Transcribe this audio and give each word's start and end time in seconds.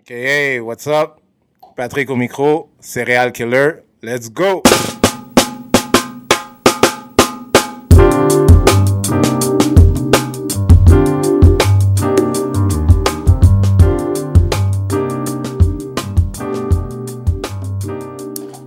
Ok, 0.00 0.12
hey, 0.12 0.60
what's 0.60 0.86
up? 0.86 1.20
Patrick 1.76 2.08
au 2.08 2.16
micro, 2.16 2.70
Serial 2.80 3.32
Killer. 3.32 3.82
Let's 4.02 4.30
go! 4.30 4.62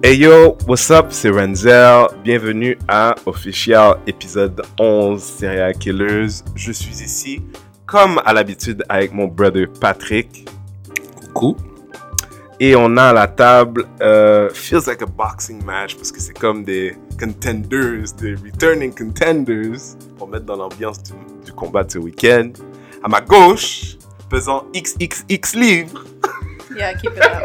Hey 0.03 0.17
yo, 0.17 0.55
what's 0.67 0.91
up? 0.91 1.07
C'est 1.09 1.31
Renzel. 1.31 2.09
Bienvenue 2.23 2.77
à 2.87 3.15
Official 3.25 3.95
épisode 4.05 4.61
11 4.77 5.19
Serial 5.19 5.73
Killers. 5.73 6.43
Je 6.53 6.71
suis 6.71 7.03
ici, 7.03 7.41
comme 7.87 8.21
à 8.23 8.33
l'habitude, 8.33 8.83
avec 8.87 9.11
mon 9.11 9.25
brother 9.25 9.65
Patrick. 9.81 10.47
Et 12.59 12.75
on 12.75 12.95
a 12.97 13.05
à 13.05 13.13
la 13.13 13.27
table, 13.27 13.85
euh, 14.01 14.49
feels 14.53 14.85
like 14.87 15.01
a 15.01 15.05
boxing 15.05 15.63
match 15.65 15.95
parce 15.95 16.11
que 16.11 16.19
c'est 16.19 16.37
comme 16.37 16.63
des 16.63 16.95
contenders, 17.19 18.13
des 18.17 18.35
returning 18.35 18.93
contenders 18.93 19.97
pour 20.17 20.27
mettre 20.29 20.45
dans 20.45 20.55
l'ambiance 20.55 21.01
du, 21.03 21.13
du 21.45 21.51
combat 21.51 21.83
de 21.83 21.91
ce 21.91 21.97
week-end. 21.97 22.51
À 23.03 23.07
ma 23.09 23.19
gauche, 23.21 23.97
pesant 24.29 24.65
XXX 24.73 25.55
livres, 25.55 26.03
Yeah, 26.75 26.93
keep 26.95 27.11
it 27.15 27.21
up. 27.21 27.43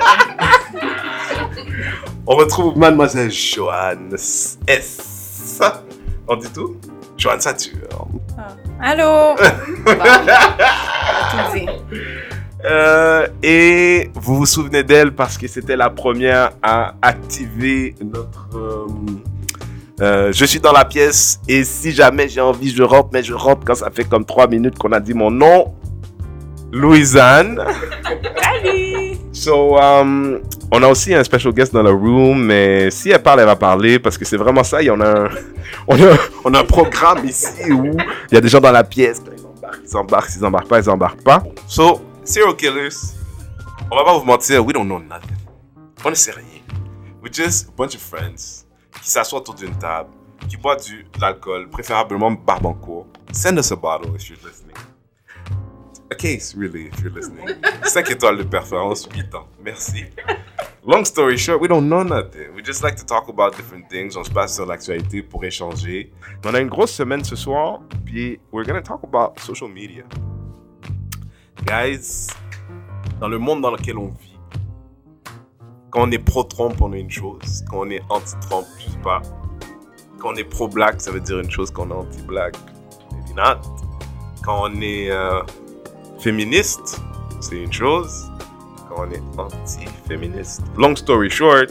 on 2.26 2.36
retrouve 2.36 2.78
Mademoiselle 2.78 3.30
Joanne 3.30 4.14
S. 4.14 4.58
On 6.26 6.36
dit 6.36 6.50
tout? 6.50 6.76
Joanne 7.16 7.40
Saturne. 7.40 7.80
Ah. 8.38 8.56
Allô? 8.80 9.34
Bon, 9.84 9.92
on 9.92 10.00
a 10.00 11.50
tout 11.50 11.58
dit. 11.58 11.66
Euh, 12.68 13.26
et 13.42 14.10
vous 14.14 14.36
vous 14.36 14.46
souvenez 14.46 14.82
d'elle 14.82 15.12
parce 15.12 15.38
que 15.38 15.48
c'était 15.48 15.76
la 15.76 15.88
première 15.88 16.50
à 16.62 16.94
activer 17.00 17.94
notre... 18.02 18.48
euh, 18.54 18.86
euh, 20.00 20.32
je 20.32 20.44
suis 20.44 20.60
dans 20.60 20.72
la 20.72 20.84
pièce 20.84 21.40
et 21.48 21.64
si 21.64 21.92
jamais 21.92 22.28
j'ai 22.28 22.40
envie, 22.40 22.70
je 22.70 22.82
rentre, 22.82 23.08
mais 23.12 23.22
je 23.22 23.34
rentre 23.34 23.62
quand 23.64 23.74
ça 23.74 23.90
fait 23.90 24.04
comme 24.04 24.24
trois 24.24 24.46
minutes 24.46 24.78
qu'on 24.78 24.92
a 24.92 25.00
dit 25.00 25.14
mon 25.14 25.30
nom. 25.30 25.74
Louisanne. 26.70 27.58
Salut! 28.42 29.16
So, 29.32 29.78
um, 29.78 30.40
on 30.70 30.82
a 30.82 30.88
aussi 30.88 31.14
un 31.14 31.24
special 31.24 31.52
guest 31.54 31.72
dans 31.72 31.82
le 31.82 31.90
room, 31.90 32.44
mais 32.44 32.90
si 32.90 33.10
elle 33.10 33.22
parle, 33.22 33.40
elle 33.40 33.46
va 33.46 33.56
parler 33.56 33.98
parce 33.98 34.18
que 34.18 34.24
c'est 34.24 34.36
vraiment 34.36 34.62
ça. 34.62 34.82
Il 34.82 34.86
y 34.86 34.90
en 34.90 35.00
a 35.00 35.08
un, 35.08 35.28
on 35.88 35.96
a, 35.96 36.16
on 36.44 36.54
a 36.54 36.60
un 36.60 36.64
programme 36.64 37.24
ici 37.24 37.72
où 37.72 37.96
il 38.30 38.34
y 38.34 38.36
a 38.36 38.40
des 38.40 38.48
gens 38.48 38.60
dans 38.60 38.70
la 38.70 38.84
pièce. 38.84 39.20
Quand 39.24 39.32
ils 39.32 39.46
embarquent, 39.46 39.80
ils 39.86 39.96
embarquent. 39.96 40.28
S'ils 40.28 40.44
embarquent 40.44 40.68
pas, 40.68 40.78
ils 40.80 40.90
embarquent 40.90 41.22
pas. 41.22 41.42
So, 41.66 42.02
serial 42.28 42.54
killers, 42.54 43.14
on 43.90 43.96
va 43.96 44.04
pas 44.04 44.18
vous 44.18 44.24
mentir, 44.24 44.62
we 44.64 44.74
don't 44.74 44.86
know 44.86 44.98
nothing. 44.98 45.36
On 46.04 46.10
ne 46.10 46.14
sait 46.14 46.32
rien. 46.32 46.62
We're 47.22 47.32
just 47.32 47.68
a 47.68 47.72
bunch 47.72 47.94
of 47.94 48.02
friends 48.02 48.66
qui 49.02 49.08
s'assoient 49.08 49.38
autour 49.40 49.54
d'une 49.54 49.74
table, 49.78 50.10
qui 50.46 50.58
boivent 50.58 50.84
du, 50.84 51.04
de 51.04 51.20
l'alcool, 51.20 51.70
préférablement 51.70 52.32
barbancourt. 52.32 53.06
Send 53.32 53.58
us 53.58 53.72
a 53.72 53.76
bottle 53.76 54.14
if 54.14 54.28
you're 54.28 54.38
listening. 54.44 54.76
A 56.10 56.14
case, 56.14 56.54
really, 56.54 56.88
if 56.92 57.00
you're 57.00 57.14
listening. 57.14 57.48
5 57.84 58.10
étoiles 58.10 58.36
de 58.36 58.42
préférence, 58.42 59.08
8 59.14 59.34
ans. 59.34 59.46
Merci. 59.64 60.04
Long 60.86 61.04
story 61.04 61.38
short, 61.38 61.60
we 61.60 61.68
don't 61.68 61.88
know 61.88 62.02
nothing. 62.02 62.54
We 62.54 62.62
just 62.62 62.82
like 62.82 62.96
to 62.96 63.04
talk 63.04 63.28
about 63.28 63.56
different 63.56 63.88
things. 63.88 64.16
On 64.16 64.24
se 64.24 64.30
passe 64.30 64.54
sur 64.54 64.66
l'actualité 64.66 65.22
pour 65.22 65.44
échanger. 65.44 66.12
On 66.44 66.54
a 66.54 66.60
une 66.60 66.68
grosse 66.68 66.92
semaine 66.92 67.24
ce 67.24 67.36
soir, 67.36 67.80
puis 68.04 68.38
we're 68.52 68.66
gonna 68.66 68.82
talk 68.82 69.00
about 69.02 69.38
social 69.40 69.68
media. 69.68 70.04
Guys, 71.68 72.28
dans 73.20 73.28
le 73.28 73.38
monde 73.38 73.60
dans 73.60 73.70
lequel 73.70 73.98
on 73.98 74.06
vit, 74.06 74.38
quand 75.90 76.08
on 76.08 76.10
est 76.10 76.18
pro-Trump, 76.18 76.80
on 76.80 76.94
est 76.94 77.00
une 77.00 77.10
chose. 77.10 77.62
Quand 77.68 77.80
on 77.80 77.90
est 77.90 78.00
anti-Trump, 78.08 78.66
je 78.78 78.90
sais 78.90 78.98
pas. 79.04 79.20
Quand 80.18 80.30
on 80.30 80.36
est 80.36 80.44
pro-black, 80.44 81.02
ça 81.02 81.10
veut 81.10 81.20
dire 81.20 81.38
une 81.40 81.50
chose. 81.50 81.70
Quand 81.70 81.86
on 81.86 81.90
est 81.90 82.06
anti-black, 82.06 82.56
maybe 83.12 83.36
not. 83.36 83.60
Quand 84.42 84.62
on 84.62 84.80
est 84.80 85.10
euh, 85.10 85.42
féministe, 86.18 87.02
c'est 87.40 87.56
une 87.56 87.72
chose. 87.72 88.32
Quand 88.88 89.06
on 89.06 89.10
est 89.10 89.22
anti-féministe. 89.36 90.62
Long 90.78 90.96
story 90.96 91.28
short, 91.28 91.70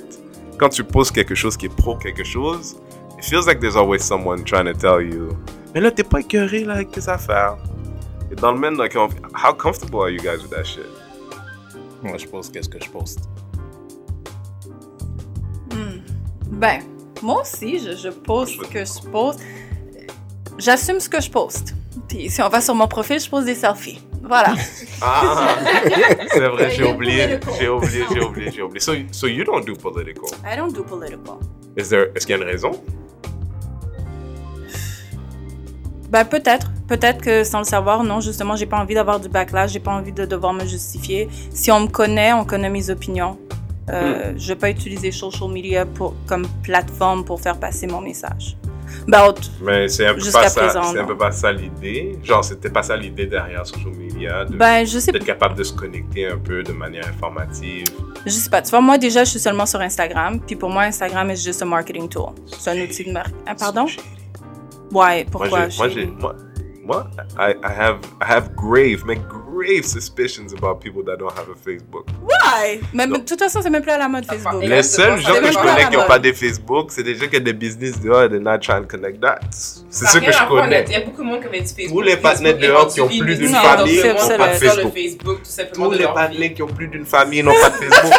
quand 0.59 0.69
tu 0.69 0.83
poses 0.83 1.09
quelque 1.09 1.33
chose 1.33 1.57
qui 1.57 1.65
est 1.65 1.75
pro 1.75 1.97
quelque 1.97 2.23
chose, 2.23 2.77
it 3.17 3.25
feels 3.25 3.47
like 3.47 3.59
there's 3.59 3.75
always 3.75 4.03
someone 4.03 4.43
trying 4.43 4.65
to 4.65 4.73
tell 4.73 5.01
you, 5.01 5.35
mais 5.77 5.81
là, 5.81 5.91
t'es 5.91 6.03
pas 6.03 6.21
écœuré 6.21 6.63
là, 6.63 6.73
avec 6.73 6.91
tes 6.91 7.07
affaires. 7.07 7.57
Et 8.31 8.35
dans 8.35 8.51
le 8.51 8.59
même, 8.59 8.77
like, 8.77 8.95
how 8.95 9.53
comfortable 9.53 10.01
are 10.01 10.09
you 10.09 10.19
guys 10.19 10.41
with 10.41 10.51
that 10.51 10.63
shit? 10.63 10.85
Moi, 12.03 12.17
je 12.17 12.27
pose 12.27 12.49
qu'est-ce 12.51 12.69
que 12.69 12.83
je 12.83 12.89
poste. 12.89 13.29
Ben, 16.49 16.81
moi 17.21 17.41
aussi, 17.41 17.79
je, 17.79 17.95
je 17.95 18.09
poste 18.09 18.53
ce 18.53 18.67
que 18.67 18.83
je 18.83 19.09
poste. 19.11 19.41
J'assume 20.57 20.99
ce 20.99 21.07
que 21.07 21.21
je 21.21 21.29
poste. 21.29 21.75
Puis 22.07 22.29
si 22.29 22.41
on 22.41 22.49
va 22.49 22.61
sur 22.61 22.73
mon 22.73 22.87
profil, 22.87 23.19
je 23.19 23.29
pose 23.29 23.45
des 23.45 23.55
selfies. 23.55 24.01
Voilà. 24.23 24.55
Ah, 24.99 25.55
c'est 26.31 26.39
vrai, 26.39 26.71
j'ai 26.71 26.83
oublié, 26.83 27.39
j'ai 27.59 27.69
oublié, 27.69 28.03
j'ai 28.11 28.19
oublié, 28.19 28.51
j'ai 28.51 28.61
oublié. 28.63 28.79
So, 28.79 28.93
so 29.11 29.27
you 29.27 29.43
don't 29.43 29.63
do 29.63 29.75
political? 29.75 30.27
I 30.43 30.57
don't 30.57 30.73
do 30.73 30.83
political. 30.83 31.39
Is 31.77 31.89
there, 31.89 32.09
est-ce 32.15 32.25
qu'il 32.25 32.35
y 32.35 32.39
a 32.39 32.41
une 32.41 32.49
raison? 32.49 32.71
Ben 36.09 36.23
peut-être. 36.25 36.71
Peut-être 36.87 37.21
que 37.21 37.43
sans 37.43 37.59
le 37.59 37.65
savoir, 37.65 38.03
non, 38.03 38.21
justement, 38.21 38.55
j'ai 38.55 38.65
pas 38.65 38.77
envie 38.79 38.93
d'avoir 38.95 39.19
du 39.19 39.27
backlash, 39.27 39.71
j'ai 39.71 39.79
pas 39.81 39.91
envie 39.91 40.13
de 40.13 40.25
devoir 40.25 40.53
me 40.53 40.65
justifier. 40.65 41.27
Si 41.53 41.69
on 41.71 41.81
me 41.81 41.87
connaît, 41.87 42.31
on 42.33 42.45
connaît 42.45 42.69
mes 42.69 42.89
opinions. 42.89 43.37
Euh, 43.89 44.33
Je 44.37 44.47
vais 44.49 44.55
pas 44.55 44.69
utiliser 44.69 45.11
social 45.11 45.49
media 45.49 45.85
pour, 45.85 46.13
comme 46.25 46.45
plateforme 46.63 47.23
pour 47.25 47.39
faire 47.41 47.57
passer 47.57 47.87
mon 47.87 48.01
message. 48.01 48.57
Ben, 49.07 49.25
autre- 49.27 49.41
Mais 49.61 49.89
c'est 49.89 50.05
un 50.07 50.13
peu 50.13 50.21
pas 50.31 50.47
ça, 50.47 50.61
présent, 50.61 50.83
c'est 50.93 50.99
un 50.99 51.05
peu 51.05 51.17
pas 51.17 51.31
ça 51.31 51.51
l'idée. 51.51 52.17
Genre, 52.23 52.43
c'était 52.43 52.69
pas 52.69 52.83
ça 52.83 52.95
l'idée 52.95 53.25
derrière 53.25 53.65
social 53.65 53.93
media, 53.93 54.45
de- 54.45 54.55
ben 54.55 54.85
je 54.85 54.99
sais 54.99 55.11
d'être 55.11 55.25
capable 55.25 55.55
de 55.55 55.63
se 55.63 55.73
connecter 55.73 56.25
un 56.27 56.37
peu 56.37 56.63
de 56.63 56.71
manière 56.71 57.05
informative. 57.07 57.85
Je 58.25 58.31
sais 58.31 58.49
pas. 58.49 58.61
Tu 58.61 58.69
vois, 58.69 58.81
moi, 58.81 58.97
déjà, 58.97 59.23
je 59.25 59.29
suis 59.31 59.39
seulement 59.39 59.65
sur 59.65 59.81
Instagram. 59.81 60.39
Puis 60.39 60.55
pour 60.55 60.69
moi, 60.69 60.83
Instagram 60.83 61.29
is 61.31 61.37
just 61.43 61.61
a 61.61 61.65
marketing 61.65 62.07
tool. 62.09 62.29
C'est 62.59 62.71
un 62.71 62.81
outil 62.81 63.03
de 63.05 63.11
marketing. 63.11 63.37
Ah, 63.45 63.55
pardon? 63.55 63.85
Ouais, 64.91 65.25
pourquoi? 65.31 65.67
moi, 65.77 65.89
j'ai, 65.89 66.07
moi, 66.87 67.07
moi, 67.17 67.25
I, 67.37 67.53
I 67.63 67.71
have, 67.71 67.99
I 68.21 68.25
have 68.25 68.55
grave, 68.55 69.03
mais 69.05 69.17
grave 69.27 69.83
suspicions 69.83 70.53
about 70.53 70.79
people 70.79 71.03
that 71.03 71.17
don't 71.17 71.33
have 71.37 71.49
a 71.49 71.55
Facebook. 71.55 72.05
Ouais! 72.23 72.79
Mais 72.93 73.07
de 73.07 73.17
toute 73.17 73.39
façon, 73.39 73.61
c'est 73.61 73.69
même 73.69 73.81
plus 73.81 73.91
à 73.91 73.97
la 73.97 74.07
mode 74.07 74.25
Facebook. 74.25 74.63
Et 74.63 74.67
Les 74.67 74.83
seuls 74.83 75.19
gens 75.19 75.33
que 75.33 75.51
je 75.51 75.57
connais 75.57 75.89
qui 75.89 75.97
n'ont 75.97 76.05
pas 76.07 76.19
des 76.19 76.33
Facebook, 76.33 76.91
c'est 76.91 77.03
des 77.03 77.15
gens 77.15 77.27
qui 77.27 77.37
ont 77.37 77.43
des 77.43 77.53
business 77.53 77.99
dehors, 77.99 78.29
they're 78.29 78.39
not 78.39 78.59
trying 78.59 78.83
to 78.83 78.87
connect 78.87 79.19
that. 79.21 79.39
C'est 79.51 80.05
a 80.05 80.19
que 80.19 80.31
je 80.31 80.47
connais. 80.47 80.85
Il 80.87 80.93
y 80.93 80.95
a 80.95 81.01
beaucoup 81.01 81.23
de 81.23 81.27
monde 81.27 81.41
qui 81.41 81.47
avait 81.47 81.61
du 81.61 81.67
Facebook. 81.67 81.97
Tous 81.97 82.01
les 82.01 82.17
partenaires 82.17 82.57
dehors 82.57 82.87
qui 82.87 83.01
ont 83.01 83.07
plus 83.07 83.35
d'une 83.35 83.49
famille 83.53 84.03
n'ont 84.03 84.37
pas 84.37 84.47
de 84.47 84.53
Facebook. 84.59 84.93
Tous 85.73 85.89
de 85.89 85.97
les 85.97 86.05
partenaires 86.05 86.53
qui 86.53 86.61
ont 86.61 86.67
plus 86.67 86.87
d'une 86.87 87.05
famille 87.05 87.43
n'ont 87.43 87.53
pas 87.61 87.69
de 87.69 87.75
Facebook. 87.75 88.13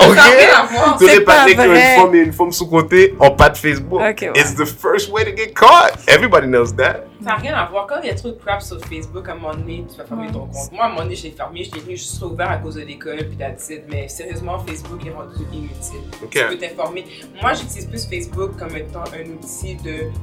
Ok? 0.00 0.98
Tous 0.98 1.06
les 1.06 1.20
partenaires 1.20 1.56
qui 1.56 1.68
ont 1.68 1.74
une 1.74 1.96
femme 2.00 2.14
et 2.14 2.18
une 2.18 2.32
femme 2.32 2.52
sous-côté 2.52 3.14
n'ont 3.20 3.30
pas 3.32 3.50
de 3.50 3.56
Facebook. 3.56 4.00
It's 4.34 4.54
the 4.54 4.66
first 4.66 5.10
way 5.10 5.24
to 5.24 5.36
get 5.36 5.52
caught. 5.54 5.92
Everybody 6.06 6.46
knows 6.46 6.72
that. 6.76 7.04
Ça 7.22 7.30
n'a 7.32 7.36
rien 7.36 7.54
à 7.54 7.66
voir. 7.66 7.86
Quand 7.90 8.00
il 8.02 8.06
y 8.06 8.10
a 8.10 8.14
trop 8.14 8.28
de 8.28 8.34
crap 8.38 8.62
sur 8.62 8.78
Facebook, 8.84 9.28
à 9.28 9.32
un 9.32 9.34
moment 9.34 9.52
donné, 9.52 9.84
tu 9.90 9.96
vas 9.98 10.04
fermer 10.04 10.28
ton 10.28 10.46
compte. 10.46 10.70
Moi, 10.70 10.84
à 10.84 10.86
un 10.86 10.90
moment 10.90 11.02
donné, 11.02 11.16
je 11.16 11.24
l'ai 11.24 11.32
fermé, 11.32 11.64
je 11.64 11.74
l'ai 11.74 11.96
juste 11.96 12.22
ouvert 12.22 12.48
à 12.48 12.58
cause 12.58 12.76
de 12.76 12.82
l'école, 12.82 13.16
puis 13.28 13.36
it. 13.70 13.82
Mais 13.90 14.06
sérieusement, 14.06 14.60
Facebook 14.60 15.04
est 15.04 15.10
rendu 15.10 15.34
inutile. 15.52 16.08
Ok. 16.22 16.30
Tu 16.30 16.46
peux 16.50 16.56
t'informer. 16.58 17.04
Moi, 17.42 17.52
j'utilise 17.54 17.86
plus 17.86 18.06
Facebook 18.06 18.56
comme 18.56 18.76
étant 18.76 19.02
un 19.02 19.28
outil 19.32 19.76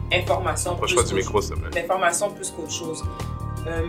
d'information. 0.10 0.72
Approche-toi 0.76 1.04
du 1.04 1.16
micro, 1.16 1.42
s'il 1.42 1.56
te 1.56 1.60
plaît. 1.60 1.82
D'information 1.82 2.32
plus 2.32 2.50
qu'autre 2.52 2.72
chose. 2.72 3.04
Euh, 3.68 3.82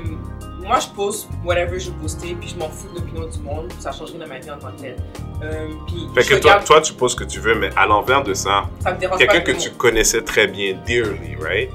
moi, 0.59 0.81
je 0.81 0.89
poste 0.89 1.29
whatever 1.45 1.79
je 1.79 1.93
postais, 1.93 2.35
puis 2.35 2.49
je 2.49 2.57
m'en 2.57 2.69
fous 2.69 2.89
de 2.93 2.99
l'opinion 2.99 3.29
du 3.29 3.39
monde. 3.39 3.73
Ça 3.79 3.93
changerait 3.93 4.19
dans 4.19 4.27
ma 4.27 4.41
vie 4.41 4.51
en 4.51 4.59
tant 4.59 4.73
que 4.73 4.81
telle. 4.81 4.97
Euh, 5.45 5.69
puis 5.87 6.09
Fait 6.17 6.23
je 6.23 6.35
que 6.35 6.41
toi, 6.41 6.51
regarde- 6.55 6.67
toi, 6.67 6.81
tu 6.81 6.95
poses 6.95 7.13
ce 7.13 7.17
que 7.17 7.23
tu 7.23 7.39
veux, 7.39 7.55
mais 7.55 7.71
à 7.77 7.87
l'envers 7.87 8.25
de 8.25 8.35
ça, 8.35 8.69
ça 8.81 8.93
quelqu'un 8.95 9.41
que 9.41 9.53
tu 9.53 9.71
connaissais 9.71 10.23
très 10.23 10.49
bien, 10.49 10.77
dearly, 10.85 11.37
right? 11.41 11.71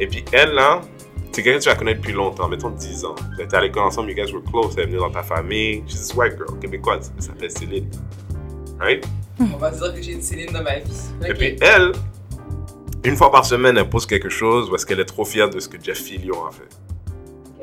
Et 0.00 0.08
puis 0.08 0.24
elle, 0.32 0.50
là, 0.54 0.80
c'est 1.34 1.42
quelqu'un 1.42 1.58
que 1.58 1.64
tu 1.64 1.68
la 1.68 1.74
connais 1.74 1.94
depuis 1.94 2.12
longtemps, 2.12 2.48
mettons 2.48 2.70
10 2.70 3.04
ans. 3.06 3.16
Vous 3.34 3.42
êtes 3.42 3.52
à 3.52 3.60
l'école 3.60 3.82
ensemble, 3.82 4.10
you 4.10 4.14
guys 4.14 4.32
were 4.32 4.42
close, 4.44 4.74
elle 4.76 4.84
est 4.84 4.86
venue 4.86 4.98
dans 4.98 5.10
ta 5.10 5.24
famille. 5.24 5.82
She's 5.88 6.00
this 6.00 6.14
white 6.14 6.36
girl, 6.36 6.58
québécoise, 6.60 7.12
elle 7.16 7.22
s'appelle 7.22 7.50
Céline. 7.50 7.90
Right? 8.78 9.04
On 9.40 9.56
va 9.56 9.70
dire 9.72 9.92
que 9.92 10.00
j'ai 10.00 10.12
une 10.12 10.22
Céline 10.22 10.52
dans 10.52 10.62
ma 10.62 10.78
vie. 10.78 10.92
Et 11.26 11.34
puis 11.34 11.56
elle, 11.60 11.90
une 13.02 13.16
fois 13.16 13.32
par 13.32 13.44
semaine, 13.44 13.76
elle 13.76 13.88
pose 13.88 14.06
quelque 14.06 14.28
chose 14.28 14.70
parce 14.70 14.84
qu'elle 14.84 15.00
est 15.00 15.04
trop 15.04 15.24
fière 15.24 15.50
de 15.50 15.58
ce 15.58 15.68
que 15.68 15.76
Jeff 15.82 15.98
Fillion 15.98 16.46
a 16.46 16.52
fait. 16.52 16.68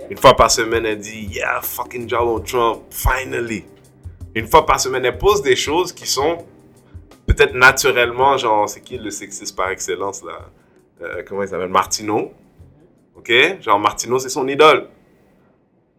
Une 0.09 0.17
fois 0.17 0.35
par 0.35 0.51
semaine, 0.51 0.85
elle 0.85 0.99
dit 0.99 1.29
Yeah, 1.31 1.61
fucking 1.61 2.07
Donald 2.07 2.45
Trump, 2.45 2.81
finally. 2.89 3.63
Une 4.35 4.47
fois 4.47 4.65
par 4.65 4.81
semaine, 4.81 5.05
elle 5.05 5.17
pose 5.17 5.41
des 5.41 5.55
choses 5.55 5.93
qui 5.93 6.05
sont 6.05 6.39
peut-être 7.25 7.53
naturellement, 7.53 8.35
genre, 8.35 8.67
c'est 8.67 8.81
qui 8.81 8.97
le 8.97 9.11
sexiste 9.11 9.55
par 9.55 9.69
excellence 9.69 10.23
là? 10.23 10.49
Euh, 11.01 11.23
Comment 11.25 11.43
il 11.43 11.47
s'appelle? 11.47 11.69
Martineau. 11.69 12.33
Ok? 13.21 13.61
Genre, 13.61 13.79
Martineau, 13.79 14.17
c'est 14.19 14.29
son 14.29 14.47
idole. 14.47 14.89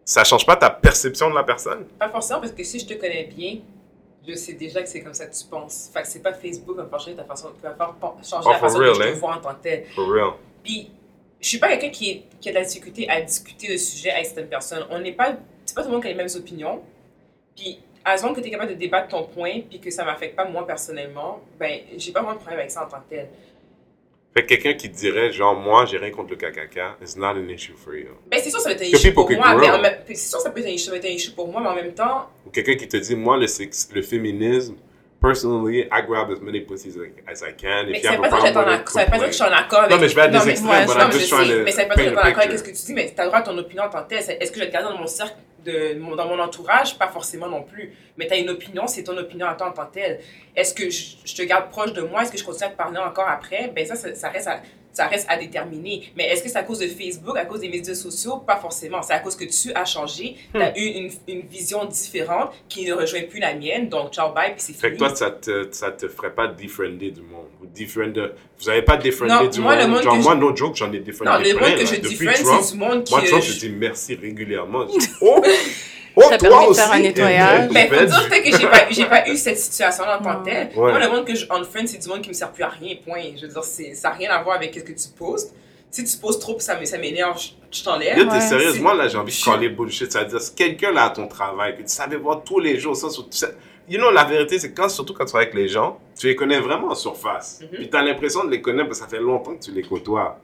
ça 0.03 0.25
change 0.25 0.45
pas 0.45 0.57
ta 0.57 0.69
perception 0.69 1.29
de 1.29 1.35
la 1.35 1.43
personne? 1.43 1.85
Pas 1.97 2.09
forcément 2.09 2.41
parce 2.41 2.51
que 2.51 2.63
si 2.63 2.79
je 2.79 2.85
te 2.85 2.93
connais 2.95 3.23
bien, 3.23 3.59
je 4.27 4.35
sais 4.35 4.53
déjà 4.53 4.81
que 4.81 4.89
c'est 4.89 5.01
comme 5.01 5.13
ça 5.13 5.25
que 5.25 5.33
tu 5.33 5.45
penses. 5.45 5.89
Fait 5.93 6.01
que 6.01 6.07
c'est 6.07 6.21
pas 6.21 6.33
Facebook 6.33 6.77
qui 6.77 6.89
va 6.89 6.97
changer 6.97 7.15
ta 7.15 7.23
façon, 7.23 7.51
va 7.61 7.73
faire 7.75 7.95
changer 8.23 8.47
Oh, 8.47 8.51
la 8.51 8.59
façon 8.59 8.77
real, 8.79 8.89
que 8.89 8.95
je 8.95 9.01
te 9.01 9.07
hein? 9.07 9.19
vois 9.19 9.35
en 9.35 9.39
tant 9.41 9.53
que 9.55 9.63
tel. 9.63 9.85
For 9.95 10.07
real. 10.07 10.31
Puis, 10.61 10.91
je 11.39 11.47
suis 11.47 11.57
pas 11.59 11.69
quelqu'un 11.69 11.89
qui, 11.89 12.25
a 12.45 12.49
de 12.49 12.55
la 12.55 12.63
difficulté 12.63 13.09
à 13.09 13.21
discuter 13.21 13.71
de 13.71 13.77
sujets 13.77 14.11
avec 14.11 14.25
certaines 14.25 14.47
personnes. 14.47 14.85
On 14.89 14.99
n'est 14.99 15.11
pas, 15.13 15.35
c'est 15.65 15.75
pas 15.75 15.81
tout 15.81 15.87
le 15.87 15.93
monde 15.93 16.01
qui 16.01 16.07
a 16.09 16.11
les 16.11 16.17
mêmes 16.17 16.29
opinions. 16.35 16.81
Puis, 17.55 17.79
à 18.03 18.17
ce 18.17 18.23
moment 18.23 18.35
que 18.35 18.41
tu 18.41 18.47
es 18.47 18.51
capable 18.51 18.71
de 18.71 18.77
débattre 18.77 19.09
ton 19.09 19.23
point, 19.23 19.61
puis 19.69 19.79
que 19.79 19.89
ça 19.89 20.03
m'affecte 20.03 20.35
pas 20.35 20.45
moi 20.45 20.67
personnellement, 20.67 21.41
ben, 21.57 21.79
j'ai 21.97 22.11
pas 22.11 22.21
vraiment 22.21 22.35
de 22.35 22.39
problème 22.39 22.59
avec 22.59 22.71
ça 22.71 22.85
en 22.85 22.89
tant 22.89 22.97
que 22.97 23.09
tel. 23.09 23.29
Fait 24.35 24.41
que 24.43 24.47
quelqu'un 24.47 24.73
qui 24.73 24.89
dirait, 24.89 25.31
genre, 25.31 25.53
moi, 25.55 25.85
j'ai 25.85 25.97
rien 25.99 26.09
contre 26.09 26.31
le 26.31 26.37
KKK, 26.37 26.79
it's 27.01 27.15
not 27.15 27.27
an 27.37 27.47
issue 27.49 27.73
for 27.77 27.93
you. 27.93 28.07
Ben, 28.31 28.39
c'est 28.43 28.49
sûr, 28.49 28.59
ça 28.59 28.69
va 28.69 28.75
être 28.75 28.81
un 28.81 28.85
issue 28.85 29.13
pour 29.13 29.29
moi. 29.29 29.49
en 29.55 29.59
c'est 30.07 30.15
sûr, 30.15 30.39
ça 30.39 30.49
peut 30.49 30.59
être 30.61 30.65
un 30.67 30.69
issue, 30.69 30.85
ça 30.85 30.91
va 30.91 30.97
être 30.97 31.05
un 31.05 31.09
issue 31.09 31.31
pour 31.31 31.47
moi, 31.47 31.61
mais 31.61 31.69
en 31.69 31.75
même 31.75 31.93
temps, 31.93 32.29
Ou 32.45 32.49
quelqu'un 32.49 32.75
qui 32.75 32.87
te 32.87 32.97
dit, 32.97 33.15
moi, 33.15 33.37
le, 33.37 33.45
sex- 33.45 33.89
le 33.93 34.01
féminisme, 34.01 34.75
personally, 35.21 35.81
I 35.91 36.01
grab 36.07 36.31
as 36.31 36.39
many 36.41 36.61
pussies 36.61 36.95
as 37.27 37.41
I 37.41 37.53
can. 37.55 37.85
mais 37.89 38.01
ça 38.01 38.11
have 38.13 38.21
pas 38.21 38.27
en 38.29 38.67
accord- 38.67 38.89
ça 38.93 39.05
que 39.05 39.25
je 39.27 39.31
suis 39.31 39.43
en 39.43 39.51
accord 39.53 39.79
avec. 39.81 39.91
Non, 39.91 39.97
mais 40.01 40.09
je 40.09 40.15
vais 40.15 40.21
à 40.21 40.27
des 40.27 40.37
mais- 40.39 40.51
extrêmes, 40.51 40.89
I'm 40.89 41.07
mais 41.07 41.11
just 41.13 41.25
je 41.29 41.35
trying 41.35 41.47
sais, 41.47 41.57
to 41.59 41.63
Mais 41.63 41.71
ça 41.71 41.83
veut 41.83 41.87
pas 41.89 41.95
dire 41.95 41.95
que 41.95 42.01
je 42.03 42.09
suis 42.09 42.17
a 42.17 42.21
pas 42.21 42.23
d'accord 42.27 42.43
avec 42.43 42.57
ce 42.57 42.63
que 42.63 42.69
tu 42.71 42.85
dis, 42.85 42.93
mais 42.93 43.13
tu 43.13 43.21
as 43.21 43.23
le 43.23 43.29
droit 43.29 43.39
à 43.39 43.43
ton 43.43 43.57
opinion 43.57 43.83
en 43.83 43.89
tant 43.89 44.03
que 44.03 44.09
tel. 44.09 44.17
Est-ce 44.19 44.51
que 44.51 44.55
je 44.57 44.63
vais 44.63 44.67
te 44.69 44.73
garder 44.73 44.89
dans 44.93 44.99
mon 44.99 45.07
cercle, 45.07 45.35
dans 45.65 46.27
mon 46.27 46.39
entourage 46.39 46.97
Pas 46.97 47.07
forcément 47.07 47.47
non 47.47 47.63
plus. 47.63 47.93
Mais 48.17 48.27
tu 48.27 48.33
as 48.33 48.37
une 48.37 48.49
opinion, 48.49 48.87
c'est 48.87 49.03
ton 49.03 49.17
opinion 49.17 49.47
à 49.47 49.55
toi 49.55 49.69
en 49.69 49.71
tant 49.71 49.85
que 49.85 49.93
tel. 49.93 50.19
Est-ce 50.55 50.73
que 50.73 50.89
je, 50.89 51.15
je 51.25 51.35
te 51.35 51.41
garde 51.43 51.69
proche 51.69 51.93
de 51.93 52.01
moi? 52.01 52.23
Est-ce 52.23 52.31
que 52.31 52.37
je 52.37 52.43
continue 52.43 52.67
à 52.67 52.71
te 52.71 52.77
parler 52.77 52.97
encore 52.97 53.27
après? 53.27 53.71
Ben 53.75 53.85
ça, 53.85 53.95
ça, 53.95 54.13
ça 54.13 54.29
reste 54.29 54.47
à, 54.47 54.61
ça 54.93 55.07
reste 55.07 55.25
à 55.29 55.37
déterminer. 55.37 56.03
Mais 56.15 56.25
est-ce 56.29 56.41
que 56.43 56.49
c'est 56.49 56.57
à 56.57 56.63
cause 56.63 56.79
de 56.79 56.87
Facebook, 56.87 57.35
à 57.37 57.45
cause 57.45 57.59
des 57.61 57.69
médias 57.69 57.95
sociaux? 57.95 58.37
Pas 58.37 58.57
forcément. 58.57 59.01
C'est 59.01 59.13
à 59.13 59.19
cause 59.19 59.35
que 59.35 59.43
tu 59.45 59.73
as 59.73 59.85
changé, 59.85 60.35
tu 60.53 60.57
Hmm. 60.57 60.61
as 60.61 60.77
eu 60.77 60.83
une, 60.85 61.09
une 61.27 61.41
vision 61.47 61.83
différente 61.85 62.51
qui 62.69 62.85
ne 62.85 62.93
rejoint 62.93 63.23
plus 63.23 63.39
la 63.39 63.53
mienne. 63.55 63.89
Donc, 63.89 64.13
ciao, 64.13 64.31
bye, 64.33 64.51
puis 64.53 64.61
c'est 64.61 64.73
Fait 64.73 64.87
fini. 64.87 64.99
que 64.99 65.05
toi, 65.05 65.15
ça 65.15 65.31
te, 65.31 65.67
ça 65.71 65.91
te 65.91 66.07
ferait 66.07 66.33
pas 66.33 66.47
defriender 66.47 67.11
du 67.11 67.21
monde. 67.21 67.47
Ou 67.61 67.65
defriender. 67.65 68.27
Vous 68.59 68.69
avez 68.69 68.81
pas 68.83 68.97
defriendé 68.97 69.33
Non, 69.45 69.49
du 69.49 69.59
moi, 69.59 69.73
monde. 69.75 69.83
le 69.83 69.89
monde 69.89 70.03
Genre, 70.03 70.15
moi, 70.17 70.33
je- 70.35 70.39
no 70.39 70.55
joke, 70.55 70.75
j'en 70.75 70.91
ai 70.93 70.99
defriendé 70.99 71.31
non, 71.31 71.49
le 71.53 71.57
plein, 71.57 71.69
monde 71.69 71.77
que 71.77 71.83
là. 71.83 71.85
je 71.85 71.95
Trump, 71.95 72.61
c'est 72.63 72.71
du 72.73 72.77
monde 72.79 73.03
qui. 73.03 73.13
Moi, 73.13 73.23
Trump, 73.25 73.43
je 73.43 73.59
dis 73.59 73.69
merci 73.69 74.15
régulièrement. 74.15 74.87
Je 74.87 74.99
dis, 74.99 75.09
oh, 75.21 75.41
oh, 76.15 76.21
Ça 76.29 76.37
permet 76.37 76.67
de 76.67 76.73
faire 76.73 76.91
un 76.91 76.99
nettoyage. 76.99 77.67
Eh 77.69 77.73
Ben, 77.73 77.89
ben, 77.89 78.09
faut 78.09 78.21
je 78.23 78.29
dire 78.29 78.43
que 78.43 78.57
j'ai 78.59 78.67
pas, 78.67 78.85
j'ai 78.89 79.05
pas 79.05 79.27
eu 79.29 79.37
cette 79.37 79.57
situation-là 79.57 80.19
en 80.19 80.23
tant 80.23 80.39
que 80.41 80.49
tel. 80.49 80.67
Ouais. 80.75 80.91
Moi, 80.91 80.99
le 80.99 81.09
monde 81.09 81.25
que 81.25 81.35
je 81.35 81.45
unfriend, 81.49 81.87
c'est 81.87 81.97
du 81.97 82.07
monde 82.09 82.21
qui 82.21 82.29
me 82.29 82.33
sert 82.33 82.51
plus 82.51 82.63
à 82.63 82.69
rien, 82.69 82.95
point. 83.05 83.21
Je 83.35 83.45
veux 83.45 83.51
dire, 83.51 83.63
ça 83.63 84.09
n'a 84.09 84.15
rien 84.15 84.29
à 84.31 84.41
voir 84.43 84.55
avec 84.57 84.73
ce 84.73 84.79
que 84.81 84.91
tu 84.91 85.07
postes. 85.17 85.53
Si 85.91 86.03
tu 86.03 86.17
postes 86.17 86.41
trop, 86.41 86.59
ça, 86.59 86.75
m'énerve, 86.97 87.39
je, 87.71 87.83
t'enlève. 87.83 88.17
Yo, 88.17 88.25
t'es 88.25 88.31
Ouais. 88.31 88.41
sérieusement, 88.41 88.93
là, 88.93 89.07
j'ai 89.07 89.17
envie 89.17 89.31
de 89.37 89.45
caller 89.45 89.69
bullshit. 89.69 90.11
Ça 90.11 90.21
veut 90.23 90.29
dire, 90.29 90.41
si 90.41 90.55
quelqu'un 90.55 90.91
là 90.91 91.05
à 91.05 91.09
ton 91.11 91.27
travail, 91.27 91.75
que 91.77 91.81
tu 91.83 91.89
savais 91.89 92.15
voir 92.17 92.43
tous 92.43 92.59
les 92.59 92.79
jours, 92.79 92.95
ça, 92.95 93.09
sur- 93.11 93.29
tu 93.29 93.37
sais- 93.37 93.53
You 93.89 93.99
know, 93.99 94.11
la 94.11 94.23
vérité, 94.23 94.57
c'est 94.59 94.73
quand, 94.73 94.87
surtout 94.87 95.13
quand 95.13 95.25
tu 95.25 95.31
travailles 95.31 95.49
avec 95.49 95.59
les 95.59 95.67
gens, 95.67 95.99
tu 96.17 96.27
les 96.27 96.35
connais 96.37 96.59
vraiment 96.59 96.87
en 96.87 96.95
surface. 96.95 97.59
Mhm. 97.61 97.67
Puis 97.73 97.89
t'as 97.89 98.01
l'impression 98.01 98.45
de 98.45 98.49
les 98.49 98.61
connaître 98.61 98.87
parce 98.87 98.99
que 99.01 99.05
ça 99.05 99.09
fait 99.11 99.21
longtemps 99.21 99.53
que 99.55 99.61
tu 99.63 99.71
les 99.71 99.83
côtoies. 99.83 100.39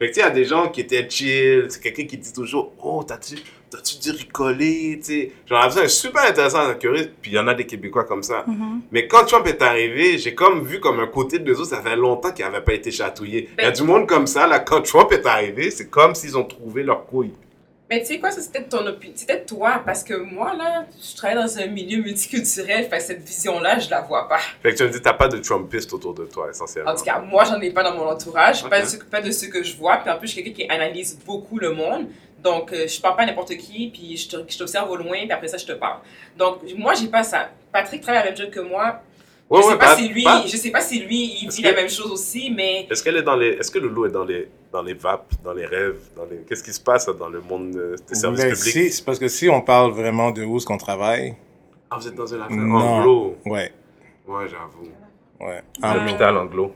Fait 0.00 0.08
que 0.08 0.14
tu 0.14 0.20
sais, 0.20 0.20
il 0.22 0.24
y 0.24 0.26
a 0.26 0.30
des 0.30 0.44
gens 0.46 0.68
qui 0.70 0.80
étaient 0.80 1.06
chill, 1.10 1.66
c'est 1.68 1.82
quelqu'un 1.82 2.04
qui 2.06 2.16
dit 2.16 2.32
toujours, 2.32 2.72
oh, 2.82 3.04
t'as-tu, 3.06 3.34
t'as-tu 3.68 3.98
du 3.98 4.10
ricolé, 4.16 4.98
tu 4.98 5.04
sais. 5.04 5.32
Avais 5.50 5.82
un 5.82 5.88
super 5.88 6.22
intéressant 6.22 6.66
à 6.66 6.74
curieux, 6.74 7.10
puis 7.20 7.32
il 7.32 7.34
y 7.34 7.38
en 7.38 7.46
a 7.46 7.52
des 7.52 7.66
Québécois 7.66 8.04
comme 8.04 8.22
ça. 8.22 8.44
Mhm. 8.46 8.80
Mais 8.92 9.06
quand 9.06 9.26
Trump 9.26 9.46
est 9.46 9.60
arrivé, 9.60 10.16
j'ai 10.16 10.34
comme 10.34 10.64
vu 10.64 10.80
comme 10.80 11.00
un 11.00 11.06
côté 11.06 11.38
de 11.38 11.52
eux 11.52 11.58
autres, 11.60 11.68
ça 11.68 11.82
fait 11.82 11.96
longtemps 11.96 12.32
qu'ils 12.32 12.46
n'avaient 12.46 12.62
pas 12.64 12.72
été 12.72 12.90
chatouillés. 12.90 13.50
Il 13.58 13.62
y 13.62 13.66
a 13.66 13.70
Ben- 13.70 13.76
du 13.76 13.82
monde 13.82 14.08
comme 14.08 14.26
ça, 14.26 14.46
là, 14.46 14.60
quand 14.60 14.80
Trump 14.80 15.12
est 15.12 15.26
arrivé, 15.26 15.70
c'est 15.70 15.88
comme 15.90 16.14
s'ils 16.14 16.38
ont 16.38 16.44
trouvé 16.44 16.82
leur 16.82 17.04
couille. 17.04 17.32
Mais 17.90 17.98
tu 17.98 18.06
sais 18.06 18.20
quoi, 18.20 18.30
c'était 18.30 18.62
ton 18.62 18.86
opinion. 18.86 19.14
C'était 19.16 19.44
toi, 19.44 19.82
parce 19.84 20.04
que 20.04 20.14
moi, 20.14 20.54
là, 20.56 20.86
je 21.02 21.16
travaille 21.16 21.36
dans 21.36 21.58
un 21.58 21.66
milieu 21.66 22.00
multiculturel, 22.00 22.88
fait 22.88 23.00
cette 23.00 23.22
vision-là, 23.22 23.80
je 23.80 23.90
la 23.90 24.00
vois 24.02 24.28
pas. 24.28 24.38
Fait 24.62 24.72
que 24.72 24.76
tu 24.76 24.84
me 24.84 24.90
dis, 24.90 25.02
t'as 25.02 25.14
pas 25.14 25.26
de 25.26 25.38
Trumpiste 25.38 25.92
autour 25.92 26.14
de 26.14 26.24
toi, 26.24 26.48
essentiellement. 26.50 26.92
En 26.92 26.94
tout 26.94 27.02
cas, 27.02 27.18
moi, 27.18 27.42
j'en 27.42 27.60
ai 27.60 27.72
pas 27.72 27.82
dans 27.82 27.96
mon 27.96 28.08
entourage, 28.08 28.62
pas, 28.68 28.80
de 28.80 29.04
pas 29.10 29.20
de 29.20 29.32
ceux 29.32 29.48
que 29.48 29.64
je 29.64 29.76
vois. 29.76 29.96
Puis 29.96 30.08
en 30.08 30.18
plus, 30.18 30.28
je 30.28 30.34
suis 30.34 30.44
quelqu'un 30.44 30.66
qui 30.66 30.70
analyse 30.70 31.18
beaucoup 31.26 31.58
le 31.58 31.72
monde. 31.72 32.06
Donc, 32.38 32.72
euh, 32.72 32.86
je 32.86 33.00
parle 33.00 33.16
pas 33.16 33.22
à 33.24 33.26
n'importe 33.26 33.56
qui, 33.56 33.90
puis 33.92 34.16
je 34.16 34.56
t'observe 34.56 34.88
au 34.88 34.96
loin, 34.96 35.18
puis 35.22 35.32
après 35.32 35.48
ça, 35.48 35.56
je 35.56 35.66
te 35.66 35.72
parle. 35.72 35.98
Donc, 36.38 36.60
moi, 36.76 36.94
j'ai 36.94 37.08
pas 37.08 37.24
ça. 37.24 37.50
Patrick 37.72 38.02
travaille 38.02 38.22
la 38.22 38.30
même 38.30 38.36
chose 38.38 38.50
que 38.50 38.60
moi. 38.60 39.02
Ouais, 39.50 39.58
je, 39.58 39.62
sais 39.66 39.72
ouais, 39.72 39.78
pas 39.78 39.86
pas- 39.86 39.96
si 39.96 40.08
lui, 40.08 40.22
pas- 40.22 40.42
je 40.46 40.56
sais 40.56 40.70
pas 40.70 40.80
si 40.80 41.00
lui, 41.00 41.38
il 41.42 41.48
que- 41.48 41.62
la 41.62 41.72
même 41.72 41.90
chose 41.90 42.12
aussi, 42.12 42.52
mais 42.54 42.86
Est-ce 42.88 43.02
qu'elle 43.02 43.16
est 43.16 43.22
dans 43.22 43.34
les, 43.34 43.48
est-ce 43.48 43.70
que 43.70 43.80
Loulou 43.80 44.06
est 44.06 44.10
dans 44.10 44.24
les, 44.24 44.48
dans 44.72 44.80
les 44.82 44.94
vapes, 44.94 45.32
dans 45.42 45.52
les 45.52 45.66
rêves, 45.66 45.98
dans 46.16 46.24
les, 46.24 46.38
qu'est-ce 46.48 46.62
qui 46.62 46.72
se 46.72 46.80
passe 46.80 47.08
là, 47.08 47.14
dans 47.14 47.28
le 47.28 47.40
monde 47.40 47.74
euh, 47.76 47.96
des 48.08 48.14
services 48.14 48.44
Ben, 48.44 48.54
publics? 48.54 48.72
si- 48.72 48.92
c'est 48.92 49.04
parce 49.04 49.18
que 49.18 49.26
si 49.26 49.48
on 49.48 49.60
parle 49.60 49.90
vraiment 49.90 50.30
de 50.30 50.44
où 50.44 50.56
est-ce 50.58 50.66
qu'on 50.66 50.78
travaille, 50.78 51.34
Ah, 51.90 51.96
vous 51.98 52.06
êtes 52.06 52.14
dans 52.14 52.26
une 52.26 52.40
affaire 52.42 52.56
non. 52.56 52.76
anglo. 52.78 53.36
Ouais, 53.44 53.72
Ouais, 54.28 54.44
j'avoue. 54.48 54.88
ouais. 55.40 55.62
Ah. 55.82 55.94
Anglo. 55.94 56.02
Hôpital 56.10 56.36
anglo. 56.36 56.74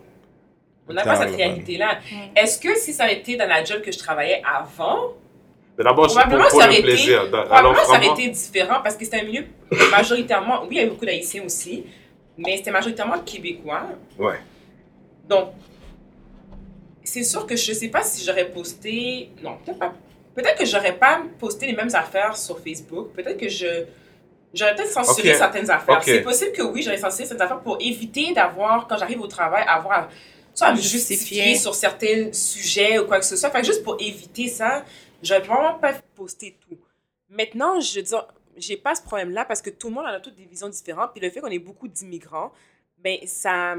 on 0.88 0.92
n'a 0.94 1.04
pas 1.04 1.14
cette 1.16 1.30
le 1.30 1.36
réalité-là. 1.36 1.98
Est-ce 2.34 2.58
que 2.58 2.74
si 2.76 2.92
ça 2.92 3.04
avait 3.04 3.18
été 3.20 3.36
dans 3.36 3.46
la 3.48 3.62
job 3.64 3.82
que 3.82 3.92
je 3.92 3.98
travaillais 3.98 4.42
avant, 4.44 5.12
Mais 5.78 5.84
d'abord, 5.84 6.10
c'est 6.10 6.14
pour, 6.14 6.22
Probablement, 6.24 6.48
pour 6.50 6.60
ça 6.60 6.66
le 6.66 6.72
aurait 6.72 6.80
été- 6.80 6.88
plaisir. 6.88 7.30
Dans- 7.30 7.38
Alors, 7.38 7.46
Probablement, 7.72 7.84
ça 7.84 7.96
aurait 8.12 8.20
été 8.20 8.28
différent 8.30 8.80
parce 8.82 8.96
que 8.96 9.04
c'était 9.04 9.20
un 9.20 9.24
milieu 9.24 9.44
majoritairement. 9.92 10.62
Oui, 10.62 10.68
il 10.72 10.76
y 10.76 10.80
avait 10.80 10.90
beaucoup 10.90 11.06
d'Haïtiens 11.06 11.42
aussi, 11.44 11.84
mais 12.36 12.56
c'était 12.56 12.70
majoritairement 12.70 13.18
québécois. 13.20 13.88
Ouais. 14.18 14.40
Donc, 15.28 15.50
c'est 17.02 17.22
sûr 17.22 17.46
que 17.46 17.56
je 17.56 17.72
sais 17.72 17.88
pas 17.88 18.02
si 18.02 18.24
j'aurais 18.24 18.50
posté. 18.50 19.30
Non, 19.42 19.58
peut-être 19.64 19.78
pas. 19.78 19.94
Peut-être 20.34 20.58
que 20.58 20.64
j'aurais 20.64 20.96
pas 20.96 21.22
posté 21.38 21.66
les 21.66 21.74
mêmes 21.74 21.94
affaires 21.94 22.36
sur 22.36 22.58
Facebook. 22.58 23.12
Peut-être 23.12 23.38
que 23.38 23.48
je. 23.48 23.84
J'aurais 24.52 24.74
peut-être 24.76 24.90
censuré 24.90 25.34
certaines 25.34 25.68
affaires. 25.70 26.02
C'est 26.02 26.22
possible 26.22 26.52
que 26.52 26.62
oui, 26.62 26.82
j'aurais 26.82 26.98
censuré 26.98 27.26
certaines 27.26 27.42
affaires 27.46 27.60
pour 27.60 27.76
éviter 27.80 28.32
d'avoir, 28.32 28.86
quand 28.86 28.96
j'arrive 28.96 29.20
au 29.20 29.26
travail, 29.26 29.64
avoir 29.66 29.92
à, 29.92 30.08
soit 30.54 30.68
à 30.68 30.72
me 30.72 30.76
Justifier. 30.76 31.16
justifier 31.16 31.54
sur 31.56 31.74
certains 31.74 32.32
sujets 32.32 32.98
ou 33.00 33.06
quoi 33.06 33.18
que 33.18 33.24
ce 33.24 33.36
soit. 33.36 33.50
Fait 33.50 33.60
que 33.60 33.66
juste 33.66 33.82
pour 33.82 33.96
éviter 34.00 34.46
ça, 34.46 34.84
j'aurais 35.22 35.40
vraiment 35.40 35.74
pas 35.74 35.94
posté 36.14 36.56
tout. 36.60 36.78
Maintenant, 37.28 37.80
je 37.80 37.96
veux 37.96 38.02
dire, 38.02 38.26
j'ai 38.56 38.76
pas 38.76 38.94
ce 38.94 39.02
problème-là 39.02 39.44
parce 39.44 39.60
que 39.62 39.70
tout 39.70 39.88
le 39.88 39.94
monde 39.94 40.04
en 40.06 40.10
a 40.10 40.20
toutes 40.20 40.36
des 40.36 40.46
visions 40.46 40.68
différentes. 40.68 41.12
Puis 41.14 41.20
le 41.24 41.30
fait 41.30 41.40
qu'on 41.40 41.48
ait 41.48 41.58
beaucoup 41.58 41.88
d'immigrants, 41.88 42.52
ben 42.98 43.18
ça. 43.26 43.74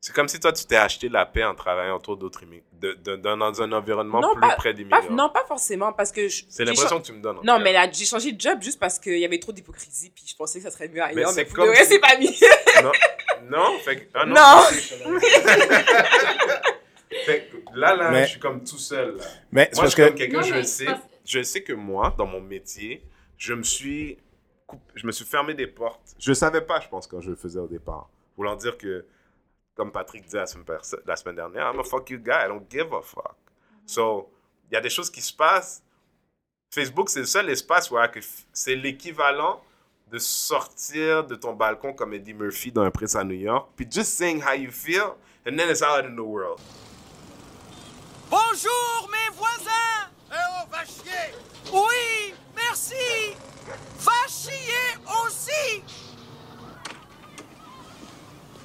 C'est 0.00 0.14
comme 0.14 0.28
si 0.28 0.38
toi, 0.38 0.52
tu 0.52 0.64
t'es 0.64 0.76
acheté 0.76 1.08
la 1.08 1.26
paix 1.26 1.42
en 1.42 1.56
travaillant 1.56 1.96
autour 1.96 2.16
d'autres 2.16 2.44
immigrants, 2.44 2.68
dans, 3.20 3.36
dans 3.36 3.62
un 3.62 3.72
environnement 3.72 4.20
Non, 4.20 4.30
plus 4.32 4.40
pas- 4.40 4.54
près 4.54 4.72
d'immigrants. 4.72 5.10
non, 5.10 5.28
pas 5.28 5.44
forcément, 5.44 5.92
parce 5.92 6.12
que 6.12 6.28
je- 6.28 6.44
C'est 6.48 6.64
l'impression 6.64 7.00
que 7.00 7.06
tu 7.06 7.12
me 7.12 7.20
donnes. 7.20 7.38
Non, 7.42 7.58
mais 7.58 7.72
là, 7.72 7.90
j'ai 7.90 8.04
changé 8.04 8.30
de 8.30 8.40
job 8.40 8.62
juste 8.62 8.78
parce 8.78 9.00
qu'il 9.00 9.18
y 9.18 9.24
avait 9.24 9.40
trop 9.40 9.50
d'hypocrisie, 9.50 10.10
puis 10.14 10.24
je 10.24 10.36
pensais 10.36 10.60
que 10.60 10.64
ça 10.64 10.70
serait 10.70 10.86
mieux 10.88 11.02
ailleurs, 11.02 11.32
mais, 11.34 11.44
pour 11.46 11.56
comme 11.56 11.74
si- 11.74 11.84
c'est 11.84 11.98
pas 11.98 12.16
mieux. 12.16 12.28
Non, 12.84 12.92
non, 13.50 13.78
fait 13.80 14.08
ah 14.14 14.24
non. 14.24 14.34
Non. 14.36 14.62
fait 17.26 17.50
que 17.50 17.56
là, 17.78 17.96
là, 17.96 18.10
Mais- 18.10 18.24
je 18.24 18.30
suis 18.30 18.40
comme 18.40 18.62
tout 18.62 18.78
seul. 18.78 19.16
Là. 19.16 19.24
Mais 19.50 19.68
c'est 19.72 19.76
Moi, 19.76 19.84
parce 19.84 19.96
je 19.96 20.02
suis 20.02 20.02
comme 20.10 20.14
quelqu'un, 20.18 20.42
je 20.42 20.50
mais 20.52 20.58
le 20.58 20.64
sais. 20.64 20.84
parce- 20.84 21.00
Je 21.24 21.42
sais 21.42 21.62
que 21.62 21.72
moi, 21.72 22.14
dans 22.16 22.24
mon 22.26 22.40
métier, 22.40 23.02
je 23.38 23.54
me 23.54 23.62
suis, 23.62 24.18
je 24.94 25.06
me 25.06 25.12
suis 25.12 25.24
fermé 25.24 25.54
des 25.54 25.66
portes. 25.66 26.14
Je 26.18 26.30
ne 26.30 26.34
savais 26.34 26.60
pas, 26.60 26.80
je 26.80 26.88
pense, 26.88 27.06
quand 27.06 27.20
je 27.20 27.30
le 27.30 27.36
faisais 27.36 27.60
au 27.60 27.68
départ. 27.68 28.10
Voulant 28.36 28.56
dire 28.56 28.76
que, 28.76 29.06
comme 29.74 29.92
Patrick 29.92 30.24
disait 30.24 30.38
la 30.38 30.46
semaine, 30.46 30.66
la 31.06 31.16
semaine 31.16 31.36
dernière, 31.36 31.72
I'm 31.72 31.80
a 31.80 31.84
fuck 31.84 32.10
you 32.10 32.18
guy, 32.18 32.44
I 32.44 32.48
don't 32.48 32.68
give 32.70 32.92
a 32.92 33.00
fuck. 33.00 33.36
So, 33.86 34.30
il 34.70 34.74
y 34.74 34.76
a 34.76 34.80
des 34.80 34.90
choses 34.90 35.08
qui 35.08 35.22
se 35.22 35.32
passent. 35.32 35.82
Facebook, 36.70 37.08
c'est 37.08 37.20
le 37.20 37.26
seul 37.26 37.48
espace 37.48 37.90
où 37.90 37.96
c'est 38.52 38.74
l'équivalent 38.74 39.62
de 40.10 40.18
sortir 40.18 41.24
de 41.24 41.34
ton 41.34 41.54
balcon 41.54 41.92
comme 41.92 42.12
Eddie 42.14 42.34
Murphy 42.34 42.72
dans 42.72 42.82
Un 42.82 42.90
Prince 42.90 43.14
à 43.14 43.24
New 43.24 43.34
York, 43.34 43.70
puis 43.76 43.86
just 43.90 44.12
saying 44.12 44.42
how 44.42 44.54
you 44.54 44.70
feel, 44.70 45.16
and 45.46 45.56
then 45.56 45.70
it's 45.70 45.82
out 45.82 46.04
in 46.04 46.14
the 46.16 46.20
world. 46.20 46.60
Bonjour 48.30 49.08
mes 49.10 49.34
voisins 49.34 50.10
Eh 50.30 50.34
oh, 50.34 50.66
va 50.70 50.84
chier 50.84 51.32
Oui, 51.72 52.34
merci 52.68 53.34
Va 53.98 54.26
chier 54.28 54.98
aussi 55.06 55.84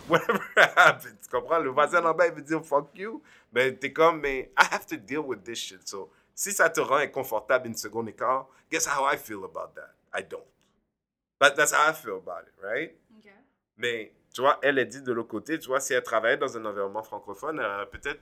whatever 0.10 0.40
happens. 0.56 1.16
Tu 1.24 1.30
comprends? 1.30 1.60
Le 1.60 1.70
voisin 1.70 2.04
en 2.04 2.14
bas, 2.14 2.28
il 2.28 2.34
veut 2.34 2.42
dire 2.42 2.64
fuck 2.64 2.90
you. 2.96 3.22
Mais 3.54 3.74
t'es 3.74 3.94
comme, 3.94 4.20
mais 4.20 4.52
I 4.58 4.66
have 4.72 4.86
to 4.88 4.98
deal 4.98 5.20
with 5.20 5.44
this 5.44 5.58
shit. 5.58 5.88
So, 5.88 6.12
si 6.36 6.52
ça 6.52 6.70
te 6.70 6.82
rend 6.82 6.98
inconfortable 6.98 7.68
une 7.68 7.76
seconde 7.76 8.10
et 8.10 8.14
quart, 8.14 8.48
guess 8.70 8.86
how 8.86 9.06
I 9.06 9.18
feel 9.18 9.44
about 9.46 9.74
that? 9.76 9.94
I 10.14 10.24
don't. 10.24 10.44
That, 11.40 11.56
that's 11.56 11.72
how 11.72 11.90
I 11.90 11.94
feel 11.94 12.18
about 12.18 12.48
it, 12.48 12.54
right? 12.62 12.96
Mais, 13.78 14.14
tu 14.34 14.42
vois, 14.42 14.60
elle 14.62 14.78
est 14.78 14.86
dit 14.86 15.02
de 15.02 15.12
l'autre 15.12 15.30
côté, 15.30 15.58
tu 15.58 15.68
vois, 15.68 15.80
si 15.80 15.94
elle 15.94 16.04
travaillait 16.04 16.38
dans 16.38 16.58
un 16.58 16.66
environnement 16.66 17.02
francophone, 17.02 17.60
euh, 17.60 17.86
peut-être. 17.86 18.22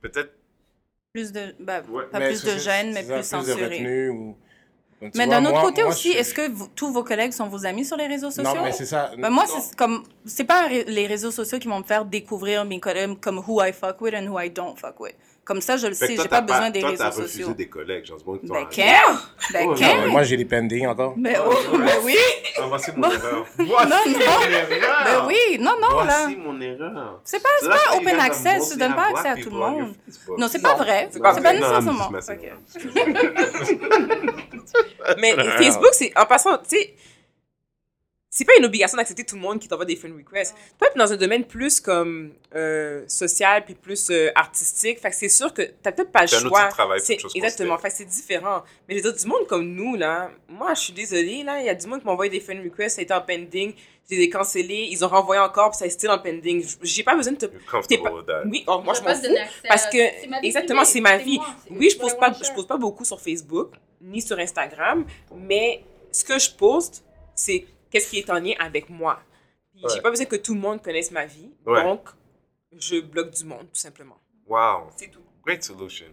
Peut-être. 0.00 0.32
Plus 1.14 1.30
de, 1.30 1.54
bah, 1.60 1.80
Ouais, 1.88 2.06
pas 2.10 2.18
mais 2.18 2.26
plus 2.30 2.42
de 2.42 2.58
gêne, 2.58 2.88
mais 2.92 3.02
c'est 3.02 3.06
plus 3.06 3.16
de 3.18 3.22
censuré. 3.22 3.64
retenue 3.66 4.08
ou- 4.10 4.36
Mais 5.14 5.28
d'un 5.28 5.44
autre 5.46 5.60
côté 5.62 5.82
moi, 5.82 5.92
aussi, 5.92 6.12
je- 6.12 6.18
est-ce 6.18 6.34
que 6.34 6.50
vous- 6.50 6.66
tous 6.74 6.92
vos 6.92 7.04
collègues 7.04 7.30
sont 7.30 7.46
vos 7.46 7.64
amis 7.66 7.84
sur 7.84 7.96
les 7.96 8.08
réseaux 8.08 8.32
sociaux? 8.32 8.52
Non, 8.52 8.64
mais 8.64 8.72
c'est 8.72 8.84
ça. 8.86 9.12
Ben, 9.16 9.30
moi, 9.30 9.44
c'est 9.46 9.76
comme. 9.76 10.02
C'est 10.26 10.42
pas 10.42 10.68
les 10.68 11.06
réseaux 11.06 11.30
sociaux 11.30 11.60
qui 11.60 11.68
vont 11.68 11.78
me 11.78 11.84
faire 11.84 12.04
découvrir 12.04 12.64
mes 12.64 12.80
collègues 12.80 13.20
comme 13.20 13.38
who 13.38 13.62
I 13.62 13.72
fuck 13.72 14.00
with 14.00 14.12
and 14.14 14.26
who 14.26 14.40
I 14.40 14.50
don't 14.50 14.76
fuck 14.76 14.98
with. 14.98 15.14
Comme 15.44 15.60
ça, 15.60 15.76
je 15.76 15.86
le 15.88 15.94
sais. 15.94 16.14
toi, 16.14 16.22
J'ai 16.24 16.28
pas 16.28 16.40
besoin 16.40 16.70
des 16.70 16.80
toi, 16.80 16.88
réseaux 16.90 17.02
t'as 17.04 17.10
refusé 17.10 17.28
sociaux. 17.42 17.54
des 17.54 17.68
collègues, 17.68 18.04
monde 18.06 18.38
qui 18.38 18.46
Ben, 18.48 18.66
qu'un? 18.70 19.20
Ben, 19.52 19.66
Oh, 19.68 19.74
qu'un? 19.74 20.02
Ouais, 20.04 20.08
Moi, 20.08 20.22
j'ai 20.22 20.36
les 20.38 20.44
pending 20.46 20.86
encore. 20.86 21.14
Ben, 21.16 21.36
oh, 21.46 21.54
ben 21.76 21.86
oui. 22.02 22.16
Ah, 22.56 22.62
voici 22.66 22.90
mon 22.96 23.10
erreur. 23.10 23.44
Voici 23.58 23.88
Non, 23.88 23.96
mon 24.06 24.12
non. 24.12 24.20
erreur. 24.20 25.04
Ben 25.04 25.26
oui. 25.26 25.58
Non, 25.60 25.74
non, 25.80 26.02
là. 26.04 26.22
Voici 26.22 26.36
mon 26.36 26.60
erreur. 26.60 27.20
C'est 27.24 27.42
pas, 27.42 27.48
open 27.94 28.20
access. 28.20 28.70
Tu 28.72 28.78
donnes 28.78 28.94
pas 28.94 29.08
accès 29.14 29.28
à 29.28 29.36
tout 29.36 29.50
le 29.50 29.56
monde. 29.56 29.94
Non, 30.38 30.48
c'est 30.48 30.62
pas 30.62 30.74
vrai. 30.76 31.08
c'est 31.12 31.20
pas 31.20 31.34
nécessairement. 31.34 32.10
Mais 35.18 35.34
Facebook, 35.58 35.92
c'est 35.92 36.12
en 36.16 36.24
passant, 36.26 36.56
tu 36.58 36.76
sais, 36.76 36.94
c'est 38.36 38.44
pas 38.44 38.52
une 38.58 38.64
obligation 38.64 38.96
d'accepter 38.96 39.22
tout 39.22 39.36
le 39.36 39.40
monde 39.42 39.60
qui 39.60 39.68
t'envoie 39.68 39.84
des 39.84 39.94
friend 39.94 40.12
requests. 40.16 40.56
Toi, 40.76 40.88
t'es 40.92 40.98
dans 40.98 41.12
un 41.12 41.16
domaine 41.16 41.44
plus 41.44 41.78
comme 41.80 42.32
euh, 42.56 43.04
social 43.06 43.64
puis 43.64 43.74
plus 43.76 44.10
euh, 44.10 44.30
artistique. 44.34 44.98
Fait 44.98 45.10
que 45.10 45.14
c'est 45.14 45.28
sûr 45.28 45.54
que 45.54 45.62
t'as 45.80 45.92
peut-être 45.92 46.10
pas 46.10 46.22
le 46.22 46.26
C'est 46.26 46.36
un 46.36 46.40
outil 46.40 46.48
choix. 46.48 46.64
de 46.66 46.70
travail, 46.70 47.00
c'est 47.00 47.16
Exactement. 47.36 47.78
Fait 47.78 47.90
que 47.90 47.94
c'est 47.94 48.04
différent. 48.04 48.64
Mais 48.88 48.96
les 48.96 49.06
autres, 49.06 49.20
du 49.20 49.26
monde 49.28 49.46
comme 49.46 49.72
nous, 49.72 49.94
là, 49.94 50.32
moi, 50.48 50.74
je 50.74 50.80
suis 50.80 50.92
désolée, 50.92 51.44
là, 51.44 51.60
il 51.60 51.66
y 51.66 51.68
a 51.68 51.76
du 51.76 51.86
monde 51.86 52.00
qui 52.00 52.06
m'a 52.06 52.12
envoyé 52.12 52.28
des 52.28 52.40
friend 52.40 52.60
requests, 52.64 52.96
ça 52.96 53.00
a 53.00 53.04
été 53.04 53.14
en 53.14 53.20
pending, 53.20 53.72
j'ai 54.10 54.16
les 54.16 54.28
cancellé, 54.28 54.88
ils 54.90 55.04
ont 55.04 55.08
renvoyé 55.08 55.40
encore, 55.40 55.70
puis 55.70 55.78
ça 55.78 55.86
est 55.86 55.90
still 55.90 56.10
en 56.10 56.18
pending. 56.18 56.66
J'ai 56.82 57.04
pas 57.04 57.14
besoin 57.14 57.34
de 57.34 57.38
te. 57.38 57.46
You're 57.46 57.86
t'es 57.86 57.98
comfortable 57.98 58.02
pas- 58.02 58.12
with 58.16 58.26
that. 58.26 58.42
Oui, 58.50 58.64
oh, 58.66 58.80
moi, 58.84 58.94
je 58.94 59.00
veux 59.00 59.08
m'en 59.08 59.14
fous. 59.14 59.62
Parce 59.68 59.86
que, 59.86 60.44
exactement, 60.44 60.84
c'est 60.84 61.00
ma 61.00 61.18
vie. 61.18 61.36
moi, 61.38 61.46
Oui, 61.70 61.88
je 61.88 61.96
pose, 61.96 62.14
pas, 62.16 62.32
je 62.32 62.50
pose 62.52 62.66
pas 62.66 62.78
beaucoup 62.78 63.04
sur 63.04 63.20
Facebook, 63.20 63.70
ni 64.00 64.20
sur 64.20 64.36
Instagram, 64.40 65.06
mais 65.36 65.84
ce 66.10 66.24
que 66.24 66.36
je 66.36 66.50
poste, 66.50 67.04
c'est 67.36 67.64
qu'est-ce 67.94 68.10
qui 68.10 68.18
est 68.18 68.30
en 68.30 68.40
lien 68.40 68.54
avec 68.58 68.90
moi? 68.90 69.20
Puis 69.72 69.82
J'ai 69.88 69.94
Ouais. 69.96 70.02
pas 70.02 70.10
besoin 70.10 70.26
que 70.26 70.36
tout 70.36 70.54
le 70.54 70.60
monde 70.60 70.82
connaisse 70.82 71.10
ma 71.12 71.26
vie, 71.26 71.50
Ouais. 71.64 71.82
donc 71.82 72.08
je 72.76 73.00
bloque 73.00 73.30
du 73.30 73.44
monde, 73.44 73.68
tout 73.72 73.80
simplement. 73.80 74.18
Wow. 74.46 74.88
C'est 74.96 75.08
tout. 75.10 75.22
Great 75.46 75.62
solution. 75.62 76.06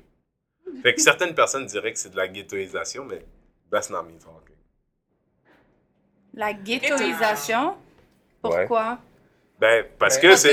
Fait 0.84 0.94
que 0.94 1.02
certaines 1.02 1.34
personnes 1.36 1.66
diraient 1.66 1.92
que 1.94 2.00
c'est 2.00 2.12
de 2.12 2.16
la 2.18 2.28
ghettoisation, 2.28 3.04
mais 3.06 3.26
that's 3.72 3.90
not 3.90 4.04
me 4.04 4.18
talking. 4.20 4.56
La 6.34 6.54
ghettoisation? 6.54 7.76
Pourquoi? 8.42 9.00
Ben, 9.60 9.86
parce 10.00 10.16
Ben, 10.16 10.22
que 10.22 10.28
parce 10.30 10.44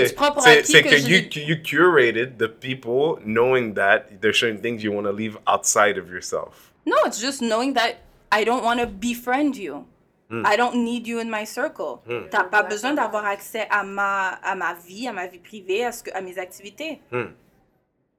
que 0.44 0.64
c'est 0.64 0.82
que 0.82 0.88
que 0.90 0.96
je 0.98 1.08
you, 1.08 1.48
you 1.48 1.62
curated 1.62 2.36
the 2.36 2.48
people 2.48 3.18
knowing 3.24 3.72
that 3.74 4.20
there's 4.20 4.38
certain 4.38 4.60
things 4.60 4.82
you 4.82 4.92
want 4.92 5.04
to 5.04 5.12
leave 5.12 5.38
outside 5.46 5.96
of 5.98 6.10
yourself. 6.10 6.72
No, 6.84 6.96
it's 7.06 7.20
just 7.20 7.40
knowing 7.40 7.72
that 7.74 7.96
I 8.30 8.44
don't 8.44 8.62
want 8.62 8.80
to 8.80 8.86
befriend 8.86 9.56
you. 9.56 9.86
Hmm. 10.30 10.42
I 10.44 10.56
don't 10.58 10.74
need 10.84 11.06
you 11.06 11.18
in 11.20 11.30
my 11.30 11.46
circle. 11.46 12.00
T'as 12.30 12.44
pas 12.44 12.62
besoin 12.62 12.92
d'avoir 12.92 13.24
accès 13.24 13.66
à 13.70 13.82
ma, 13.82 14.28
à 14.42 14.54
ma 14.54 14.74
vie, 14.74 15.08
à 15.08 15.12
ma 15.12 15.26
vie 15.26 15.38
privée, 15.38 15.84
à, 15.86 15.92
ce 15.92 16.02
que, 16.02 16.10
à 16.14 16.20
mes 16.20 16.38
activités. 16.38 17.00
Hmm. 17.10 17.28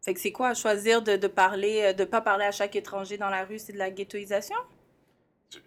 Fait 0.03 0.13
que 0.13 0.19
c'est 0.19 0.31
quoi, 0.31 0.53
choisir 0.53 1.01
de, 1.03 1.17
de 1.17 1.27
parler, 1.27 1.81
euh, 1.83 1.93
de 1.93 2.05
pas 2.05 2.21
parler 2.21 2.45
à 2.45 2.51
chaque 2.51 2.75
étranger 2.75 3.17
dans 3.17 3.29
la 3.29 3.43
rue, 3.43 3.59
c'est 3.59 3.73
de 3.73 3.77
la 3.77 3.91
ghettoisation? 3.91 4.55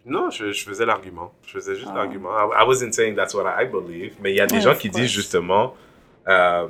Non, 0.06 0.30
je, 0.30 0.52
je 0.52 0.64
faisais 0.64 0.86
l'argument. 0.86 1.32
Je 1.46 1.52
faisais 1.52 1.74
juste 1.76 1.90
Ah. 1.92 1.96
l'argument. 1.98 2.30
I, 2.30 2.62
I 2.62 2.66
wasn't 2.66 2.92
saying 2.92 3.14
that's 3.14 3.34
what 3.34 3.44
I 3.60 3.66
believe. 3.66 4.14
Mais 4.20 4.32
il 4.32 4.36
y 4.36 4.40
a 4.40 4.46
des 4.46 4.60
gens 4.60 4.74
qui 4.74 4.88
disent 4.88 5.10
justement, 5.10 5.74
euh, 6.28 6.66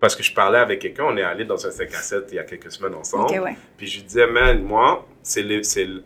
parce 0.00 0.16
que 0.16 0.22
je 0.22 0.32
parlais 0.32 0.58
avec 0.58 0.80
quelqu'un, 0.80 1.04
on 1.04 1.16
est 1.18 1.22
allé 1.22 1.44
dans 1.44 1.66
un 1.66 1.70
5 1.70 1.88
à 1.94 1.98
7 1.98 2.24
il 2.30 2.36
y 2.36 2.38
a 2.38 2.44
quelques 2.44 2.72
semaines 2.72 2.94
ensemble. 2.94 3.38
Ouais. 3.38 3.56
Puis 3.76 3.86
je 3.86 3.98
lui 3.98 4.04
disais, 4.04 4.26
man, 4.26 4.62
moi, 4.62 5.06
c'est 5.22 5.44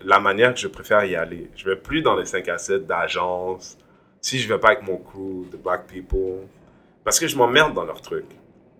la 0.04 0.18
manière 0.18 0.52
que 0.52 0.60
je 0.60 0.66
préfère 0.66 1.04
y 1.04 1.14
aller. 1.14 1.48
Je 1.54 1.64
vais 1.64 1.76
plus 1.76 2.02
dans 2.02 2.16
les 2.16 2.26
5 2.26 2.48
à 2.48 2.58
7 2.58 2.86
d'agence. 2.86 3.78
Si 4.20 4.40
je 4.40 4.52
vais 4.52 4.58
pas 4.58 4.68
avec 4.68 4.82
mon 4.82 4.96
crew, 4.96 5.48
de 5.50 5.56
black 5.56 5.86
people. 5.86 6.48
Parce 7.04 7.20
que 7.20 7.28
je 7.28 7.36
m'emmerde 7.36 7.72
dans 7.72 7.84
leur 7.84 8.00
truc. 8.00 8.24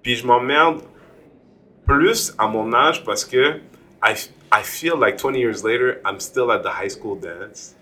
Puis 0.02 0.16
je 0.16 0.26
m'emmerde 0.26 0.80
plus 1.86 2.34
à 2.36 2.48
mon 2.48 2.72
âge 2.72 3.04
parce 3.04 3.24
que 3.24 3.60
I, 4.02 4.14
I 4.52 4.62
feel 4.62 4.98
like 4.98 5.18
20 5.18 5.36
years 5.36 5.62
later, 5.62 6.00
I'm 6.04 6.18
still 6.18 6.50
at 6.50 6.62
the 6.62 6.70
high 6.70 6.90
school 6.90 7.16
dance 7.16 7.76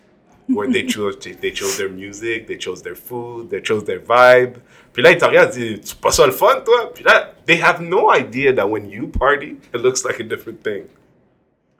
where 0.48 0.70
they 0.70 0.82
chose, 0.86 1.16
they 1.18 1.50
chose 1.50 1.78
their 1.78 1.88
music, 1.88 2.46
they 2.46 2.58
chose 2.58 2.82
their 2.82 2.94
food, 2.94 3.50
they 3.50 3.60
chose 3.60 3.84
their 3.84 4.00
vibe. 4.00 4.56
Puis 4.92 5.02
là, 5.02 5.10
ils 5.10 5.18
te 5.18 5.24
regardent 5.24 5.56
et 5.56 5.74
disent, 5.74 5.90
tu 5.90 5.96
pas 5.96 6.10
ça 6.10 6.26
le 6.26 6.32
fun, 6.32 6.60
toi? 6.64 6.92
Puis 6.94 7.02
là, 7.04 7.32
they 7.46 7.60
have 7.60 7.80
no 7.80 8.12
idea 8.12 8.52
that 8.52 8.66
when 8.66 8.88
you 8.90 9.08
party, 9.08 9.56
it 9.74 9.80
looks 9.80 10.04
like 10.04 10.20
a 10.20 10.24
different 10.24 10.62
thing. 10.62 10.84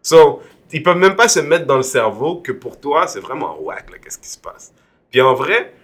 So, 0.03 0.43
ils 0.73 0.83
peuvent 0.83 0.97
même 0.97 1.17
pas 1.17 1.29
se 1.29 1.41
mettre 1.41 1.67
dans 1.67 1.77
le 1.77 1.83
cerveau 1.83 2.37
que 2.37 2.53
pour 2.53 2.81
toi, 2.81 3.07
c'est 3.07 3.21
vraiment 3.21 3.59
whack, 3.61 3.91
là, 3.91 3.99
qu'est-ce 3.99 4.19
qui 4.19 4.29
se 4.29 4.39
passe. 4.39 4.73
Puis 5.11 5.21
en 5.21 5.35
vrai, 5.35 5.75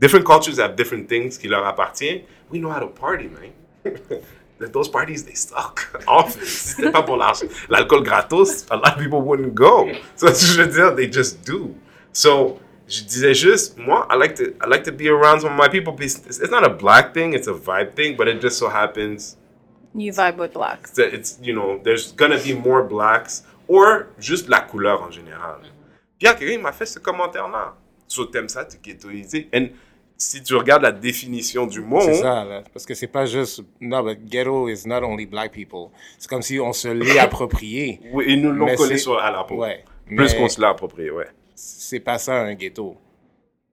different 0.00 0.24
cultures 0.24 0.58
have 0.58 0.74
different 0.74 1.06
things 1.06 1.38
qui 1.38 1.48
leur 1.48 1.64
appartiennent. 1.64 2.22
We 2.50 2.60
know 2.60 2.70
how 2.70 2.80
to 2.80 2.88
party, 2.88 3.28
man. 3.28 3.52
Those 4.72 4.88
parties, 4.88 5.24
they 5.24 5.36
suck. 5.36 5.88
Often. 6.08 6.44
Si 6.44 6.74
c'était 6.74 6.90
pas 6.90 7.02
pour 7.02 7.16
l'alcool 7.16 8.02
gratos, 8.02 8.66
a 8.70 8.76
lot 8.76 8.88
of 8.88 8.98
people 8.98 9.20
wouldn't 9.20 9.54
go. 9.54 9.88
So, 10.16 10.26
je 10.28 10.60
veux 10.60 10.66
dire, 10.66 10.96
they 10.96 11.10
just 11.10 11.46
do. 11.46 11.76
So, 12.12 12.58
je 12.88 13.04
disais 13.04 13.34
juste, 13.34 13.78
moi, 13.78 14.06
I 14.10 14.16
like 14.16 14.34
to, 14.36 14.44
I 14.64 14.66
like 14.68 14.82
to 14.84 14.92
be 14.92 15.08
around 15.08 15.40
some 15.40 15.52
of 15.52 15.58
my 15.58 15.68
people. 15.68 15.94
It's, 16.00 16.16
it's 16.40 16.50
not 16.50 16.64
a 16.64 16.70
black 16.70 17.12
thing, 17.12 17.34
it's 17.34 17.46
a 17.48 17.52
vibe 17.52 17.94
thing, 17.94 18.16
but 18.16 18.26
it 18.28 18.40
just 18.40 18.58
so 18.58 18.68
happens 18.68 19.36
You 19.94 20.12
vibe 20.12 20.38
with 20.38 20.52
black. 20.54 20.88
that 20.94 21.12
it's, 21.12 21.38
you 21.42 21.54
know, 21.54 21.80
there's 21.82 22.12
gonna 22.12 22.38
be 22.38 22.54
more 22.54 22.82
blacks, 22.82 23.44
or 23.68 24.06
juste 24.18 24.48
la 24.48 24.60
couleur 24.60 25.02
en 25.02 25.10
général. 25.10 25.60
Puis 26.18 26.28
quelqu'un 26.34 26.58
m'a 26.62 26.72
fait 26.72 26.86
ce 26.86 26.98
commentaire-là. 26.98 27.74
So, 28.06 28.24
t'aimes 28.24 28.48
ça, 28.48 28.64
t'es 28.64 28.78
ghettoisé. 28.82 29.48
And 29.54 29.66
si 30.16 30.42
tu 30.42 30.54
regardes 30.56 30.82
la 30.82 30.92
définition 30.92 31.66
du 31.66 31.80
mot, 31.80 32.00
C'est 32.00 32.14
ça, 32.14 32.42
là. 32.44 32.62
Parce 32.72 32.86
que 32.86 32.94
c'est 32.94 33.06
pas 33.06 33.26
juste. 33.26 33.62
Non, 33.80 34.02
but 34.02 34.18
ghetto 34.24 34.66
is 34.68 34.82
not 34.86 35.02
only 35.04 35.26
black 35.26 35.52
people. 35.52 35.90
C'est 36.18 36.28
comme 36.28 36.42
si 36.42 36.58
on 36.58 36.72
se 36.72 36.88
l'est 36.88 37.18
approprié. 37.28 38.00
oui, 38.12 38.24
ils 38.28 38.40
nous 38.40 38.50
l'ont 38.52 38.64
Mais 38.66 38.76
collé 38.76 38.96
sur 38.98 39.18
à 39.18 39.30
la 39.30 39.44
peau. 39.44 39.56
Ouais. 39.56 39.84
Plus 40.06 40.16
mais 40.16 40.36
qu'on 40.38 40.48
se 40.48 40.60
l'a 40.60 40.70
approprié, 40.70 41.10
ouais. 41.10 41.26
C'est 41.60 41.98
pas 42.00 42.18
ça 42.18 42.36
un 42.40 42.54
ghetto. 42.54 42.96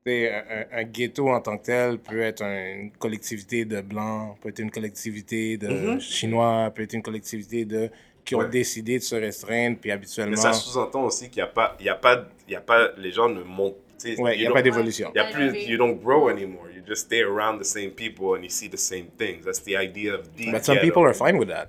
Un, 0.08 0.66
un- 0.72 0.84
ghetto 0.86 1.30
en 1.30 1.40
tant 1.40 1.58
que 1.58 1.66
tel 1.66 2.00
peut 2.00 2.20
être 2.22 2.42
une 2.44 2.92
collectivité 2.92 3.64
de 3.66 3.82
blancs, 3.82 4.38
peut 4.42 4.50
être 4.50 4.60
une 4.60 4.72
collectivité 4.72 5.58
de 5.58 6.00
chinois, 6.00 6.72
peut 6.74 6.82
être 6.84 6.94
une 6.94 7.02
collectivité 7.04 7.64
de 7.66 7.90
qui 8.24 8.34
ont 8.34 8.40
Ouais. 8.40 8.50
décidé 8.50 8.98
de 8.98 9.04
se 9.04 9.16
restreindre, 9.16 9.78
puis 9.80 9.92
habituellement. 9.92 10.32
Mais 10.32 10.38
ça 10.42 10.54
sous-entend 10.54 11.04
aussi 11.06 11.30
qu'il 11.30 11.44
n'y 11.44 11.48
a 11.48 11.52
pas, 11.52 11.76
il 11.80 11.86
y 11.86 11.90
a 11.90 11.96
pas, 11.96 12.28
il 12.48 12.54
y 12.54 12.56
a 12.56 12.62
pas, 12.62 12.90
les 12.98 13.12
gens 13.12 13.30
ne 13.30 13.44
montent. 13.44 13.76
Ouais, 14.18 14.36
il 14.36 14.42
you 14.42 14.46
n'y 14.46 14.48
a 14.48 14.52
pas 14.52 14.62
d'évolution. 14.64 15.12
Il 15.14 15.18
y 15.18 15.22
a 15.22 15.26
plus, 15.32 15.68
you 15.68 15.78
don't 15.78 16.00
grow 16.02 16.30
anymore. 16.30 16.66
You 16.76 16.82
just 16.88 17.06
stay 17.06 17.22
around 17.22 17.60
the 17.60 17.66
same 17.66 17.92
people 17.92 18.36
and 18.36 18.42
you 18.44 18.50
see 18.50 18.68
the 18.68 18.78
same 18.80 19.08
things. 19.18 19.44
That's 19.46 19.62
the 19.64 19.76
idea 19.78 20.16
of 20.16 20.28
the 20.36 20.52
But 20.52 20.64
some 20.66 20.76
ghetto. 20.76 20.88
people 20.88 21.04
are 21.04 21.14
fine 21.14 21.38
with 21.38 21.50
that. 21.50 21.68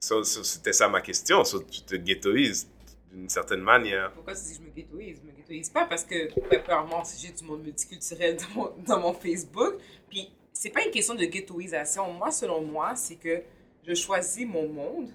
So, 0.00 0.22
so, 0.24 0.42
c'était 0.42 0.72
ça 0.74 0.88
ma 0.88 1.00
question. 1.00 1.42
So, 1.44 1.60
tu 1.62 1.80
te 1.82 1.96
ghettoises 1.96 2.68
d'une 3.12 3.28
certaine 3.28 3.60
manière. 3.60 4.12
Pourquoi 4.12 4.34
tu 4.34 4.42
dis 4.42 4.50
que 4.50 4.56
je 4.56 4.62
me 4.62 4.70
ghettoise? 4.70 5.20
Je 5.22 5.26
me 5.26 5.32
ghettoise 5.36 5.70
pas 5.70 5.86
parce 5.86 6.04
que, 6.04 6.28
premièrement, 6.60 7.04
si 7.04 7.26
j'ai 7.26 7.32
du 7.32 7.44
monde 7.44 7.62
multiculturel 7.62 8.36
dans 8.36 8.54
mon, 8.54 8.74
dans 8.86 9.00
mon 9.00 9.12
Facebook, 9.12 9.74
puis 10.08 10.30
c'est 10.52 10.70
pas 10.70 10.84
une 10.84 10.90
question 10.90 11.14
de 11.14 11.24
ghettoisation. 11.24 12.12
Moi, 12.12 12.30
selon 12.30 12.62
moi, 12.62 12.96
c'est 12.96 13.16
que 13.16 13.42
je 13.86 13.94
choisis 13.94 14.46
mon 14.46 14.68
monde 14.68 15.10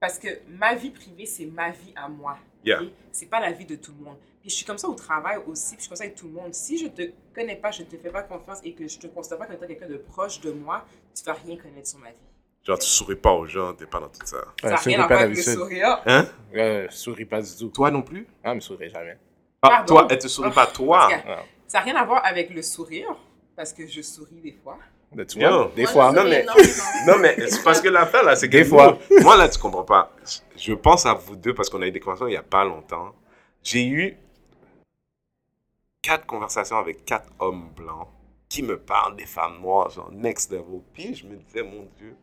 parce 0.00 0.18
que 0.18 0.28
ma 0.48 0.74
vie 0.74 0.90
privée, 0.90 1.26
c'est 1.26 1.46
ma 1.46 1.70
vie 1.70 1.92
à 1.96 2.08
moi. 2.08 2.38
Yeah. 2.64 2.82
C'est 3.12 3.26
pas 3.26 3.40
la 3.40 3.52
vie 3.52 3.64
de 3.64 3.76
tout 3.76 3.92
le 3.98 4.04
monde. 4.04 4.18
Puis 4.40 4.50
je 4.50 4.56
suis 4.56 4.64
comme 4.64 4.78
ça 4.78 4.88
au 4.88 4.94
travail 4.94 5.38
aussi, 5.46 5.76
puis 5.76 5.78
je 5.78 5.80
suis 5.82 5.88
comme 5.88 5.96
ça 5.96 6.04
avec 6.04 6.16
tout 6.16 6.26
le 6.26 6.32
monde. 6.32 6.52
Si 6.54 6.78
je 6.78 6.88
te 6.88 7.12
connais 7.34 7.56
pas, 7.56 7.70
je 7.70 7.82
ne 7.82 7.86
te 7.86 7.96
fais 7.96 8.10
pas 8.10 8.22
confiance 8.22 8.58
et 8.64 8.72
que 8.74 8.86
je 8.86 8.98
te 8.98 9.06
considère 9.06 9.38
pas 9.38 9.46
comme 9.46 9.56
étant 9.56 9.66
quelqu'un 9.66 9.88
de 9.88 9.96
proche 9.96 10.40
de 10.40 10.50
moi, 10.50 10.86
tu 11.14 11.24
vas 11.24 11.32
rien 11.32 11.56
connaître 11.56 11.88
sur 11.88 11.98
ma 11.98 12.10
vie. 12.10 12.16
Genre, 12.66 12.78
tu 12.78 12.86
souris 12.88 13.14
pas 13.16 13.30
aux 13.32 13.46
gens, 13.46 13.72
t'es 13.74 13.86
pas 13.86 14.00
dans 14.00 14.08
tout 14.08 14.18
ça. 14.24 14.38
Ça 14.38 14.44
Ouais, 14.64 14.70
n'a 14.70 14.76
souris 14.76 14.94
rien 14.96 15.04
à 15.04 15.06
voir 15.06 15.20
avec 15.20 15.36
le 15.36 15.42
sourire. 15.42 16.02
Hein? 16.06 16.26
Euh, 16.54 16.86
souris 16.90 17.24
pas 17.24 17.40
du 17.40 17.56
tout. 17.56 17.68
Toi 17.68 17.90
non 17.92 18.02
plus? 18.02 18.26
Ah, 18.42 18.54
mais 18.54 18.60
souris 18.60 18.90
jamais. 18.90 19.16
Ah, 19.62 19.68
Pardon? 19.68 19.86
toi, 19.94 20.06
elle 20.10 20.18
te 20.18 20.26
sourit 20.28 20.50
pas, 20.50 20.66
toi? 20.66 21.08
Ah. 21.12 21.42
Ça 21.68 21.78
n'a 21.78 21.84
rien 21.84 21.96
à 21.96 22.04
voir 22.04 22.24
avec 22.24 22.50
le 22.50 22.62
sourire, 22.62 23.14
parce 23.54 23.72
que 23.72 23.86
je 23.86 24.02
souris 24.02 24.40
des 24.42 24.52
fois. 24.62 24.78
Ben, 25.12 25.24
tu 25.24 25.38
Yo. 25.38 25.48
vois, 25.48 25.70
des 25.76 25.82
Moi, 25.82 25.90
fois. 25.92 26.12
Non, 26.12 26.24
mais-. 26.24 26.44
Non, 27.06 27.18
mais 27.20 27.36
c'est 27.48 27.62
parce 27.62 27.80
que 27.80 27.88
l'affaire, 27.88 28.24
là, 28.24 28.34
c'est 28.34 28.48
que 28.48 28.56
Des 28.56 28.64
nous- 28.64 28.70
fois. 28.70 28.98
Moi, 29.22 29.36
là, 29.36 29.48
tu 29.48 29.58
comprends 29.60 29.84
pas. 29.84 30.10
Je 30.56 30.72
pense 30.74 31.06
à 31.06 31.14
vous 31.14 31.36
deux 31.36 31.54
parce 31.54 31.70
qu'on 31.70 31.80
a 31.82 31.86
eu 31.86 31.92
des 31.92 32.00
conversations 32.00 32.26
il 32.28 32.34
y 32.34 32.36
a 32.36 32.42
pas 32.42 32.64
longtemps. 32.64 33.14
J'ai 33.62 33.86
eu 33.86 34.16
quatre 36.02 36.26
conversations 36.26 36.76
avec 36.78 37.04
quatre 37.04 37.28
hommes 37.38 37.68
blancs 37.76 38.08
qui 38.48 38.62
me 38.62 38.76
parlent 38.78 39.16
des 39.16 39.26
femmes 39.26 39.60
noires, 39.60 39.90
genre 39.90 40.10
next 40.12 40.50
level. 40.50 40.80
Puis 40.92 41.14
je 41.14 41.26
me 41.26 41.36
disais, 41.36 41.62
mon 41.62 41.88
Dieu, 41.96 42.16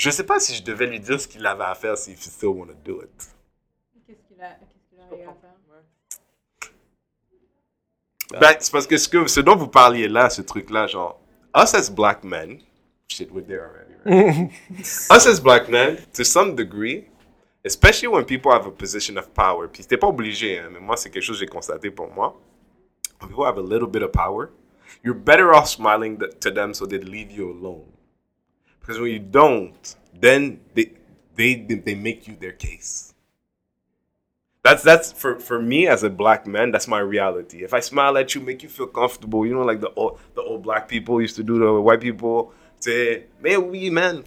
je 0.00 0.08
sais 0.08 0.24
pas 0.24 0.40
si 0.40 0.54
je 0.54 0.62
devais 0.62 0.86
lui 0.86 0.98
dire 0.98 1.20
ce 1.20 1.28
qu'il 1.28 1.44
avait 1.46 1.64
à 1.64 1.74
faire 1.74 1.98
s'il 1.98 2.16
still 2.16 2.48
want 2.48 2.68
to 2.68 2.74
do 2.82 3.02
it. 3.02 3.34
Qu'est-ce 4.06 4.22
qu'il 4.26 4.40
a, 4.40 4.56
eu 5.14 5.22
à 5.28 5.34
faire? 5.34 5.50
Ben, 8.40 8.56
c'est 8.58 8.72
parce 8.72 8.86
que 8.86 8.96
ce, 8.96 9.08
que 9.08 9.26
ce 9.26 9.40
dont 9.40 9.56
vous 9.56 9.68
parliez 9.68 10.08
là, 10.08 10.30
ce 10.30 10.40
truc-là, 10.40 10.86
genre, 10.86 11.20
us 11.54 11.74
as 11.74 11.90
black 11.90 12.24
men, 12.24 12.60
shit, 13.08 13.30
we're 13.30 13.44
there 13.44 13.60
already, 13.60 13.94
right? 14.06 14.50
us 15.10 15.26
as 15.26 15.38
black 15.38 15.68
men, 15.68 15.98
to 16.14 16.24
some 16.24 16.54
degree, 16.54 17.04
especially 17.66 18.08
when 18.08 18.24
people 18.24 18.50
have 18.52 18.66
a 18.66 18.70
position 18.70 19.18
of 19.18 19.28
power, 19.34 19.68
puis 19.68 19.82
c'était 19.82 19.98
pas 19.98 20.06
obligé, 20.06 20.60
hein, 20.60 20.70
mais 20.72 20.80
moi, 20.80 20.96
c'est 20.96 21.10
quelque 21.10 21.24
chose 21.24 21.36
que 21.36 21.44
j'ai 21.44 21.50
constaté 21.50 21.90
pour 21.90 22.10
moi. 22.10 22.40
When 23.20 23.28
people 23.28 23.44
have 23.44 23.58
a 23.58 23.62
little 23.62 23.88
bit 23.88 24.02
of 24.02 24.12
power, 24.12 24.50
you're 25.04 25.18
better 25.18 25.52
off 25.52 25.68
smiling 25.68 26.16
th- 26.18 26.38
to 26.40 26.50
them 26.50 26.72
so 26.72 26.86
they 26.86 26.98
leave 26.98 27.30
you 27.30 27.50
alone. 27.50 27.84
Because 28.90 29.02
when 29.02 29.12
you 29.12 29.20
don't, 29.20 29.94
then 30.18 30.58
they, 30.74 30.90
they, 31.36 31.54
they 31.54 31.94
make 31.94 32.26
you 32.26 32.34
their 32.34 32.50
case. 32.50 33.14
That's 34.64 34.82
that's 34.82 35.12
for 35.12 35.38
for 35.38 35.62
me 35.62 35.86
as 35.86 36.02
a 36.02 36.10
black 36.10 36.44
man. 36.44 36.72
That's 36.72 36.88
my 36.88 36.98
reality. 36.98 37.62
If 37.62 37.72
I 37.72 37.78
smile 37.78 38.18
at 38.18 38.34
you, 38.34 38.40
make 38.40 38.64
you 38.64 38.68
feel 38.68 38.88
comfortable, 38.88 39.46
you 39.46 39.54
know, 39.54 39.62
like 39.62 39.80
the 39.80 39.94
old 39.94 40.18
the 40.34 40.42
old 40.42 40.64
black 40.64 40.88
people 40.88 41.20
used 41.20 41.36
to 41.36 41.44
do 41.44 41.60
to 41.60 41.80
white 41.80 42.00
people. 42.00 42.52
Say, 42.80 43.26
man, 43.40 43.70
we 43.70 43.90
man. 43.90 44.24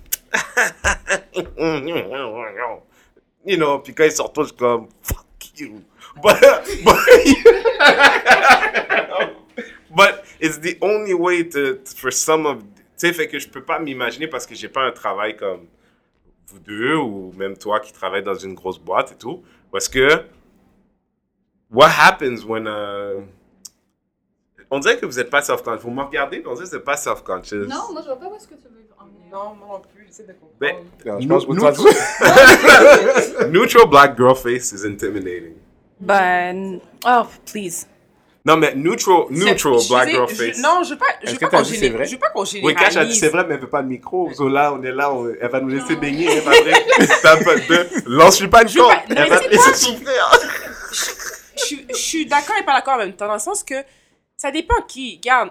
you 3.43 3.57
know, 3.57 3.79
quand 3.79 4.05
ils 4.05 4.15
sortent 4.15 4.55
comme 4.55 4.87
fuck 5.01 5.25
you. 5.55 5.83
But 6.23 6.39
but 6.85 6.99
but 9.93 10.23
it's 10.39 10.59
the 10.59 10.77
only 10.81 11.13
way 11.13 11.43
to 11.43 11.81
for 11.83 12.11
some 12.11 12.45
of 12.45 12.72
sais 13.07 13.13
fait 13.13 13.27
que 13.27 13.39
je 13.39 13.49
peux 13.49 13.63
pas 13.63 13.79
m'imaginer 13.79 14.27
parce 14.27 14.45
que 14.45 14.55
j'ai 14.55 14.69
pas 14.69 14.83
un 14.83 14.91
travail 14.91 15.35
comme 15.35 15.67
vous 16.47 16.59
deux 16.59 16.95
ou 16.95 17.33
même 17.35 17.57
toi 17.57 17.79
qui 17.79 17.91
travaille 17.91 18.23
dans 18.23 18.35
une 18.35 18.53
grosse 18.53 18.79
boîte 18.79 19.11
et 19.11 19.17
tout 19.17 19.43
parce 19.71 19.89
que 19.89 20.07
what 21.71 21.89
happens 21.99 22.45
when 22.45 22.65
uh, 22.65 23.23
on 24.71 24.79
dirait 24.79 24.97
que 24.97 25.05
vous 25.05 25.19
êtes 25.19 25.29
pas 25.29 25.41
self-conscious 25.41 25.83
vous 25.83 25.91
me 25.91 26.01
regardez 26.01 26.43
on 26.45 26.53
dirait 26.53 26.65
que 26.65 26.69
vous 26.69 26.75
êtes 26.77 26.85
pas 26.85 26.97
self-conscious 26.97 27.67
Non, 27.67 27.91
moi 27.91 28.01
je 28.01 28.07
vois 28.07 28.19
pas 28.19 28.27
où 28.29 28.35
est-ce 28.35 28.47
que 28.47 28.55
tu 28.55 28.67
veux 28.69 28.87
emmener. 28.97 29.29
Non, 29.31 29.55
moi 29.55 29.67
non 29.67 29.81
plus, 29.81 30.05
j'essaie 30.05 30.23
de 30.23 30.33
comprendre. 30.33 30.53
Ben, 30.59 30.75
Non, 31.05 31.19
je 31.19 31.27
pense 31.27 31.45
que 31.45 33.39
toi, 33.39 33.47
neutral 33.49 33.87
black 33.87 34.15
girl 34.15 34.35
face 34.35 34.71
is 34.71 34.85
intimidating 34.85 35.55
Ben, 35.99 36.79
oh, 37.05 37.25
please. 37.45 37.87
Non 38.45 38.57
mais 38.57 38.75
neutral 38.75 39.25
neutral 39.29 39.77
black 39.89 40.09
girl 40.09 40.27
face 40.27 40.57
Non, 40.59 40.83
je 40.83 40.89
veux 40.91 40.97
pas, 40.97 41.05
je 41.23 41.31
veux 41.31 41.37
que 41.37 41.45
pas 41.45 41.49
t'as 41.51 41.57
qu'on 41.57 41.63
dit 41.63 41.69
c'est 41.77 41.85
géné- 41.87 41.93
vrai? 41.93 42.05
je 42.05 42.11
veux 42.11 42.19
pas 42.19 42.29
qu'on 42.29 42.41
Oui, 42.43 42.75
Cash 42.75 42.81
a 42.83 42.87
dit 42.87 42.93
généralise. 42.93 43.19
c'est 43.19 43.29
vrai, 43.29 43.45
mais 43.47 43.53
elle 43.55 43.61
veut 43.61 43.69
pas 43.69 43.81
de 43.81 43.87
micro. 43.87 44.29
So 44.33 44.49
là, 44.49 44.73
on 44.73 44.83
est 44.83 44.91
là, 44.91 45.13
on- 45.13 45.31
elle 45.39 45.49
va 45.49 45.61
nous 45.61 45.69
laisser 45.69 45.95
baigner. 45.95 46.27
Elle 46.29 46.41
va 47.23 47.37
pas 47.37 47.55
de. 47.55 47.87
Lance-lui 48.09 48.47
pas 48.49 48.63
de 48.65 48.69
Je 48.69 48.75
veux 48.79 48.83
con. 48.83 48.89
pas- 48.89 49.03
Elle 49.15 49.29
va 49.29 49.39
te 49.39 49.49
laisser 49.49 49.73
souffrir. 49.75 50.39
je, 51.55 51.63
suis- 51.63 51.85
je 51.89 51.95
suis 51.95 52.25
d'accord 52.25 52.55
et 52.59 52.63
pas 52.65 52.73
d'accord 52.73 52.95
en 52.95 52.97
même 52.97 53.13
temps, 53.13 53.27
dans 53.27 53.33
le 53.33 53.39
sens 53.39 53.63
que 53.63 53.75
ça 54.35 54.51
dépend 54.51 54.81
qui. 54.87 55.19
Regarde, 55.23 55.49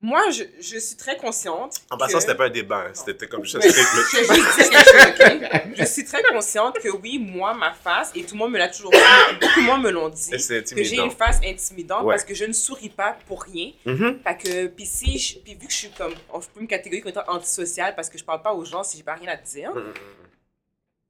moi, 0.00 0.30
je, 0.30 0.44
je 0.60 0.78
suis 0.78 0.96
très 0.96 1.16
consciente. 1.16 1.78
En 1.90 1.96
que- 1.96 2.00
passant, 2.04 2.20
c'était 2.20 2.36
pas 2.36 2.46
un 2.46 2.50
débat. 2.50 2.86
hein. 2.88 2.90
C'était 2.94 3.26
comme 3.26 3.44
juste 3.44 3.56
un 3.56 3.60
Ouais, 3.60 3.70
statement. 3.70 5.48
je? 5.74 5.74
Je 5.82 5.84
suis 5.84 6.04
très 6.04 6.22
consciente 6.22 6.78
que 6.78 6.88
oui, 6.88 7.18
moi, 7.18 7.52
ma 7.54 7.72
face, 7.74 8.12
et 8.14 8.22
tout 8.24 8.34
le 8.34 8.38
monde 8.38 8.52
me 8.52 8.58
l'a 8.58 8.68
toujours 8.68 8.90
dit, 8.92 8.98
beaucoup 9.40 9.60
de 9.60 9.66
monde 9.66 9.82
me 9.82 9.90
l'ont 9.90 10.08
dit, 10.08 10.30
que 10.30 10.82
j'ai 10.84 10.96
une 10.98 11.10
face 11.10 11.40
intimidante 11.44 12.04
Ouais. 12.04 12.14
parce 12.14 12.24
que 12.24 12.34
je 12.34 12.44
ne 12.44 12.52
souris 12.52 12.90
pas 12.90 13.16
pour 13.26 13.42
rien. 13.42 13.72
Fait 13.84 14.36
que, 14.36 14.66
puis 14.68 14.86
si, 14.86 15.40
puis 15.44 15.54
vu 15.54 15.66
que 15.66 15.72
je 15.72 15.76
suis 15.78 15.90
comme, 15.90 16.14
on- 16.32 16.40
je 16.40 16.48
peux 16.48 16.60
me 16.60 16.66
catégoriser 16.66 17.02
comme 17.02 17.10
étant 17.10 17.32
antisociale 17.32 17.94
parce 17.96 18.08
que 18.08 18.18
je 18.18 18.24
parle 18.24 18.42
pas 18.42 18.52
aux 18.52 18.64
gens 18.64 18.82
si 18.84 18.96
j'ai 18.98 19.02
pas 19.02 19.14
rien 19.14 19.32
à 19.32 19.36
dire. 19.36 19.74
Mhm. 19.74 19.94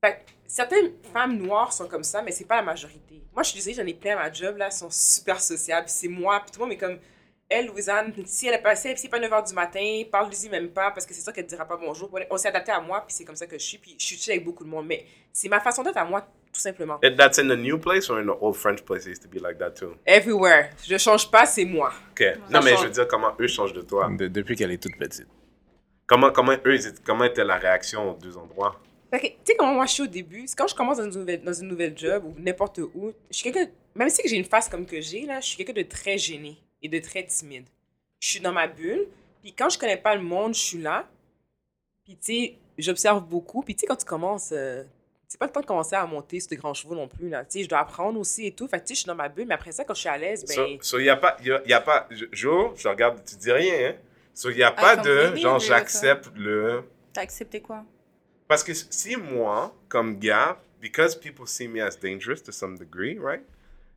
Fait 0.05 0.13
que 0.13 0.19
certaines 0.47 0.93
femmes 1.13 1.37
noires 1.37 1.73
sont 1.73 1.89
comme 1.89 2.05
ça, 2.05 2.23
mais 2.23 2.31
c'est 2.33 2.45
pas 2.47 2.57
la 2.57 2.63
majorité. 2.63 3.23
Moi, 3.35 3.43
je 3.43 3.51
suis 3.51 3.57
désolée, 3.59 3.75
j'en 3.77 3.87
ai 3.87 3.95
plein 3.95 4.17
à 4.17 4.23
ma 4.29 4.33
job, 4.33 4.57
là, 4.57 4.71
sont 4.71 4.89
super 4.91 5.41
sociables. 5.41 5.87
puis 5.87 5.95
C'est 5.95 6.09
moi, 6.09 6.41
puis 6.41 6.53
tout 6.53 6.61
le 6.61 6.65
monde 6.67 6.73
est 6.73 6.79
comme, 6.79 6.99
elle, 7.49 7.67
Louisanne, 7.67 8.13
si 8.27 8.47
elle 8.47 8.55
est 8.55 8.63
passée, 8.63 8.95
si 8.97 9.03
c'est 9.03 9.09
pas 9.09 9.19
9h 9.19 9.49
du 9.49 9.55
matin, 9.55 10.03
parle-lui 10.11 10.49
même 10.51 10.69
pas, 10.69 10.91
parce 10.91 11.07
que 11.07 11.15
c'est 11.15 11.23
sûr 11.23 11.33
qu'elle 11.33 11.47
te 11.47 11.51
dira 11.51 11.65
pas 11.65 11.77
bonjour. 11.77 12.11
On 12.31 12.37
s'est 12.37 12.49
adapté 12.49 12.73
à 12.73 12.81
moi, 12.81 13.03
puis 13.07 13.15
c'est 13.17 13.25
comme 13.25 13.37
ça 13.37 13.47
que 13.47 13.59
je 13.59 13.65
suis, 13.65 13.79
puis 13.79 13.97
je 13.99 14.05
suis 14.05 14.17
chill 14.17 14.33
avec 14.33 14.45
beaucoup 14.45 14.65
de 14.65 14.69
monde. 14.69 14.87
Mais 14.87 15.07
c'est 15.33 15.49
ma 15.49 15.61
façon 15.61 15.83
d'être 15.83 15.97
à 15.97 16.05
moi, 16.05 16.21
tout 16.53 16.61
simplement. 16.61 17.01
And 17.03 17.17
that's 17.17 17.39
in 17.39 17.49
the 17.49 17.59
new 17.59 17.79
place 17.79 18.11
or 18.11 18.19
in 18.19 18.27
the 18.27 18.37
old 18.41 18.55
French 18.55 18.83
place? 18.83 19.07
It 19.07 19.11
used 19.11 19.23
to 19.23 19.29
be 19.29 19.41
like 19.41 19.59
that 19.59 19.71
too? 19.71 19.95
Everywhere. 20.05 20.71
Je 20.87 20.99
change 20.99 21.31
pas, 21.31 21.47
c'est 21.47 21.65
moi. 21.65 21.91
Ok. 22.11 22.23
Non, 22.51 22.61
mais 22.63 22.73
change. 22.73 22.81
je 22.81 22.87
veux 22.87 22.93
dire, 22.93 23.09
comment 23.09 23.33
eux 23.41 23.49
changent 23.49 23.73
de 23.73 23.83
toi? 23.83 24.11
De- 24.11 24.29
depuis 24.29 24.55
qu'elle 24.55 24.73
est 24.73 24.83
toute 24.83 24.99
petite. 24.99 25.29
Comment, 26.07 26.31
comment 26.31 26.53
eux, 26.53 26.79
comment 27.05 27.25
était 27.25 27.45
la 27.45 27.57
réaction 27.57 28.13
aux 28.13 28.17
deux 28.17 28.37
endroits? 28.37 28.79
Tu 29.11 29.21
sais 29.43 29.57
comment 29.57 29.73
moi 29.73 29.87
je 29.87 29.93
suis 29.93 30.03
au 30.03 30.07
début, 30.07 30.47
c'est 30.47 30.57
quand 30.57 30.67
je 30.67 30.75
commence 30.75 30.99
dans 30.99 31.05
une 31.05 31.19
nouvelle, 31.19 31.43
dans 31.43 31.53
une 31.55 31.69
nouvelle 31.69 31.97
job 31.97 32.25
ou 32.27 32.35
n'importe 32.39 32.79
où, 32.79 33.15
je 33.31 33.37
suis 33.37 33.51
quelqu'un, 33.51 33.71
même 33.95 34.11
si 34.11 34.23
que 34.23 34.29
j'ai 34.29 34.37
une 34.37 34.45
face 34.45 34.69
comme 34.69 34.85
que 34.85 35.01
j'ai 35.01 35.25
là, 35.25 35.41
je 35.41 35.47
suis 35.47 35.57
quelqu'un 35.57 35.73
de 35.73 35.83
très 35.83 36.19
gêné 36.19 36.59
et 36.83 36.89
de 36.89 36.99
très 36.99 37.25
timide. 37.25 37.67
Je 38.21 38.29
suis 38.29 38.41
dans 38.41 38.53
ma 38.53 38.67
bulle, 38.67 39.07
puis 39.43 39.53
quand 39.53 39.69
je 39.69 39.79
connais 39.79 39.97
pas 39.97 40.15
le 40.15 40.23
monde, 40.23 40.55
je 40.55 40.61
suis 40.61 40.79
là, 40.79 41.09
puis 42.05 42.17
tu 42.17 42.33
sais, 42.33 42.59
j'observe 42.79 43.25
beaucoup, 43.25 43.63
puis 43.63 43.75
tu 43.75 43.81
sais 43.81 43.87
quand 43.87 43.97
tu 43.97 44.05
commences, 44.05 44.51
euh, 44.53 44.83
c'est 45.27 45.39
pas 45.39 45.47
le 45.47 45.53
temps 45.53 45.61
de 45.61 45.67
commencer 45.67 45.95
à 45.95 46.07
monter 46.07 46.41
sur 46.41 46.51
des 46.51 46.57
grands 46.57 46.75
chevaux 46.75 46.95
non 46.95 47.09
plus 47.09 47.29
là, 47.29 47.45
tu 47.45 47.59
sais, 47.59 47.65
je 47.65 47.69
dois 47.69 47.81
apprendre 47.81 48.19
aussi 48.19 48.47
et 48.47 48.53
tout, 48.53 48.67
fait 48.67 48.79
que 48.79 48.85
tu 48.85 48.89
sais, 48.89 48.95
je 48.95 49.01
suis 49.01 49.07
dans 49.07 49.15
ma 49.15 49.29
bulle, 49.29 49.47
mais 49.47 49.55
après 49.55 49.73
ça 49.73 49.85
quand 49.85 49.95
je 49.95 50.01
suis 50.01 50.09
à 50.09 50.19
l'aise, 50.19 50.45
ben, 50.47 50.79
So, 50.81 50.97
so 50.97 50.99
y 50.99 51.09
a 51.09 51.17
pas, 51.17 51.37
y 51.43 51.51
a, 51.51 51.63
y 51.67 51.73
a 51.73 51.81
pas, 51.81 52.09
Jo, 52.33 52.73
je 52.77 52.83
te 52.83 52.89
regarde, 52.89 53.23
tu 53.25 53.37
dis 53.37 53.53
rien, 53.53 53.91
hein? 53.91 53.95
So, 54.39 54.51
y 54.51 54.63
a 54.63 54.71
pas 54.71 54.95
de, 54.97 55.35
genre, 55.35 55.55
with 55.55 55.67
j'accepte 55.67 56.31
le. 56.37 56.85
T'as 57.13 57.23
accepté 57.23 57.61
quoi? 57.61 57.85
Parce 58.47 58.63
que 58.63 58.73
si 58.73 59.17
moi, 59.17 59.75
comme 59.89 60.17
gars, 60.17 60.63
because 60.81 61.17
people 61.17 61.45
see 61.45 61.67
me 61.67 61.83
as 61.83 61.97
dangerous 61.97 62.41
to 62.45 62.53
some 62.53 62.79
degree, 62.79 63.19
right? 63.19 63.43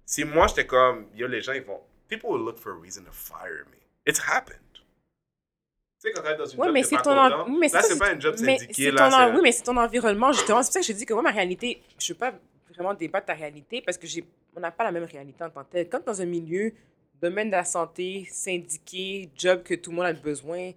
Si 0.04 0.24
moi, 0.26 0.48
j'étais 0.48 0.66
comme, 0.66 1.06
yo, 1.16 1.28
les 1.28 1.42
gens, 1.42 1.54
ils 1.54 1.62
vont, 1.62 1.80
people 2.12 2.30
will 2.32 2.44
look 2.44 2.60
for 2.60 2.72
a 2.74 2.76
reason 2.76 3.04
to 3.06 3.12
fire 3.12 3.66
me. 3.72 3.78
It's 4.06 4.20
happened. 4.20 4.60
Tu 4.74 6.10
sais, 6.10 6.12
quand 6.14 6.24
t'es 6.24 6.36
dans 6.36 6.46
une 6.46 6.60
Ouais, 6.60 6.68
job, 6.68 6.74
mais 6.74 6.84
c'est 6.84 6.98
ton, 7.02 7.18
en- 7.18 7.48
oui, 7.50 7.58
mais 7.60 7.68
là, 7.70 7.82
c'est 7.84 7.98
pas 8.00 8.10
un 8.12 8.20
job 8.20 8.36
mais 8.42 8.58
syndiqué, 8.58 8.74
c'est 8.86 8.92
là, 8.92 9.10
ton 9.10 9.18
c'est- 9.18 9.36
Oui, 9.36 9.40
mais 9.44 9.52
c'est 9.52 9.64
ton 9.64 9.78
environnement, 9.78 10.32
justement. 10.32 10.62
C'est 10.64 10.68
pour 10.70 10.74
ça 10.74 10.80
que 10.82 10.86
je 10.88 10.94
dis 10.94 11.06
que 11.06 11.14
moi, 11.14 11.22
ma 11.24 11.32
réalité, 11.32 11.82
je 12.00 12.12
ne 12.12 12.16
veux 12.16 12.20
pas 12.20 12.34
vraiment 12.74 12.94
débattre 12.96 13.28
ta 13.28 13.34
réalité 13.34 13.82
parce 13.82 13.98
que 13.98 14.08
j'ai, 14.08 14.26
on 14.56 14.60
n'a 14.60 14.72
pas 14.72 14.84
la 14.84 14.92
même 14.92 15.04
réalité 15.04 15.44
en 15.44 15.50
tant 15.50 15.64
que 15.64 15.72
telle. 15.72 15.90
Quand 15.90 16.04
dans 16.04 16.20
un 16.22 16.26
milieu, 16.26 16.74
domaine 17.22 17.50
de 17.52 17.56
la 17.56 17.64
santé, 17.66 18.28
syndiqué, 18.32 19.30
job 19.36 19.62
que 19.64 19.76
tout 19.76 19.92
le 19.92 19.98
monde 19.98 20.06
a 20.08 20.14
besoin, 20.14 20.72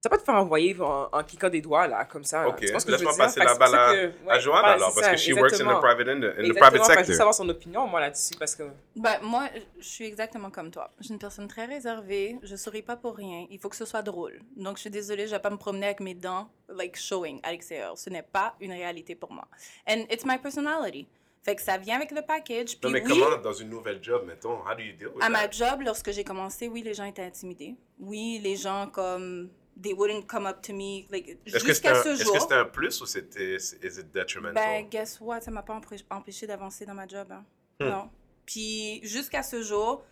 ça 0.00 0.08
va 0.08 0.10
pas 0.16 0.18
te 0.20 0.24
faire 0.24 0.36
envoyer 0.36 0.80
en, 0.80 1.08
en 1.10 1.24
cliquant 1.24 1.48
des 1.48 1.60
doigts, 1.60 1.88
là, 1.88 2.04
comme 2.04 2.22
ça. 2.22 2.46
Ok, 2.46 2.60
laisse-moi 2.60 3.16
passer 3.16 3.40
la 3.40 3.54
balle 3.56 3.74
à- 3.74 3.92
que- 3.92 4.30
à 4.30 4.38
Joanne, 4.38 4.60
voilà, 4.60 4.68
alors, 4.74 4.94
parce 4.94 5.06
ça, 5.06 5.10
que 5.12 5.16
she 5.18 5.30
works 5.32 5.54
in 5.54 5.56
the 5.56 5.60
exactement. 5.62 5.80
private, 5.80 6.08
in 6.08 6.20
the, 6.20 6.24
in 6.24 6.30
the 6.30 6.38
Exactement, 6.38 6.60
private 6.60 6.72
que 6.72 6.84
Je 6.84 6.98
veux 6.98 7.04
sector. 7.04 7.16
savoir 7.16 7.34
son 7.34 7.48
opinion, 7.48 7.86
moi, 7.88 8.00
là-dessus, 8.00 8.34
parce 8.38 8.54
que... 8.54 8.62
Ben, 8.94 9.18
moi, 9.22 9.48
je 9.78 9.84
suis 9.88 10.04
exactement 10.06 10.50
comme 10.50 10.70
toi. 10.70 10.90
Je 10.98 11.04
suis 11.06 11.12
une 11.14 11.18
personne 11.18 11.48
très 11.48 11.64
réservée. 11.64 12.38
Je 12.44 12.54
souris 12.54 12.82
pas 12.82 12.94
pour 12.96 13.16
rien. 13.16 13.46
Il 13.50 13.58
faut 13.58 13.68
que 13.68 13.76
ce 13.76 13.84
soit 13.84 14.02
drôle. 14.02 14.38
Donc, 14.56 14.76
je 14.76 14.82
suis 14.82 14.90
désolée, 14.90 15.26
je 15.26 15.32
vais 15.32 15.40
pas 15.40 15.50
me 15.50 15.56
promener 15.56 15.86
avec 15.86 15.98
mes 15.98 16.14
dents, 16.14 16.48
like, 16.68 16.96
showing 16.96 17.40
à 17.42 17.50
l'extérieur. 17.50 17.98
Ce 17.98 18.08
n'est 18.08 18.22
pas 18.22 18.54
une 18.60 18.72
réalité 18.72 19.16
pour 19.16 19.32
moi. 19.32 19.46
And 19.88 20.04
it's 20.12 20.24
my 20.24 20.38
personality. 20.38 21.08
Fait 21.42 21.56
que 21.56 21.62
ça 21.62 21.76
vient 21.76 21.96
avec 21.96 22.10
le 22.12 22.22
package. 22.22 22.76
Non, 22.84 22.90
mais 22.90 23.02
oui, 23.04 23.08
comment, 23.20 23.36
dans 23.38 23.52
une 23.52 23.70
nouvelle 23.70 23.98
job, 24.02 24.24
mettons, 24.26 24.58
how 24.58 24.74
do 24.76 24.82
you 24.82 24.92
deal 24.92 25.08
with 25.08 25.22
à 25.24 25.26
that? 25.26 25.30
ma 25.30 25.50
job, 25.50 25.80
lorsque 25.82 26.12
j'ai 26.12 26.22
commencé, 26.24 26.68
oui, 26.68 26.82
les 26.82 26.94
gens 26.94 27.04
étaient 27.04 27.22
intimidés. 27.24 27.74
Oui, 27.98 28.38
les 28.42 28.54
gens, 28.56 28.88
comme, 28.92 29.48
they 29.82 29.92
wouldn't 29.94 30.26
come 30.26 30.46
up 30.46 30.60
to 30.62 30.72
me, 30.72 31.06
like, 31.10 31.38
Est-ce 31.46 31.58
jusqu'à 31.64 31.92
un, 31.98 32.02
ce 32.02 32.08
est-ce 32.10 32.24
jour. 32.24 32.32
que 32.34 32.40
c'était 32.40 32.54
un 32.54 32.64
plus 32.64 33.00
ou 33.00 33.06
c'était, 33.06 33.54
is 33.56 33.74
it 34.00 34.12
detrimental? 34.12 34.54
Ben, 34.54 34.88
guess 34.88 35.18
what? 35.20 35.40
Ça 35.42 35.50
m'a 35.50 35.62
pas 35.62 35.80
empêché 36.10 36.46
d'avancer 36.46 36.84
dans 36.86 36.94
ma 36.94 37.06
job. 37.06 37.30
hein. 37.30 37.44
Hmm. 37.80 37.88
Non. 37.88 38.10
Puis, 38.46 39.00
jusqu'à 39.04 39.42
ce 39.42 39.62
jour, 39.62 40.02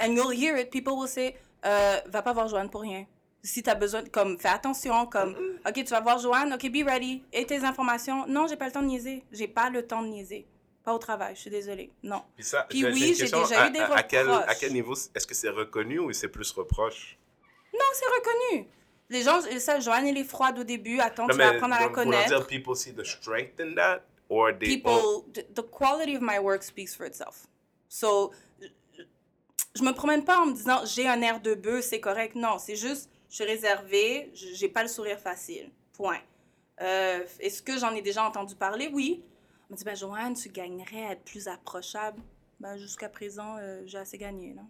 and 0.00 0.12
you'll 0.14 0.32
hear 0.32 0.56
it, 0.56 0.70
people 0.70 0.94
will 0.94 1.08
say, 1.08 1.36
euh, 1.64 1.96
va 2.06 2.22
pas 2.22 2.32
voir 2.32 2.48
Joanne 2.48 2.70
pour 2.70 2.82
rien. 2.82 3.06
Si 3.42 3.62
tu 3.62 3.68
as 3.70 3.74
besoin, 3.74 4.04
comme, 4.04 4.38
fais 4.38 4.48
attention, 4.48 5.06
comme, 5.06 5.32
Hmm. 5.32 5.68
OK, 5.68 5.74
tu 5.74 5.84
vas 5.90 6.00
voir 6.00 6.18
Joanne, 6.18 6.52
OK, 6.54 6.70
be 6.70 6.86
ready. 6.88 7.22
Et 7.32 7.44
tes 7.44 7.58
informations? 7.64 8.26
Non, 8.26 8.46
j'ai 8.46 8.56
pas 8.56 8.66
le 8.66 8.72
temps 8.72 8.82
de 8.82 8.86
niaiser. 8.86 9.24
J'ai 9.32 9.48
pas 9.48 9.68
le 9.68 9.86
temps 9.86 10.02
de 10.02 10.08
niaiser. 10.08 10.46
Pas 10.84 10.94
au 10.94 10.98
travail, 10.98 11.34
je 11.36 11.40
suis 11.42 11.50
désolée. 11.50 11.90
Non. 12.02 12.22
Puis, 12.34 12.44
ça, 12.44 12.66
Puis 12.68 12.84
oui, 12.84 13.14
j'ai 13.16 13.24
déjà 13.26 13.62
à, 13.62 13.68
eu 13.68 13.72
des 13.72 13.78
à- 13.80 13.92
à 13.94 14.02
quel, 14.02 14.28
à 14.28 14.38
reproches. 14.38 14.58
quel 14.58 14.72
niveau, 14.72 14.94
est-ce 14.94 15.26
que 15.26 15.34
c'est 15.34 15.48
reconnu 15.48 15.98
ou 16.00 16.12
c'est 16.12 16.28
plus 16.28 16.50
reproche? 16.52 17.18
Non, 17.72 17.84
c'est 17.94 18.06
reconnu. 18.06 18.66
Les 19.12 19.22
gens, 19.22 19.40
ça, 19.58 19.78
Joanne, 19.78 20.06
elle 20.06 20.16
est 20.18 20.24
froide 20.24 20.58
au 20.58 20.64
début. 20.64 20.98
Attends, 21.00 21.26
tu 21.28 21.36
vas 21.36 21.50
mais 21.50 21.56
apprendre 21.56 21.74
à 21.74 21.80
la 21.80 21.88
connaître. 21.90 22.28
dire 22.28 22.46
people 22.46 22.74
see 22.74 22.92
the 22.94 23.04
strength 23.04 23.60
in 23.60 23.74
that 23.74 24.00
or 24.28 24.50
they 24.58 24.78
people 24.78 25.24
the, 25.34 25.62
quality 25.70 26.16
of 26.16 26.22
my 26.22 26.38
work 26.38 26.62
speaks 26.62 26.94
for 26.96 27.06
itself. 27.06 27.46
So 27.88 28.32
je- 29.76 29.82
me 29.82 29.92
promène 29.92 30.24
pas 30.24 30.38
en 30.40 30.46
me 30.46 30.54
disant 30.54 30.84
j'ai 30.86 31.06
un 31.06 31.20
air 31.20 31.40
de 31.40 31.54
bœuf 31.54 31.84
c'est 31.84 32.00
correct. 32.00 32.34
Non 32.34 32.56
c'est 32.58 32.76
juste 32.76 33.10
je 33.28 33.34
suis 33.36 33.44
réservée 33.44 34.30
je- 34.34 34.54
j'ai 34.54 34.68
pas 34.68 34.82
le 34.82 34.88
sourire 34.88 35.18
facile. 35.18 35.70
Point. 35.92 36.20
Euh, 36.80 37.20
est-ce 37.40 37.60
que 37.62 37.78
j'en 37.78 37.94
ai 37.94 38.00
déjà 38.02 38.24
entendu 38.24 38.54
parler? 38.54 38.88
Oui. 38.92 39.22
On 39.68 39.74
me 39.74 39.76
dit 39.78 39.84
ben 39.84 39.94
Joanne 39.94 40.34
tu 40.34 40.48
gagnerais 40.48 41.04
à 41.06 41.12
être 41.12 41.22
plus 41.24 41.48
approchable. 41.48 42.18
Ben 42.60 42.76
jusqu'à 42.78 43.08
présent 43.10 43.56
euh, 43.58 43.82
j'ai 43.84 43.98
assez 43.98 44.16
gagné 44.16 44.54
là 44.54 44.62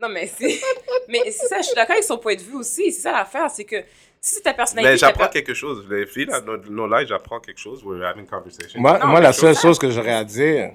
Non, 0.00 0.08
mais 0.08 0.26
c'est... 0.26 0.60
mais 1.08 1.30
c'est 1.30 1.46
ça, 1.46 1.58
je 1.58 1.66
suis 1.66 1.74
d'accord 1.74 1.92
avec 1.92 2.04
son 2.04 2.18
point 2.18 2.34
de 2.34 2.40
vue 2.40 2.56
aussi. 2.56 2.92
C'est 2.92 3.02
ça 3.02 3.12
l'affaire, 3.12 3.50
c'est 3.50 3.64
que 3.64 3.76
si 4.20 4.36
c'est 4.36 4.42
ta 4.42 4.54
personnalité... 4.54 4.92
Mais 4.92 4.98
j'apprends 4.98 5.26
per- 5.26 5.32
quelque 5.32 5.54
chose. 5.54 5.86
Les 5.90 6.06
filles, 6.06 6.26
là, 6.26 6.40
nos, 6.40 6.56
nos 6.56 6.86
lives, 6.86 7.08
j'apprends 7.08 7.40
quelque 7.40 7.58
chose. 7.58 7.82
We're 7.84 8.04
having 8.04 8.26
conversation. 8.26 8.80
Moi, 8.80 8.98
Non, 8.98 9.06
moi 9.06 9.20
la 9.20 9.32
seule 9.32 9.56
chose 9.56 9.78
que 9.78 9.90
j'aurais 9.90 10.12
à 10.12 10.24
dire, 10.24 10.72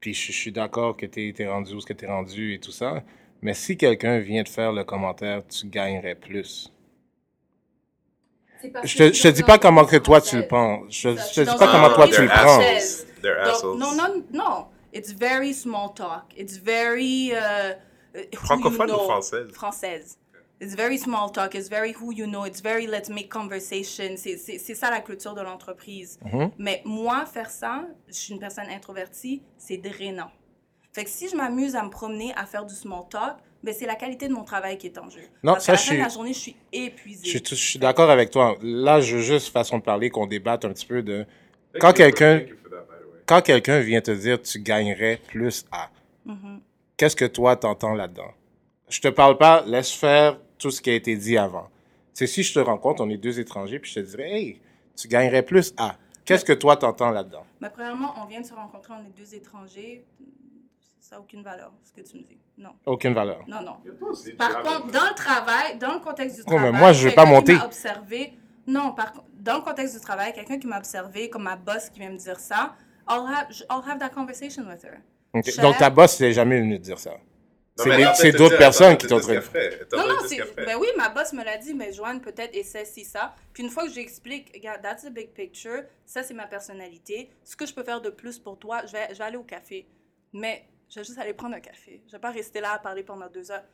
puis 0.00 0.14
je, 0.14 0.32
je 0.32 0.36
suis 0.36 0.52
d'accord 0.52 0.96
que 0.96 1.06
tu 1.06 1.34
es, 1.36 1.48
rendu 1.48 1.74
où 1.74 1.80
ce 1.80 1.86
que 1.86 1.92
tu 1.92 2.04
es 2.04 2.08
rendu 2.08 2.54
et 2.54 2.60
tout 2.60 2.72
ça, 2.72 3.02
mais 3.42 3.54
si 3.54 3.76
quelqu'un 3.76 4.18
vient 4.18 4.42
te 4.44 4.48
faire 4.50 4.72
le 4.72 4.84
commentaire, 4.84 5.42
tu 5.46 5.66
gagnerais 5.66 6.14
plus. 6.14 6.72
Je 8.82 8.96
te, 8.96 9.12
je 9.12 9.22
te 9.22 9.28
dis 9.28 9.42
pas 9.42 9.58
comment 9.58 9.84
que 9.84 9.96
toi 9.96 10.20
tu 10.20 10.36
le 10.36 10.46
penses. 10.48 10.84
Je, 10.90 11.10
je 11.10 11.34
te 11.34 11.40
dis 11.42 11.56
pas 11.56 11.68
comment 11.70 11.90
toi 11.94 12.08
tu 12.08 12.22
le 12.22 12.30
assholes. 12.30 13.78
non 13.78 13.94
non 13.94 14.24
non 14.32 14.66
it's 14.92 15.12
very 15.12 15.52
small 15.52 15.92
talk 15.94 16.24
it's 16.36 16.56
very 16.56 17.32
euh, 17.34 17.74
you 18.32 18.38
Francophone 18.38 18.90
ou 18.90 18.98
française? 18.98 19.50
française 19.52 20.18
It's 20.58 20.74
very 20.74 20.96
small 20.96 21.30
talk, 21.30 21.54
it's 21.54 21.68
very 21.68 21.92
who 21.92 22.12
you 22.14 22.26
know, 22.26 22.46
it's 22.46 22.62
very 22.62 22.86
let's 22.86 23.10
make 23.10 23.28
conversation. 23.28 24.16
C'est- 24.16 24.74
ça 24.74 24.90
la 24.90 25.00
culture 25.00 25.34
de 25.34 25.42
l'entreprise. 25.42 26.18
Mhm. 26.24 26.50
Mais 26.58 26.80
moi, 26.86 27.26
faire 27.26 27.50
ça, 27.50 27.84
je 28.08 28.14
suis 28.14 28.32
une 28.32 28.40
personne 28.40 28.64
introvertie, 28.70 29.42
c'est 29.58 29.76
drainant. 29.76 30.30
Fait 30.94 31.04
que 31.04 31.10
si 31.10 31.28
je 31.28 31.36
m'amuse 31.36 31.76
à 31.76 31.82
me 31.82 31.90
promener, 31.90 32.32
à 32.36 32.46
faire 32.46 32.64
du 32.64 32.74
small 32.74 33.02
talk, 33.10 33.36
ben 33.62 33.74
c'est 33.74 33.84
la 33.84 33.96
qualité 33.96 34.28
de 34.28 34.32
mon 34.32 34.44
travail 34.44 34.78
qui 34.78 34.86
est 34.86 34.96
en 34.96 35.10
jeu. 35.10 35.20
Non, 35.42 35.52
Parce 35.52 35.66
ça, 35.66 35.72
la 35.72 35.76
je 35.78 35.82
fin 35.84 35.90
de 35.90 35.94
suis- 35.96 36.02
la 36.04 36.08
journée, 36.08 36.32
je 36.32 36.38
suis 36.38 36.56
épuisée. 36.72 37.24
Je 37.26 37.30
suis, 37.36 37.42
je 37.50 37.54
suis 37.54 37.78
d'accord 37.78 38.08
avec 38.08 38.30
toi. 38.30 38.56
Là, 38.62 39.00
je 39.02 39.16
veux 39.16 39.22
juste, 39.22 39.52
façon 39.52 39.76
de 39.76 39.82
parler, 39.82 40.08
qu'on 40.08 40.26
débatte 40.26 40.64
un 40.64 40.70
petit 40.72 40.86
peu 40.86 41.02
de... 41.02 41.26
Quand 41.78 41.92
quelqu'un 41.92 42.40
quand 43.26 43.42
quelqu'un 43.42 43.80
vient 43.80 44.00
te 44.00 44.10
dire 44.12 44.40
tu 44.40 44.58
gagnerais 44.60 45.20
plus 45.28 45.66
à, 45.70 45.90
Mhm. 46.24 46.60
Qu'est-ce 46.96 47.16
que 47.16 47.24
toi 47.24 47.56
t'entends 47.56 47.94
là-dedans? 47.94 48.32
Je 48.88 49.00
te 49.00 49.08
parle 49.08 49.36
pas, 49.36 49.62
laisse 49.66 49.92
faire 49.92 50.38
tout 50.58 50.70
ce 50.70 50.80
qui 50.80 50.90
a 50.90 50.94
été 50.94 51.16
dit 51.16 51.36
avant. 51.36 51.68
C'est 52.14 52.26
si 52.26 52.42
je 52.42 52.54
te 52.54 52.58
rencontre, 52.60 53.02
on 53.04 53.10
est 53.10 53.16
deux 53.16 53.38
étrangers, 53.40 53.78
puis 53.78 53.90
je 53.90 54.00
te 54.00 54.06
dirais, 54.06 54.30
hey, 54.30 54.60
tu 54.96 55.08
gagnerais 55.08 55.42
plus 55.42 55.74
à. 55.76 55.96
Qu'est-ce 56.24 56.44
que 56.44 56.52
toi 56.52 56.76
t'entends 56.76 57.10
là-dedans? 57.10 57.44
Mais 57.60 57.70
premièrement, 57.70 58.14
on 58.20 58.24
vient 58.26 58.40
de 58.40 58.46
se 58.46 58.54
rencontrer, 58.54 58.94
on 58.94 59.04
est 59.06 59.16
deux 59.16 59.34
étrangers. 59.34 60.04
Ça 61.00 61.16
n'a 61.16 61.20
aucune 61.20 61.42
valeur, 61.42 61.72
ce 61.84 61.92
que 61.92 62.00
tu 62.06 62.16
me 62.16 62.22
dis. 62.22 62.38
Non, 62.58 62.70
Aucune 62.86 63.12
valeur. 63.12 63.44
non, 63.46 63.60
non. 63.62 63.76
Par 64.38 64.62
contre, 64.62 64.86
dans 64.90 65.04
le 65.08 65.14
travail, 65.14 65.78
dans 65.78 65.92
le 65.94 66.00
contexte 66.00 66.36
du 66.36 66.42
Oh, 66.46 66.50
mais 66.52 66.56
travail, 66.58 66.80
moi, 66.80 66.92
je 66.92 67.04
vais 67.08 67.14
quelqu'un 67.14 67.22
pas 67.22 67.28
qui 67.28 67.34
monter. 67.34 67.54
m'a 67.54 67.66
observé. 67.66 68.32
Non, 68.66 68.92
par 68.92 69.12
contre, 69.12 69.26
dans 69.38 69.56
le 69.58 69.62
contexte 69.62 69.94
du 69.94 70.00
travail, 70.00 70.32
quelqu'un 70.32 70.58
qui 70.58 70.66
m'a 70.66 70.78
observé, 70.78 71.28
comme 71.28 71.42
ma 71.44 71.54
boss 71.56 71.90
qui 71.90 72.00
vient 72.00 72.10
me 72.10 72.16
dire 72.16 72.40
ça, 72.40 72.74
I'll 73.08 73.20
have, 73.28 73.46
I'll 73.70 73.88
have 73.88 73.98
that 74.00 74.08
conversation 74.08 74.64
with 74.66 74.82
her. 74.84 74.98
Donc 75.34 75.78
ta 75.78 75.90
boss 75.90 76.20
n'est 76.20 76.32
jamais 76.32 76.60
venue 76.60 76.78
te 76.78 76.84
dire 76.84 76.98
ça. 76.98 77.16
C'est 78.14 78.32
d'autres 78.32 78.56
personnes 78.56 78.96
qui 78.96 79.06
t'ont 79.06 79.20
traité. 79.20 79.70
Non, 79.92 80.08
non, 80.08 80.14
c'est. 80.26 80.38
Ben 80.56 80.76
oui, 80.78 80.88
ma 80.96 81.10
boss 81.10 81.32
me 81.34 81.44
l'a 81.44 81.58
dit, 81.58 81.74
mais 81.74 81.92
Joanne, 81.92 82.20
peut-être 82.22 82.54
essaie 82.56 82.84
si 82.86 83.04
ça. 83.04 83.34
Puis 83.52 83.62
une 83.62 83.70
fois 83.70 83.84
que 83.86 83.92
j'explique, 83.92 84.50
regarde, 84.54 84.80
that's 84.82 85.04
the 85.04 85.10
big 85.12 85.30
picture, 85.32 85.82
ça 86.06 86.22
c'est 86.22 86.32
ma 86.34 86.46
personnalité. 86.46 87.30
Ce 87.44 87.54
que 87.54 87.66
je 87.66 87.74
peux 87.74 87.84
faire 87.84 88.00
de 88.00 88.10
plus 88.10 88.38
pour 88.38 88.58
toi, 88.58 88.80
je 88.86 88.92
vais, 88.92 89.08
je 89.12 89.18
vais 89.18 89.24
aller 89.24 89.36
au 89.36 89.44
café. 89.44 89.86
Mais 90.32 90.64
je 90.88 91.00
vais 91.00 91.04
juste 91.04 91.18
aller 91.18 91.34
prendre 91.34 91.54
un 91.56 91.60
café. 91.60 92.00
Je 92.06 92.12
vais 92.12 92.18
pas 92.18 92.30
rester 92.30 92.60
là 92.60 92.72
à 92.72 92.78
parler 92.78 93.02
pendant 93.02 93.28
deux 93.28 93.50
heures. 93.50 93.64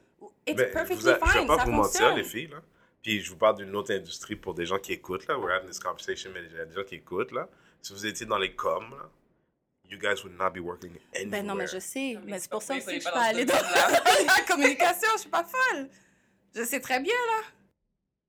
It's 0.46 0.56
Ben, 0.56 0.72
perfectly 0.72 1.08
a- 1.10 1.18
je 1.24 1.30
fine, 1.30 1.40
vais 1.42 1.46
pas 1.46 1.58
ça 1.58 1.64
vous 1.64 1.70
mentir, 1.72 2.14
les 2.16 2.24
filles, 2.24 2.48
là. 2.48 2.58
Puis 3.02 3.20
je 3.20 3.30
vous 3.30 3.36
parle 3.36 3.56
d'une 3.58 3.74
autre 3.74 3.92
industrie 3.92 4.36
pour 4.36 4.54
des 4.54 4.64
gens 4.66 4.78
qui 4.78 4.92
écoutent, 4.92 5.26
là. 5.28 5.38
We're 5.38 5.50
having 5.52 5.68
this 5.68 5.80
conversation, 5.80 6.30
mais 6.34 6.40
il 6.50 6.56
y 6.56 6.60
a 6.60 6.64
des 6.64 6.74
gens 6.74 6.84
qui 6.84 6.96
écoutent, 6.96 7.32
là. 7.32 7.48
Si 7.80 7.92
vous 7.92 8.06
étiez 8.06 8.26
dans 8.26 8.38
les 8.38 8.54
coms, 8.54 8.90
là, 8.90 9.08
you 9.92 9.98
guys 9.98 10.24
would 10.24 10.36
not 10.38 10.50
be 10.54 10.60
working 10.60 10.92
anywhere. 11.14 11.30
Ben 11.30 11.46
non, 11.46 11.54
mais 11.54 11.66
je 11.66 11.78
sais. 11.78 12.16
Mais 12.24 12.32
mais 12.32 12.38
c'est 12.38 12.50
pour 12.50 12.60
pas 12.60 12.66
ça 12.66 12.76
aussi 12.76 12.86
que 12.86 13.00
je 13.00 13.04
peux 13.04 13.12
pas 13.12 13.20
aller 13.24 13.44
dans 13.46 13.54
la 13.54 14.42
communication. 14.48 15.08
Je 15.14 15.20
suis 15.20 15.30
pas 15.30 15.44
folle. 15.44 15.88
Je 16.54 16.64
sais 16.64 16.80
très 16.80 17.00
bien, 17.00 17.14
là. 17.14 17.42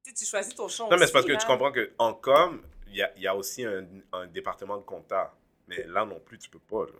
Si 0.06 0.14
tu 0.14 0.26
choisis 0.26 0.54
ton 0.54 0.68
champ 0.68 0.90
Non, 0.90 0.98
mais 0.98 1.08
c'est 1.08 1.14
parce 1.14 1.26
que 1.26 1.32
tu 1.34 1.46
comprends 1.48 1.72
qu'en 1.72 2.14
com, 2.14 2.62
il 2.88 2.98
y 2.98 3.02
a, 3.02 3.12
il 3.16 3.24
y 3.24 3.28
a 3.28 3.36
aussi 3.36 3.64
un, 3.66 3.86
un 4.12 4.28
département 4.28 4.78
de 4.78 4.84
compta. 4.84 5.34
Mais 5.68 5.86
là 5.88 6.06
non 6.06 6.20
plus, 6.20 6.38
tu 6.38 6.50
peux 6.50 6.60
pas, 6.60 6.86
là. 6.86 7.00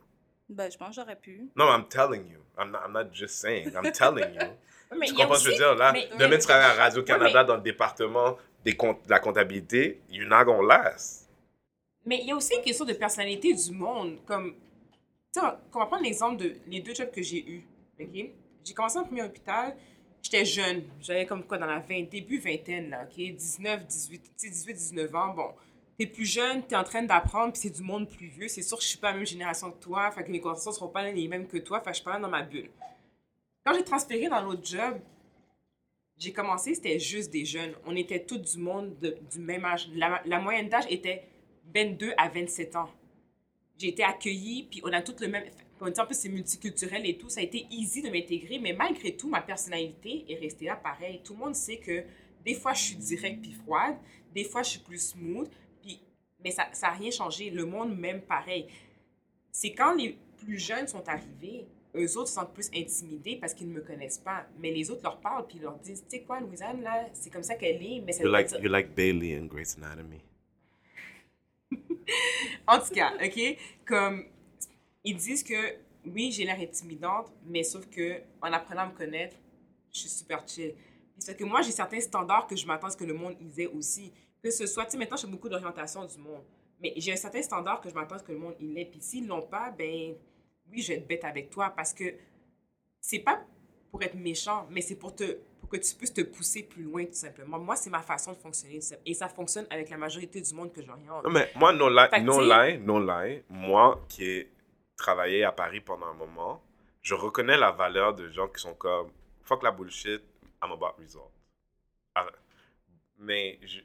Ben, 0.50 0.72
je 0.72 0.78
pense 0.78 0.90
que 0.90 0.96
j'aurais 0.96 1.16
pu. 1.16 1.50
Non, 1.56 1.66
I'm 1.66 1.88
telling 1.88 2.30
you. 2.30 2.40
I'm 2.58 2.72
not, 2.72 2.80
I'm 2.86 2.94
not 2.94 3.14
just 3.14 3.36
saying. 3.36 3.72
I'm 3.74 3.92
telling 3.92 4.34
you. 4.34 4.48
Mais 4.98 5.08
tu 5.08 5.16
comprends 5.16 5.36
ce 5.36 5.46
que 5.46 5.56
je 5.56 5.56
veux 5.56 5.64
dire? 5.64 5.76
Là, 5.76 5.92
mais- 5.92 6.08
demain, 6.20 6.38
tu 6.38 6.44
travailles 6.44 6.78
à 6.78 6.84
Radio-Canada 6.84 7.44
dans 7.44 7.56
le 7.56 7.62
département 7.62 8.38
des 8.64 8.76
comptes, 8.76 9.04
de 9.06 9.10
la 9.10 9.20
comptabilité. 9.20 10.02
You're 10.08 10.30
not 10.30 10.46
gonna 10.46 10.68
last. 10.68 11.23
Mais 12.06 12.20
il 12.22 12.28
y 12.28 12.32
a 12.32 12.36
aussi 12.36 12.54
une 12.56 12.62
question 12.64 12.86
de 12.86 12.94
personnalité 12.94 13.54
du 13.54 13.72
monde. 13.72 14.18
Comme, 14.26 14.54
tu 15.34 15.40
sais, 15.40 15.46
on 15.74 15.80
va 15.80 15.86
prendre 15.86 16.04
l'exemple 16.04 16.38
de 16.38 16.56
les 16.68 16.82
deux 16.82 16.94
jobs 16.94 17.12
que 17.12 17.22
j'ai 17.22 17.46
eus. 17.50 17.66
OK? 18.00 18.30
J'ai 18.66 18.74
commencé 18.74 18.98
en 18.98 19.04
premier 19.04 19.24
hôpital, 19.24 19.76
j'étais 20.22 20.46
jeune. 20.46 20.84
J'avais 21.02 21.26
comme 21.26 21.44
quoi 21.44 21.58
dans 21.58 21.66
la 21.66 21.80
20, 21.80 22.10
début 22.10 22.40
vingtaine, 22.40 22.90
là, 22.90 23.04
OK? 23.04 23.16
19, 23.18 23.86
18, 23.86 24.22
tu 24.24 24.30
sais, 24.38 24.50
18, 24.50 24.74
19 24.74 25.16
ans. 25.16 25.34
Bon, 25.34 25.50
t'es 25.98 26.06
plus 26.08 26.26
jeune, 26.26 26.64
t'es 26.66 26.76
en 26.76 26.84
train 26.84 27.04
d'apprendre, 27.04 27.54
puis 27.54 27.62
c'est 27.62 27.70
du 27.70 27.84
monde 27.84 28.10
plus 28.10 28.28
vieux. 28.28 28.48
C'est 28.48 28.62
sûr 28.62 28.78
que 28.78 28.84
je 28.84 28.90
suis 28.90 28.98
pas 28.98 29.12
la 29.12 29.18
même 29.18 29.26
génération 29.26 29.72
que 29.72 29.80
toi, 29.82 30.12
fait 30.12 30.24
que 30.24 30.32
mes 30.32 30.40
conversations 30.42 30.72
seront 30.72 30.88
pas 30.90 31.10
les 31.12 31.28
mêmes 31.28 31.48
que 31.48 31.58
toi, 31.58 31.80
fait 31.80 31.86
que 31.92 31.98
je 31.98 32.02
suis 32.02 32.04
pas 32.06 32.20
dans 32.20 32.30
ma 32.30 32.42
bulle. 32.44 32.70
Quand 33.66 33.74
j'ai 33.74 33.84
transféré 33.84 34.28
dans 34.28 34.42
l'autre 34.42 34.66
job, 34.66 35.00
j'ai 36.18 36.32
commencé, 36.34 36.76
c'était 36.76 37.00
juste 37.00 37.32
des 37.32 37.44
jeunes. 37.46 37.74
On 37.86 37.96
était 37.96 38.24
tous 38.24 38.38
du 38.38 38.58
monde 38.60 38.98
de- 39.00 39.18
du 39.32 39.40
même 39.40 39.66
âge. 39.66 39.90
La, 39.96 40.22
la 40.26 40.40
moyenne 40.40 40.70
d'âge 40.70 40.86
était 40.90 41.24
22 41.74 42.14
à 42.18 42.30
27 42.30 42.76
ans. 42.76 42.90
J'ai 43.78 43.90
été 43.90 44.04
accueillie, 44.04 44.68
puis 44.70 44.82
on 44.84 44.92
a 44.94 45.02
tous 45.02 45.20
le 45.22 45.28
même... 45.28 45.44
On 45.82 45.90
dit 45.90 46.00
en 46.00 46.06
plus 46.06 46.16
c'est 46.16 46.30
multiculturel 46.30 47.06
et 47.06 47.18
tout, 47.18 47.28
ça 47.28 47.42
a 47.42 47.44
été 47.44 47.66
easy 47.70 48.02
de 48.02 48.10
m'intégrer, 48.10 48.58
mais 48.58 48.72
malgré 48.72 49.18
tout, 49.18 49.28
ma 49.28 49.42
personnalité 49.42 50.24
est 50.30 50.36
restée 50.36 50.66
là 50.66 50.78
pareil. 50.78 51.20
Tout 51.26 51.34
le 51.34 51.40
monde 51.40 51.56
sait 51.56 51.78
que 51.78 52.04
des 52.46 52.54
fois, 52.54 52.74
je 52.74 52.82
suis 52.84 52.96
directe 52.96 53.42
puis 53.42 53.52
froide, 53.52 53.96
des 54.34 54.46
fois, 54.46 54.64
je 54.64 54.70
suis 54.72 54.80
plus 54.80 55.10
smooth, 55.10 55.50
puis... 55.82 56.00
mais 56.44 56.52
ça 56.52 56.70
n'a 56.82 56.92
rien 56.92 57.12
changé. 57.12 57.50
Le 57.50 57.66
monde 57.66 57.98
m'aime 57.98 58.22
pareil. 58.22 58.68
C'est 59.52 59.74
quand 59.74 59.94
les 59.96 60.18
plus 60.38 60.58
jeunes 60.58 60.88
sont 60.88 61.08
arrivés, 61.10 61.68
eux 61.96 62.18
autres 62.18 62.30
se 62.30 62.36
sentent 62.36 62.54
plus 62.54 62.70
intimidés 62.74 63.36
parce 63.36 63.54
qu'ils 63.54 63.68
ne 63.68 63.74
me 63.74 63.82
connaissent 63.82 64.18
pas. 64.20 64.46
Mais 64.60 64.72
les 64.72 64.90
autres 64.90 65.04
leur 65.04 65.20
parlent 65.20 65.48
puis 65.48 65.60
leur 65.60 65.78
disent, 65.80 66.04
tu 66.10 66.18
sais 66.18 66.24
quoi, 66.24 66.40
Louisanne, 66.40 66.82
là, 66.82 67.08
c'est 67.14 67.30
comme 67.30 67.44
ça 67.44 67.56
qu'elle 67.56 67.82
est, 67.84 68.00
mais 68.06 68.14
ça 68.14 68.24
You're 68.24 68.32
like, 68.32 68.48
dire- 68.48 68.60
you're 68.62 68.72
like 68.72 68.96
Bailey 68.96 69.36
in 69.36 69.46
Grey's 69.48 69.78
Anatomy. 69.78 70.22
En 72.68 72.80
tout 72.80 72.94
cas, 72.94 73.14
OK? 73.24 73.58
Comme, 73.86 74.26
ils 75.04 75.16
disent 75.16 75.44
que, 75.44 75.78
oui, 76.06 76.32
j'ai 76.32 76.46
l'air 76.46 76.60
intimidante, 76.60 77.32
mais 77.46 77.64
sauf 77.64 77.88
que 77.90 78.22
en 78.42 78.52
apprenant 78.52 78.84
à 78.84 78.88
me 78.88 78.94
connaître, 78.94 79.38
je 79.92 80.00
suis 80.00 80.10
super 80.10 80.48
chill. 80.48 80.74
C'est 81.18 81.38
que 81.38 81.44
moi, 81.44 81.62
j'ai 81.62 81.72
certains 81.72 82.00
standards 82.00 82.48
que 82.48 82.56
je 82.56 82.66
m'attends 82.66 82.88
à 82.88 82.90
ce 82.90 82.98
que 82.98 83.04
le 83.06 83.14
monde 83.14 83.36
ils 83.40 83.62
ait 83.62 83.68
aussi. 83.68 84.12
Que 84.42 84.52
ce 84.52 84.66
soit, 84.66 84.86
tu 84.86 84.92
sais, 84.92 84.98
maintenant, 84.98 85.18
j'ai 85.18 85.28
beaucoup 85.28 85.48
d'orientation 85.48 86.06
du 86.06 86.18
monde. 86.18 86.44
Mais 86.82 86.94
j'ai 86.98 87.14
un 87.14 87.18
certain 87.18 87.42
standard 87.42 87.80
que 87.80 87.90
je 87.90 87.94
m'attends 87.94 88.16
à 88.16 88.20
ce 88.20 88.24
que 88.24 88.32
le 88.32 88.40
monde 88.40 88.56
il 88.60 88.78
ait. 88.78 88.86
Puis 88.86 89.00
s'ils 89.02 89.28
l'ont 89.28 89.44
pas, 89.44 89.72
ben, 89.72 90.16
oui, 90.70 90.82
je 90.82 90.90
vais 90.90 91.00
être 91.00 91.08
bête 91.08 91.24
avec 91.24 91.50
toi 91.50 91.70
parce 91.70 91.94
que 91.94 92.16
c'est 93.00 93.20
pas 93.20 93.46
pour 93.92 94.02
être 94.02 94.16
méchant, 94.16 94.68
mais 94.72 94.82
c'est 94.82 94.96
pour 94.96 95.16
te 95.16 95.38
que 95.80 95.86
tu 95.86 95.96
puisses 95.96 96.14
te 96.14 96.22
pousser 96.22 96.64
plus 96.64 96.84
loin, 96.84 97.06
tout 97.06 97.14
simplement. 97.14 97.58
Moi, 97.60 97.76
c'est 97.76 97.90
ma 97.90 98.02
façon 98.02 98.32
de 98.34 98.38
fonctionner. 98.38 98.80
Et 99.06 99.14
ça 99.14 99.28
fonctionne 99.30 99.66
avec 99.70 99.90
la 99.90 99.98
majorité 99.98 100.42
du 100.42 100.54
monde 100.54 100.72
que 100.72 100.82
j'oriente. 100.82 101.24
Non, 101.24 101.30
mais 101.32 101.52
moi, 101.56 101.74
no 101.74 101.90
lie, 101.90 102.10
Fait 102.10 102.20
que 102.20 102.26
no 102.26 102.40
tu 102.42 102.48
sais- 102.50 102.72
lie, 102.72 102.78
no 102.80 103.00
lie, 103.00 103.44
moi 103.50 104.04
qui 104.08 104.24
ai 104.26 104.52
travaillé 104.96 105.44
à 105.44 105.52
Paris 105.52 105.82
pendant 105.82 106.08
un 106.08 106.14
moment, 106.14 106.64
je 107.02 107.14
reconnais 107.16 107.58
la 107.58 107.72
valeur 107.72 108.14
de 108.14 108.30
gens 108.30 108.48
qui 108.48 108.62
sont 108.62 108.76
comme 108.76 109.12
fuck 109.42 109.62
la 109.64 109.72
bullshit, 109.72 110.22
I'm 110.64 110.72
about 110.72 110.96
result. 111.00 111.32
Ah, 112.16 112.28
Mais 113.18 113.60
je- 113.64 113.80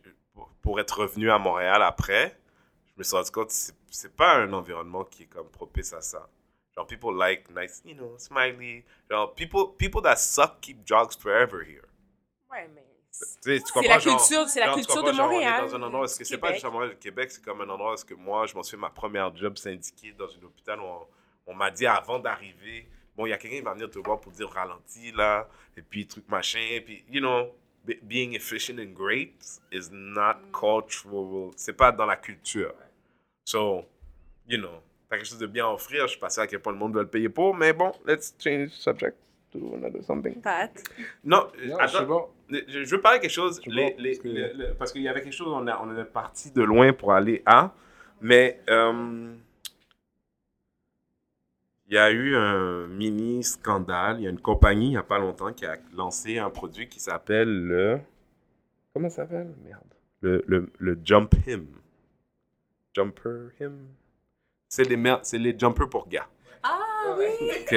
pour, 0.63 0.79
être 0.81 1.01
revenu 1.01 1.31
à 1.31 1.39
Montréal 1.39 1.83
après, 1.83 2.39
je 2.87 2.99
me 2.99 3.03
suis 3.05 3.17
rendu 3.17 3.31
compte 3.31 3.49
que 3.49 3.55
c'est 3.91 4.15
pas 4.15 4.37
un 4.37 4.53
environnement 4.53 5.05
qui 5.05 5.25
est 5.25 5.27
comme 5.27 5.49
propice 5.51 5.93
à 5.93 6.01
ça. 6.01 6.29
Genre, 6.79 6.87
people 6.87 7.13
like 7.13 7.51
nice, 7.51 7.83
you 7.85 7.95
know, 7.95 8.15
smiley. 8.19 8.85
Genre, 9.11 9.27
people, 9.35 9.67
people 9.77 10.01
that 10.03 10.19
suck 10.19 10.61
keep 10.61 10.85
jobs 10.85 11.17
forever 11.17 11.65
here. 11.65 11.89
Ouais, 12.51 12.69
mais. 12.73 12.85
C'est 13.11 13.59
la 13.89 13.99
culture, 13.99 14.49
c'est 14.49 14.61
la 14.61 14.75
culture 14.75 15.03
de 15.03 15.11
Montréal. 15.11 15.61
Dans 15.69 15.75
un 15.75 15.83
endroit 15.83 16.05
où 16.05 16.07
c'est 16.07 16.39
pas 16.39 16.53
juste 16.53 16.65
à 16.65 16.71
Montréal, 16.71 16.93
le 16.93 16.99
Québec, 16.99 17.33
c'est 17.33 17.45
comme 17.45 17.61
un 17.63 17.69
endroit 17.69 17.97
où 17.97 18.17
moi, 18.17 18.47
je 18.47 18.55
m'en 18.55 18.63
suis 18.63 18.77
fait 18.77 18.81
ma 18.81 18.91
première 18.91 19.35
job 19.35 19.59
syndiquée 19.59 20.13
dans 20.13 20.27
un 20.27 20.45
hôpital 20.45 20.79
où 20.79 20.85
on, 21.47 21.55
m'a 21.55 21.73
dit 21.73 21.87
avant 21.87 22.21
d'arriver, 22.21 22.87
bon, 23.17 23.27
il 23.27 23.31
y 23.31 23.33
a 23.33 23.39
quelqu'un 23.39 23.57
qui 23.57 23.63
va 23.63 23.73
venir 23.73 23.91
te 23.91 23.99
voir 23.99 24.21
pour 24.21 24.31
dire 24.31 24.49
ralenti 24.49 25.11
là, 25.11 25.49
et 25.77 25.83
puis 25.83 26.07
truc 26.07 26.29
machin, 26.29 26.81
puis, 26.85 27.05
you 27.11 27.21
know, 27.21 27.53
be- 27.85 27.99
being 28.03 28.35
efficient 28.35 28.79
and 28.79 28.93
great 28.95 29.35
is 29.73 29.89
not 29.91 30.35
Mm. 30.35 30.53
cultural, 30.53 31.51
c'est 31.57 31.73
pas 31.77 31.91
dans 31.91 32.07
la 32.07 32.17
culture. 32.17 32.75
So, 33.45 33.85
you 34.47 34.59
know, 34.59 34.81
t'as 35.09 35.17
quelque 35.17 35.27
chose 35.27 35.39
de 35.39 35.47
bien 35.47 35.67
à 35.67 35.71
offrir, 35.73 36.07
je 36.07 36.15
sais 36.15 36.19
pas 36.19 36.41
à 36.41 36.47
quel 36.47 36.61
point 36.61 36.73
le 36.73 36.79
monde 36.79 36.95
veut 36.95 37.03
le 37.03 37.09
payer 37.09 37.29
pour, 37.29 37.55
mais 37.55 37.73
bon, 37.73 37.93
let's 38.07 38.35
change 38.39 38.69
subject 38.71 39.17
to 39.51 39.75
another 39.75 40.03
something. 40.03 40.41
Pat. 40.41 40.71
Non, 41.25 41.49
Non, 41.67 41.77
attends, 41.79 42.05
bon. 42.07 42.29
je, 42.51 42.85
je 42.85 42.95
veux 42.95 43.01
parler 43.01 43.19
de 43.19 43.23
quelque 43.23 43.31
chose, 43.33 43.61
les- 43.67 43.91
bon, 43.91 43.95
les- 43.99 44.11
parce 44.11 44.19
que- 44.23 44.29
le- 44.29 44.53
le- 44.69 44.75
parce 44.75 44.93
qu'il 44.93 45.03
y 45.03 45.09
avait 45.09 45.23
quelque 45.23 45.33
chose, 45.35 45.49
on, 45.51 45.67
a, 45.67 45.81
on 45.83 45.97
est 45.97 46.05
parti 46.05 46.51
de 46.51 46.63
loin 46.63 46.93
pour 46.93 47.13
aller 47.13 47.43
à, 47.47 47.73
mais 48.21 48.61
euh, 48.69 49.35
il 51.87 51.95
y 51.95 51.99
a 51.99 52.11
eu 52.11 52.37
un 52.37 52.87
mini 52.89 53.43
scandale, 53.43 54.19
il 54.21 54.25
y 54.25 54.27
a 54.27 54.31
une 54.31 54.41
compagnie 54.41 54.89
il 54.89 54.91
n'y 54.91 54.97
a 54.99 55.03
pas 55.03 55.19
longtemps 55.19 55.53
qui 55.55 55.65
a 55.65 55.79
lancé 55.97 56.39
un 56.39 56.51
produit 56.51 56.87
qui 56.89 57.01
s'appelle 57.01 57.49
le... 57.67 58.01
Comment 58.93 59.09
ça 59.09 59.23
s'appelle? 59.23 59.55
Merde. 59.65 59.81
Le, 60.21 60.45
le, 60.47 60.69
le 60.79 60.99
Jump 61.03 61.35
Him. 61.47 61.67
Jumper 62.95 63.51
Him? 63.61 63.87
C'est 64.69 64.85
c'est 65.23 65.39
les 65.39 65.59
jumpers 65.59 65.89
pour 65.89 66.09
gars. 66.09 66.29
Ah 66.63 67.17
oui! 67.17 67.27
OK? 67.63 67.77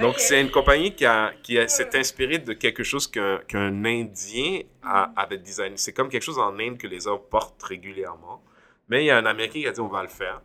Donc, 0.00 0.18
c'est 0.18 0.40
une 0.40 0.50
compagnie 0.50 0.94
qui, 0.94 1.04
a, 1.06 1.32
qui 1.42 1.56
s'est 1.68 1.96
inspirée 1.98 2.38
de 2.38 2.52
quelque 2.52 2.84
chose 2.84 3.06
qu'un, 3.08 3.38
qu'un 3.48 3.84
Indien 3.84 4.60
a- 4.82 5.12
avait 5.16 5.38
designé. 5.38 5.76
C'est 5.76 5.92
comme 5.92 6.08
quelque 6.08 6.22
chose 6.22 6.38
en 6.38 6.56
Inde 6.58 6.78
que 6.78 6.86
les 6.86 7.08
hommes 7.08 7.22
portent 7.28 7.60
régulièrement. 7.62 8.40
Mais 8.88 9.02
il 9.02 9.06
y 9.06 9.10
a 9.10 9.16
un 9.18 9.26
Américain 9.26 9.60
qui 9.60 9.66
a 9.66 9.72
dit 9.72 9.80
on 9.80 9.88
va 9.88 10.02
le 10.02 10.08
faire. 10.08 10.40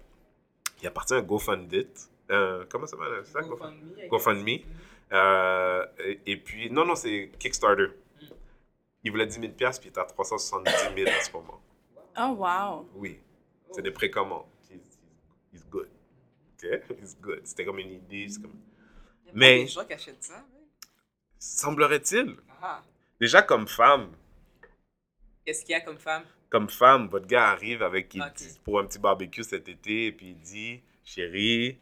Il 0.82 0.88
a 0.88 0.91
parti 0.91 1.13
un 1.13 1.21
GoFundMe. 1.21 1.84
Euh, 2.32 2.65
comment 2.69 2.88
ça 2.88 2.97
s'appelle? 2.97 3.25
Ça, 3.25 3.41
GoFundMe? 3.41 4.08
GoFundMe. 4.10 4.60
Euh, 5.12 5.86
et, 6.03 6.19
et 6.25 6.38
puis, 6.38 6.71
non, 6.71 6.86
non, 6.86 6.95
c'est 6.95 7.29
Kickstarter. 7.38 7.88
Il 9.03 9.12
voulait 9.12 9.27
10 9.27 9.39
000 9.39 9.51
piastres, 9.53 9.82
puis 9.82 9.91
il 9.93 9.97
est 9.97 10.01
à 10.01 10.06
370 10.06 10.71
000 10.95 11.10
en 11.10 11.21
ce 11.23 11.32
moment. 11.32 11.62
Oh, 12.17 12.36
wow. 12.39 12.89
Oui. 12.95 13.19
C'est 13.71 13.82
des 13.82 13.91
précommandes. 13.91 14.45
Good. 15.70 15.89
C'était 17.44 17.66
comme 17.66 17.80
une 17.80 17.92
idée. 17.92 18.28
c'est 18.30 18.42
Comme... 18.42 18.54
Il 19.26 19.28
y 19.28 19.30
a 19.30 19.34
Mais- 19.36 19.60
des 19.63 19.68
gens 19.68 19.86
qui 19.86 19.94
achètent 19.94 20.24
ça. 20.24 20.46
mais- 20.54 20.60
Semblerait-il. 21.39 22.38
Ah. 22.62 22.82
Déjà, 23.20 23.42
comme 23.42 23.68
femme, 23.68 24.12
Qu'est-ce 25.46 25.62
qu'il 25.66 25.72
y 25.72 25.76
a 25.76 25.82
comme 25.82 25.98
femme? 25.98 26.24
comme 26.50 26.70
femme, 26.70 27.08
votre 27.08 27.26
gars 27.28 27.50
arrive 27.50 27.82
avec 27.84 28.13
il 28.13 28.22
Ok. 28.22 28.34
dit- 28.36 28.60
pour 28.63 28.80
un 28.80 28.86
petit 28.86 29.00
barbecue 29.00 29.44
cet 29.44 29.68
été 29.68 30.06
et 30.08 30.12
puis 30.13 30.30
il 30.30 30.39
dit 30.39 30.82
Chérie, 31.04 31.80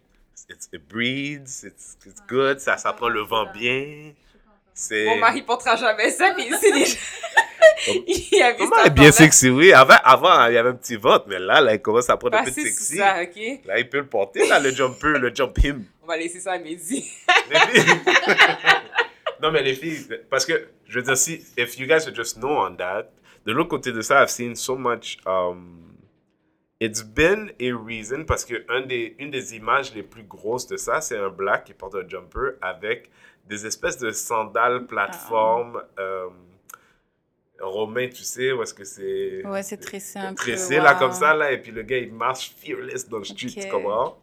it's, 0.50 0.70
it 0.74 0.88
breeds, 0.88 1.64
it's, 1.64 1.98
it's 2.06 2.22
good, 2.28 2.60
ça, 2.60 2.78
ça 2.78 2.94
prend 2.94 3.10
le 3.10 3.22
vent 3.22 3.52
bien. 3.52 4.14
Mon 4.92 5.18
mari 5.18 5.42
portera 5.42 5.76
jamais 5.76 6.10
ça, 6.10 6.34
puis 6.36 6.50
c'est 6.60 6.72
déjà. 6.72 6.96
il 8.08 8.42
a 8.42 8.52
vu 8.52 8.58
Comment 8.60 8.90
bien 8.94 9.12
sexy, 9.12 9.50
oui. 9.50 9.74
Avant, 9.74 9.98
avant, 10.04 10.48
il 10.48 10.54
y 10.54 10.58
avait 10.58 10.70
un 10.70 10.76
petit 10.76 10.96
ventre, 10.96 11.26
mais 11.28 11.40
là, 11.40 11.62
là, 11.62 11.74
il 11.74 11.82
commence 11.82 12.10
à 12.10 12.18
prendre 12.18 12.38
un 12.38 12.44
peu 12.44 12.52
de 12.52 12.56
sexy. 12.56 12.98
ça, 12.98 13.22
ok? 13.22 13.66
Là, 13.66 13.80
il 13.80 13.90
peut 13.90 14.00
le 14.00 14.08
porter, 14.08 14.48
là, 14.48 14.60
le 14.60 14.72
jumper, 14.72 15.20
le 15.20 15.34
jump 15.34 15.58
him. 15.64 15.86
On 16.04 16.08
va 16.08 16.18
laisser 16.18 16.40
ça 16.40 16.54
à 16.54 16.60
Mehdi. 16.60 17.12
Non, 19.42 19.52
mais 19.52 19.64
les 19.64 19.74
filles, 19.74 20.06
parce 20.30 20.46
que, 20.46 20.68
je 20.88 21.00
veux 21.00 21.04
dire, 21.04 21.18
si, 21.18 21.44
if 21.58 21.80
you 21.80 21.88
guys 21.88 22.06
would 22.06 22.16
just 22.16 22.38
know 22.38 22.60
on 22.60 22.76
that, 22.76 23.10
de 23.46 23.52
l'autre 23.52 23.70
côté 23.70 23.92
de 23.92 24.02
ça, 24.02 24.22
I've 24.22 24.30
seen 24.30 24.56
so 24.56 24.76
much, 24.76 25.18
um, 25.26 25.98
it's 26.80 27.02
been 27.02 27.52
a 27.60 27.72
reason, 27.74 28.24
parce 28.26 28.46
que 28.46 28.64
un 28.70 28.82
des, 28.82 29.16
une 29.18 29.32
des 29.32 29.56
images 29.56 29.96
les 29.96 30.04
plus 30.04 30.24
grosses 30.24 30.68
de 30.68 30.78
ça, 30.78 31.02
c'est 31.02 31.18
un 31.18 31.30
black 31.30 31.64
qui 31.64 31.74
porte 31.74 31.96
un 31.96 32.08
jumper 32.08 32.58
avec 32.62 33.10
des 33.52 33.66
espèces 33.66 33.98
de 33.98 34.12
sandales 34.12 34.86
plateforme 34.88 35.84
euh, 36.00 36.30
romain, 37.60 38.08
tu 38.08 38.24
sais, 38.24 38.54
où 38.54 38.64
est-ce 38.64 38.74
que 38.74 38.86
c'est 38.86 39.46
Ouais, 39.46 39.62
c'est 39.62 39.78
tressé 39.78 40.18
un 40.20 40.34
tressé, 40.34 40.78
là, 40.78 40.94
wow. 40.94 41.00
comme 41.00 41.12
ça, 41.12 41.34
là, 41.34 41.52
et 41.52 41.62
puis 41.62 41.72
le 41.74 41.84
gars, 41.84 41.98
il 41.98 42.14
marche 42.14 42.54
fearless 42.58 43.08
dans 43.10 43.18
le 43.20 43.26
street, 43.26 43.50
Ok. 43.58 43.64
tu 43.64 43.70
comprends? 43.70 44.18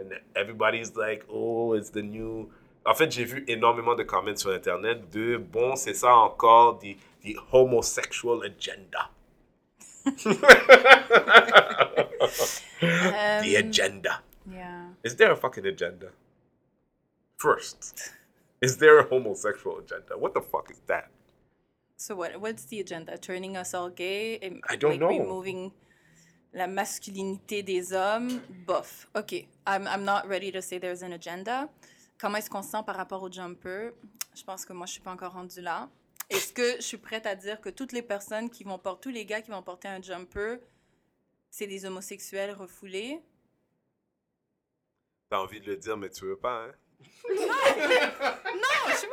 And 0.00 0.08
everybody's 0.36 0.94
like, 0.96 1.22
oh, 1.28 1.74
it's 1.76 1.90
the 1.90 2.02
new... 2.02 2.48
En 2.84 2.94
fait, 2.94 3.10
j'ai 3.12 3.24
vu 3.24 3.44
énormément 3.48 3.94
de 3.94 4.04
comments 4.04 4.36
sur 4.36 4.50
Internet 4.50 5.10
de, 5.10 5.36
bon, 5.36 5.74
c'est 5.76 5.94
ça 5.94 6.14
encore, 6.14 6.78
the, 6.78 6.96
the 7.24 7.36
homosexual 7.52 8.42
agenda. 8.44 9.10
The 12.80 13.56
Um, 13.56 13.56
agenda. 13.68 14.22
yeah. 14.50 14.86
Is 15.04 15.14
there 15.16 15.30
a 15.30 15.36
fucking 15.36 15.66
agenda? 15.66 16.08
First, 17.38 18.12
is 18.62 18.78
there 18.78 19.00
a 19.00 19.04
homosexual 19.04 19.78
agenda? 19.78 20.16
What 20.16 20.32
the 20.32 20.40
fuck 20.40 20.70
is 20.70 20.80
that? 20.86 21.10
So 21.96 22.16
what? 22.16 22.40
What's 22.40 22.64
the 22.64 22.80
agenda? 22.80 23.18
Turning 23.18 23.56
us 23.56 23.74
all 23.74 23.90
gay? 23.90 24.38
and, 24.40 24.62
I 24.70 24.76
don't 24.76 24.92
like, 24.92 25.00
know. 25.00 25.08
Removing 25.08 25.72
la 26.54 26.66
masculinité 26.66 27.62
des 27.64 27.92
hommes? 27.92 28.40
Bof. 28.66 29.06
OK. 29.14 29.48
I'm, 29.66 29.86
I'm 29.86 30.04
not 30.04 30.26
ready 30.28 30.50
to 30.52 30.62
say 30.62 30.78
there's 30.78 31.02
an 31.02 31.12
agenda. 31.12 31.68
Comment 32.18 32.38
est-ce 32.38 32.48
qu'on 32.48 32.62
se 32.62 32.70
sent 32.70 32.84
par 32.86 32.96
rapport 32.96 33.22
au 33.22 33.30
jumper? 33.30 33.90
Je 34.34 34.44
pense 34.44 34.64
que 34.64 34.72
moi, 34.72 34.86
je 34.86 34.92
suis 34.92 35.00
pas 35.00 35.10
encore 35.10 35.32
rendue 35.32 35.60
là. 35.60 35.88
Est-ce 36.30 36.52
que 36.52 36.76
je 36.76 36.82
suis 36.82 36.96
prête 36.96 37.26
à 37.26 37.34
dire 37.34 37.60
que 37.60 37.68
toutes 37.68 37.92
les 37.92 38.00
personnes 38.00 38.48
qui 38.48 38.64
vont 38.64 38.78
porter, 38.78 39.02
tous 39.02 39.10
les 39.10 39.26
gars 39.26 39.42
qui 39.42 39.50
vont 39.50 39.62
porter 39.62 39.88
un 39.88 40.00
jumper, 40.00 40.58
c'est 41.50 41.66
des 41.66 41.84
homosexuels 41.84 42.52
refoulés? 42.52 43.20
T'as 45.28 45.40
envie 45.40 45.60
de 45.60 45.66
le 45.66 45.76
dire, 45.76 45.96
mais 45.96 46.08
tu 46.08 46.24
veux 46.24 46.38
pas, 46.38 46.64
hein? 46.64 46.72
Non, 47.28 48.88
je. 48.88 49.06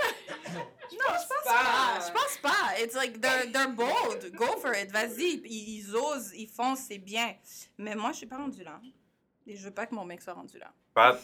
Non, 0.96 1.14
je 1.22 1.28
pense 1.28 1.44
pas. 1.46 2.00
Je 2.08 2.12
pense 2.12 2.38
pas. 2.42 2.80
It's 2.84 2.96
like, 2.96 3.22
they're, 3.22 3.52
they're 3.52 3.72
bold. 3.72 4.32
Go 4.36 4.58
for 4.60 4.74
it. 4.76 4.92
Vas-y. 4.92 5.42
Ils, 5.46 5.80
ils 5.86 5.96
osent, 5.96 6.34
ils 6.36 6.48
font, 6.48 6.76
c'est 6.76 6.98
bien. 6.98 7.36
Mais 7.78 7.96
moi, 7.96 8.12
je 8.12 8.18
suis 8.18 8.26
pas 8.28 8.38
rendue 8.38 8.64
là. 8.64 8.80
Et 9.48 9.56
je 9.56 9.66
veux 9.66 9.74
pas 9.74 9.86
que 9.86 9.96
mon 9.96 10.06
mec 10.06 10.22
soit 10.22 10.34
rendu 10.34 10.58
là. 10.60 10.72
Pas, 10.94 11.18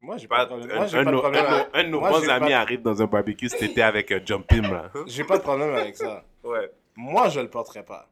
Moi, 0.00 0.16
j'ai 0.18 0.28
pas, 0.28 0.46
pas, 0.46 0.46
de 0.46 0.52
un, 0.54 0.56
problème. 0.58 0.76
Moi, 0.76 0.86
j'ai 0.86 0.98
un 0.98 1.04
pas 1.04 1.10
de 1.10 1.14
nos- 1.16 1.20
problème. 1.20 1.44
un 1.44 1.48
de 1.48 1.50
nos- 1.50 1.56
avec- 1.56 1.70
un 1.74 1.82
de 1.84 1.88
nos 1.88 2.00
Moi, 2.00 2.10
bons 2.10 2.28
amis 2.28 2.50
pas- 2.50 2.58
arrive 2.60 2.82
dans 2.82 3.02
un 3.02 3.06
barbecue 3.06 3.48
cet 3.48 3.62
été 3.62 3.82
avec 3.82 4.12
un 4.12 4.24
jump 4.24 4.50
him, 4.52 4.62
là. 4.72 4.90
J'ai 5.06 5.24
pas 5.24 5.38
de 5.38 5.42
problème 5.42 5.74
avec 5.74 5.96
ça. 5.96 6.24
Ouais. 6.44 6.70
Moi, 6.94 7.28
je 7.28 7.40
le 7.40 7.50
porterai 7.50 7.84
pas. 7.84 8.08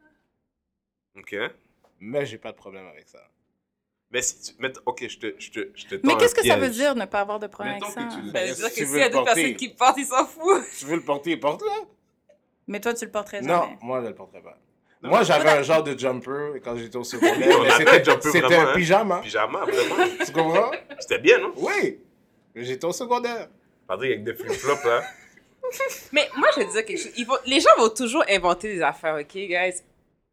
OK. 1.16 1.34
Mais 2.00 2.26
j'ai 2.26 2.38
pas 2.38 2.52
de 2.52 2.56
problème 2.56 2.86
avec 2.86 3.08
ça. 3.08 3.20
Mais 4.10 4.22
si 4.22 4.40
tu... 4.42 4.52
Mais, 4.60 4.72
OK, 4.86 5.06
je 5.08 5.18
te, 5.18 5.34
je 5.38 5.50
te, 5.50 5.68
je 5.74 5.86
te 5.86 6.06
Mais 6.06 6.16
qu'est-ce 6.16 6.34
que 6.34 6.46
ça 6.46 6.56
veut 6.56 6.68
dire 6.70 6.94
ne 6.94 7.04
pas 7.04 7.20
avoir 7.20 7.40
de 7.40 7.46
problème 7.48 7.74
avec 7.82 7.84
Mettons 7.88 7.94
ça? 8.00 8.02
que 8.16 8.20
tu- 8.20 8.26
Ça 8.26 8.32
Ben, 8.32 8.48
veut 8.48 8.54
dire 8.54 8.66
si 8.66 8.70
que 8.70 8.74
s'il 8.76 8.86
veux 8.86 8.98
y 8.98 9.02
a 9.02 9.06
le 9.06 9.12
d'autres 9.12 9.24
porter. 9.26 9.40
personnes 9.42 9.56
qui 9.56 9.68
portent, 9.70 9.98
ils 9.98 10.06
s'en 10.06 10.26
foutent. 10.26 10.64
Tu 10.78 10.84
veux 10.86 10.96
le 10.96 11.02
porter, 11.02 11.36
porte-le. 11.36 11.86
Mais 12.68 12.80
toi, 12.80 12.94
tu 12.94 13.04
le 13.04 13.10
porterais 13.10 13.40
Non, 13.42 13.62
jamais. 13.62 13.78
moi, 13.82 14.00
je 14.02 14.08
le 14.08 14.14
porterai 14.14 14.40
pas. 14.42 14.56
Moi, 15.02 15.22
j'avais 15.22 15.50
un 15.50 15.62
genre 15.62 15.82
de 15.82 15.98
jumper 15.98 16.60
quand 16.64 16.76
j'étais 16.76 16.96
au 16.96 17.04
secondaire. 17.04 17.58
C'était 17.76 18.04
jumper 18.04 18.20
c'était 18.30 18.40
vraiment, 18.40 18.62
un 18.62 18.70
hein? 18.70 18.74
pyjama. 18.74 19.20
Pyjama, 19.20 19.64
vraiment. 19.66 20.08
Tu 20.24 20.32
comprends? 20.32 20.70
C'était 20.98 21.18
bien, 21.18 21.38
non? 21.40 21.52
Oui. 21.56 21.98
J'étais 22.54 22.86
au 22.86 22.92
secondaire. 22.92 23.48
Pardon, 23.86 24.04
avec 24.04 24.24
des 24.24 24.32
flip-flops, 24.34 24.84
là. 24.84 25.02
Mais 26.12 26.30
moi, 26.36 26.48
je 26.54 26.60
vais 26.60 26.66
te 26.66 26.72
dire 26.72 26.84
quelque 26.86 26.98
chose. 27.02 27.12
Ils 27.18 27.26
vont- 27.26 27.36
les 27.44 27.60
gens 27.60 27.68
vont 27.76 27.90
toujours 27.90 28.24
inventer 28.30 28.74
des 28.76 28.80
affaires, 28.82 29.16
OK, 29.20 29.34
guys? 29.34 29.82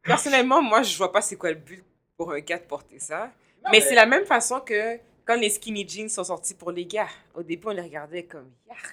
Personnellement, 0.03 0.61
moi, 0.61 0.83
je 0.83 0.95
vois 0.97 1.11
pas 1.11 1.21
c'est 1.21 1.35
quoi 1.35 1.49
le 1.49 1.55
but 1.55 1.83
pour 2.15 2.31
un 2.31 2.39
gars 2.39 2.57
de 2.59 2.63
porter 2.63 2.99
ça. 2.99 3.29
Mais 3.71 3.81
c'est 3.81 3.95
la 3.95 4.05
même 4.05 4.25
façon 4.25 4.59
que 4.59 4.97
quand 5.23 5.35
les 5.35 5.49
skinny 5.51 5.87
jeans 5.87 6.09
sont 6.09 6.23
sortis 6.23 6.55
pour 6.55 6.71
les 6.71 6.83
gars. 6.85 7.07
Au 7.35 7.43
début, 7.43 7.67
on 7.67 7.71
les 7.71 7.81
regardait 7.83 8.23
comme, 8.23 8.49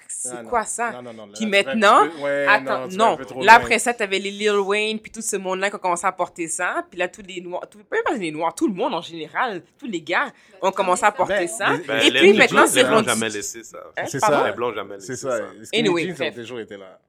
c'est 0.07 0.29
Ah, 0.31 0.43
non. 0.43 0.49
quoi 0.49 0.63
ça? 0.63 0.91
Non, 0.91 1.01
non, 1.01 1.13
non. 1.13 1.25
là, 1.25 1.33
Puis 1.35 1.45
maintenant, 1.47 2.07
peu- 2.07 2.21
ouais, 2.23 2.45
Attends, 2.47 2.87
non. 2.89 3.17
Là, 3.17 3.25
loin. 3.33 3.47
après 3.49 3.79
ça, 3.79 3.93
t'avais 3.95 4.19
les 4.19 4.29
Lil 4.31 4.51
Wayne, 4.59 4.99
puis 4.99 5.11
tout 5.11 5.21
ce 5.23 5.35
monde-là 5.37 5.69
qui 5.71 5.75
a 5.75 5.79
commencé 5.79 6.05
à 6.05 6.11
porter 6.11 6.47
ça. 6.47 6.85
Puis 6.89 6.99
là, 6.99 7.07
tous 7.07 7.23
les 7.27 7.41
noirs, 7.41 7.67
tout, 7.67 7.79
pas 7.83 7.97
les 8.15 8.31
noirs, 8.31 8.53
tout 8.53 8.67
le 8.67 8.73
monde 8.75 8.93
en 8.93 9.01
général, 9.01 9.63
tous 9.77 9.87
les 9.87 10.01
gars 10.01 10.31
ont 10.61 10.71
commencé 10.71 11.03
à 11.03 11.11
porter 11.11 11.33
Ben, 11.33 11.47
ça. 11.47 11.75
Ben, 11.87 11.99
Et 11.99 12.11
les 12.11 12.19
puis 12.19 12.33
maintenant, 12.33 12.67
c'est 12.67 12.75
Les 12.77 12.83
blancs 12.83 12.93
rendu- 13.07 13.09
jamais 13.09 13.29
laissé 13.29 13.63
ça. 13.63 13.79
Hein, 13.97 14.03
C'est 14.07 14.19
ça. 14.19 14.47
Les 14.47 14.53
blancs 14.53 14.75
jamais 14.75 14.95
laissé 14.95 15.07
C'est 15.07 15.15
ça. 15.17 15.39
Les 15.57 15.65
skinny 15.65 15.79
Anyway, 15.87 16.03
jeans 16.05 16.13
bref. 16.15 16.33
ont 16.33 16.41
toujours 16.41 16.59
été 16.59 16.77
là. 16.77 16.99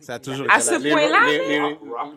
Ça 0.00 0.12
a 0.14 0.16
été 0.16 0.30
toujours 0.30 0.46
là. 0.46 0.54
été 0.56 0.68
À 0.70 0.72
là. 0.72 0.78
ce 0.78 0.82
Les- 0.82 0.90
point-là, 0.92 1.18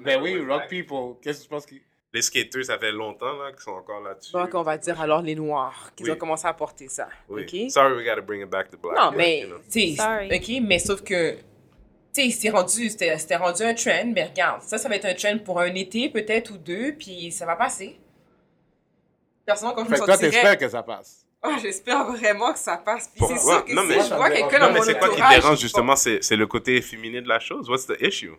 Ben 0.04 0.22
oui, 0.22 0.34
people, 0.36 0.52
rock 0.52 0.68
people. 0.70 0.98
Qu'est-ce 1.22 1.40
que 1.40 1.44
tu 1.44 1.50
penses 1.50 1.66
qu'ils... 1.66 1.82
Les 2.14 2.22
skateurs, 2.22 2.66
ça 2.66 2.78
fait 2.78 2.92
longtemps, 2.92 3.34
là, 3.38 3.52
qu'ils 3.54 3.62
sont 3.62 3.72
encore 3.72 4.02
là-dessus. 4.02 4.34
Donc, 4.34 4.50
on 4.54 4.64
va 4.64 4.78
dire 4.78 5.00
alors 5.00 5.22
les 5.22 5.34
noirs 5.36 5.92
qui 5.96 6.04
Oui. 6.04 6.12
ont 6.12 6.16
commencé 6.18 6.46
à 6.46 6.54
porter 6.54 6.90
ça. 6.90 7.08
Oui. 7.30 7.44
OK? 7.44 7.72
Sorry, 7.72 7.94
we 7.96 8.06
gotta 8.06 8.20
bring 8.22 8.42
it 8.44 8.50
back 8.50 8.70
to 8.70 8.78
black. 8.78 8.98
Non, 8.98 9.12
but, 9.12 9.18
mais, 9.18 9.40
you 9.42 9.48
know. 9.48 10.36
OK, 10.36 10.62
mais 10.62 10.80
sauf 10.80 11.02
que, 11.04 11.36
tu 11.36 11.40
sais, 12.12 12.30
c'était 12.32 12.50
rendu, 12.50 12.90
c'était 12.90 13.18
c'était 13.18 13.38
rendu 13.38 13.64
un 13.64 13.74
trend, 13.74 14.12
mais 14.14 14.26
regarde, 14.26 14.62
ça, 14.62 14.78
ça 14.78 14.90
va 14.90 14.98
être 14.98 15.06
un 15.06 15.14
trend 15.14 15.38
pour 15.40 15.62
un 15.62 15.74
été, 15.74 16.10
peut-être, 16.10 16.52
ou 16.52 16.58
deux, 16.58 16.94
puis 17.00 17.32
ça 17.32 17.46
va 17.46 17.56
passer. 17.56 17.98
Personnellement, 19.46 19.76
comme 19.76 19.86
je 19.86 19.96
Fait 19.96 20.02
me 20.02 20.06
que 20.06 20.12
toi, 20.12 20.18
t'espères 20.18 20.58
que 20.58 20.70
ça 20.70 20.84
passe. 20.84 21.26
Ah, 21.42 21.58
j'espère 21.62 22.06
vraiment 22.12 22.54
que 22.54 22.60
ça 22.60 22.78
passe. 22.78 23.08
Puis 23.08 23.26
c'est 23.26 23.34
Pourquoi? 23.36 23.56
sûr 23.56 23.66
que 23.66 23.74
Non, 23.74 23.82
si 23.84 23.88
mais- 23.88 24.04
je 24.04 24.14
vois 24.14 24.30
quelqu'un 24.30 24.60
dans 24.60 24.68
Non, 24.68 24.74
mais 24.74 24.80
mon 24.80 24.86
c'est 24.86 25.00
quoi 25.00 25.10
qui 25.10 25.22
dérange, 25.22 25.60
justement? 25.60 25.96
C'est 25.96 26.22
c'est 26.22 26.36
le 26.36 26.46
côté 26.46 26.80
féminin 26.82 27.22
de 27.22 27.28
la 27.28 27.40
chose? 27.40 27.68
What's 27.70 27.88
the 27.88 27.96
issue? 28.02 28.34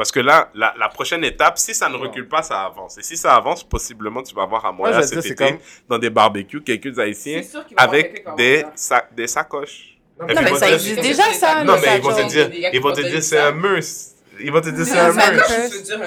Parce 0.00 0.10
que 0.12 0.20
là, 0.20 0.48
la, 0.54 0.72
la 0.78 0.88
prochaine 0.88 1.22
étape, 1.24 1.58
si 1.58 1.74
ça 1.74 1.86
ne 1.90 1.96
recule 1.96 2.26
pas, 2.26 2.40
ça 2.42 2.62
avance. 2.62 2.96
Et 2.96 3.02
si 3.02 3.18
ça 3.18 3.34
avance, 3.36 3.62
possiblement, 3.62 4.22
tu 4.22 4.34
vas 4.34 4.46
voir 4.46 4.64
à 4.64 4.72
Montréal 4.72 4.94
cet 5.04 5.18
été, 5.26 5.34
comme- 5.50 5.58
dans 5.90 5.98
des 5.98 6.08
barbecues, 6.08 6.62
quelques 6.62 6.98
Haïtiens 6.98 7.42
avec 7.76 8.24
des, 8.38 8.60
avoir 8.60 8.72
sa- 8.76 9.04
des 9.14 9.26
sacoches. 9.26 9.98
Non, 10.18 10.26
mais 10.26 10.54
ça 10.56 10.66
dire- 10.68 10.74
existe 10.76 11.00
déjà, 11.02 11.24
ça, 11.34 11.62
Non, 11.64 11.74
mais 11.82 11.98
ils 11.98 12.02
vont 12.02 12.16
te 12.16 12.28
dire, 12.28 12.50
ils 12.72 12.80
vont 12.80 12.92
te 12.92 13.00
dire 13.02 13.22
c'est 13.22 13.38
un 13.38 13.52
must. 13.52 14.16
Ils 14.40 14.50
vont 14.50 14.62
te 14.62 14.70
dire 14.70 14.86
c'est 14.86 14.98
un 14.98 15.12
peut- 15.12 15.42
Je 15.70 15.76
veux 15.76 15.82
dire 15.82 16.00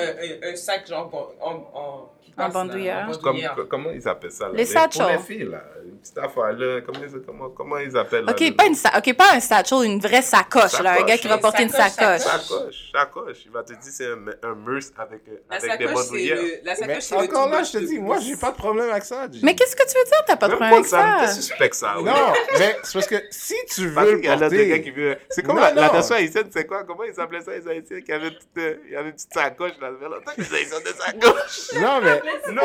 un 0.51 0.55
sac 0.55 0.87
genre 0.89 1.35
en, 1.39 2.09
en, 2.37 2.41
là, 2.43 2.49
bandoulière. 2.49 3.09
Comme, 3.21 3.67
comment 3.69 3.89
ils 3.91 4.07
appellent 4.07 4.31
ça? 4.31 4.45
Là? 4.47 4.51
Les 4.55 4.63
Pour 4.65 4.73
satchels. 4.73 5.05
les 5.11 5.17
filles, 5.19 5.49
là. 5.49 5.63
Une 5.85 5.97
petite 5.99 6.17
affaire, 6.17 6.53
là. 6.53 6.81
Comment, 6.85 6.99
ils- 7.03 7.21
comment, 7.25 7.49
comment 7.49 7.77
ils 7.77 7.95
appellent 7.97 8.25
là, 8.25 8.31
OK, 8.31 8.39
le- 8.39 8.55
pas 8.55 8.65
une, 8.65 8.75
sa- 8.75 8.97
ok, 8.97 9.13
pas 9.15 9.33
un 9.33 9.39
satchel, 9.39 9.83
une 9.85 9.99
vraie 9.99 10.21
sacoche, 10.21 10.79
là. 10.81 10.91
Un 10.91 10.93
Sacoche, 10.95 11.05
gars 11.07 11.17
qui 11.17 11.27
va 11.27 11.37
porter 11.37 11.63
une 11.63 11.69
Sacoche, 11.69 11.91
sacoche. 11.91 12.21
sacoche. 12.21 12.49
Sacoche, 12.49 12.91
sacoche. 12.93 13.37
Il 13.45 13.51
va 13.51 13.63
te 13.63 13.73
dire 13.73 13.79
c'est 13.81 14.07
un, 14.07 14.49
un 14.49 14.55
must 14.55 14.93
avec, 14.97 15.21
euh, 15.27 15.37
La 15.49 15.57
avec 15.57 15.77
des 15.79 15.85
sacoche, 15.87 15.93
bandoulières. 16.05 16.35
le, 16.41 16.41
la 16.63 16.71
Mais 16.71 16.75
sacoche, 16.75 17.03
c'est 17.03 17.15
encore 17.15 17.49
là, 17.49 17.63
je 17.63 17.71
te 17.71 17.77
dis, 17.79 17.99
moi, 17.99 18.17
j'ai 18.19 18.35
pas 18.37 18.51
de 18.51 18.57
problème 18.57 18.89
avec 18.89 19.03
ça. 19.03 19.27
Mais 19.43 19.55
qu'est-ce 19.55 19.75
que 19.75 19.83
tu 19.83 19.97
veux 19.97 20.03
dire? 20.05 20.23
T'as 20.25 20.35
pas 20.35 20.47
de 20.47 20.55
problème 20.55 20.73
avec 20.73 20.85
ça, 20.85 21.27
suspect. 21.27 21.69
Non, 22.03 22.03
mais 22.59 22.77
c'est 22.83 22.93
parce 22.93 23.07
que 23.07 23.15
si 23.31 23.55
tu 23.73 23.87
veux 23.87 24.21
là 24.21 24.37
porter... 24.37 25.19
C'est 25.29 25.43
comme 25.43 25.59
la, 25.59 25.71
nation 25.73 26.15
haïtienne, 26.15 26.47
c'est 26.51 26.65
quoi? 26.65 26.83
Comment 26.83 27.03
ils 27.03 27.19
appelaient 27.19 27.41
ça, 27.41 27.51
les 27.51 27.67
haïtiens 27.67 28.01
qui 28.01 28.11
avaient 28.11 28.31
toute, 28.31 28.47
il 28.55 28.91
y 28.91 28.95
avait 28.95 29.09
une 29.09 29.13
petite 29.15 29.33
sacoche 29.33 29.71
là, 29.81 29.89
qu'ils 30.35 30.43
avaient 30.45 30.83
des 30.83 30.93
sacoches. 30.99 31.81
Non, 31.81 31.99
mais... 32.01 32.21
Non, 32.51 32.61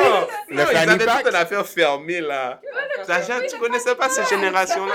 Le 0.49 0.57
non, 0.57 0.63
ils 0.71 0.77
fanny 0.77 0.91
avaient 0.93 1.05
pack. 1.05 1.19
toute 1.25 1.29
une 1.31 1.37
affaire 1.37 1.67
fermée 1.67 2.21
là. 2.21 2.61
Sachant, 3.05 3.41
tu 3.49 3.59
connaissais 3.59 3.95
pas 3.95 4.09
cette 4.09 4.29
génération-là. 4.29 4.95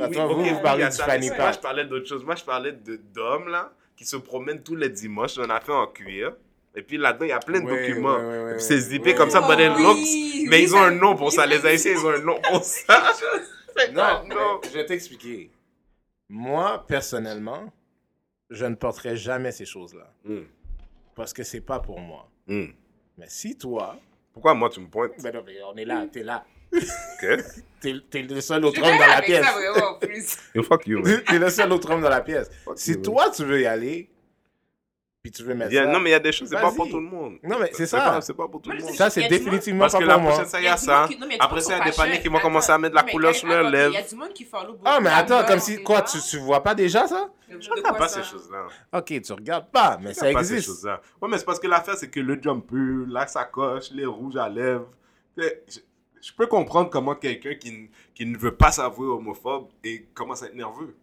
Attends, 0.00 0.28
vous, 0.28 0.44
vous 0.44 0.60
parlez 0.60 0.88
du 0.88 0.96
fanny 0.96 1.30
mais 1.30 1.36
Moi, 1.36 1.44
pack. 1.46 1.54
je 1.54 1.60
parlais 1.60 1.84
d'autre 1.84 2.06
chose. 2.06 2.24
Moi, 2.24 2.34
je 2.36 2.44
parlais 2.44 2.72
de- 2.72 2.96
d'hommes 2.96 3.48
là 3.48 3.72
qui 3.96 4.04
se 4.04 4.16
promènent 4.16 4.62
tous 4.62 4.76
les 4.76 4.88
dimanches 4.88 5.34
dans 5.36 5.44
une 5.44 5.50
affaire 5.50 5.74
en 5.76 5.86
cuir. 5.86 6.32
Et 6.74 6.82
puis 6.82 6.96
là-dedans, 6.96 7.26
il 7.26 7.28
y 7.28 7.32
a 7.32 7.38
plein 7.38 7.60
de 7.60 7.66
Ouais, 7.66 7.86
documents. 7.88 8.16
ouais, 8.16 8.24
ouais, 8.24 8.42
ouais, 8.44 8.50
Et 8.52 8.54
puis 8.54 8.62
c'est 8.64 8.78
zippé 8.78 9.10
ouais. 9.10 9.14
comme 9.16 9.28
ça, 9.30 9.42
but 9.42 9.60
it 9.60 9.72
Oui, 9.76 9.82
looks. 9.82 9.96
oui, 9.96 10.46
Mais 10.48 10.62
ils 10.62 10.74
ont 10.74 10.80
un 10.82 10.90
nom 10.90 11.14
pour 11.16 11.30
ça. 11.30 11.44
Les 11.46 11.64
Haïtiens, 11.66 11.92
ils 11.92 11.98
ont 12.06 12.10
un 12.10 12.18
nom 12.18 12.40
pour 12.40 12.64
ça. 12.64 13.12
Non, 13.92 14.24
non. 14.28 14.60
je 14.64 14.70
vais 14.70 14.86
t'expliquer. 14.86 15.50
Moi, 16.28 16.82
personnellement, 16.88 17.70
je 18.48 18.64
ne 18.64 18.74
porterai 18.74 19.16
jamais 19.16 19.52
ces 19.52 19.66
choses-là. 19.66 20.10
Hmm. 20.24 20.44
Parce 21.14 21.32
que 21.34 21.42
c'est 21.42 21.60
pas 21.60 21.78
pour 21.78 22.00
moi. 22.00 22.26
Hmm. 22.46 22.66
Mais 23.22 23.28
si 23.28 23.56
toi, 23.56 23.96
Pourquoi 24.32 24.52
moi 24.52 24.68
tu 24.68 24.80
me 24.80 24.88
pointes? 24.88 25.12
Ben 25.22 25.32
non, 25.32 25.44
mais 25.46 25.52
on 25.62 25.76
est 25.76 25.84
là, 25.84 26.04
t'es 26.10 26.24
là. 26.24 26.44
Ok. 26.72 26.80
T'es 27.80 27.94
t'es 28.10 28.22
le 28.22 28.40
seul 28.40 28.64
autre 28.64 28.80
homme 28.82 28.98
dans 28.98 29.06
la 29.06 29.22
pièce. 29.22 29.44
ça 29.44 29.52
vraiment 29.52 29.90
en 29.90 29.98
plus. 29.98 30.36
Yo, 30.56 30.62
fuck 30.64 30.86
you. 30.88 31.02
T'es 31.28 31.38
le 31.38 31.50
seul 31.50 31.70
autre 31.72 31.88
homme 31.92 32.00
dans 32.02 32.08
la 32.08 32.20
pièce. 32.20 32.48
Fuck 32.64 32.78
Si 32.78 32.92
you. 32.92 33.02
toi, 33.02 33.30
tu 33.30 33.44
veux 33.44 33.60
y 33.60 33.66
aller, 33.66 34.08
puis 35.22 35.30
tu 35.30 35.44
veux 35.44 35.54
mettre 35.54 35.70
Il 35.70 35.74
y 35.74 35.78
a- 35.78 35.84
ça... 35.84 35.90
non, 35.92 36.00
mais 36.00 36.10
il 36.10 36.12
y 36.12 36.16
a 36.16 36.18
des 36.20 36.32
choses, 36.32 36.48
c'est 36.48 36.56
pas 36.60 36.72
pour 36.72 36.88
tout 36.88 36.96
le 36.96 37.02
monde. 37.02 37.36
Non, 37.44 37.56
mais 37.60 37.70
c'est 37.72 37.88
pas- 37.88 38.14
ça. 38.14 38.20
C'est 38.20 38.34
pas 38.34 38.48
pour 38.48 38.60
tout 38.60 38.70
le 38.70 38.78
Moi, 38.78 38.86
monde. 38.86 38.94
Ça, 38.96 39.08
c'est 39.08 39.24
a 39.24 39.28
du 39.28 39.34
monde- 39.34 39.44
définitivement 39.44 39.80
Parce 39.82 39.92
pas 39.92 39.98
que 40.00 40.04
pour 40.04 40.12
la 40.12 40.18
moi. 40.18 40.32
prochaine, 40.32 40.48
ça, 40.50 40.60
il 40.60 40.64
y 40.64 40.68
a 40.68 40.76
ça. 40.76 41.06
qui- 41.08 41.16
non, 41.16 41.28
y 41.30 41.34
a 41.34 41.44
Après 41.44 41.60
ça, 41.60 41.74
il 41.76 41.78
y 41.78 41.80
a 41.80 41.84
des 41.90 41.96
paniers 41.96 42.20
qui 42.20 42.26
vont 42.28 42.40
commencer 42.40 42.72
à 42.72 42.78
mettre 42.78 42.96
de 42.98 43.04
la 43.06 43.08
couleur 43.08 43.32
sur 43.32 43.46
leurs 43.46 43.58
attends, 43.60 43.68
Il 43.68 43.74
y 43.74 43.76
lèvres. 43.92 43.96
a 43.96 44.02
du 44.08 44.14
monde 44.16 44.32
qui 44.32 44.44
follow 44.44 44.72
beaucoup 44.72 44.82
Ah, 44.84 44.98
mais 45.00 45.10
attends, 45.10 45.44
comme 45.44 45.60
si... 45.60 45.80
Quoi, 45.84 46.02
tu, 46.02 46.18
tu 46.28 46.38
vois 46.38 46.60
pas 46.60 46.74
déjà 46.74 47.06
ça? 47.06 47.30
Je 47.48 47.70
regarde 47.70 47.98
pas 47.98 48.08
ces 48.08 48.22
choses-là. 48.24 48.66
Ok, 48.98 49.20
tu 49.22 49.32
regardes 49.32 49.70
pas, 49.70 49.96
mais 50.02 50.08
Je 50.10 50.14
ça 50.14 50.26
regarde 50.26 50.42
pas 50.42 50.44
ces 50.48 50.54
existe. 50.54 50.68
choses-là. 50.70 51.00
Ouais, 51.20 51.28
mais 51.28 51.38
c'est 51.38 51.44
parce 51.44 51.60
que 51.60 51.68
l'affaire, 51.68 51.94
c'est 51.96 52.10
que 52.10 52.18
le 52.18 52.40
jumper, 52.42 53.06
la 53.08 53.26
sacoche, 53.28 53.92
les 53.92 54.06
rouges 54.06 54.36
à 54.36 54.48
lèvres. 54.48 54.88
Je, 55.36 56.32
peux 56.36 56.46
comprendre 56.46 56.90
comment 56.90 57.14
quelqu'un 57.14 57.54
qui 57.54 58.26
ne 58.26 58.36
veut 58.36 58.56
pas 58.56 58.72
s'avouer 58.72 59.06
homophobe 59.06 59.68
et 59.84 60.06
commence 60.14 60.42
à 60.42 60.46
être 60.46 60.54
nerveux. 60.56 60.96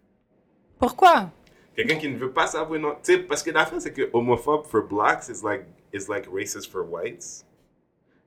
Pourquoi? 0.77 1.29
Quelqu'un 1.79 1.95
qui 1.95 2.09
ne 2.09 2.17
veut 2.17 2.31
pas 2.31 2.45
s'avouer 2.45 2.77
non. 2.77 2.91
Tu 3.01 3.13
sais, 3.13 3.19
parce 3.19 3.41
que 3.41 3.51
l'affaire, 3.51 3.79
c'est 3.79 3.93
que 3.93 4.09
homophobe 4.11 4.65
for 4.65 4.81
blacks 4.83 5.29
is 5.29 5.41
like, 5.45 5.63
is 5.93 6.09
like 6.09 6.27
racist 6.29 6.69
for 6.69 6.83
whites. 6.83 7.45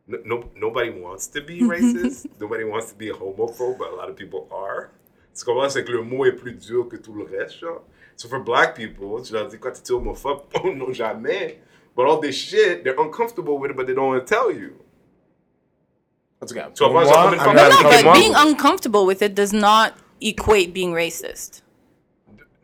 No, 0.09 0.17
no- 0.25 0.51
nobody 0.57 0.89
wants 0.89 1.29
to 1.29 1.43
be 1.43 1.61
racist. 1.61 2.29
nobody 2.41 2.65
wants 2.65 2.91
to 2.91 2.97
be 2.97 3.11
a 3.11 3.13
homophobe, 3.13 3.77
but 3.77 3.89
a 3.93 3.95
lot 3.95 4.09
of 4.09 4.17
people 4.17 4.49
are. 4.51 4.91
Tu 5.37 5.45
comprends? 5.45 5.69
C'est 5.75 5.85
que 5.85 5.93
le 5.93 6.03
mot 6.03 6.25
est 6.25 6.33
plus 6.33 6.53
dur 6.55 6.89
que 6.89 6.97
tout 6.97 7.13
le 7.13 7.25
reste, 7.25 7.59
genre. 7.59 7.83
So 8.17 8.27
for 8.27 8.41
black 8.41 8.75
people, 8.75 9.21
tu 9.23 9.35
leur 9.35 9.49
dis 9.49 9.59
quand 9.59 9.73
tu 9.73 9.83
es 9.83 9.97
homophobe, 9.97 10.45
oh 10.65 10.73
non, 10.73 10.91
jamais. 10.95 11.59
But 11.95 12.07
all 12.07 12.21
this 12.21 12.35
shit, 12.35 12.83
they're 12.85 12.99
uncomfortable 12.99 13.59
with 13.59 13.73
it, 13.73 13.77
but 13.77 13.87
they 13.87 13.93
don't 13.95 14.09
want 14.15 14.27
to 14.27 14.35
tell 14.35 14.51
you. 14.51 14.79
En 16.41 16.47
tout 16.47 16.55
cas, 16.55 16.71
Tu 16.75 16.83
vas 16.83 16.89
pour 16.89 17.03
voir, 17.03 17.05
moi, 17.05 17.37
genre, 17.37 17.45
comme 17.45 17.53
une 17.53 17.61
I'm 17.61 17.71
not 17.71 17.83
No, 17.83 17.83
no, 17.83 18.03
but 18.03 18.15
being 18.15 18.35
uncomfortable 18.35 19.05
with 19.05 19.21
it 19.21 19.35
does 19.35 19.53
not 19.53 19.93
equate 20.23 20.73
being 20.73 20.95
racist. 20.95 21.61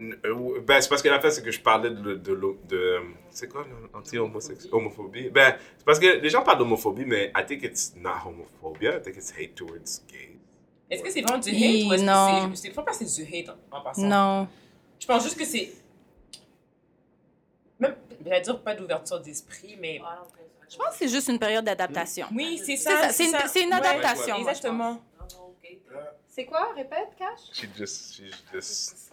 Euh, 0.00 0.60
Ben, 0.60 0.80
c'est 0.80 0.88
parce 0.88 1.02
que 1.02 1.08
l'affaire, 1.08 1.32
c'est 1.32 1.42
que 1.42 1.50
je 1.50 1.60
parlais 1.60 1.90
de. 1.90 1.96
de, 1.96 2.14
de, 2.14 2.56
de- 2.68 3.00
c'est 3.30 3.48
quoi 3.48 3.66
l'anti-homophobie? 3.92 5.30
Ben, 5.30 5.56
c'est 5.76 5.84
parce 5.84 5.98
que 5.98 6.18
les 6.18 6.30
gens 6.30 6.42
parlent 6.42 6.58
d'homophobie, 6.58 7.04
mais 7.04 7.32
I 7.36 7.44
think 7.44 7.64
it's 7.64 7.94
not 7.96 8.10
homophobia. 8.26 8.98
I 8.98 9.02
think 9.02 9.16
it's 9.16 9.32
hate 9.32 9.54
towards 9.56 10.02
gays. 10.08 10.38
Est-ce 10.90 11.02
que 11.02 11.10
c'est 11.10 11.20
vraiment 11.22 11.38
du 11.38 11.50
hate 11.50 11.56
Oui, 11.56 11.86
ou 11.88 11.92
est-ce 11.94 12.04
non. 12.04 12.50
que 12.50 12.56
c'est. 12.56 12.68
Je 12.68 12.74
pense 12.74 12.84
pas 12.84 12.92
que 12.92 12.96
c'est 13.04 13.24
du 13.24 13.34
hate 13.34 13.48
en, 13.72 13.76
en 13.76 13.80
passant. 13.82 14.02
Non. 14.02 14.48
Je 15.00 15.06
pense 15.06 15.22
juste 15.24 15.38
que 15.38 15.44
c'est. 15.44 15.72
Même, 17.80 17.96
je 18.24 18.28
vais 18.30 18.40
dire 18.40 18.62
pas 18.62 18.74
d'ouverture 18.74 19.20
d'esprit, 19.20 19.76
mais. 19.80 20.00
Je 20.70 20.76
pense 20.76 20.88
que 20.90 20.94
c'est 20.98 21.08
juste 21.08 21.28
une 21.28 21.38
période 21.38 21.64
d'adaptation. 21.64 22.26
Oui, 22.34 22.58
c'est 22.58 22.76
C'est 22.76 22.90
ça. 22.90 23.02
ça, 23.04 23.08
c'est 23.10 23.24
une- 23.24 23.48
c'est 23.48 23.62
une 23.62 23.70
Ouais, 23.70 23.74
adaptation, 23.74 24.36
Exactement. 24.36 25.00
C'est 26.28 26.44
quoi? 26.44 26.72
Répète, 26.76 27.08
Cash? 27.18 27.40
She 27.52 27.66
just, 27.76 28.14
she 28.14 28.22
just. 28.52 29.07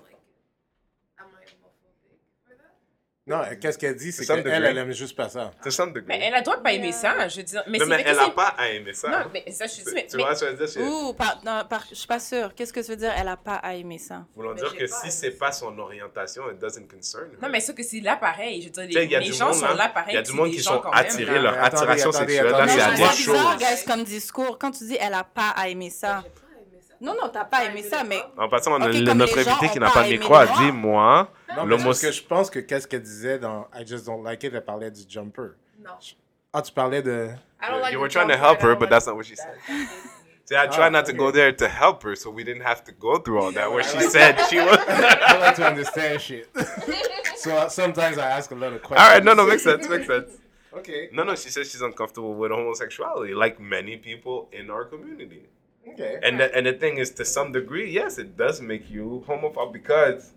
Non, 3.27 3.41
qu'est-ce 3.59 3.79
qu'elle 3.79 3.95
dit, 3.95 4.11
c'est 4.11 4.23
qu'elle, 4.23 4.43
degree. 4.43 4.53
elle 4.69 4.77
aime 4.77 4.91
juste 4.91 5.15
pas 5.15 5.29
ça. 5.29 5.49
To 5.63 5.71
some 5.71 5.91
degree. 5.91 6.05
Mais 6.07 6.19
elle 6.27 6.35
a 6.35 6.37
le 6.37 6.43
droit 6.43 6.57
de 6.57 6.61
pas 6.61 6.73
aimer 6.73 6.91
ça, 6.91 7.27
je 7.27 7.37
veux 7.37 7.43
dire. 7.43 7.63
Mais 7.67 7.79
non, 7.79 7.85
c'est 7.85 7.89
mais 7.89 8.03
elle 8.05 8.15
que 8.15 8.19
a 8.21 8.25
c'est- 8.25 8.31
pas 8.35 8.47
à 8.55 8.69
aimer 8.69 8.93
ça. 8.93 9.09
Non, 9.09 9.17
mais 9.33 9.51
ça, 9.51 9.65
je 9.65 9.71
suis 9.71 9.83
mais, 9.95 10.05
tu 10.05 10.17
vois, 10.17 10.35
ça 10.35 10.45
veut 10.45 10.53
dire, 10.53 10.69
c'est- 10.69 10.79
Ouh, 10.79 11.11
par, 11.13 11.41
non, 11.43 11.63
par- 11.67 11.85
je 11.89 11.95
suis 11.95 12.05
pas 12.07 12.19
sûre. 12.19 12.53
Qu'est-ce 12.53 12.71
que 12.71 12.81
tu 12.81 12.87
veux 12.91 12.95
dire? 12.97 13.11
Elle 13.17 13.27
a 13.27 13.35
pas 13.35 13.55
à 13.55 13.73
aimer 13.73 13.97
ça? 13.97 14.25
voulant 14.35 14.53
dire 14.53 14.75
que 14.77 14.85
si 14.85 15.09
c'est 15.09 15.31
pas 15.31 15.51
son 15.51 15.75
orientation, 15.79 16.43
it 16.51 16.59
doesn't 16.59 16.87
concern 16.87 17.23
her. 17.31 17.37
Non, 17.41 17.49
mais 17.49 17.61
ça 17.61 17.73
que 17.73 17.81
c'est 17.81 17.99
là 17.99 18.15
pareil. 18.15 18.61
Je 18.61 18.65
veux 18.67 18.71
dire, 18.87 18.99
les, 18.99 19.05
il 19.05 19.11
y 19.11 19.15
a 19.15 19.19
les 19.19 19.25
du 19.25 19.33
gens 19.33 19.47
monde, 19.47 19.55
sont 19.55 19.65
hein. 19.65 19.75
là 19.75 19.89
pareil. 19.89 20.13
Il 20.13 20.15
y 20.17 20.19
a 20.19 20.21
du 20.21 20.33
monde 20.33 20.51
qui 20.51 20.61
sont 20.61 20.79
attirés, 20.93 21.39
leur 21.39 21.57
attiration 21.63 22.11
sexuelle, 22.11 22.45
là, 22.45 22.67
c'est 22.67 22.79
à 22.79 22.91
je 22.91 22.95
des 22.95 23.01
trouve 23.01 23.07
ça 23.09 23.15
bizarre, 23.33 23.51
choses. 23.59 23.59
guys, 23.59 23.85
comme 23.87 24.03
discours. 24.03 24.59
Quand 24.59 24.69
tu 24.69 24.83
dis 24.85 24.97
elle 25.01 25.15
a 25.15 25.23
pas 25.23 25.49
à 25.49 25.67
aimer 25.67 25.89
ça. 25.89 26.23
Non, 27.01 27.13
non, 27.21 27.29
t'as 27.29 27.45
pas 27.45 27.65
aimé 27.65 27.83
ça, 27.83 28.03
mais 28.03 28.21
En 28.37 28.47
passant, 28.49 28.71
on 28.73 28.81
a 28.81 28.87
Ok, 28.87 28.93
le- 28.93 29.13
notre 29.13 29.37
invité 29.37 29.69
qui 29.69 29.79
n'a 29.79 29.87
pas 29.87 29.93
pas 29.95 30.01
de 30.03 30.07
aimé 30.07 30.17
micro 30.19 30.35
a 30.35 30.45
dit 30.47 30.71
Moi, 30.71 31.27
l'homo- 31.65 31.83
parce 31.85 32.01
que 32.01 32.11
je 32.11 32.23
pense 32.23 32.49
que 32.49 32.59
qu'est-ce 32.59 32.87
qu'elle 32.87 33.01
disait 33.03 33.39
dans 33.39 33.67
I 33.75 33.85
Just 33.85 34.05
Don't 34.05 34.23
Like 34.23 34.43
It, 34.43 34.53
elle 34.53 34.63
parlait 34.63 34.91
du 34.91 35.01
jumper. 35.07 35.51
Non. 35.83 35.91
Ah, 36.53 36.61
tu 36.61 36.71
parlais 36.71 37.01
de... 37.01 37.29
I 37.61 37.67
don't 37.69 37.81
like 37.81 37.91
you 37.93 37.99
were 37.99 38.07
trying 38.09 38.27
to 38.27 38.33
jumper, 38.33 38.45
help 38.47 38.59
I 38.63 38.65
her, 38.67 38.75
but 38.75 38.89
that's 38.89 39.07
not 39.07 39.15
what 39.15 39.23
she 39.25 39.35
said. 39.35 39.57
See, 40.47 40.55
I 40.55 40.67
try 40.67 40.85
Ah, 40.85 40.89
not 40.89 41.05
to 41.05 41.11
okay. 41.11 41.17
go 41.17 41.31
there 41.31 41.51
to 41.51 41.67
help 41.67 42.03
her, 42.03 42.15
so 42.15 42.29
we 42.29 42.43
didn't 42.43 42.61
have 42.63 42.83
to 42.85 42.91
go 42.91 43.17
through 43.17 43.39
all 43.41 43.51
that. 43.53 43.71
Where 43.71 43.81
she 43.83 43.99
said 44.01 44.39
she 44.49 44.57
was. 44.59 44.77
I 44.87 45.37
like 45.39 45.55
to 45.55 45.65
understand 45.65 46.21
shit. 46.21 46.47
so 47.37 47.67
sometimes 47.67 48.17
I 48.19 48.29
ask 48.29 48.51
a 48.51 48.55
lot 48.55 48.71
of 48.73 48.83
questions. 48.83 49.01
all 49.07 49.13
right, 49.15 49.23
no, 49.23 49.33
no, 49.33 49.45
makes 49.47 49.63
sense, 49.63 49.89
makes 49.89 50.05
sense. 50.07 50.29
Okay. 50.71 51.09
No, 51.13 51.23
no, 51.23 51.35
she 51.35 51.49
says 51.49 51.71
she's 51.71 51.81
uncomfortable 51.81 52.35
with 52.35 52.51
homosexuality, 52.51 53.33
like 53.33 53.59
many 53.59 53.97
people 53.97 54.47
in 54.51 54.69
our 54.69 54.85
community. 54.85 55.47
Okay. 55.87 56.19
And 56.23 56.39
the, 56.39 56.55
and 56.55 56.65
the 56.65 56.73
thing 56.73 56.97
is, 56.97 57.11
to 57.11 57.25
some 57.25 57.51
degree, 57.51 57.91
yes, 57.91 58.17
it 58.17 58.35
does 58.37 58.59
make 58.61 58.89
you 58.89 59.23
homophobic 59.27 59.73
because 59.73 60.33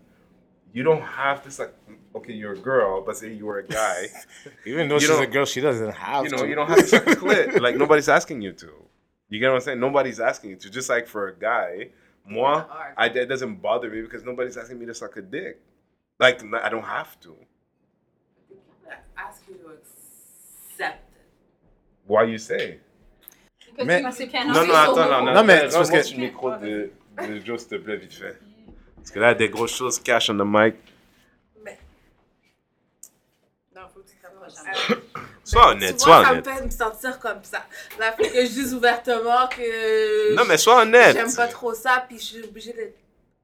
you 0.73 0.83
don't 0.83 1.01
have 1.01 1.41
to 1.43 1.61
like, 1.61 1.73
okay, 2.15 2.33
you're 2.33 2.53
a 2.53 2.57
girl, 2.57 3.01
but 3.01 3.17
say 3.17 3.33
you 3.33 3.45
were 3.45 3.59
a 3.59 3.67
guy, 3.67 4.07
Even 4.65 4.87
though 4.87 4.95
You 4.95 5.01
she's 5.01 5.19
a 5.19 5.27
girl, 5.27 5.45
she 5.45 5.61
doesn't 5.61 5.91
have 5.91 6.25
you 6.25 6.29
know, 6.31 6.37
to. 6.43 6.47
you 6.47 6.55
don't 6.55 6.67
have 6.67 6.77
to 6.77 6.85
suck 6.85 7.07
a 7.07 7.15
clit. 7.15 7.59
Like 7.59 7.75
nobody's 7.75 8.09
asking 8.09 8.41
you 8.41 8.53
to. 8.53 8.71
You 9.29 9.39
get 9.39 9.49
what 9.49 9.55
I'm 9.55 9.61
saying? 9.61 9.79
Nobody's 9.79 10.19
asking 10.19 10.51
you 10.51 10.55
to. 10.57 10.69
Just 10.69 10.89
like 10.89 11.07
for 11.07 11.27
a 11.27 11.35
guy, 11.35 11.89
moi, 12.27 12.65
I, 12.97 13.07
it 13.07 13.25
doesn't 13.25 13.55
bother 13.61 13.89
me 13.89 14.01
because 14.01 14.23
nobody's 14.23 14.57
asking 14.57 14.79
me 14.79 14.85
to 14.85 14.93
suck 14.93 15.17
a 15.17 15.21
dick. 15.21 15.59
Like 16.19 16.43
I 16.53 16.69
don't 16.69 16.83
have 16.83 17.19
to. 17.21 17.35
ask 19.17 19.41
you 19.47 19.55
to 19.55 19.69
accept 19.69 21.13
it. 21.15 21.25
Why 22.05 22.23
you 22.23 22.37
say? 22.37 22.79
Mais- 23.85 24.01
Non, 24.01 24.65
non, 24.65 24.73
attends, 24.73 24.95
non, 25.09 25.23
non. 25.25 25.33
Non, 25.33 25.43
mais 25.43 25.69
c'est 25.69 25.77
parce 25.77 25.89
que- 25.91 26.13
le 26.15 26.17
micro 26.19 26.51
de, 26.57 26.91
de 27.27 27.39
Joe, 27.45 27.59
s'il 27.59 27.69
te 27.69 27.75
plaît, 27.75 27.97
vite 27.97 28.13
fait. 28.13 28.37
Parce 28.97 29.11
que 29.11 29.19
là, 29.19 29.27
il 29.27 29.29
y 29.29 29.31
a 29.31 29.35
des 29.35 29.49
grosses 29.49 29.75
choses 29.75 29.99
cash 29.99 30.29
on 30.29 30.37
the 30.37 30.41
mic. 30.45 30.75
Non, 33.75 33.81
faut 33.93 33.99
que 34.01 34.09
tu 34.09 34.15
t'approches. 34.21 34.53
Sois 35.43 35.61
Tu 35.63 35.67
honnête, 35.71 35.91
vois, 35.95 35.99
sois 35.99 36.23
ça 36.23 36.29
me 36.29 36.31
honnête. 36.33 36.49
fait 36.49 36.65
me 36.65 36.69
sentir 36.69 37.19
comme 37.19 37.43
ça. 37.43 37.65
Là, 37.99 38.11
faut 38.11 38.23
que 38.23 38.29
je 38.45 38.49
dise 38.49 38.73
ouvertement 38.73 39.47
que 39.47 40.35
Non, 40.35 40.43
mais 40.47 40.57
sois 40.57 40.81
honnête. 40.83 41.15
j'aime 41.15 41.33
pas 41.33 41.47
trop 41.47 41.73
ça, 41.73 42.05
puis 42.07 42.19
je 42.19 42.23
suis 42.23 42.43
obligée 42.43 42.73
d'être 42.73 42.97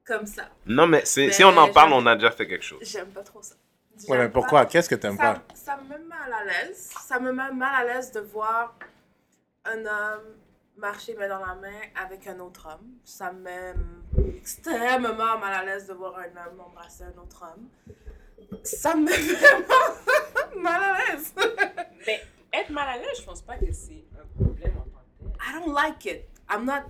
comme 0.05 0.25
ça. 0.27 0.43
Non, 0.67 0.85
mais 0.87 1.03
si 1.05 1.43
on 1.43 1.55
en 1.57 1.69
parle, 1.71 1.93
on 1.93 2.05
a 2.05 2.15
déjà 2.15 2.29
fait 2.31 2.45
quelque 2.47 2.65
chose. 2.65 2.79
J'aime 2.83 3.07
pas 3.07 3.23
trop 3.23 3.41
ça. 3.41 3.55
Ouais, 4.09 4.17
mais 4.17 4.29
pourquoi? 4.29 4.65
Qu'est-ce 4.65 4.89
que 4.89 4.95
t'aimes 4.95 5.17
pas? 5.17 5.41
ça 5.53 5.77
me 5.77 5.89
met 5.89 6.03
mal 6.03 6.31
à 6.31 6.43
l'aise. 6.43 6.91
Ça 7.07 7.17
me 7.19 7.31
met 7.31 7.51
mal 7.53 7.73
à 7.89 7.93
l'aise 7.93 8.11
de 8.11 8.19
voir 8.19 8.75
un 9.65 9.85
homme 9.85 10.35
marcher 10.77 11.15
main 11.15 11.27
dans 11.27 11.39
la 11.39 11.55
main 11.55 11.79
avec 11.95 12.27
un 12.27 12.39
autre 12.39 12.67
homme. 12.67 12.97
Ça 13.03 13.31
me 13.31 13.41
met 13.41 13.73
extrêmement 14.37 15.37
mal 15.39 15.53
à 15.53 15.63
l'aise 15.65 15.87
de 15.87 15.93
voir 15.93 16.17
un 16.17 16.25
homme 16.47 16.59
embrasser 16.59 17.03
un 17.03 17.21
autre 17.21 17.43
homme. 17.43 17.67
Ça 18.63 18.95
me 18.95 19.05
met 19.05 19.17
vraiment 19.33 20.61
mal 20.61 20.81
à 20.83 20.97
l'aise. 21.13 21.33
Mais 22.05 22.21
être 22.53 22.69
mal 22.69 22.87
à 22.89 22.97
l'aise, 22.97 23.17
je 23.19 23.23
pense 23.23 23.41
pas 23.41 23.57
que 23.57 23.71
c'est 23.71 24.03
un 24.19 24.43
problème 24.43 24.73
en 24.77 24.83
tant 24.83 25.03
que 25.03 25.23
tel. 25.23 25.31
I 25.41 25.59
don't 25.59 25.73
like 25.73 26.05
it. 26.05 26.25
I'm 26.49 26.65
not 26.65 26.83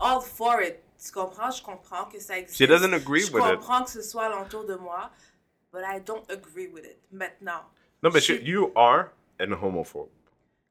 all 0.00 0.20
for 0.20 0.60
it. 0.62 0.82
Tu 0.98 1.12
comprends? 1.12 1.50
Je 1.50 1.62
comprends 1.62 2.06
que 2.06 2.18
ça 2.18 2.38
existe. 2.38 2.56
She 2.58 2.66
doesn't 2.66 2.92
agree 2.94 3.20
Je 3.22 3.32
with 3.32 3.44
it. 3.44 3.54
comprends 3.56 3.84
que 3.84 3.90
ce 3.90 4.02
soit 4.02 4.24
alentour 4.24 4.64
de 4.64 4.74
moi, 4.76 5.10
but 5.72 5.82
I 5.84 6.00
don't 6.00 6.24
agree 6.30 6.68
with 6.68 6.84
it. 6.84 6.98
Maintenant. 7.12 7.62
No, 8.02 8.10
but 8.10 8.26
you, 8.28 8.36
you 8.36 8.72
are 8.74 9.10
an 9.38 9.52
homophobe. 9.52 10.08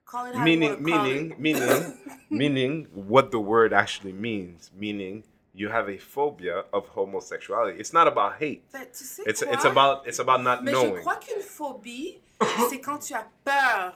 Call 0.06 0.28
it 0.28 0.36
how 0.36 0.44
Meaning, 0.44 0.70
you 0.86 0.91
wanna 0.94 0.98
call 0.98 1.04
meaning, 1.04 1.32
it. 1.32 1.39
meaning, 1.39 1.94
meaning 2.30 2.88
what 2.94 3.32
the 3.32 3.39
word 3.39 3.74
actually 3.74 4.13
means. 4.13 4.70
Meaning, 4.78 5.24
you 5.54 5.70
have 5.70 5.89
a 5.89 5.98
phobia 5.98 6.63
of 6.74 6.88
homosexuality. 6.89 7.80
It's 7.80 7.91
not 7.94 8.08
about 8.08 8.34
hate. 8.39 8.62
Tu 8.72 8.80
sais 8.94 9.24
It's 9.26 9.44
quoi? 9.44 9.54
it's 9.54 9.65
about 9.65 10.08
it's 10.08 10.20
about 10.20 10.41
not 10.44 10.63
Mais 10.63 10.72
je 10.74 10.78
knowing. 10.78 11.02
crois 11.02 11.15
qu'une 11.18 11.41
phobie, 11.41 12.20
c'est 12.70 12.80
quand 12.82 12.99
tu 12.99 13.14
as 13.14 13.26
peur 13.43 13.93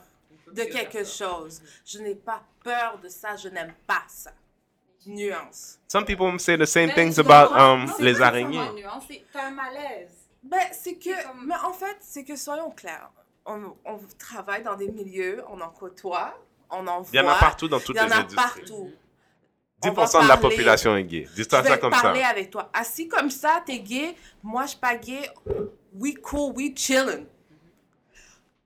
de 0.52 0.64
quelque 0.64 1.04
chose. 1.04 1.62
Je 1.86 2.00
n'ai 2.00 2.16
pas 2.16 2.42
peur 2.64 2.98
de 3.04 3.10
ça, 3.10 3.36
je 3.36 3.50
n'aime 3.50 3.74
pas 3.86 4.04
ça. 4.08 4.32
Nuance. 5.06 5.80
Some 5.88 6.06
people 6.06 6.38
say 6.40 6.58
the 6.58 6.66
same 6.66 6.92
things 6.92 7.20
about 7.20 7.52
um 7.54 7.92
les 8.00 8.20
araignées. 8.22 8.60
T'as 9.32 9.48
un 9.48 9.52
malaise. 9.52 10.10
Ben, 10.44 10.60
c'est 10.72 10.96
que. 10.96 11.04
C'est 11.16 11.24
comme- 11.24 11.46
Mais 11.48 11.56
en 11.64 11.74
fait, 11.74 11.98
c'est 12.02 12.24
que 12.24 12.36
soyons 12.36 12.72
clairs. 12.72 13.10
On, 13.46 13.76
on 13.86 14.00
travaille 14.18 14.64
dans 14.64 14.76
des 14.76 14.90
milieux, 14.90 15.44
on 15.50 15.60
en 15.62 15.70
côtoie, 15.70 16.38
on 16.70 16.86
en 16.88 17.02
voit. 17.02 17.10
Il 17.14 17.18
y 17.18 17.20
en 17.20 17.28
a 17.28 17.36
partout 17.36 17.68
dans 17.68 17.80
toutes 17.80 17.96
Il 17.96 18.00
y 18.00 18.02
en 18.02 18.06
les 18.08 18.12
a 18.14 18.18
industries. 18.18 18.36
partout. 18.36 18.92
On 19.82 19.92
va 19.92 20.04
10% 20.06 20.24
de 20.24 20.28
la 20.28 20.38
population 20.38 20.96
est 20.98 21.04
gay. 21.06 21.28
Dis-toi 21.36 21.64
Je 21.64 21.68
ça 21.70 21.78
comme 21.78 21.94
ça. 21.94 22.02
parler 22.02 22.22
avec 22.22 22.50
toi. 22.50 22.70
Assis 22.74 23.08
comme 23.08 23.30
ça, 23.30 23.64
t'es 23.66 23.80
gay. 23.80 24.14
Moi, 24.44 24.64
je 24.64 24.70
suis 24.72 24.78
pas 24.80 24.96
gay. 24.96 25.30
We 25.94 26.16
cool, 26.22 26.54
we 26.56 26.72
chillin'. 26.76 27.26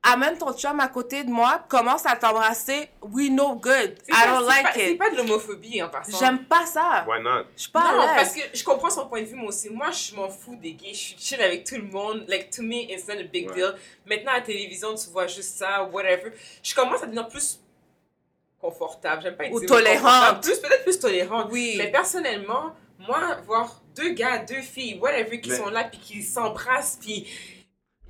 Amène 0.03 0.37
ton 0.37 0.51
chum 0.53 0.79
à 0.81 0.87
côté 0.89 1.23
de 1.23 1.29
moi, 1.29 1.63
commence 1.69 2.05
à 2.05 2.15
t'embrasser, 2.15 2.89
we 3.01 3.29
know 3.29 3.55
good. 3.55 3.95
C'est 4.03 4.11
I 4.11 4.11
pas- 4.11 4.25
don't 4.27 4.39
c'est 4.41 4.47
like 4.55 4.63
pas- 4.63 4.71
C'est 4.73 4.91
it. 4.91 4.97
pas 4.99 5.09
de 5.09 5.15
l'homophobie 5.17 5.81
en 5.81 5.89
passant. 5.89 6.17
J'aime 6.19 6.43
pas 6.45 6.65
ça. 6.65 7.05
Why 7.07 7.21
not? 7.21 7.45
Je 7.55 7.61
suis 7.61 7.71
pas 7.71 7.91
non, 7.93 8.01
à 8.01 8.07
parce 8.15 8.33
que 8.33 8.41
je 8.53 8.63
comprends 8.65 8.89
son 8.89 9.07
point 9.07 9.21
de 9.21 9.27
vue, 9.27 9.35
moi 9.35 9.47
aussi. 9.49 9.69
Moi, 9.69 9.91
je 9.91 10.13
m'en 10.15 10.27
fous 10.29 10.55
des 10.57 10.73
gays. 10.73 10.93
Je 10.93 10.97
suis 10.97 11.15
chill 11.17 11.41
avec 11.41 11.63
tout 11.65 11.75
le 11.75 11.83
monde. 11.83 12.25
Like, 12.27 12.49
to 12.49 12.61
me, 12.63 12.83
it's 12.91 13.07
not 13.07 13.13
a 13.15 13.23
big 13.23 13.47
Ouais. 13.49 13.55
deal. 13.55 13.75
Maintenant, 14.05 14.31
à 14.33 14.35
la 14.35 14.41
télévision, 14.41 14.93
tu 14.95 15.09
vois 15.09 15.27
juste 15.27 15.57
ça, 15.57 15.83
whatever. 15.85 16.33
Je 16.61 16.75
commence 16.75 17.01
à 17.01 17.05
devenir 17.05 17.27
plus 17.29 17.59
confortable. 18.59 19.21
J'aime 19.23 19.35
pas 19.37 19.45
Ou 19.51 19.59
dire 19.59 19.69
tolérante. 19.69 20.43
Plus, 20.43 20.59
peut-être 20.59 20.83
plus 20.83 20.99
tolérante. 20.99 21.47
Oui. 21.51 21.75
Mais 21.77 21.91
personnellement, 21.91 22.73
moi, 22.99 23.37
voir 23.45 23.81
deux 23.95 24.09
gars, 24.13 24.39
deux 24.39 24.61
filles, 24.61 24.99
whatever, 24.99 25.39
qui 25.39 25.49
Mais- 25.49 25.57
sont 25.57 25.69
là, 25.69 25.83
puis 25.85 25.99
qui 25.99 26.23
s'embrassent, 26.23 26.97
puis... 27.01 27.27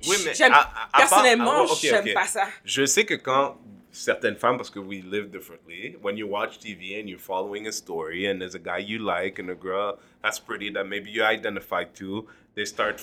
Oui, 0.08 0.16
mais 0.24 0.34
j'aime- 0.34 0.52
à- 0.52 0.56
à- 0.56 0.60
à 0.60 0.88
part- 0.88 1.00
personnellement, 1.08 1.52
ah, 1.52 1.62
ok, 1.64 1.78
j'aime 1.80 2.04
ok. 2.06 2.14
pas 2.14 2.26
ça. 2.26 2.46
Je 2.64 2.84
sais 2.86 3.04
que 3.04 3.14
quand 3.14 3.58
certaines 3.90 4.36
femmes, 4.36 4.56
parce 4.56 4.70
que 4.70 4.78
we 4.80 5.02
live 5.04 5.30
differently, 5.30 5.96
when 6.02 6.16
you 6.16 6.26
watch 6.26 6.58
TV 6.58 7.00
and 7.00 7.06
you're 7.08 7.20
following 7.20 7.66
a 7.66 7.72
story 7.72 8.26
and 8.28 8.38
there's 8.40 8.54
a 8.54 8.58
guy 8.58 8.78
you 8.78 8.98
like 8.98 9.38
and 9.40 9.48
a 9.50 9.54
girl 9.54 9.98
that's 10.22 10.40
pretty 10.40 10.70
that 10.72 10.84
maybe 10.84 11.10
you 11.10 11.22
identify 11.22 11.84
to, 11.94 12.26
they 12.56 12.64
start 12.66 13.02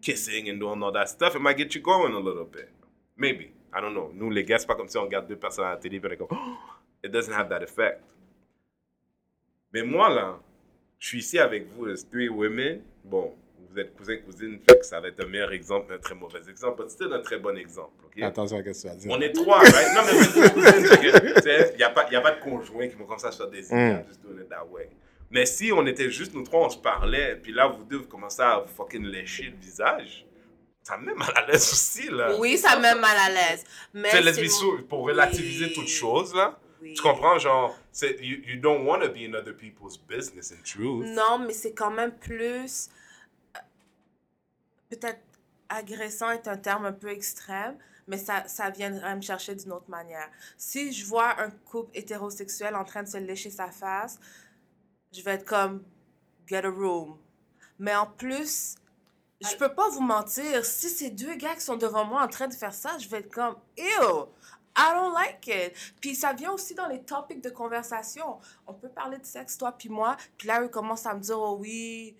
kissing 0.00 0.48
and 0.48 0.58
doing 0.60 0.82
all 0.82 0.92
that 0.92 1.08
stuff, 1.08 1.34
it 1.34 1.40
might 1.40 1.56
get 1.56 1.74
you 1.74 1.80
going 1.80 2.12
a 2.14 2.20
little 2.20 2.44
bit. 2.44 2.68
Maybe. 3.16 3.52
I 3.76 3.80
don't 3.80 3.94
know. 3.94 4.12
Nous, 4.14 4.30
les 4.30 4.44
gars, 4.44 4.58
c'est 4.58 4.66
pas 4.68 4.76
comme 4.76 4.88
si 4.88 4.96
on 4.98 5.02
regarde 5.02 5.26
deux 5.26 5.36
personnes 5.36 5.64
à 5.66 5.70
la 5.70 5.76
télé 5.78 5.96
et 5.96 6.00
on 6.04 6.26
comme, 6.26 6.38
Oh, 6.38 6.56
it 7.04 7.10
doesn't 7.10 7.32
have 7.32 7.48
that 7.48 7.62
effect. 7.62 8.00
Mais 9.72 9.82
moi, 9.82 10.08
là, 10.08 10.38
je 11.00 11.08
suis 11.08 11.18
ici 11.18 11.38
avec 11.40 11.66
vous, 11.72 11.86
as 11.86 12.04
three 12.08 12.28
women. 12.28 12.82
Bon, 13.02 13.34
vous 13.74 13.80
êtes 13.80 13.94
cousin, 13.96 14.16
cousine, 14.18 14.58
fait 14.68 14.78
que 14.78 14.86
ça 14.86 15.00
va 15.00 15.08
être 15.08 15.20
un 15.24 15.26
meilleur 15.26 15.52
exemple, 15.52 15.92
un 15.92 15.98
très 15.98 16.14
mauvais 16.14 16.38
exemple, 16.48 16.82
mais 16.84 16.88
c'était 16.88 17.12
un 17.12 17.20
très 17.20 17.38
bon 17.38 17.56
exemple? 17.58 17.90
Attention 18.22 18.58
à 18.58 18.60
ce 18.60 18.64
que 18.70 18.80
tu 18.80 18.86
vas 18.86 18.94
dire. 18.94 19.10
On 19.12 19.20
est 19.20 19.32
trois, 19.32 19.58
right? 19.58 19.94
Non, 19.94 20.02
mais 20.06 20.12
vous 20.12 20.24
tu 20.24 21.42
sais, 21.42 21.70
il 21.72 21.76
n'y 21.78 21.82
a, 21.82 21.90
pas- 21.90 22.08
y 22.10 22.16
a 22.16 22.20
pas 22.20 22.30
de 22.32 22.40
conjoint 22.40 22.86
qui 22.88 22.94
vont 22.94 23.04
comme 23.06 23.18
ça 23.18 23.32
se 23.32 23.36
faire 23.38 23.48
des 23.48 23.66
idées, 23.66 23.74
Mm. 23.74 24.04
Just 24.08 24.22
doing 24.22 24.40
it 24.40 24.48
that 24.48 24.64
way. 24.70 24.88
Mais 25.30 25.46
si 25.46 25.72
on 25.72 25.84
était 25.86 26.10
juste 26.10 26.32
nous 26.34 26.44
trois, 26.44 26.66
on 26.66 26.70
se 26.70 26.78
parlait, 26.78 27.36
puis 27.42 27.52
là, 27.52 27.66
vous 27.66 27.82
deux, 27.84 27.96
vous 27.98 28.06
commencez 28.06 28.42
à 28.42 28.60
vous 28.60 28.72
fucking 28.72 29.04
lécher 29.04 29.44
le 29.52 29.56
visage, 29.60 30.24
ça 30.82 30.96
me 30.96 31.06
met 31.06 31.14
mal 31.14 31.32
à 31.34 31.46
l'aise 31.46 31.68
aussi, 31.72 32.08
là. 32.10 32.36
Oui, 32.38 32.56
ça 32.56 32.76
me 32.76 32.82
met 32.82 32.94
mal 32.94 33.16
à 33.16 33.28
l'aise. 33.30 33.64
Mais 33.92 34.10
c'est 34.10 34.20
let's 34.22 34.36
be 34.38 34.42
mon- 34.44 34.48
so- 34.50 34.78
pour 34.88 35.00
relativiser 35.04 35.64
Oui. 35.66 35.72
toute 35.72 35.88
chose, 35.88 36.32
là. 36.34 36.56
Oui. 36.80 36.92
Tu 36.94 37.02
comprends, 37.02 37.38
genre, 37.38 37.76
c'est- 37.90 38.18
you, 38.20 38.36
you 38.46 38.60
don't 38.60 38.86
want 38.86 39.00
to 39.00 39.08
be 39.08 39.22
in 39.28 39.34
other 39.34 39.56
people's 39.56 39.96
business 39.98 40.52
in 40.52 40.62
truth. 40.62 41.06
Non, 41.06 41.38
mais 41.44 41.54
c'est 41.54 41.72
quand 41.72 41.90
même 41.90 42.12
plus. 42.12 42.88
Peut-être 44.96 45.20
agressant 45.68 46.30
est 46.30 46.46
un 46.46 46.56
terme 46.56 46.86
un 46.86 46.92
peu 46.92 47.08
extrême, 47.08 47.76
mais 48.06 48.18
ça, 48.18 48.46
ça 48.46 48.70
viendrait 48.70 49.16
me 49.16 49.22
chercher 49.22 49.54
d'une 49.54 49.72
autre 49.72 49.88
manière. 49.88 50.28
Si 50.56 50.92
je 50.92 51.06
vois 51.06 51.40
un 51.40 51.50
couple 51.50 51.90
hétérosexuel 51.94 52.76
en 52.76 52.84
train 52.84 53.02
de 53.02 53.08
se 53.08 53.16
lécher 53.16 53.50
sa 53.50 53.70
face, 53.70 54.18
je 55.12 55.22
vais 55.22 55.32
être 55.32 55.44
comme 55.46 55.82
get 56.46 56.64
a 56.64 56.70
room. 56.70 57.18
Mais 57.78 57.94
en 57.94 58.06
plus, 58.06 58.76
je 59.40 59.56
peux 59.56 59.74
pas 59.74 59.88
vous 59.88 60.00
mentir, 60.00 60.64
si 60.64 60.88
c'est 60.88 61.10
deux 61.10 61.34
gars 61.36 61.54
qui 61.54 61.62
sont 61.62 61.76
devant 61.76 62.04
moi 62.04 62.22
en 62.22 62.28
train 62.28 62.46
de 62.46 62.54
faire 62.54 62.74
ça, 62.74 62.96
je 62.98 63.08
vais 63.08 63.18
être 63.18 63.32
comme 63.32 63.56
ew. 63.76 64.28
I 64.76 64.92
don't 64.92 65.12
like 65.12 65.46
it. 65.46 65.72
Puis 66.00 66.14
ça 66.14 66.32
vient 66.32 66.52
aussi 66.52 66.74
dans 66.74 66.88
les 66.88 67.02
topics 67.02 67.40
de 67.40 67.50
conversation. 67.50 68.40
On 68.66 68.74
peut 68.74 68.88
parler 68.88 69.18
de 69.18 69.26
sexe, 69.26 69.56
toi 69.56 69.72
puis 69.72 69.88
moi. 69.88 70.16
Puis 70.36 70.48
là, 70.48 70.62
eux 70.62 70.68
commencent 70.68 71.06
à 71.06 71.14
me 71.14 71.20
dire, 71.20 71.38
oh 71.38 71.56
oui, 71.60 72.16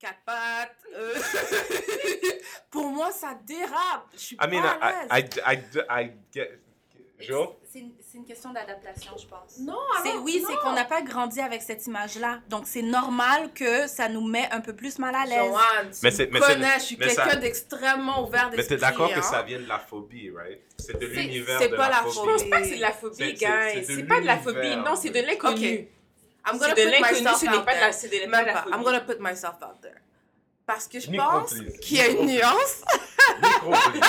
quatre 0.00 0.18
pattes. 0.24 0.76
euh. 0.96 1.14
Pour 2.70 2.86
moi, 2.88 3.10
ça 3.12 3.38
dérape. 3.46 4.06
Je 4.14 4.18
suis 4.18 4.36
I 4.42 4.46
mean, 4.48 4.62
pas 4.62 4.78
à 4.80 5.18
I, 5.18 5.22
l'aise. 5.22 5.30
I, 5.46 5.52
I, 5.54 5.58
I, 5.92 6.04
I 6.04 6.10
get. 6.32 6.50
Jo? 7.20 7.58
C'est 7.70 7.80
une, 7.80 7.92
c'est 8.00 8.16
une 8.16 8.24
question 8.24 8.50
d'adaptation, 8.50 9.12
je 9.20 9.26
pense. 9.26 9.58
Non, 9.60 9.76
C'est, 10.02 10.08
alors, 10.12 10.22
oui, 10.24 10.42
c'est 10.48 10.56
qu'on 10.56 10.72
n'a 10.72 10.86
pas 10.86 11.02
grandi 11.02 11.38
avec 11.40 11.60
cette 11.60 11.86
image-là. 11.86 12.40
Donc, 12.48 12.66
c'est 12.66 12.80
normal 12.80 13.52
que 13.52 13.86
ça 13.88 14.08
nous 14.08 14.26
met 14.26 14.48
un 14.50 14.62
peu 14.62 14.74
plus 14.74 14.98
mal 14.98 15.14
à 15.14 15.26
l'aise. 15.26 15.36
Joanne, 15.38 15.90
tu 15.92 15.98
Mais 16.02 16.28
mais 16.32 16.40
connais, 16.40 16.74
je 16.78 16.84
suis 16.84 16.96
mais 16.96 17.10
ça- 17.10 17.24
quelqu'un 17.24 17.40
d'extrêmement 17.40 18.26
ouvert 18.26 18.48
Mais 18.50 18.56
d'esprit. 18.56 18.76
t'es 18.76 18.80
d'accord 18.80 19.10
que 19.12 19.18
hein. 19.18 19.22
ça 19.22 19.42
vient 19.42 19.58
de 19.60 19.66
la 19.66 19.78
phobie, 19.78 20.30
right? 20.34 20.60
C'est 20.78 20.98
de 20.98 21.06
l'univers 21.06 21.60
de 21.60 21.66
pas 21.76 21.90
la 21.90 21.96
la 21.96 21.96
phobie. 22.04 22.14
Je 22.16 22.20
pense 22.32 22.44
pas 22.48 22.60
que 22.62 22.68
c'est 22.68 22.76
de 22.76 22.80
la 22.80 22.92
phobie, 22.92 23.16
c'est- 23.18 23.32
guys. 23.34 23.84
c'est 23.84 24.02
pas 24.04 24.20
de 24.22 24.26
la 24.26 24.38
phobie. 24.38 24.76
Non, 24.76 24.96
c'est 24.96 25.10
de 25.10 25.20
l'inconnu. 25.20 25.78
Ok. 25.80 25.84
I'm 26.46 26.58
gonna 26.58 26.74
put 26.74 27.00
myself 27.00 27.42
out 27.42 27.64
pas 27.64 27.72
there. 27.74 27.92
c'est 27.92 28.08
de, 28.08 28.30
pas 28.30 28.42
Même 28.42 28.52
pas. 28.54 28.64
I'm 28.72 28.82
gonna 28.82 29.00
put 29.00 29.18
myself 29.20 29.56
out 29.62 29.80
there. 29.82 30.00
Parce 30.66 30.86
que 30.86 31.00
je 31.00 31.10
pense 31.10 31.52
qu'il 31.82 31.96
y 31.96 32.00
a 32.00 32.08
une 32.08 32.26
nuance. 32.26 32.82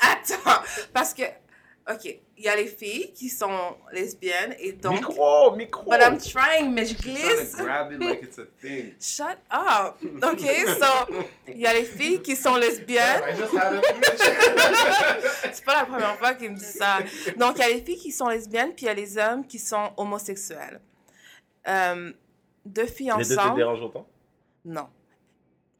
Attends, 0.00 0.62
parce 0.92 1.12
que, 1.14 1.22
ok, 1.90 2.04
il 2.38 2.44
y 2.44 2.48
a 2.48 2.56
les 2.56 2.66
filles 2.66 3.12
qui 3.12 3.28
sont 3.28 3.76
lesbiennes 3.92 4.54
et 4.58 4.72
donc. 4.72 4.94
Micro, 4.94 5.54
micro. 5.54 5.90
But 5.90 6.00
I'm 6.00 6.18
trying, 6.18 6.72
mais 6.72 6.86
je 6.86 6.94
Trying 6.94 7.14
glisse. 7.16 7.52
to 7.52 7.64
grab 7.64 7.92
it 7.92 8.00
like 8.00 8.22
it's 8.22 8.38
a 8.38 8.46
thing. 8.60 8.94
Shut 9.00 9.38
up. 9.52 9.96
Ok, 10.22 10.40
so, 10.80 11.14
il 11.48 11.58
y 11.58 11.66
a 11.66 11.74
les 11.74 11.84
filles 11.84 12.22
qui 12.22 12.34
sont 12.34 12.56
lesbiennes. 12.56 13.22
I 13.28 13.36
just 13.36 13.54
had 13.54 13.74
a 13.74 13.80
C'est 15.52 15.64
pas 15.64 15.74
la 15.80 15.84
première 15.84 16.16
fois 16.18 16.34
qu'il 16.34 16.50
me 16.50 16.56
dit 16.56 16.64
ça. 16.64 16.98
Donc, 17.36 17.56
il 17.58 17.60
y 17.60 17.64
a 17.64 17.68
les 17.68 17.82
filles 17.82 17.98
qui 17.98 18.10
sont 18.12 18.28
lesbiennes, 18.28 18.74
puis 18.74 18.86
il 18.86 18.88
y 18.88 18.90
a 18.90 18.94
les 18.94 19.18
hommes 19.18 19.46
qui 19.46 19.58
sont 19.58 19.92
homosexuels. 19.96 20.80
Euh, 21.68 22.12
deux 22.64 22.86
filles 22.86 23.12
Les 23.18 23.24
deux 23.24 23.34
te 23.36 23.40
ensemble. 23.40 23.56
dérangent 23.56 23.82
autant? 23.82 24.06
Non. 24.64 24.88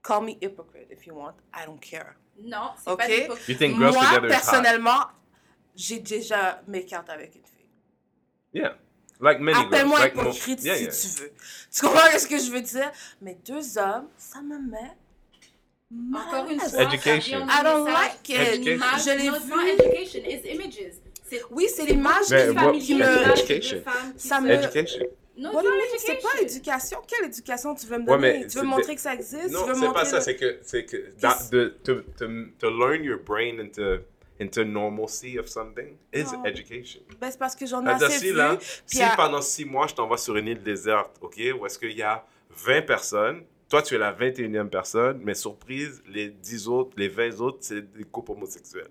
Call 0.03 0.25
me 0.25 0.31
hypocrite 0.41 0.89
if 0.91 1.07
you 1.07 1.15
want. 1.15 1.35
I 1.55 1.65
don't 1.67 1.79
care. 1.81 2.15
Non, 2.43 2.71
c'est 2.83 2.91
Ok? 2.91 2.99
pas 2.99 3.07
d'hypocrisie. 3.09 3.53
You 3.53 3.59
think 3.59 3.79
girls 3.79 3.93
Moi, 3.95 4.05
together 4.05 4.23
is 4.23 4.25
hot? 4.27 4.29
personnellement, 4.29 5.01
j'ai 5.77 5.99
déjà 6.01 6.63
mes 6.67 6.85
cartes 6.85 7.11
avec 7.11 7.35
une 7.37 7.45
fille. 7.45 7.69
Yeah. 8.55 8.77
Like 9.21 9.39
many 9.41 9.55
girls. 9.57 9.67
Appelle-moi 9.69 10.01
like 10.01 10.15
hypocrite 10.15 10.65
Yeah, 10.65 10.75
si 10.77 10.83
yeah. 10.85 10.91
tu 10.93 11.23
veux. 11.23 11.33
Tu 11.73 11.81
comprends 11.81 12.19
ce 12.19 12.27
que 12.27 12.39
je 12.39 12.51
veux 12.51 12.61
dire? 12.61 12.91
Mais 13.21 13.39
deux 13.47 13.79
hommes, 13.79 14.09
ça 14.17 14.41
me 14.43 14.59
met 14.59 14.97
Encore 16.17 16.49
une 16.51 16.59
fois, 16.59 16.83
Education. 16.83 17.47
I 17.49 17.63
don't 17.63 17.85
like 17.87 18.29
it. 18.29 18.37
Education. 18.39 18.99
Je 18.99 19.11
l'ai 19.11 19.31
vu. 19.31 19.69
education, 19.69 20.21
it's 20.25 20.47
images. 20.47 21.43
Oui, 21.51 21.67
c'est 21.75 21.85
l'image 21.87 22.29
Mais 22.31 22.49
qui, 22.49 22.55
what- 22.57 22.73
qui 22.79 22.95
me... 22.95 22.99
l'image 23.05 23.27
de 23.27 23.31
Education. 23.53 23.83
femmes 23.83 24.13
Ça 24.17 24.41
me- 24.41 24.51
Education. 24.51 25.05
No, 25.37 25.51
What 25.53 25.63
it's 25.63 25.71
do 25.71 25.75
you 25.75 25.81
not 25.81 25.93
mean? 25.93 25.99
C'est 25.99 26.15
pas 26.23 26.29
education. 26.43 26.43
éducation. 26.43 26.99
Quelle 27.09 27.25
éducation 27.27 27.75
tu 27.75 27.87
veux 27.87 27.99
me 27.99 28.05
donner? 28.05 28.47
tu 28.47 28.59
veux 28.59 28.65
me 28.65 28.69
montrer 28.69 28.95
que 28.95 29.01
ça 29.01 29.15
existe? 29.15 29.47
tu 29.49 29.53
Non, 29.53 29.65
c'est 29.75 29.93
pas 29.93 30.05
ça, 30.05 30.17
le- 30.17 30.23
c'est 30.23 30.37
que, 30.37 30.59
c'est 30.63 30.85
que 30.85 30.97
de, 31.51 31.69
to, 31.83 31.95
to, 32.19 32.27
to 32.59 32.71
learn 32.71 33.03
your 33.03 33.19
brain 33.19 33.59
into, 33.59 34.01
into 34.41 34.63
normalcy 34.65 35.39
of 35.39 35.49
something 35.49 35.97
is 36.13 36.25
Non. 36.33 36.45
education. 36.45 37.01
Ben, 37.19 37.31
c'est 37.31 37.39
parce 37.39 37.57
que 37.57 37.65
j'en 37.67 37.85
ai 37.87 37.91
assez 37.91 38.19
si, 38.19 38.27
vu. 38.27 38.33
là, 38.35 38.59
si 38.85 39.03
à- 39.03 39.15
pendant 39.17 39.41
six 39.41 39.65
mois, 39.65 39.87
je 39.87 39.95
t'envoie 39.95 40.19
sur 40.19 40.37
une 40.37 40.49
île 40.49 40.63
déserte, 40.63 41.17
OK, 41.23 41.41
où 41.59 41.65
est-ce 41.65 41.79
qu'il 41.79 41.97
y 41.97 42.03
a 42.03 42.27
20 42.51 42.83
personnes, 42.83 43.43
toi, 43.71 43.81
tu 43.81 43.95
es 43.95 43.99
la 43.99 44.13
21e 44.13 44.69
personne, 44.69 45.19
mais 45.25 45.33
surprise, 45.35 46.03
les 46.07 46.29
10 46.29 46.69
autres, 46.69 46.91
les 46.99 47.09
20 47.09 47.41
autres, 47.41 47.59
c'est 47.63 47.81
des 47.91 48.05
couples 48.05 48.33
homosexuels. 48.33 48.91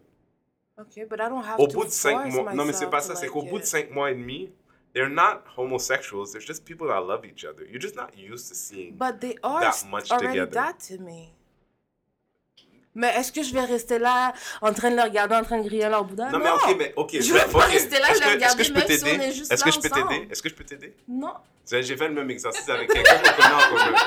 Ok, 0.79 0.95
but 1.07 1.19
I 1.19 1.29
don't 1.29 1.43
have 1.45 1.59
Au 1.59 1.67
to 1.67 1.73
bout 1.73 1.85
de 1.85 1.89
5 1.91 2.11
force 2.31 2.33
mois, 2.33 2.53
non, 2.55 2.65
mais 2.65 2.73
c'est 2.73 2.89
pas 2.89 3.01
ça, 3.01 3.13
c'est 3.15 3.27
qu'au 3.27 3.43
bout 3.43 3.59
de. 3.59 3.63
5 3.63 3.91
mois 3.91 4.09
et 4.09 4.15
demi, 4.15 4.51
they're 4.93 5.09
not 5.09 5.45
homosexuals, 5.47 6.31
they're 6.33 6.41
just 6.41 6.65
people 6.65 6.87
that 6.87 6.99
love 6.99 7.25
each 7.25 7.45
other. 7.45 7.65
You're 7.65 7.79
just 7.79 7.95
not 7.95 8.17
used 8.17 8.49
to 8.49 8.55
seeing. 8.55 8.95
But 8.95 9.21
they 9.21 9.35
are 9.43 9.61
that 9.61 9.85
much 9.89 10.11
already 10.11 10.27
together. 10.39 10.51
that 10.51 10.79
to 10.81 10.97
me. 10.97 11.33
Mais 12.93 13.07
est-ce 13.15 13.31
que 13.31 13.41
je 13.41 13.53
vais 13.53 13.61
rester 13.63 13.99
là 13.99 14.33
en 14.61 14.73
train 14.73 14.91
de 14.91 14.95
les 14.97 15.01
regarder 15.03 15.35
en 15.35 15.43
train 15.43 15.57
de 15.59 15.63
griller 15.67 15.87
leur 15.89 16.03
boudin? 16.03 16.29
Non, 16.29 16.39
mais 16.39 16.49
ok, 16.51 16.75
mais 16.77 16.93
ok. 16.97 17.09
Je 17.21 17.33
mais- 17.33 17.39
veux 17.39 17.47
pas 17.51 17.59
rester 17.59 17.99
là, 17.99 18.07
je 18.13 18.19
vais 18.19 18.31
regarder 18.33 18.63
je 18.63 18.73
peux 18.73 18.79
même 18.79 18.87
si 18.87 18.93
on 18.93 19.05
t'aider 19.05 19.23
est 19.23 19.31
juste 19.31 19.51
Est-ce 19.51 19.63
là 19.65 19.71
que 19.71 19.75
je 19.75 19.79
peux 19.81 19.89
t'aider? 19.89 20.27
Est-ce 20.29 20.41
que 20.43 20.49
je 20.49 20.55
peux 20.55 20.63
t'aider? 20.65 20.95
Non. 21.07 21.33
J'ai 21.69 21.95
fait 21.95 22.07
le 22.09 22.13
même 22.13 22.29
exercice 22.29 22.67
avec 22.67 22.91
quelqu'un 22.91 23.15
qu'on 23.17 23.41
connaît 23.41 23.53
en 23.55 23.69
commun. 23.69 23.97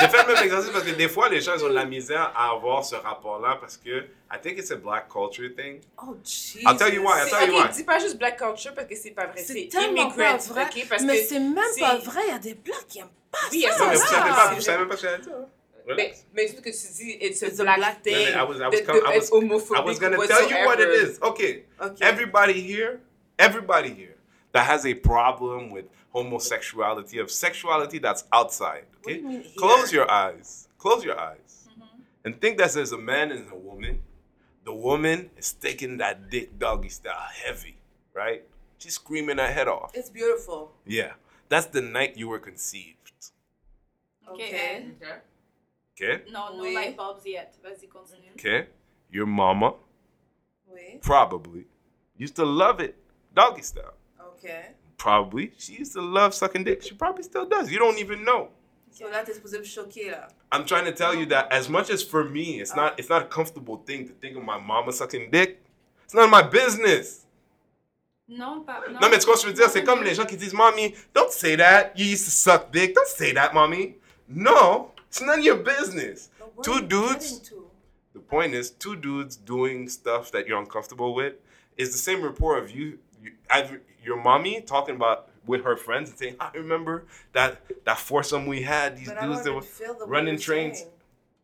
J'ai 0.00 0.08
fait 0.08 0.26
le 0.26 0.34
même 0.34 0.44
exercice 0.44 0.70
parce 0.70 0.84
que 0.84 0.90
des 0.90 1.08
fois, 1.08 1.28
les 1.28 1.40
gens 1.40 1.52
ils 1.56 1.64
ont 1.64 1.68
de 1.68 1.74
la 1.74 1.84
misère 1.84 2.32
à 2.34 2.50
avoir 2.50 2.84
ce 2.84 2.96
rapport-là 2.96 3.58
parce 3.60 3.76
que 3.76 4.00
I 4.32 4.38
think 4.42 4.58
it's 4.58 4.72
a 4.72 4.76
black 4.76 5.08
culture 5.08 5.50
thing. 5.56 5.80
Oh, 6.02 6.16
Jesus. 6.24 6.62
I'll 6.66 6.76
tell 6.76 6.92
you 6.92 7.02
why, 7.02 7.20
I'll 7.20 7.28
tell 7.30 7.48
you 7.48 7.54
why. 7.54 7.68
dis 7.72 7.84
pas 7.84 8.00
juste 8.00 8.18
black 8.18 8.38
culture 8.38 8.74
parce 8.74 8.88
que 8.88 8.96
c'est 8.96 9.10
pas 9.12 9.26
vrai. 9.26 9.40
C'est 9.40 9.52
C'est 9.52 9.68
tellement 9.70 10.10
pas 10.10 10.36
vrai. 10.38 10.64
ok? 10.64 10.86
Parce 10.88 11.02
mais 11.04 11.22
c'est 11.22 11.38
même 11.38 11.54
pas 11.78 11.96
vrai. 11.98 12.22
Il 12.26 12.32
y 12.32 12.34
a 12.34 12.38
des 12.40 12.54
blacks 12.54 12.86
qui 12.88 12.98
aiment 12.98 13.06
pas 13.30 13.38
Oui, 13.52 13.62
ça. 13.70 13.78
Non, 13.78 13.90
mais 13.90 13.96
vous 13.96 14.06
savez 14.06 14.30
pas, 14.30 14.48
c'est- 14.48 14.54
vous 14.56 14.60
savez 14.62 14.78
même 14.78 14.88
pas 14.88 14.96
ce 14.96 15.02
que 15.02 15.08
j'allais 15.08 15.22
dire. 15.22 15.32
Hein? 15.88 15.94
Mais, 15.96 16.04
Relax. 16.04 16.26
mais 16.34 16.46
tout 16.48 16.56
ce 16.56 16.60
que 16.62 16.70
tu 16.70 16.92
dis, 17.04 17.18
it's 17.20 17.42
a 17.42 17.46
It's 17.46 17.60
a 17.60 17.64
black 17.64 17.78
black 17.78 18.02
thing. 18.02 18.14
No, 18.14 18.34
no, 18.34 18.38
I 18.38 18.42
was, 18.48 18.60
I 18.60 18.68
was, 18.68 18.80
de- 18.80 18.86
com- 18.86 18.94
de 19.00 19.06
I 19.06 19.16
was, 19.16 19.30
être 19.30 19.74
I 19.76 19.80
was 19.84 19.98
gonna 19.98 20.16
ou 20.18 20.26
tell 20.26 20.48
you 20.48 20.66
what 20.66 20.80
it 20.80 20.88
is. 20.88 21.18
Okay. 21.22 21.64
Ok. 21.80 21.96
Everybody 22.00 22.60
here, 22.60 23.00
everybody 23.38 23.90
here 23.92 24.16
that 24.52 24.64
has 24.66 24.84
a 24.86 24.94
problem 24.94 25.70
with 25.70 25.86
homosexuality, 26.14 27.18
of 27.18 27.30
sexuality 27.30 27.98
that's 27.98 28.24
outside, 28.32 28.84
What 29.02 29.04
do 29.04 29.10
okay? 29.12 29.20
you 29.20 29.28
mean? 29.28 29.44
Close 29.56 29.92
your 29.92 30.10
eyes. 30.10 30.68
Close 30.78 31.04
your 31.04 31.18
eyes. 31.18 31.68
Mm-hmm. 31.70 32.26
And 32.26 32.40
think 32.40 32.58
that 32.58 32.72
there's 32.72 32.92
a 32.92 32.98
man 32.98 33.32
and 33.32 33.50
a 33.50 33.56
woman. 33.56 34.02
The 34.64 34.72
woman 34.74 35.30
is 35.36 35.52
taking 35.52 35.96
that 35.98 36.30
dick 36.30 36.58
doggy 36.58 36.88
style 36.90 37.28
heavy, 37.44 37.76
right? 38.14 38.44
She's 38.78 38.94
screaming 38.94 39.38
her 39.38 39.46
head 39.46 39.68
off. 39.68 39.90
It's 39.94 40.10
beautiful. 40.10 40.72
Yeah. 40.86 41.12
That's 41.48 41.66
the 41.66 41.80
night 41.80 42.16
you 42.16 42.28
were 42.28 42.38
conceived. 42.38 42.96
Ok. 44.28 44.40
Ok. 44.40 45.06
Okay? 45.94 46.22
Non, 46.30 46.56
no 46.56 46.62
Oui. 46.62 46.74
light 46.74 46.96
bulbs 46.96 47.24
yet. 47.26 47.54
Vas-y, 47.62 47.86
continue. 47.86 48.30
Okay? 48.34 48.66
Your 49.10 49.26
mama 49.26 49.74
Oui. 50.72 50.98
probably, 51.02 51.66
used 52.16 52.34
to 52.36 52.44
love 52.44 52.80
it 52.80 52.94
doggy 53.34 53.62
style. 53.62 53.94
Ok. 54.20 54.48
Probably, 54.96 55.52
she 55.58 55.74
used 55.74 55.92
to 55.94 56.00
love 56.00 56.32
sucking 56.34 56.64
dick. 56.64 56.82
She 56.82 56.94
probably 56.94 57.22
still 57.24 57.44
does. 57.46 57.70
You 57.70 57.78
don't 57.78 57.98
even 57.98 58.24
know. 58.24 58.48
So 58.90 59.06
là, 59.08 59.24
t'es 59.24 59.34
supposé 59.38 59.58
me 59.58 59.64
choquer, 59.66 60.10
là. 60.12 60.28
I'm 60.52 60.64
trying 60.66 60.84
to 60.84 60.92
tell 60.92 61.14
you 61.14 61.24
that 61.26 61.50
as 61.50 61.68
much 61.68 61.90
as 61.90 62.02
for 62.02 62.24
me, 62.24 62.60
it's 62.60 62.74
not 62.76 62.98
it's 62.98 63.08
not 63.08 63.22
a 63.22 63.24
comfortable 63.26 63.78
thing 63.86 64.06
to 64.06 64.12
think 64.14 64.36
of 64.36 64.44
my 64.44 64.58
mama 64.58 64.92
sucking 64.92 65.30
dick. 65.30 65.58
It's 66.04 66.14
none 66.14 66.24
of 66.24 66.30
my 66.30 66.42
business. 66.42 67.26
Non, 68.28 68.64
pas. 68.64 68.80
Non, 69.00 69.08
mais 69.10 69.18
tu 69.18 69.26
vois 69.26 69.36
ce 69.36 69.42
que 69.44 69.48
je 69.50 69.54
veux 69.54 69.54
dire? 69.54 69.68
C'est 69.70 69.82
comme 69.84 70.02
les 70.04 70.14
gens 70.14 70.24
qui 70.26 70.36
disent, 70.36 70.54
Mommy, 70.54 70.94
don't 71.14 71.30
say 71.30 71.56
that. 71.56 71.92
You 71.96 72.04
used 72.06 72.24
to 72.26 72.30
suck 72.30 72.70
dick. 72.70 72.94
Don't 72.94 73.08
say 73.08 73.32
that, 73.32 73.52
Mommy. 73.52 73.96
No, 74.28 74.91
it's 75.12 75.20
none 75.20 75.40
of 75.40 75.44
your 75.44 75.56
business. 75.56 76.30
Two 76.62 76.80
dudes. 76.80 77.52
The 78.14 78.20
point 78.20 78.54
is, 78.54 78.70
two 78.70 78.96
dudes 78.96 79.36
doing 79.36 79.86
stuff 79.88 80.32
that 80.32 80.46
you're 80.46 80.58
uncomfortable 80.58 81.14
with 81.14 81.34
is 81.76 81.92
the 81.92 81.98
same 81.98 82.22
report 82.22 82.62
of 82.62 82.70
you, 82.70 82.98
you 83.22 83.32
either 83.50 83.82
your 84.02 84.16
mommy 84.16 84.62
talking 84.62 84.96
about 84.96 85.28
with 85.46 85.64
her 85.64 85.76
friends 85.76 86.08
and 86.10 86.18
saying, 86.18 86.36
I 86.40 86.50
remember 86.54 87.04
that 87.34 87.60
that 87.84 87.98
foursome 87.98 88.46
we 88.46 88.62
had, 88.62 88.96
these 88.96 89.08
But 89.08 89.20
dudes 89.20 89.42
that 89.44 89.52
were 89.52 90.06
running 90.06 90.38
trains. 90.38 90.78
saying. 90.78 90.90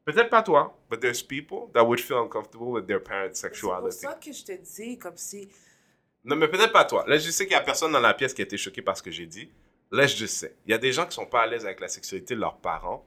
Peut-être 0.07 0.31
pas 0.31 0.43
toi, 0.43 0.73
but 0.89 1.03
there's 1.03 1.23
people 1.23 1.69
that 1.75 1.87
would 1.87 2.01
feel 2.01 2.23
uncomfortable 2.23 2.71
with 2.71 2.87
their 2.87 3.01
parents' 3.01 3.39
sexuality. 3.39 3.99
C'est 3.99 4.07
pour 4.07 4.15
ça 4.15 4.19
que 4.19 4.33
je 4.33 4.45
te 4.45 4.53
dis, 4.77 4.97
comme 4.99 5.17
si. 5.19 5.51
Non, 6.25 6.37
mais 6.37 6.49
peut-être 6.49 6.73
pas 6.73 6.87
toi. 6.87 7.05
Là, 7.07 7.19
je 7.19 7.31
sais 7.31 7.45
qu'il 7.45 7.53
y 7.53 7.57
a 7.57 7.61
personne 7.61 7.93
dans 7.93 8.01
la 8.01 8.15
pièce 8.15 8.33
qui 8.33 8.41
a 8.41 8.45
été 8.47 8.57
choqué 8.57 8.81
par 8.81 8.97
ce 8.97 9.03
que 9.03 9.11
j'ai 9.11 9.27
dit. 9.27 9.51
Là, 9.91 10.07
je 10.07 10.25
sais. 10.25 10.55
Il 10.67 10.71
y 10.71 10.75
a 10.75 10.79
des 10.79 10.93
gens 10.93 11.05
qui 11.05 11.15
sont 11.15 11.27
pas 11.27 11.43
à 11.43 11.47
l'aise 11.47 11.67
avec 11.67 11.81
la 11.81 11.89
sexualité 11.89 12.35
de 12.35 12.41
leurs 12.41 12.57
parents. 12.57 13.05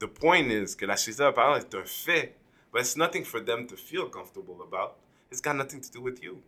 The 0.00 0.06
point 0.06 0.48
is 0.50 0.76
que 0.76 0.86
la 0.86 0.96
leurs 1.18 1.34
parents 1.34 1.56
est 1.56 1.74
un 1.74 1.84
fait. 1.84 2.34
But 2.72 2.80
it's 2.82 2.96
nothing 2.96 3.24
for 3.24 3.40
them 3.44 3.66
to 3.68 3.76
feel 3.76 4.10
comfortable 4.10 4.60
about. 4.62 4.96
It's 5.30 5.40
got 5.40 5.54
nothing 5.54 5.80
to 5.80 5.90
do 5.92 6.00
with 6.02 6.20
you. 6.22 6.42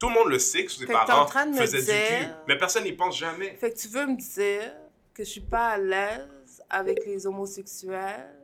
Tout 0.00 0.08
le 0.08 0.14
monde 0.14 0.28
le 0.30 0.38
sait 0.40 0.64
que 0.64 0.72
ses 0.72 0.80
Fait 0.84 0.92
que 0.92 0.92
parents 1.06 1.26
train 1.26 1.46
de 1.46 1.52
me 1.52 1.56
faisaient 1.58 1.78
du 1.78 1.84
dire- 1.84 2.28
cul. 2.28 2.34
Mais 2.48 2.58
personne 2.58 2.82
n'y 2.82 2.92
pense 2.92 3.16
jamais. 3.16 3.54
Fait 3.56 3.72
que 3.72 3.78
tu 3.78 3.86
veux 3.86 4.06
me 4.06 4.16
dire 4.16 4.74
que 5.14 5.22
je 5.22 5.28
suis 5.30 5.40
pas 5.40 5.68
à 5.70 5.78
l'aise 5.78 6.62
avec 6.68 7.06
les 7.06 7.24
homosexuels, 7.26 8.34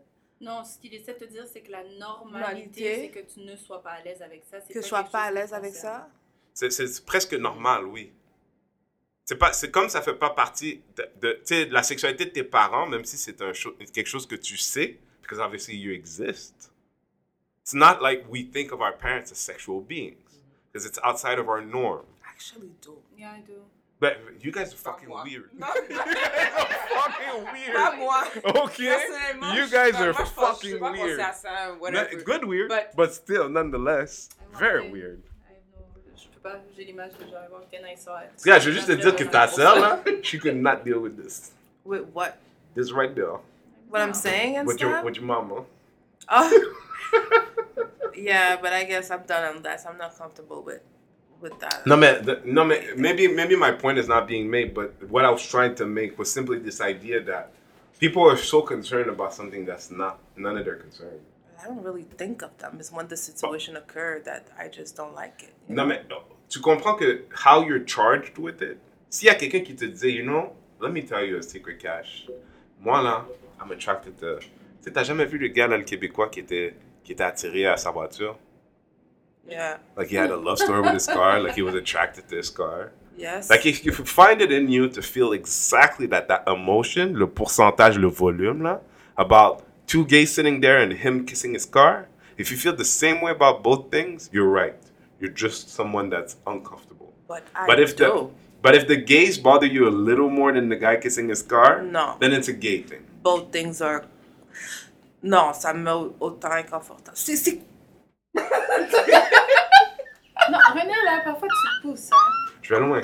Non, 0.40 0.62
ce 0.62 0.78
qu'il 0.78 0.94
essaie 0.94 1.14
de 1.14 1.18
te 1.18 1.24
dire, 1.24 1.44
c'est 1.52 1.62
que 1.62 1.72
la 1.72 1.82
Normalité. 1.98 3.10
c'est 3.12 3.22
que 3.22 3.26
tu 3.32 3.40
ne 3.40 3.56
sois 3.56 3.82
pas 3.82 3.90
à 3.90 4.02
l'aise 4.02 4.22
avec 4.22 4.44
ça. 4.48 4.60
c'est 4.60 4.72
que 4.72 4.80
je 4.80 4.86
sois 4.86 5.02
pas 5.02 5.22
à 5.24 5.30
l'aise 5.32 5.52
avec 5.52 5.74
ça? 5.74 6.08
C'est 6.54 7.04
presque 7.04 7.34
normal, 7.34 7.86
oui. 7.86 8.12
C'est 9.28 9.36
pas, 9.36 9.52
c'est 9.52 9.70
comme 9.70 9.90
ça 9.90 10.00
fait 10.00 10.14
pas 10.14 10.30
partie 10.30 10.80
de, 10.96 11.06
de, 11.20 11.32
tu 11.34 11.40
sais, 11.44 11.66
de 11.66 11.74
la 11.74 11.82
sexualité 11.82 12.24
de 12.24 12.30
tes 12.30 12.44
parents, 12.44 12.86
même 12.86 13.04
si 13.04 13.18
c'est 13.18 13.42
un 13.42 13.52
cho- 13.52 13.76
quelque 13.92 14.06
chose 14.06 14.26
que 14.26 14.36
tu 14.36 14.56
sais, 14.56 14.96
because 15.20 15.38
obviously 15.38 15.76
you 15.76 15.92
exist. 15.92 16.70
It's 17.62 17.74
not 17.74 18.00
like 18.00 18.24
we 18.30 18.42
think 18.50 18.72
of 18.72 18.80
our 18.80 18.96
parents 18.96 19.30
as 19.30 19.36
sexual 19.36 19.82
beings, 19.82 20.16
because 20.72 20.86
it's 20.86 20.98
outside 21.04 21.38
of 21.38 21.46
our 21.46 21.60
norm. 21.60 22.06
Actually, 22.26 22.70
do. 22.80 22.96
Yeah, 23.18 23.32
I 23.36 23.40
do. 23.46 23.60
But 24.00 24.16
you 24.40 24.50
guys 24.50 24.72
are 24.72 24.78
fucking 24.78 25.10
moi. 25.10 25.24
weird. 25.24 25.50
Non. 25.58 25.68
you 25.90 25.94
guys 25.94 26.52
are 26.56 26.68
fucking 26.88 27.44
weird. 27.52 27.74
Pas 27.74 27.96
moi. 27.98 28.24
Okay? 28.64 28.94
Personnellement, 28.94 29.54
You 29.54 29.68
guys 29.68 29.92
moi, 29.92 30.02
are 30.06 30.12
je 30.14 30.18
pense- 30.22 30.62
je 30.62 30.68
fucking 30.70 30.78
pas 30.78 30.92
weird. 30.92 31.20
ça, 31.34 31.76
whatever. 31.78 32.16
Good 32.24 32.44
weird, 32.44 32.68
But- 32.70 32.96
but 32.96 33.12
still, 33.12 33.50
nonetheless, 33.50 34.30
very 34.58 34.88
weird. 34.90 35.22
I 36.38 36.40
peux 36.40 36.50
pas, 36.50 36.60
j'ai 36.76 36.84
l'image 36.84 37.12
déjà. 37.18 37.44
I 37.44 37.48
walked 37.50 37.74
in, 37.74 37.84
I 37.84 37.96
saw 37.96 38.18
it. 38.20 38.30
Yeah, 38.46 38.58
je 38.58 38.70
veux 38.70 38.72
juste 38.72 38.86
te 38.86 38.92
dire 38.92 39.16
que 39.16 39.24
ta 39.24 39.48
sœur, 39.48 39.78
là, 39.78 40.00
she 40.22 40.38
could 40.38 40.56
not 40.56 40.84
deal 40.84 41.00
with 41.00 41.16
this. 41.16 41.52
With 41.84 42.06
what? 42.12 42.36
This 42.74 42.92
right 42.92 43.14
there. 43.14 43.38
What 43.88 44.02
I'm 44.02 44.14
saying 44.14 44.56
and 44.56 44.66
With 44.66 44.80
your, 44.80 44.92
stuff? 44.92 45.04
with 45.04 45.16
your 45.16 45.24
mama. 45.24 45.64
Oh. 46.28 46.74
yeah, 48.14 48.56
but 48.60 48.72
I 48.72 48.84
guess 48.84 49.10
I'm 49.10 49.22
done 49.26 49.56
on 49.56 49.62
that. 49.62 49.84
I'm 49.88 49.96
not 49.98 50.16
comfortable 50.16 50.62
with 50.62 50.82
with 51.40 51.58
that. 51.60 51.86
No, 51.86 51.96
man, 51.96 52.24
the, 52.24 52.40
no, 52.44 52.64
man, 52.64 52.82
maybe, 52.96 53.28
maybe 53.28 53.54
my 53.54 53.70
point 53.70 53.96
is 53.98 54.08
not 54.08 54.26
being 54.26 54.50
made, 54.50 54.74
but 54.74 54.92
what 55.08 55.24
I 55.24 55.30
was 55.30 55.46
trying 55.46 55.76
to 55.76 55.86
make 55.86 56.18
was 56.18 56.32
simply 56.32 56.58
this 56.58 56.80
idea 56.80 57.22
that 57.22 57.52
people 58.00 58.28
are 58.28 58.36
so 58.36 58.60
concerned 58.60 59.08
about 59.08 59.32
something 59.32 59.64
that's 59.64 59.90
not 59.90 60.18
none 60.36 60.58
of 60.58 60.64
their 60.64 60.76
concern. 60.76 61.20
I 61.60 61.66
don't 61.66 61.82
really 61.82 62.06
think 62.16 62.42
of 62.42 62.56
them. 62.58 62.76
It's 62.78 62.92
when 62.92 63.08
the 63.08 63.16
situation 63.16 63.76
occurred 63.76 64.24
that 64.24 64.46
I 64.56 64.68
just 64.68 64.96
don't 64.96 65.14
like 65.14 65.42
it. 65.42 65.54
Non, 65.68 65.86
know? 65.86 65.86
mais 65.86 66.00
tu 66.48 66.60
comprends 66.60 66.94
que 66.94 67.24
how 67.32 67.62
you're 67.62 67.84
charged 67.84 68.38
with 68.38 68.62
it? 68.62 68.78
S'il 69.10 69.26
y 69.26 69.30
a 69.30 69.34
quelqu'un 69.34 69.64
qui 69.64 69.74
te 69.74 69.86
dit, 69.86 70.10
you 70.10 70.24
know, 70.24 70.52
let 70.80 70.92
me 70.92 71.02
tell 71.02 71.24
you 71.24 71.36
a 71.38 71.42
secret 71.42 71.78
cash. 71.78 72.28
Moi, 72.80 73.02
là, 73.02 73.24
I'm 73.60 73.72
attracted 73.72 74.18
to... 74.18 74.38
Tu 74.84 74.92
t'as 74.92 75.02
jamais 75.02 75.24
vu 75.24 75.38
le 75.38 75.48
gars, 75.48 75.66
là, 75.66 75.76
le 75.76 75.84
Québécois, 75.84 76.28
qui 76.28 76.40
était, 76.40 76.74
qui 77.02 77.12
était 77.12 77.24
attiré 77.24 77.66
à 77.66 77.76
sa 77.76 77.90
voiture? 77.90 78.38
Yeah. 79.48 79.78
Like, 79.96 80.10
he 80.10 80.16
had 80.16 80.30
a 80.30 80.36
love 80.36 80.58
story 80.58 80.82
with 80.82 80.92
his 80.92 81.06
car, 81.06 81.40
like, 81.40 81.54
he 81.54 81.62
was 81.62 81.74
attracted 81.74 82.28
to 82.28 82.36
his 82.36 82.50
car. 82.50 82.92
Yes. 83.16 83.50
Like, 83.50 83.66
if 83.66 83.84
you 83.84 83.92
find 83.92 84.40
it 84.40 84.52
in 84.52 84.68
you 84.68 84.88
to 84.90 85.02
feel 85.02 85.32
exactly 85.32 86.06
that, 86.08 86.28
that 86.28 86.44
emotion, 86.46 87.14
le 87.14 87.26
pourcentage, 87.26 87.98
le 87.98 88.08
volume, 88.08 88.62
là, 88.62 88.80
about 89.16 89.62
two 89.88 90.04
gays 90.04 90.30
sitting 90.32 90.60
there 90.60 90.78
and 90.78 90.92
him 90.92 91.24
kissing 91.26 91.54
his 91.54 91.64
car, 91.66 92.06
if 92.36 92.50
you 92.52 92.56
feel 92.56 92.76
the 92.76 92.84
same 92.84 93.20
way 93.20 93.32
about 93.32 93.62
both 93.64 93.90
things, 93.90 94.28
you're 94.32 94.48
right. 94.48 94.76
You're 95.20 95.32
just 95.32 95.68
someone 95.70 96.08
that's 96.10 96.36
uncomfortable. 96.46 97.12
but 97.26 97.42
I 97.56 97.66
But 97.66 97.80
if 97.80 97.96
the 97.96 98.04
do. 98.06 98.30
but 98.62 98.74
if 98.76 98.86
the 98.86 98.96
gays 98.96 99.38
bother 99.38 99.66
you 99.66 99.88
a 99.88 99.94
little 100.08 100.30
more 100.30 100.52
than 100.52 100.68
the 100.68 100.76
guy 100.76 100.96
kissing 100.96 101.28
his 101.28 101.42
car, 101.42 101.82
No. 101.82 102.16
then 102.20 102.32
it's 102.32 102.48
a 102.48 102.52
gay 102.52 102.82
thing. 102.82 103.02
Both 103.22 103.50
things 103.50 103.80
are. 103.82 104.04
Non, 105.22 105.52
ça 105.52 105.72
me 105.74 105.80
met 105.82 106.14
autant 106.20 106.52
inconfortable. 106.52 107.16
C'est 107.16 107.36
c'est 107.36 107.58
Non, 110.50 110.58
René, 110.72 110.94
là, 111.04 111.20
parfois 111.24 111.48
tu 111.48 111.82
pousses. 111.82 112.10
Hein. 112.12 112.16
Je 112.62 112.74
vais 112.74 112.80
loin. 112.80 113.00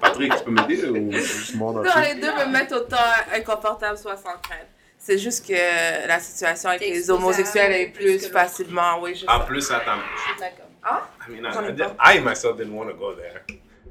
Patrick, 0.00 0.34
tu 0.36 0.44
peux 0.44 0.50
m'aider 0.50 0.88
ou 0.88 1.12
juste 1.12 1.54
moi 1.54 1.72
dans 1.74 1.82
Non, 1.82 1.90
les 2.02 2.14
deux 2.20 2.32
me 2.34 2.46
mettent 2.50 2.72
autant 2.72 2.96
inconfortable, 3.32 3.98
soit 3.98 4.16
sans 4.16 4.36
crainte. 4.42 4.66
C'est 5.04 5.18
juste 5.18 5.44
que 5.48 6.06
la 6.06 6.20
situation 6.20 6.68
avec 6.68 6.82
les 6.82 7.10
homosexuels 7.10 7.72
est 7.72 7.88
plus 7.88 8.24
facilement, 8.28 9.00
oui, 9.00 9.16
je 9.16 9.26
En 9.26 9.40
sais. 9.40 9.46
plus, 9.46 9.68
attends. 9.72 9.98
Je 10.16 10.20
suis 10.30 10.38
d'accord. 10.40 10.68
Ah? 10.84 11.08
I 11.26 11.30
mean, 11.32 11.44
I, 11.44 11.82
I. 11.98 12.18
I 12.18 12.20
myself 12.20 12.56
didn't 12.56 12.74
want 12.74 12.88
to 12.88 12.94
go 12.94 13.12
there 13.16 13.42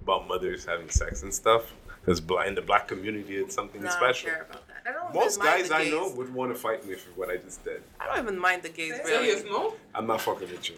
about 0.01 0.25
mothers 0.29 0.65
having 0.65 0.89
sex 0.89 1.21
and 1.23 1.31
stuff. 1.33 1.63
Because 2.05 2.21
in 2.47 2.55
the 2.55 2.61
black 2.61 2.87
community, 2.87 3.35
it's 3.35 3.53
something 3.53 3.81
No, 3.81 3.89
I 3.89 3.91
don't 3.91 3.99
special. 4.01 4.29
care 4.29 4.47
about 4.49 4.65
that. 4.69 4.89
I 4.89 4.93
don't 4.93 5.13
Most 5.13 5.41
guys 5.41 5.69
I 5.69 5.83
gays. 5.83 5.91
know 5.91 6.09
would 6.15 6.33
want 6.33 6.53
to 6.53 6.57
fight 6.57 6.85
me 6.87 6.95
for 6.95 7.09
what 7.19 7.29
I 7.29 7.35
just 7.37 7.61
did. 7.65 7.83
I 7.99 8.07
don't 8.07 8.23
even 8.23 8.39
mind 8.39 8.63
the 8.63 8.69
gays, 8.69 8.93
really. 9.05 9.27
Sérieusement? 9.35 9.73
I'm 9.93 10.07
not 10.07 10.21
fucking 10.21 10.49
with 10.49 10.69
you. 10.69 10.77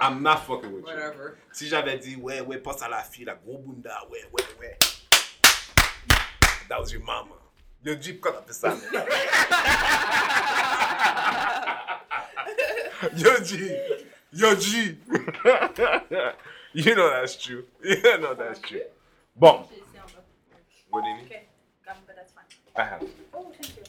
I'm 0.00 0.22
not 0.22 0.46
fucking 0.46 0.72
with 0.72 0.84
you. 0.86 0.92
Whatever. 0.94 1.36
Si 1.52 1.66
j'avais 1.68 1.98
dit, 1.98 2.16
ouais, 2.16 2.40
ouais, 2.40 2.58
passe 2.58 2.82
à 2.82 2.88
la 2.88 3.02
fille, 3.02 3.24
la 3.24 3.34
gros 3.34 3.58
bunda, 3.58 3.98
ouais, 4.10 4.24
ouais, 4.32 4.44
ouais. 4.60 4.78
That 6.68 6.78
was 6.80 6.92
your 6.92 7.02
mama. 7.02 7.34
Yo, 7.84 7.94
G, 8.00 8.14
pourquoi 8.14 8.32
t'as 8.40 8.46
fait 8.46 8.52
ça? 8.52 8.74
Yo, 13.16 13.44
G. 13.44 13.76
Yo, 14.32 14.54
G. 14.56 14.98
you 16.74 16.94
know 16.94 17.10
that's 17.10 17.36
true. 17.36 17.64
You 17.82 18.18
know 18.18 18.34
that's 18.34 18.60
true. 18.60 18.82
Bon. 19.36 19.66
What 20.90 21.02
do 21.02 21.08
you 21.08 21.16
need? 21.16 21.24
Okay, 21.26 21.46
come, 21.86 21.96
but 22.06 22.16
that's 22.16 22.32
fine. 22.32 22.44
I 22.76 22.82
have. 22.84 23.02
Oh, 23.34 23.52
thank 23.60 23.76
you. 23.76 23.82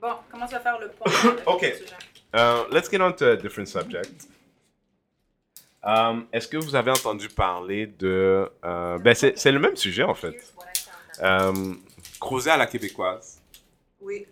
Bon, 0.00 0.16
comment 0.30 0.46
ça 0.46 0.58
va 0.58 0.62
faire 0.62 0.78
le 0.78 0.90
avec 1.04 1.46
Ok. 1.48 1.62
le? 1.62 2.38
Uh, 2.38 2.64
let's 2.70 2.88
get 2.90 3.00
on 3.00 3.12
to 3.14 3.30
a 3.32 3.36
different 3.36 3.66
subject. 3.68 4.26
Um, 5.82 6.26
Est-ce 6.32 6.48
que 6.48 6.56
vous 6.58 6.74
avez 6.74 6.90
entendu 6.90 7.28
parler 7.28 7.86
de... 7.86 8.50
euh, 8.64 8.98
ben, 8.98 9.14
c'est 9.14 9.38
c'est 9.38 9.52
le 9.52 9.58
même 9.58 9.76
sujet, 9.76 10.02
en 10.02 10.14
fait. 10.14 10.34
Um, 11.22 11.80
creuser 12.20 12.50
à 12.50 12.56
la 12.56 12.66
québécoise. 12.66 13.40
Oui. 14.00 14.26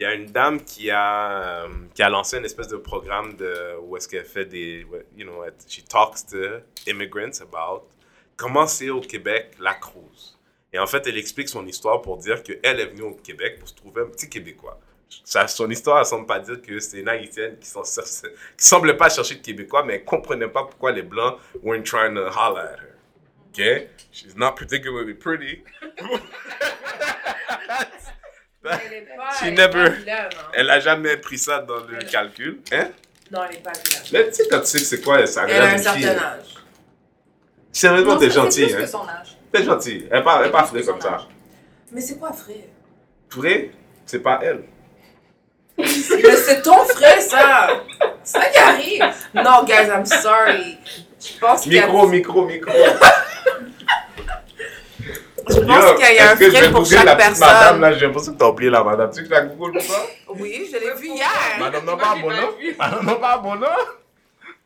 Il 0.00 0.04
y 0.04 0.06
a 0.06 0.14
une 0.14 0.26
dame 0.26 0.62
qui 0.62 0.90
a, 0.90 1.64
euh, 1.64 1.68
qui 1.92 2.02
a 2.02 2.08
lancé 2.08 2.38
une 2.38 2.44
espèce 2.44 2.68
de 2.68 2.76
programme 2.76 3.34
de, 3.36 3.76
où 3.82 3.96
est-ce 3.96 4.06
qu'elle 4.08 4.24
fait 4.24 4.44
des... 4.44 4.86
You 5.16 5.24
know, 5.26 5.42
elle- 5.44 5.54
she 5.66 5.84
talks 5.84 6.24
to 6.30 6.60
immigrants 6.86 7.40
about 7.42 7.88
comment 8.36 8.66
c'est 8.68 8.90
au 8.90 9.00
Québec 9.00 9.54
la 9.58 9.74
cruise. 9.74 10.38
Et 10.72 10.78
en 10.78 10.86
fait, 10.86 11.04
elle 11.08 11.18
explique 11.18 11.48
son 11.48 11.66
histoire 11.66 12.00
pour 12.00 12.16
dire 12.18 12.42
qu'elle 12.44 12.78
est 12.78 12.86
venue 12.86 13.02
au 13.02 13.14
Québec 13.14 13.58
pour 13.58 13.68
se 13.68 13.74
trouver 13.74 14.02
un 14.02 14.06
petit 14.06 14.28
Québécois. 14.30 14.78
Ça, 15.24 15.48
son 15.48 15.68
histoire, 15.68 15.98
elle 15.98 16.06
semble 16.06 16.26
pas 16.26 16.38
dire 16.38 16.60
que 16.62 16.78
c'est 16.78 17.00
une 17.00 17.08
Haïtienne 17.08 17.56
qui, 17.58 17.66
qui 17.68 18.64
semblait 18.64 18.96
pas 18.96 19.08
chercher 19.08 19.36
de 19.36 19.40
Québécois, 19.42 19.82
mais 19.84 19.94
elle 19.94 20.04
comprenait 20.04 20.48
pas 20.48 20.64
pourquoi 20.64 20.92
les 20.92 21.02
Blancs 21.02 21.38
weren't 21.62 21.84
trying 21.84 22.14
to 22.14 22.20
holler 22.28 22.60
at 22.60 22.76
her. 22.76 22.87
Okay? 23.52 23.88
She's 24.12 24.36
not 24.36 24.52
particularly 24.56 25.14
pretty. 25.14 25.62
Pas, 28.62 28.78
She 29.38 29.44
elle 29.46 29.54
never- 29.54 29.94
a 30.70 30.80
jamais 30.80 31.16
pris 31.16 31.38
ça 31.38 31.60
dans 31.60 31.78
le 31.86 31.98
calcul. 32.10 32.60
Hein? 32.72 32.88
Non, 33.30 33.40
elle 33.48 33.56
est 33.56 33.62
pas 33.62 33.72
vilaine. 33.72 34.02
Mais 34.12 34.28
tu 34.30 34.34
sais, 34.34 34.48
quand 34.50 34.60
tu 34.60 34.66
sais 34.66 34.78
que 34.78 34.84
c'est 34.84 35.00
quoi, 35.00 35.26
ça 35.26 35.44
Elle 35.48 35.62
a 35.62 35.66
un 35.66 35.78
certain 35.78 36.08
âge. 36.18 36.54
Sérieusement, 37.72 38.16
t'es 38.16 38.30
gentil, 38.30 38.64
hein? 38.64 38.78
que 38.80 38.86
son 38.86 39.06
âge. 39.08 39.36
T'es 39.52 39.62
gentil. 39.64 40.06
Elle 40.10 40.24
pas, 40.24 40.42
elle 40.44 40.50
que 40.50 40.86
comme 40.86 41.00
ça. 41.00 41.26
Mais 41.92 42.00
c'est 42.00 42.18
quoi, 42.18 42.32
frère? 42.32 42.56
Frée, 43.30 43.70
c'est 44.06 44.20
pas 44.20 44.40
elle. 44.42 44.64
Mais 45.78 45.86
c'est 45.86 46.60
ton 46.62 46.84
frère, 46.86 47.20
ça! 47.22 47.68
C'est 48.24 48.38
ça 48.40 48.46
qui 48.48 48.58
arrive. 48.58 49.04
Non, 49.32 49.62
guys, 49.64 49.86
I'm 49.88 50.04
sorry. 50.04 50.76
Je 51.20 51.38
pense 51.38 51.62
qu'il 51.62 51.74
y 51.74 51.78
a, 51.78 51.86
Micro, 51.86 52.08
micro, 52.08 52.44
micro. 52.46 52.72
je 55.68 55.80
pense 55.80 55.92
qu'il 56.04 56.14
y 56.14 56.18
a 56.18 56.30
un 56.30 56.32
Est-ce 56.32 56.38
que 56.40 56.44
je 56.46 56.50
frais 56.50 56.60
vais 56.66 56.70
pour 56.72 56.86
chaque 56.86 57.04
la 57.04 57.16
petite 57.16 57.28
personne? 57.38 57.48
madame, 57.48 57.80
là, 57.80 57.92
j'ai 57.92 58.06
l'impression 58.06 58.32
que 58.32 58.38
t'as 58.38 58.46
oublié 58.48 58.70
la 58.70 58.84
madame. 58.84 59.10
Tu 59.10 59.22
sais 59.22 59.28
que 59.28 59.30
la 59.32 59.40
googles 59.42 59.72
pour 59.72 59.82
ça? 59.82 60.00
Oui, 60.28 60.68
je 60.72 60.78
l'ai 60.78 60.94
vu 60.94 61.08
hier. 61.08 61.28
Madame 61.58 61.84
n'a 61.84 61.96
pas 61.96 62.14
bon 62.20 62.30
nom? 62.30 62.50
vu. 62.58 62.76
Madame 62.78 63.06
n'a 63.06 63.14
pas 63.14 63.38
bon 63.38 63.54
nom? 63.56 63.66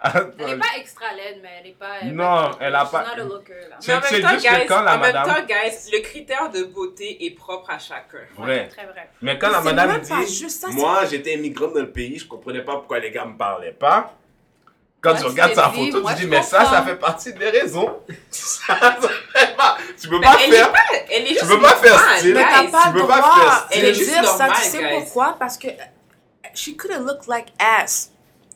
Elle 0.04 0.50
est 0.50 0.58
pas 0.58 0.64
extra 0.78 1.12
laide, 1.14 1.38
mais 1.44 1.48
elle 1.60 1.70
est 1.70 1.78
pas. 1.78 1.86
elle 2.02 2.12
Non, 2.16 2.24
pas- 2.24 2.58
elle 2.60 2.74
a 2.74 2.80
she's 2.80 2.90
pas- 2.90 3.02
not 3.04 3.22
a 3.22 3.24
looker, 3.24 3.52
là. 3.70 3.76
C'est- 3.78 3.92
Mais 3.92 3.98
en 3.98 4.00
même 4.00 4.22
temps, 4.22 4.28
juste 4.30 4.48
que 4.48 4.54
guys, 4.56 4.66
quand 4.66 4.82
la 4.82 4.90
en 4.96 4.98
même 4.98 5.12
madame- 5.12 5.26
temps, 5.28 5.46
guys, 5.46 5.90
le 5.92 5.98
critère 6.00 6.50
de 6.50 6.64
beauté 6.64 7.24
est 7.24 7.30
propre 7.36 7.70
à 7.70 7.78
chacun. 7.78 8.18
Vrai. 8.36 8.68
Très 8.68 8.84
vrai. 8.86 9.08
Mais 9.20 9.38
quand 9.38 9.50
la 9.50 9.60
madame 9.60 10.00
dit, 10.00 10.50
ça, 10.50 10.68
moi 10.70 11.04
j'étais 11.08 11.34
immigrante 11.34 11.74
dans 11.74 11.80
le 11.82 11.92
pays, 11.92 12.18
je 12.18 12.26
comprenais 12.26 12.62
pas 12.62 12.72
pourquoi 12.72 12.98
les 12.98 13.12
gars 13.12 13.24
me 13.26 13.36
parlaient 13.36 13.70
pas. 13.78 14.12
Quand 15.02 15.10
Moi, 15.10 15.18
tu 15.18 15.24
tu 15.24 15.30
regardes 15.30 15.54
sa 15.54 15.68
photo, 15.70 16.00
moi, 16.00 16.14
tu 16.14 16.20
dis, 16.20 16.26
mais 16.28 16.42
ça, 16.42 16.58
ça 16.60 16.64
comprends. 16.66 16.84
fait 16.84 16.94
partie 16.96 17.32
des 17.32 17.50
raisons. 17.50 17.98
Ça, 18.30 18.74
ça 18.78 18.92
fait 19.34 19.56
pas- 19.56 19.76
tu 20.00 20.08
peux 20.08 20.18
Mais 20.20 20.26
pas 20.26 20.36
elle 20.44 20.54
est 20.54 20.56
faire. 20.56 20.72
pas, 20.72 20.78
elle 21.10 21.22
est 21.24 21.28
juste 21.30 21.48
peux 21.48 21.60
pas 21.60 21.74
faire 21.76 22.16
style. 22.18 22.34
Mais 22.34 22.42
t'as 22.44 22.62
guys. 22.62 22.70
pas 22.70 22.82
tu 22.86 22.92
peux 22.92 23.06
pas 23.06 23.14
faire 23.16 23.68
de 23.70 23.74
Elle 23.74 23.84
est 23.86 23.94
ça. 24.24 24.48
Tu 24.54 24.62
sais 24.62 24.78
guys. 24.78 24.88
pourquoi? 25.00 25.36
Parce 25.38 25.58
que 25.58 25.66
she 26.54 26.76
could 26.76 26.92
have 26.92 27.04
looked 27.04 27.26
like 27.26 27.48
ass. 27.58 28.10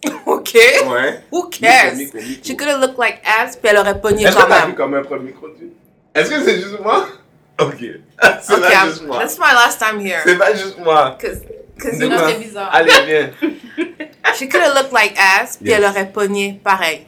OK? 0.27 0.55
Ouais. 0.55 1.25
Who 1.33 1.49
cares? 1.49 1.95
Micro, 1.97 2.19
micro, 2.19 2.29
micro. 2.29 2.45
She 2.45 2.57
could 2.57 2.69
have 2.69 2.81
looked 2.81 2.99
like 2.99 3.21
ass, 3.25 3.57
puis 3.57 3.69
elle 3.71 3.79
aurait 3.79 4.01
pogné 4.01 4.25
Est-ce 4.25 4.37
quand 4.37 4.45
que 4.45 4.49
t'as 4.49 4.61
vu 4.61 4.67
même. 4.69 4.75
comme 4.77 4.95
un 4.95 5.03
premier 5.03 5.25
micro 5.33 5.49
tu- 5.49 5.73
Est-ce 6.15 6.31
que 6.31 6.45
c'est 6.45 6.61
juste 6.61 6.79
moi? 6.81 7.07
Ok. 7.59 7.79
C'est 7.81 8.53
OK, 8.55 8.61
pas 8.61 8.69
I'm- 8.71 8.89
juste 8.91 9.03
moi. 9.07 9.19
that's 9.19 9.39
my 9.39 9.53
last 9.53 9.79
time 9.81 9.99
here. 10.01 10.21
C'est 10.25 10.37
pas 10.39 10.55
juste 10.55 10.79
moi. 10.79 11.17
Cause, 11.21 11.41
cause 11.79 11.99
you 12.01 12.09
know, 12.09 12.19
c'est 12.29 12.39
bizarre? 12.39 12.71
Allez, 12.73 12.93
viens. 13.07 13.31
she 14.35 14.49
could 14.49 14.63
have 14.63 14.75
looked 14.75 14.93
like 14.93 15.15
ass, 15.19 15.57
puis 15.57 15.71
Yes. 15.71 15.79
elle 15.79 15.85
aurait 15.85 16.11
pogné 16.11 16.61
pareil. 16.63 17.07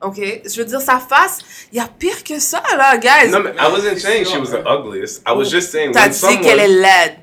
OK? 0.00 0.16
Je 0.16 0.58
veux 0.58 0.64
dire, 0.64 0.80
sa 0.80 0.98
face, 1.00 1.38
il 1.72 1.78
y 1.78 1.80
a 1.80 1.88
pire 1.98 2.22
que 2.22 2.38
ça, 2.38 2.62
là, 2.76 2.96
guys. 2.98 3.30
Non, 3.30 3.40
mais 3.40 3.50
I 3.58 3.70
wasn't 3.70 3.98
saying 3.98 4.24
she 4.26 4.36
was 4.38 4.50
the 4.50 4.62
ugliest. 4.64 5.22
I 5.26 5.32
was 5.32 5.50
just 5.50 5.70
saying 5.72 5.90
T'as 5.92 6.08
dit 6.08 6.14
someone... 6.18 6.40
qu'elle 6.40 6.60
est 6.60 6.68
laide. 6.68 7.16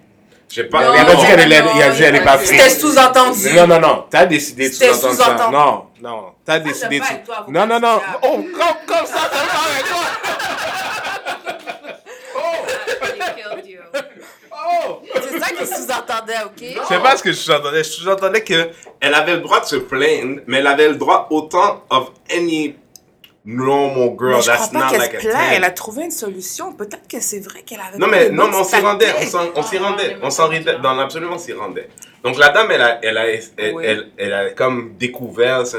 J'ai 0.49 0.65
pas... 0.65 0.93
Il 0.93 0.99
a 0.99 1.05
pas 1.05 1.15
dit 1.15 1.25
qu'elle 1.25 1.39
est 1.39 1.47
laide, 1.47 1.65
il 1.75 1.81
a 1.81 1.89
dit 1.89 1.97
qu'elle 1.99 2.15
est 2.15 2.21
pas 2.23 2.37
C'était 2.37 2.57
fine. 2.57 2.69
C'était 2.69 2.79
sous-entendu. 2.81 3.53
Non, 3.53 3.67
non, 3.67 3.79
non. 3.79 4.05
T'as 4.09 4.25
décidé 4.25 4.69
de 4.69 4.73
C'était 4.73 4.93
sous-entendre 4.93 5.37
ça. 5.37 5.49
Non, 5.51 5.85
non. 6.01 6.33
T'as 6.45 6.59
décidé 6.59 6.99
de 6.99 7.05
toi, 7.25 7.45
Non, 7.47 7.65
non, 7.65 7.79
non. 7.79 7.99
ça. 7.99 8.19
Oh, 8.23 8.35
comme, 8.35 8.45
comme 8.85 9.05
ça, 9.05 9.29
t'as 9.31 9.47
pas 9.47 9.63
avec 9.71 9.85
toi. 9.87 10.03
They 13.01 13.19
killed 13.35 13.65
you. 13.65 13.79
Oh. 14.51 15.01
C'est 15.35 15.39
ça 15.39 15.49
qu'il 15.55 15.67
sous-entendait, 15.67 16.43
OK? 16.45 16.85
C'est 16.87 17.01
pas 17.01 17.17
ce 17.17 17.23
que 17.23 17.31
je 17.31 17.37
sous-entendais. 17.37 17.83
Je 17.83 17.89
sous-entendais 17.89 18.43
qu'elle 18.43 18.71
avait 19.13 19.35
le 19.35 19.41
droit 19.41 19.59
de 19.59 19.65
se 19.65 19.75
plaindre, 19.75 20.41
mais 20.47 20.57
elle 20.57 20.67
avait 20.67 20.89
le 20.89 20.95
droit 20.95 21.27
autant 21.29 21.83
of 21.89 22.11
any 22.33 22.75
normal 23.43 24.15
girl 24.17 24.35
Mais 24.37 24.41
je 24.41 24.47
that's 24.47 24.67
crois 24.69 24.79
pas 24.79 24.85
not 24.85 24.91
qu'elle 24.91 24.99
like 24.99 25.11
se 25.11 25.17
a 25.27 25.31
plaint. 25.31 25.49
10. 25.49 25.55
Elle 25.55 25.63
a 25.63 25.71
trouvé 25.71 26.03
une 26.05 26.11
solution. 26.11 26.73
Peut-être 26.73 27.07
que 27.07 27.19
c'est 27.19 27.39
vrai 27.39 27.61
qu'elle 27.61 27.79
avait 27.79 27.97
Non, 27.97 28.07
mais, 28.07 28.29
non, 28.29 28.47
mais 28.49 28.55
on 28.57 28.63
s'y 28.63 28.75
rendait. 28.77 29.05
On 29.09 29.13
tactiques. 29.13 29.29
s'en- 29.29 29.49
on 29.55 29.63
s'y 29.63 29.77
Ah, 29.77 29.83
rendait. 29.83 30.17
On 30.23 30.29
s'en 30.29 30.49
mêmes 30.49 30.63
rendait. 30.65 30.79
Dans 30.81 30.93
l'absolu, 30.95 31.27
on 31.27 31.37
s'y 31.37 31.53
rendait. 31.53 31.89
Donc, 32.23 32.37
la 32.39 32.49
dame, 32.49 32.71
elle 32.71 32.81
a, 32.81 32.99
elle 33.03 33.17
a, 33.17 33.27
elle, 33.29 33.73
Oui. 33.75 33.83
elle, 33.85 34.09
elle 34.17 34.33
a 34.33 34.49
comme 34.51 34.95
découvert. 34.97 35.65
C'est 35.67 35.77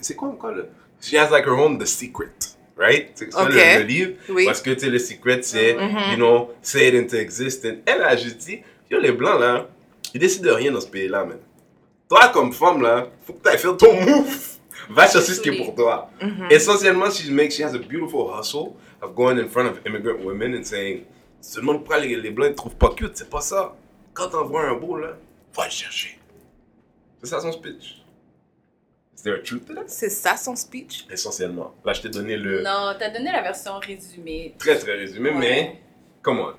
c'est 0.00 0.14
quoi 0.14 0.28
encore 0.28 0.50
le. 0.50 0.68
She 1.00 1.14
has 1.14 1.30
like 1.30 1.46
her 1.46 1.52
own 1.52 1.78
The 1.78 1.86
Secret. 1.86 2.32
Right? 2.78 3.12
C'est 3.14 3.32
ça 3.32 3.44
le, 3.44 3.54
le 3.54 3.84
livre. 3.84 4.12
Oui. 4.28 4.44
Parce 4.44 4.60
que, 4.60 4.68
tu 4.70 4.80
sais, 4.80 4.90
le 4.90 4.98
secret, 4.98 5.38
c'est, 5.40 5.72
Mhm. 5.74 6.10
you 6.10 6.16
know, 6.16 6.50
say 6.60 6.88
it 6.88 6.94
into 6.94 7.16
existence. 7.16 7.76
Elle 7.86 8.02
a 8.02 8.14
juste 8.16 8.36
dit, 8.36 8.60
yo, 8.90 8.98
les 9.00 9.12
blancs, 9.12 9.40
là, 9.40 9.68
ils 10.14 10.20
décident 10.20 10.46
de 10.48 10.54
rien 10.54 10.72
dans 10.72 10.80
ce 10.80 10.86
pays-là, 10.88 11.24
man. 11.24 11.38
Toi, 12.08 12.28
comme 12.28 12.52
femme, 12.52 12.82
là, 12.82 13.08
faut 13.24 13.32
que 13.32 13.42
tu 13.42 13.48
ailles 13.48 13.58
faire 13.58 13.76
ton 13.76 13.92
move. 14.06 14.52
Va 14.90 15.08
chercher 15.08 15.32
ce 15.34 15.40
qui 15.40 15.48
est 15.48 15.56
pour 15.64 15.74
toi. 15.74 16.08
Mhm. 16.22 16.46
Essentiellement, 16.50 17.10
she 17.10 17.28
makes, 17.30 17.54
she 17.56 17.60
has 17.62 17.74
a 17.74 17.78
beautiful 17.78 18.30
hustle 18.38 18.74
of 19.02 19.14
going 19.14 19.36
in 19.38 19.48
front 19.48 19.66
of 19.66 19.80
immigrant 19.84 20.22
women 20.24 20.54
and 20.54 20.62
saying, 20.64 21.02
seulement 21.40 21.74
pourquoi 21.78 21.98
les, 21.98 22.14
les 22.16 22.30
blancs 22.30 22.50
ne 22.50 22.54
trouvent 22.54 22.76
pas 22.76 22.90
cute, 22.94 23.16
c'est 23.16 23.28
pas 23.28 23.40
ça. 23.40 23.74
Quand 24.14 24.28
t'en 24.28 24.44
vois 24.44 24.62
un 24.68 24.74
beau, 24.74 24.96
là, 24.96 25.16
va 25.56 25.64
le 25.64 25.70
chercher. 25.70 26.18
C'est 27.20 27.30
ça 27.30 27.40
son 27.40 27.50
speech. 27.50 28.02
Is 29.18 29.22
there 29.22 29.34
a 29.36 29.42
truth 29.42 29.66
to 29.66 29.74
that? 29.74 29.84
C'est 29.88 30.10
ça 30.10 30.36
son 30.36 30.54
speech? 30.54 31.06
Essentiellement. 31.10 31.74
Là, 31.84 31.92
je 31.92 32.02
t'ai 32.02 32.08
donné 32.10 32.36
le 32.36 32.62
Non, 32.62 32.94
t'as 32.96 33.10
donné 33.10 33.32
la 33.32 33.42
version 33.42 33.78
résumée. 33.80 34.54
très 34.58 34.78
très 34.78 34.92
résumé, 34.94 35.30
Ouais. 35.30 35.36
mais 35.38 35.80
come 36.22 36.38
on. 36.40 36.52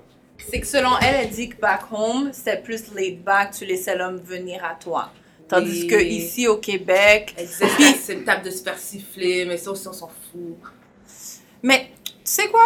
C'est 0.50 0.60
que 0.60 0.66
selon 0.66 0.90
elle, 1.02 1.14
elle 1.26 1.30
dit 1.30 1.48
que 1.48 1.56
back 1.56 1.82
home, 1.92 2.30
c'était 2.32 2.60
plus 2.62 2.92
laid 2.94 3.16
back, 3.24 3.52
tu 3.56 3.64
laissais 3.64 3.96
l'homme 3.96 4.18
venir 4.18 4.64
à 4.64 4.74
toi. 4.74 5.10
Tandis 5.48 5.82
Oui. 5.82 5.86
que 5.88 5.96
ici 5.96 6.46
au 6.46 6.58
Québec, 6.58 7.34
Elle 7.36 7.46
disait 7.46 7.66
que 7.66 7.98
c'est 8.02 8.12
une 8.14 8.24
table 8.24 8.44
de 8.44 8.50
se 8.50 8.62
faire 8.62 8.78
siffler, 8.78 9.44
mais 9.46 9.56
ça 9.56 9.70
aussi, 9.70 9.88
on 9.88 9.92
s'en 9.92 10.08
fout. 10.08 10.56
Mais 11.62 11.90
tu 12.04 12.10
sais 12.24 12.48
quoi? 12.48 12.62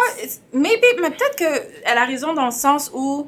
Maybe, 0.53 0.83
mais 1.01 1.09
peut-être 1.11 1.35
qu'elle 1.37 1.97
a 1.97 2.05
raison 2.05 2.33
dans 2.33 2.45
le 2.45 2.51
sens 2.51 2.91
où 2.93 3.27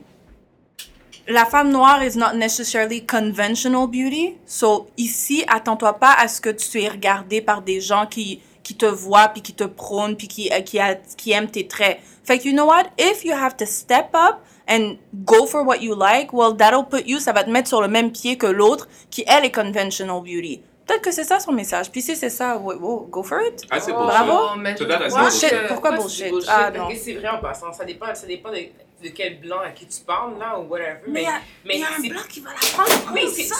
la 1.28 1.46
femme 1.46 1.72
noire 1.72 2.04
is 2.04 2.18
not 2.18 2.34
necessarily 2.36 3.06
conventional 3.06 3.88
beauty. 3.88 4.36
So 4.46 4.88
ici, 4.98 5.44
attends-toi 5.48 5.94
pas 6.00 6.14
à 6.20 6.28
ce 6.28 6.40
que 6.42 6.50
tu 6.50 6.82
es 6.82 6.90
regardé 6.90 7.42
par 7.42 7.62
des 7.62 7.82
gens 7.82 8.06
qui 8.06 8.42
qui 8.66 8.76
te 8.76 8.86
voient 8.86 9.30
puis 9.30 9.42
qui 9.42 9.54
te 9.54 9.64
prônent 9.64 10.18
puis 10.18 10.28
qui 10.28 10.52
euh, 10.52 10.60
qui, 10.62 10.80
a- 10.80 10.96
qui 10.96 11.32
aiment 11.32 11.50
tes 11.50 11.68
traits. 11.68 12.00
Fait 12.24 12.40
que 12.40 12.46
you 12.48 12.54
know 12.54 12.66
what? 12.66 12.86
If 12.98 13.24
you 13.24 13.34
have 13.34 13.56
to 13.58 13.66
step 13.66 14.08
up 14.16 14.38
and 14.68 14.96
go 15.14 15.46
for 15.46 15.62
what 15.64 15.78
you 15.82 15.96
like, 15.96 16.34
well 16.34 16.56
that'll 16.58 16.84
put 16.86 17.06
you, 17.08 17.20
ça 17.20 17.32
va 17.32 17.44
te 17.44 17.50
mettre 17.52 17.68
sur 17.70 17.82
le 17.82 17.88
même 17.88 18.12
pied 18.12 18.38
que 18.38 18.48
l'autre 18.48 18.88
qui 19.12 19.24
elle 19.28 19.46
est 19.46 19.52
conventional 19.52 20.22
beauty. 20.22 20.62
Peut-être 20.88 21.02
que 21.02 21.12
c'est 21.12 21.24
ça 21.24 21.40
son 21.40 21.52
message. 21.52 21.92
Puis 21.92 22.02
si 22.02 22.16
c'est 22.16 22.30
ça, 22.30 22.58
ouais, 22.58 22.76
wow, 22.76 23.08
go 23.10 23.24
for 23.24 23.40
it. 23.42 23.64
Ah, 23.72 23.80
c'est 23.80 23.92
Oh, 23.92 24.04
Bravo. 24.06 24.56
mais 24.58 24.76
that, 24.76 24.84
I 24.84 24.88
pourquoi 25.10 25.22
bullshit. 25.24 25.50
que- 25.50 25.68
Pourquoi 25.68 25.92
c'est 25.92 25.98
bullshit? 26.04 26.30
bullshit? 26.30 26.50
Ah, 26.52 26.72
Parce 26.72 26.78
non. 26.78 26.88
que 26.90 26.96
c'est 26.96 27.14
vrai 27.14 27.28
en 27.30 27.40
passant. 27.40 27.74
Ça 27.74 27.86
dépend, 27.86 28.14
ça 28.14 28.28
dépend 28.28 28.50
de, 28.52 28.58
de 28.58 29.10
quel 29.16 29.40
blanc 29.40 29.60
à 29.66 29.70
qui 29.72 29.88
tu 29.88 30.02
parles, 30.02 30.38
là, 30.40 30.60
ou 30.60 30.68
whatever. 30.70 31.00
Mais 31.08 31.22
il 31.22 31.26
y 31.26 31.28
a, 31.28 31.32
mais 31.66 31.74
il 31.76 31.80
y 31.80 31.84
a 31.84 31.88
un 31.88 32.08
blanc 32.14 32.22
qui 32.30 32.40
va 32.42 32.52
la 32.52 32.56
prendre. 32.84 33.14
Oui, 33.14 33.22
c'est 33.34 33.44
ça. 33.44 33.56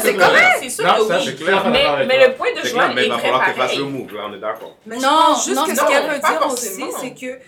c'est 0.00 0.16
correct, 0.16 0.56
c'est 0.60 0.68
sûr 0.70 0.84
que 0.84 1.00
oui. 1.02 1.22
c'est 1.26 1.34
clair, 1.44 1.66
est 1.66 1.70
Mais, 1.70 2.06
mais 2.06 2.26
le 2.28 2.34
point 2.34 2.52
de 2.54 2.58
C'est 2.62 2.70
Joanne 2.70 2.92
clair, 2.92 2.94
mais 2.96 3.02
est 3.02 3.06
il 3.06 3.10
va 3.12 3.18
falloir 3.18 3.44
qu'elle 3.44 3.54
fasse 3.54 3.76
le 3.76 3.82
pareil. 3.84 3.98
move, 4.02 4.14
là, 4.14 4.20
on 4.28 4.34
est 4.34 4.40
d'accord. 4.40 4.76
Mais 4.86 4.96
Non, 4.98 5.34
juste 5.44 5.66
que 5.66 5.76
ce 5.76 5.84
qu'elle 5.86 6.10
veut 6.10 6.18
dire 6.18 6.46
aussi, 6.50 6.84
c'est 7.00 7.14
que 7.14 7.38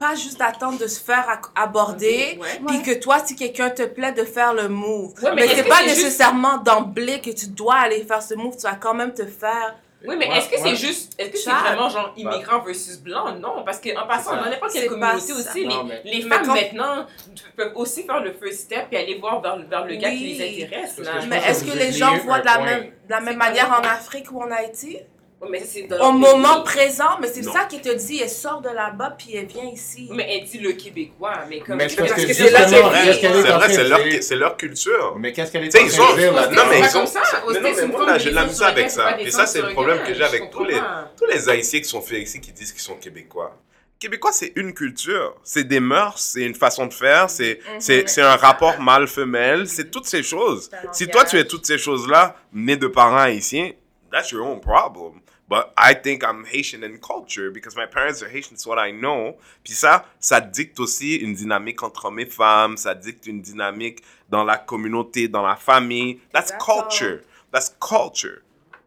pas 0.00 0.14
juste 0.14 0.38
d'attendre 0.38 0.78
de 0.78 0.86
se 0.86 0.98
faire 0.98 1.42
aborder, 1.54 2.38
Ouais. 2.40 2.60
puis 2.66 2.82
que 2.82 2.98
toi, 2.98 3.18
si 3.24 3.36
quelqu'un 3.36 3.68
te 3.68 3.82
plaît, 3.82 4.12
de 4.12 4.24
faire 4.24 4.54
le 4.54 4.66
move. 4.68 5.12
Ouais, 5.22 5.34
mais 5.34 5.42
mais 5.42 5.48
c'est 5.48 5.62
que 5.62 5.68
pas 5.68 5.82
juste- 5.82 5.96
nécessairement 5.98 6.56
d'emblée 6.56 7.20
que 7.20 7.30
tu 7.30 7.48
dois 7.48 7.74
aller 7.76 8.02
faire 8.04 8.22
ce 8.22 8.32
move, 8.34 8.56
tu 8.56 8.62
vas 8.62 8.76
quand 8.76 8.94
même 8.94 9.12
te 9.12 9.26
faire. 9.26 9.76
Oui, 10.06 10.16
mais 10.18 10.26
Ouais, 10.30 10.38
est-ce 10.38 10.48
que 10.48 10.54
ouais. 10.54 10.70
c'est 10.70 10.76
juste, 10.76 11.12
est-ce 11.18 11.30
que 11.32 11.36
c'est 11.38 11.50
vraiment 11.50 11.90
genre 11.90 12.14
immigrant 12.16 12.60
versus 12.60 12.96
blanc? 12.98 13.34
Non, 13.38 13.62
parce 13.62 13.78
qu'en 13.78 14.06
passant, 14.06 14.30
ça. 14.30 14.36
dans 14.36 14.48
n'importe 14.48 14.72
quelle 14.72 14.88
communauté 14.88 15.32
aussi, 15.34 15.66
Non, 15.66 15.82
les, 15.82 15.88
mais- 15.90 16.02
les 16.10 16.22
femmes 16.22 16.46
quand- 16.46 16.54
maintenant 16.54 17.06
peuvent 17.54 17.72
aussi 17.74 18.04
faire 18.04 18.20
le 18.22 18.32
first 18.32 18.60
step 18.60 18.86
et 18.92 18.96
aller 18.96 19.18
voir 19.18 19.42
vers, 19.42 19.58
vers 19.68 19.84
le 19.84 19.96
gars 19.96 20.08
qui 20.10 20.16
Oui. 20.16 20.34
les 20.38 20.64
intéresse. 20.64 20.96
Là. 21.00 21.20
que 21.20 21.26
Mais 21.26 21.40
que 21.40 21.44
est-ce 21.44 21.64
vous 21.66 21.72
que 21.72 21.76
les 21.76 21.92
gens 21.92 22.16
voient 22.24 22.38
de 22.40 22.46
la 22.46 22.58
même, 22.60 22.84
de 22.84 23.10
la 23.10 23.20
même 23.20 23.36
manière 23.36 23.68
en? 23.70 23.86
Afrique 23.86 24.32
ou 24.32 24.40
en 24.42 24.50
Haïti? 24.50 24.96
Ouais, 25.40 25.48
mais 25.50 25.64
c'est 25.66 25.84
dans 25.84 26.10
Au 26.10 26.12
moment 26.12 26.56
pays. 26.62 26.74
présent, 26.74 27.18
mais 27.18 27.28
c'est 27.28 27.40
Non. 27.40 27.52
ça 27.54 27.64
qui 27.64 27.80
te 27.80 27.88
dit, 27.94 28.20
elle 28.22 28.28
sort 28.28 28.60
de 28.60 28.68
là-bas 28.68 29.14
puis 29.16 29.34
elle 29.36 29.46
vient 29.46 29.64
ici. 29.72 30.06
Mais 30.12 30.26
elle 30.38 30.44
dit 30.46 30.58
le 30.58 30.72
québécois, 30.72 31.44
mais 31.48 31.60
comme. 31.60 31.76
Mais 31.76 31.88
c'est 31.88 31.96
parce 31.96 32.12
que 32.12 32.32
c'est 32.34 32.50
là 32.50 32.64
que- 32.66 32.70
qu'est-ce 33.06 33.20
qu'elle 33.20 33.36
est 33.36 33.42
C'est 33.42 33.50
en 33.52 33.56
vrai, 33.58 33.72
c'est 33.72 33.84
leur, 33.88 34.00
c'est 34.22 34.36
leur 34.36 34.56
culture. 34.58 35.16
Mais 35.18 35.32
qu'est-ce 35.32 35.50
qu'elle 35.50 35.64
est 35.64 35.74
en 35.74 35.78
ils 35.86 35.90
train 35.90 36.12
de 36.14 36.18
dire 36.18 36.30
non, 36.32 36.36
là-dedans? 36.40 36.62
mais 36.68 36.82
C'est 36.82 36.98
ils. 36.98 37.46
Aux 37.46 37.52
Mais 37.52 37.72
non, 37.72 37.88
moi, 37.88 38.06
là, 38.06 38.18
j'ai 38.18 38.30
de 38.30 38.34
la 38.34 38.44
misère 38.44 38.68
avec 38.68 38.90
ça. 38.90 39.18
Et 39.18 39.30
ça, 39.30 39.46
c'est 39.46 39.62
le 39.62 39.70
problème 39.72 40.02
que 40.06 40.12
j'ai 40.12 40.22
avec 40.24 40.50
tous 40.50 40.64
les, 40.64 40.78
pas. 40.78 41.10
tous 41.18 41.24
les 41.26 41.48
Haïtiens 41.48 41.80
qui 41.80 41.88
sont 41.88 42.02
faits 42.02 42.22
ici 42.22 42.38
qui 42.40 42.52
disent 42.52 42.72
qu'ils 42.72 42.82
sont 42.82 42.96
québécois. 42.96 43.56
Québécois, 43.98 44.32
c'est 44.32 44.52
une 44.56 44.72
culture, 44.74 45.36
c'est 45.44 45.64
des 45.64 45.80
mœurs, 45.80 46.18
c'est 46.18 46.40
une 46.42 46.54
façon 46.54 46.86
de 46.86 46.92
faire, 46.94 47.28
c'est 47.30 47.60
c'est 47.78 48.06
c'est 48.08 48.22
un 48.22 48.36
rapport 48.36 48.78
mâle-femelle, 48.80 49.66
c'est 49.68 49.90
toutes 49.90 50.06
ces 50.06 50.22
choses. 50.22 50.70
Si 50.92 51.06
toi, 51.08 51.24
tu 51.24 51.38
es 51.38 51.44
toutes 51.46 51.64
ces 51.66 51.78
choses-là, 51.78 52.34
né 52.52 52.76
de 52.76 52.86
parents 52.86 53.16
haïtiens, 53.18 53.72
that's 54.12 54.30
your 54.32 54.46
own 54.46 54.60
problem. 54.60 55.20
But 55.50 55.72
I 55.76 55.94
think 56.00 56.22
I'm 56.22 56.44
Haitian 56.46 56.84
in 56.84 56.98
culture 56.98 57.50
because 57.52 57.74
my 57.76 57.84
parents 57.86 58.22
are 58.22 58.28
Haitian, 58.28 58.52
it's 58.54 58.64
what 58.66 58.78
I 58.78 58.92
know. 58.92 59.36
Puis 59.64 59.72
ça, 59.74 60.04
ça 60.20 60.40
dicte 60.40 60.78
aussi 60.78 61.16
une 61.16 61.34
dynamique 61.34 61.82
entre 61.82 62.04
hommes 62.04 62.20
et 62.20 62.26
femmes, 62.26 62.76
ça 62.76 62.94
dicte 62.94 63.26
une 63.26 63.42
dynamique 63.42 63.98
dans 64.28 64.44
la 64.44 64.56
communauté, 64.58 65.26
dans 65.26 65.42
la 65.44 65.56
famille. 65.56 66.20
That's 66.32 66.52
culture. 66.52 67.22
That's 67.52 67.74
culture. 67.80 68.42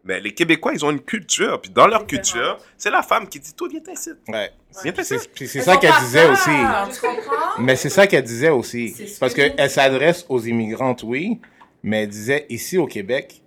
Mais 0.06 0.20
les 0.20 0.32
Québécois, 0.32 0.72
ils 0.72 0.82
ont 0.86 0.90
une 0.90 1.00
culture. 1.02 1.60
Puis 1.60 1.70
dans 1.70 1.86
leur 1.86 2.06
culture, 2.06 2.58
c'est 2.78 2.90
la 2.90 3.02
femme 3.02 3.28
qui 3.28 3.40
dit 3.40 3.52
Toi, 3.54 3.68
viens 3.70 3.80
ici. 3.92 4.10
Ouais. 4.28 4.50
Viens 4.82 4.92
ici. 4.94 5.04
C'est- 5.18 5.34
Puis 5.34 5.46
c'est 5.48 5.60
ça 5.60 5.76
qu'elle 5.76 5.92
disait 6.00 6.28
aussi. 6.30 6.50
Tu 6.94 7.00
comprends? 7.00 7.58
Mais 7.62 7.76
c'est 7.76 7.90
ça 7.90 8.06
qu'elle 8.06 8.24
disait 8.24 8.48
aussi. 8.50 8.94
Parce 9.20 9.34
qu'elle 9.34 9.68
s'adresse 9.70 10.24
aux 10.30 10.40
immigrantes, 10.40 11.02
oui, 11.02 11.40
mais 11.82 12.04
elle 12.04 12.08
disait 12.08 12.46
ici 12.48 12.78
au 12.78 12.86
Québec, 12.86 13.42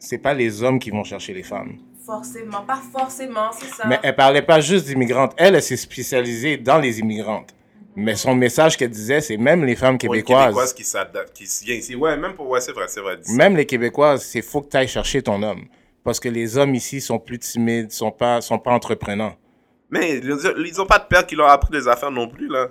c'est 0.00 0.18
pas 0.18 0.34
les 0.34 0.64
hommes 0.64 0.80
qui 0.80 0.90
vont 0.90 1.04
chercher 1.04 1.32
les 1.32 1.44
femmes. 1.44 1.78
Forcément, 2.06 2.62
pas 2.62 2.80
forcément, 2.92 3.50
c'est 3.52 3.66
ça. 3.66 3.84
Mais 3.88 3.98
elle 4.02 4.14
parlait 4.14 4.42
pas 4.42 4.60
juste 4.60 4.86
d'immigrantes. 4.86 5.32
Elle, 5.36 5.56
elle 5.56 5.62
s'est 5.62 5.76
spécialisée 5.76 6.56
dans 6.56 6.78
les 6.78 7.00
immigrantes. 7.00 7.52
Mais 7.96 8.14
son 8.14 8.34
message 8.34 8.76
qu'elle 8.76 8.90
disait, 8.90 9.20
c'est 9.20 9.36
même 9.38 9.64
les 9.64 9.74
femmes 9.74 9.98
Pour 9.98 10.14
une 10.14 10.20
québécoises. 10.20 10.44
Québécoise 10.44 10.72
qui 10.74 10.84
s'adapte, 10.84 11.32
qui 11.36 11.44
vient 11.64 11.74
ici. 11.74 11.96
Ouais, 11.96 12.16
même 12.16 12.34
pour. 12.34 12.48
Ouais, 12.48 12.60
c'est 12.60 12.72
vrai, 12.72 12.84
c'est 12.88 13.00
vrai. 13.00 13.18
Même 13.30 13.56
les 13.56 13.66
Québécoises, 13.66 14.22
c'est 14.24 14.42
faut 14.42 14.60
que 14.60 14.68
tu 14.68 14.76
ailles 14.76 14.86
chercher 14.86 15.20
ton 15.22 15.42
homme. 15.42 15.64
Parce 16.04 16.20
que 16.20 16.28
les 16.28 16.56
hommes 16.56 16.74
ici 16.74 17.00
sont 17.00 17.18
plus 17.18 17.38
timides, 17.40 17.90
sont 17.90 18.12
pas, 18.12 18.40
sont 18.40 18.58
pas 18.60 18.70
entreprenants. 18.70 19.34
Mais 19.90 20.18
ils 20.18 20.32
ont- 20.32 20.54
ils 20.64 20.80
ont 20.80 20.86
pas 20.86 20.98
de 20.98 21.04
père 21.06 21.26
qui 21.26 21.34
leur 21.34 21.48
a 21.48 21.54
appris 21.54 21.70
des 21.72 21.88
affaires 21.88 22.10
non 22.12 22.28
plus, 22.28 22.46
là. 22.48 22.68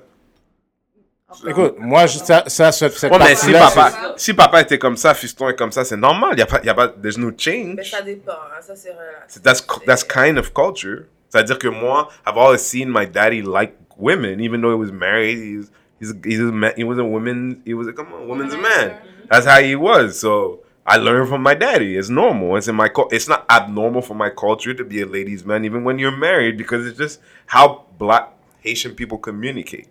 Écoute, 1.47 1.76
moi, 1.80 2.05
je- 2.05 2.19
ça, 2.19 2.43
ça, 2.47 2.71
cette, 2.71 2.93
cette 2.93 3.11
Ouais, 3.11 3.17
mais 3.17 3.36
si 3.36 3.51
partie-là, 3.51 3.69
papa, 3.91 4.13
si 4.15 4.34
papa 4.34 4.61
était 4.61 4.78
comme 4.78 4.95
ça, 4.95 5.13
fiston 5.15 5.49
est 5.49 5.55
comme 5.55 5.71
ça, 5.71 5.84
c'est 5.84 5.97
normal. 5.97 6.32
Il 6.34 6.39
y 6.39 6.43
a 6.43 6.45
pas, 6.45 6.59
il 6.61 6.67
y 6.67 6.69
a 6.69 6.73
pas, 6.76 6.88
there's 6.88 7.17
no 7.17 7.32
Mais 7.32 7.36
change. 7.38 7.89
ça 7.89 8.01
dépend, 8.03 8.32
hein, 8.34 8.61
ça 8.61 8.76
c'est 8.76 8.91
relatif. 8.91 9.41
That's, 9.41 9.65
that's 9.88 10.03
kind 10.03 10.38
of 10.38 10.53
culture. 10.53 11.05
C'est-à-dire 11.30 11.57
que 11.57 11.67
moi, 11.67 12.09
I've 12.28 12.38
always 12.38 12.59
seen 12.59 12.89
my 12.89 13.07
daddy 13.07 13.41
like 13.41 13.73
women, 13.97 14.39
even 14.39 14.61
though 14.61 14.71
he 14.71 14.78
was 14.80 14.91
married. 14.91 15.39
He's, 15.39 15.71
he's, 15.99 16.13
he's 16.23 16.39
a 16.39 16.51
man, 16.51 16.73
he 16.78 16.84
was 16.84 16.99
a 16.99 17.03
woman, 17.03 17.59
he 17.65 17.73
was 17.73 17.88
a, 17.88 17.93
come 17.93 18.13
on, 18.13 18.28
woman's 18.28 18.53
a 18.53 18.57
man. 18.59 18.95
That's 19.30 19.47
how 19.47 19.59
he 19.61 19.76
was. 19.76 20.19
So 20.19 20.59
I 20.86 20.97
learned 20.97 21.28
from 21.28 21.41
my 21.41 21.55
daddy. 21.55 21.97
It's 21.97 22.09
normal. 22.09 22.55
It's 22.55 22.67
in 22.67 22.76
my, 22.76 22.89
it's 23.11 23.28
not 23.28 23.45
abnormal 23.49 24.03
for 24.03 24.13
my 24.13 24.30
culture 24.30 24.76
to 24.76 24.86
be 24.86 25.01
a 25.01 25.07
ladies' 25.07 25.43
man, 25.43 25.65
even 25.65 25.84
when 25.84 25.97
you're 25.97 26.15
married, 26.15 26.55
because 26.55 26.86
it's 26.86 26.97
just 26.99 27.19
how 27.47 27.86
black 27.97 28.30
Haitian 28.61 28.93
people 28.93 29.17
communicate. 29.17 29.88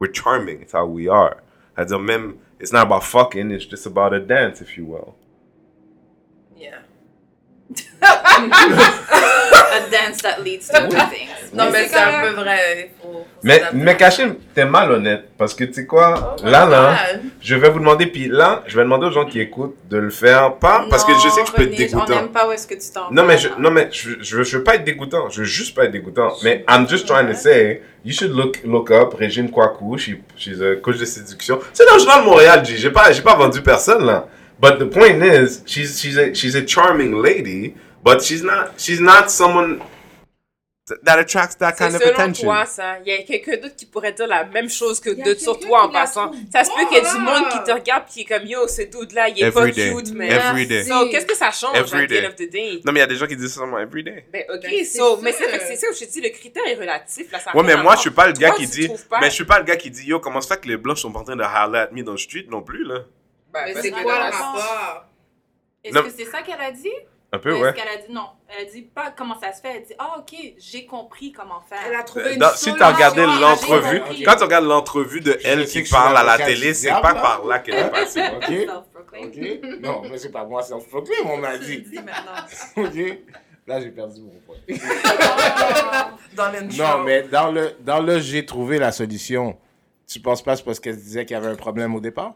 We're 0.00 0.08
charming. 0.08 0.62
It's 0.62 0.72
how 0.72 0.86
we 0.86 1.08
are. 1.08 1.42
C'est-à-dire 1.76 1.98
même, 2.00 2.38
it's 2.58 2.72
not 2.72 2.86
about 2.86 3.04
fucking, 3.04 3.50
it's 3.50 3.66
just 3.66 3.86
about 3.86 4.14
a 4.14 4.20
dance, 4.20 4.62
if 4.62 4.76
you 4.78 4.86
will. 4.86 5.14
Yeah. 6.56 6.80
A 8.02 9.80
dance 9.90 10.18
that 10.22 10.40
leads 10.44 10.68
to 10.68 10.88
things. 10.88 11.28
Non, 11.52 11.70
mais 11.72 11.88
c'est 11.88 11.96
un 11.96 12.22
peu 12.22 12.30
vrai. 12.40 12.90
il 12.96 13.02
faut- 13.02 13.12
faut 13.12 13.26
Mais, 13.42 13.62
mais 13.72 13.96
Kachim, 13.96 14.36
t'es 14.54 14.64
malhonnête. 14.64 15.24
Parce 15.36 15.54
que 15.54 15.64
tu 15.64 15.72
sais 15.74 15.86
quoi, 15.86 16.36
là, 16.44 16.66
là, 16.66 16.96
je 17.40 17.54
vais 17.56 17.68
vous 17.70 17.78
demander, 17.78 18.06
puis 18.06 18.28
là, 18.28 18.62
je 18.66 18.76
vais 18.76 18.82
demander 18.82 19.06
aux 19.06 19.10
gens 19.10 19.24
qui 19.24 19.40
écoutent 19.40 19.76
de 19.88 19.98
le 19.98 20.10
faire. 20.10 20.54
Pas 20.56 20.84
parce 20.90 21.04
que 21.04 21.12
je 21.14 21.28
sais 21.28 21.42
que 21.42 21.48
je 21.48 21.52
peux 21.52 21.62
être 21.62 21.72
On 21.72 21.76
dégoûtant. 21.76 22.14
n'aime 22.14 22.28
pas 22.28 22.46
où 22.48 22.52
est-ce 22.52 22.66
que 22.66 22.74
tu 22.74 22.90
t'en 22.92 23.10
Non, 23.10 23.24
mais 23.24 23.38
je, 23.38 23.48
non, 23.58 23.70
mais 23.70 23.88
je, 23.92 24.10
je, 24.20 24.36
veux- 24.36 24.44
je 24.44 24.58
veux 24.58 24.64
pas 24.64 24.76
être 24.76 24.84
dégoûtant. 24.84 25.28
Je 25.30 25.40
veux 25.40 25.46
juste 25.46 25.74
pas 25.74 25.84
être 25.84 25.92
dégoûtant. 25.92 26.32
Mais 26.44 26.64
I'm 26.68 26.88
just 26.88 27.06
trying 27.06 27.26
to 27.28 27.34
say, 27.34 27.82
you 28.04 28.12
should 28.12 28.32
look, 28.34 28.60
look 28.64 28.90
up 28.90 29.14
Régine 29.18 29.50
Kwaku. 29.50 29.98
She, 29.98 30.10
she's 30.36 30.60
a 30.60 30.76
coach 30.76 30.98
de 30.98 31.04
séduction. 31.04 31.58
C'est 31.72 31.86
dans 31.86 31.94
le 31.94 32.00
journal 32.00 32.20
de 32.20 32.26
Montréal, 32.26 32.64
G. 32.64 32.76
J'ai 32.76 32.90
pas, 32.90 33.10
j'ai 33.12 33.22
pas 33.22 33.34
vendu 33.34 33.60
personne, 33.62 34.04
là. 34.06 34.26
But 34.60 34.78
the 34.78 34.86
point 34.86 35.22
is, 35.22 35.62
she's, 35.66 35.98
she's 36.00 36.18
a, 36.18 36.34
she's 36.34 36.54
a 36.54 36.62
charming 36.64 37.14
lady, 37.22 37.74
but 38.02 38.20
she's 38.22 38.42
not, 38.42 38.78
she's 38.78 39.00
not 39.00 39.30
someone 39.30 39.80
that 41.04 41.20
attracts 41.20 41.54
that 41.54 41.76
C'est 41.78 41.84
kind 41.84 41.94
of 41.94 42.02
selon 42.02 42.14
attention. 42.14 42.44
toi, 42.48 42.66
ça. 42.66 42.98
Il 43.06 43.12
y 43.12 43.16
a 43.16 43.22
quelqu'un 43.22 43.56
d'autre 43.58 43.76
qui 43.76 43.86
pourrait 43.86 44.12
dire 44.12 44.26
la 44.26 44.44
même 44.44 44.68
chose 44.68 44.98
que 44.98 45.10
de 45.10 45.38
sur 45.38 45.58
toi 45.60 45.84
en 45.84 45.88
passant. 45.88 46.32
Ça 46.52 46.64
se 46.64 46.70
peut 46.70 46.84
qu'il 46.88 46.96
y 46.96 47.00
ait 47.00 47.10
du 47.12 47.18
monde 47.20 47.48
qui 47.52 47.62
te 47.62 47.70
regarde 47.70 48.04
qui 48.06 48.22
est 48.22 48.24
comme 48.24 48.44
yo, 48.44 48.66
ce 48.66 48.82
dude-là, 48.82 49.28
il 49.28 49.40
est 49.42 49.52
pas 49.52 49.68
Every 49.68 49.72
day. 49.72 49.94
cute, 49.94 50.12
mais. 50.14 50.28
Every 50.28 50.66
day. 50.66 50.82
So, 50.84 51.08
qu'est-ce 51.08 51.26
que 51.26 51.36
ça 51.36 51.52
change 51.52 51.76
Every 51.76 52.02
at 52.02 52.06
the 52.06 52.08
day. 52.10 52.26
end 52.26 52.28
of 52.28 52.34
the 52.36 52.50
day? 52.50 52.80
Non, 52.84 52.92
mais 52.92 52.98
il 52.98 53.02
y 53.02 53.04
a 53.04 53.06
des 53.06 53.16
gens 53.16 53.26
qui 53.28 53.36
disent 53.36 53.54
ça 53.54 53.64
moi 53.64 53.80
every 53.82 54.02
day. 54.02 54.24
Ben, 54.32 54.42
ok, 54.52 54.62
Ben, 54.62 54.84
so, 54.84 55.18
mais 55.22 55.32
c'est 55.32 55.76
ça 55.76 55.86
que 55.88 55.94
je 55.94 56.04
te 56.04 56.10
dis, 56.10 56.20
le 56.20 56.30
critère 56.30 56.66
est 56.66 56.74
relatif, 56.74 57.30
là. 57.32 57.38
Ça 57.38 57.56
Ouais, 57.56 57.62
mais 57.62 57.76
moi, 57.76 57.94
je 57.94 58.00
suis 58.00 58.10
pas 58.10 58.26
le 58.26 58.32
gars 58.32 58.48
Toi, 58.48 58.58
qui 58.58 58.66
dit. 58.66 58.88
pas? 59.08 59.20
Mais 59.20 59.30
je 59.30 59.34
suis 59.36 59.44
pas 59.44 59.58
le 59.60 59.64
gars 59.64 59.76
qui 59.76 59.90
dit, 59.90 60.04
yo, 60.06 60.18
comment 60.18 60.40
ça 60.42 60.56
fait 60.56 60.60
que 60.62 60.68
les 60.68 60.76
blancs 60.76 60.98
sont 60.98 61.12
pas 61.12 61.20
en 61.20 61.24
train 61.24 61.36
de 61.36 61.44
holler 61.44 61.78
at 61.78 61.90
me 61.92 62.02
dans 62.02 62.12
le 62.12 62.18
street 62.18 62.46
non 62.50 62.62
plus, 62.62 62.84
là? 62.84 63.04
Ben, 63.52 63.60
Mais 63.66 63.74
c'est 63.82 63.90
quoi 63.90 64.02
le 64.02 64.08
la- 64.08 64.30
rapport? 64.30 65.04
Est-ce 65.82 65.94
Non. 65.94 66.02
que 66.02 66.10
c'est 66.10 66.24
ça 66.26 66.42
qu'elle 66.42 66.60
a 66.60 66.70
dit? 66.72 66.88
Un 67.32 67.38
peu, 67.38 67.50
est-ce 67.54 67.62
ouais. 67.62 67.72
qu'elle 67.74 67.88
a 67.88 67.96
dit 67.96 68.12
non? 68.12 68.26
Elle 68.48 68.66
a 68.66 68.70
dit 68.70 68.82
pas 68.82 69.12
comment 69.16 69.38
ça 69.38 69.52
se 69.52 69.60
fait. 69.60 69.76
Elle 69.76 69.84
dit, 69.84 69.94
ah, 70.00 70.16
ok, 70.18 70.34
j'ai 70.58 70.84
compris 70.84 71.30
comment 71.30 71.60
faire. 71.60 71.78
Elle 71.86 71.94
a 71.94 72.02
trouvé 72.02 72.24
Euh, 72.24 72.32
une 72.32 72.38
dans- 72.40 72.50
si 72.56 72.74
tu 72.74 72.82
as 72.82 72.92
regardé 72.92 73.24
l'entrevue, 73.24 74.02
quand 74.24 74.34
tu 74.36 74.42
regardes 74.42 74.64
l'entrevue 74.64 75.20
de 75.20 75.38
elle 75.44 75.64
qui 75.66 75.82
parle 75.84 76.16
à 76.16 76.24
la 76.24 76.38
télé, 76.38 76.74
c'est 76.74 76.90
pas 76.90 77.12
là. 77.14 77.20
par 77.20 77.44
là 77.44 77.60
qu'elle 77.60 77.86
est 77.86 77.90
passée. 77.90 78.22
Ok. 78.36 78.44
Self-proclaimed. 78.48 79.64
Ok. 79.64 79.80
Non, 79.80 80.02
mais 80.10 80.18
c'est 80.18 80.32
pas 80.32 80.44
moi, 80.44 80.62
c'est 80.62 80.74
proclaim, 80.88 81.14
on 81.26 81.36
m'a 81.36 81.56
dit. 81.56 81.84
Ok. 82.76 83.18
Là, 83.66 83.80
j'ai 83.80 83.90
perdu 83.90 84.22
mon 84.22 84.40
point. 84.44 84.56
Dans 86.34 86.50
l'intro. 86.50 86.76
Non, 86.82 86.98
mais 87.04 87.22
dans 87.22 87.50
le, 87.52 87.76
dans 87.80 88.00
le 88.00 88.18
j'ai 88.18 88.44
trouvé 88.44 88.78
la 88.78 88.90
solution, 88.90 89.56
tu 90.08 90.18
penses 90.20 90.42
pas 90.42 90.56
c'est 90.56 90.64
parce 90.64 90.80
qu'elle 90.80 90.96
disait 90.96 91.24
qu'il 91.24 91.34
y 91.34 91.38
avait 91.38 91.48
un 91.48 91.54
problème 91.56 91.94
au 91.94 92.00
départ? 92.00 92.34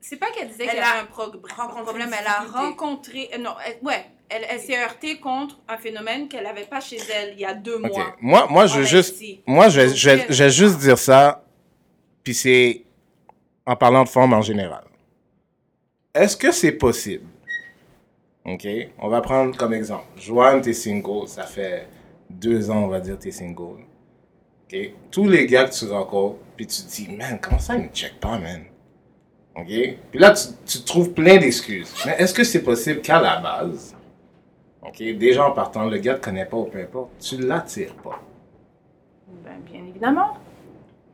C'est 0.00 0.16
pas 0.16 0.30
qu'elle 0.30 0.48
disait 0.48 0.64
Elle 0.64 0.70
qu'il 0.70 0.78
y 0.78 0.82
a 0.82 0.88
avait 0.90 1.00
un 1.00 1.04
pro- 1.06 1.24
rencontré 1.24 1.82
problème, 1.82 2.14
elle 2.18 2.26
a 2.26 2.40
rencontré. 2.60 3.30
euh, 3.34 3.38
Non, 3.38 3.54
elle- 3.66 3.78
ouais, 3.82 4.04
elle, 4.28 4.46
elle 4.48 4.60
s'est 4.60 4.78
heurtée 4.82 5.18
contre 5.18 5.58
un 5.68 5.76
phénomène 5.76 6.28
qu'elle 6.28 6.44
n'avait 6.44 6.64
pas 6.66 6.80
chez 6.80 6.98
elle 7.12 7.32
il 7.34 7.40
y 7.40 7.44
a 7.44 7.54
deux 7.54 7.78
mois. 7.78 8.14
Moi, 8.20 8.46
moi, 8.48 8.66
je 8.66 8.74
en 8.74 8.76
veux 8.78 8.84
juste, 8.84 9.22
moi, 9.46 9.68
je 9.68 9.88
je 9.88 10.48
juste 10.48 10.78
dire 10.78 10.98
ça, 10.98 11.44
puis 12.22 12.32
c'est 12.34 12.84
en 13.66 13.76
parlant 13.76 14.04
de 14.04 14.08
forme 14.08 14.32
en 14.34 14.42
général. 14.42 14.84
Est-ce 16.14 16.36
que 16.36 16.52
c'est 16.52 16.72
possible? 16.72 17.26
OK? 18.44 18.66
On 18.98 19.08
va 19.08 19.20
prendre 19.20 19.56
comme 19.56 19.74
exemple. 19.74 20.06
Joanne, 20.16 20.62
t'es 20.62 20.72
single, 20.72 21.28
ça 21.28 21.44
fait 21.44 21.86
deux 22.30 22.70
ans, 22.70 22.84
on 22.84 22.88
va 22.88 23.00
dire, 23.00 23.18
t'es 23.18 23.30
single. 23.30 23.82
OK? 24.72 24.78
Tous 25.10 25.28
les 25.28 25.46
gars 25.46 25.64
que 25.64 25.74
tu 25.74 25.84
rencontres, 25.86 26.38
puis 26.56 26.66
tu 26.66 26.82
te 26.82 26.88
dis, 26.88 27.08
man, 27.14 27.38
comment 27.42 27.58
ça, 27.58 27.74
ils 27.74 27.82
me 27.82 27.88
check 27.88 28.18
pas, 28.20 28.38
man? 28.38 28.64
OK? 29.58 29.66
Puis 30.10 30.20
là, 30.20 30.32
tu, 30.32 30.48
tu 30.64 30.82
trouves 30.84 31.12
plein 31.12 31.38
d'excuses. 31.38 31.92
Mais 32.06 32.16
est-ce 32.18 32.32
que 32.32 32.44
c'est 32.44 32.62
possible 32.62 33.00
qu'à 33.00 33.20
la 33.20 33.40
base, 33.40 33.94
OK, 34.82 35.02
déjà 35.18 35.46
en 35.46 35.52
partant, 35.52 35.86
le 35.86 35.98
gars 35.98 36.14
te 36.14 36.24
connaît 36.24 36.46
pas 36.46 36.56
ou 36.56 36.64
peu 36.64 36.80
importe, 36.80 37.10
tu 37.20 37.36
l'attires 37.38 37.94
pas? 37.94 38.22
Ben, 39.44 39.58
bien 39.70 39.82
évidemment. 39.88 40.34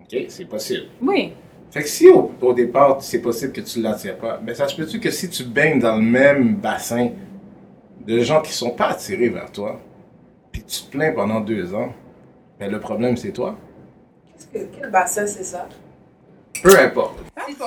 OK, 0.01 0.26
c'est 0.28 0.45
possible. 0.45 0.86
Oui. 1.01 1.32
Fait 1.70 1.82
que 1.82 1.88
si 1.88 2.09
au, 2.09 2.30
au 2.40 2.53
départ, 2.53 3.03
c'est 3.03 3.20
possible 3.20 3.53
que 3.53 3.62
tu 3.62 3.78
ne 3.78 3.84
l'attires 3.84 4.18
pas, 4.18 4.38
mais 4.42 4.55
ça 4.55 4.68
se 4.68 4.76
peut-tu 4.76 5.01
que 5.01 5.11
si 5.11 5.28
tu 5.28 5.45
baignes 5.45 5.80
dans 5.80 5.97
le 5.97 6.03
même 6.03 6.57
bassin 6.57 7.11
de 8.07 8.18
gens 8.20 8.42
qui 8.42 8.53
sont 8.53 8.70
pas 8.70 8.88
attirés 8.90 9.30
vers 9.30 9.51
toi, 9.51 9.80
puis 10.53 10.62
que 10.62 10.68
tu 10.68 10.82
te 10.82 10.90
plains 10.90 11.12
pendant 11.12 11.40
deux 11.40 11.74
ans, 11.74 11.92
ben 12.61 12.70
le 12.70 12.78
problème 12.78 13.16
c'est 13.16 13.32
toi? 13.32 13.57
Quel 14.53 14.68
quel 14.70 14.90
bassin 14.90 15.26
c'est 15.26 15.42
ça? 15.42 15.66
Peu 16.64 16.78
importe. 16.80 17.18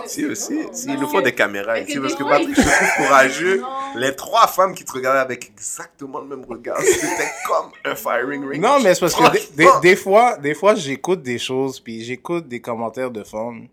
Si 0.07 0.25
aussi, 0.25 0.59
si, 0.71 0.87
il 0.89 0.99
nous 0.99 1.07
faut 1.07 1.21
des 1.21 1.33
caméras 1.33 1.79
ici, 1.79 1.99
parce 1.99 2.15
que 2.15 2.23
Patrick, 2.23 2.55
je 2.55 2.61
trouve 2.61 3.05
courageux. 3.05 3.63
Les 3.95 4.15
trois 4.15 4.47
femmes 4.47 4.73
qui 4.73 4.83
te 4.83 4.91
regardaient 4.91 5.19
avec 5.19 5.49
exactement 5.55 6.19
le 6.19 6.25
même 6.25 6.45
regard, 6.45 6.79
c'était 6.81 7.29
comme 7.47 7.71
un 7.85 7.95
firing 7.95 8.43
range. 8.45 8.57
Non, 8.57 8.79
mais 8.83 8.93
c'est 8.95 9.01
parce 9.01 9.15
que 9.15 9.31
des, 9.31 9.39
des- 9.55 9.63
Franchement. 9.63 9.79
des 9.81 9.95
fois, 9.95 10.37
des 10.37 10.53
fois 10.55 10.75
j'écoute 10.75 11.21
des 11.21 11.37
choses, 11.37 11.79
puis 11.79 12.03
j'écoute 12.03 12.47
des 12.47 12.59
commentaires 12.59 13.11
de 13.11 13.23
femmes. 13.23 13.67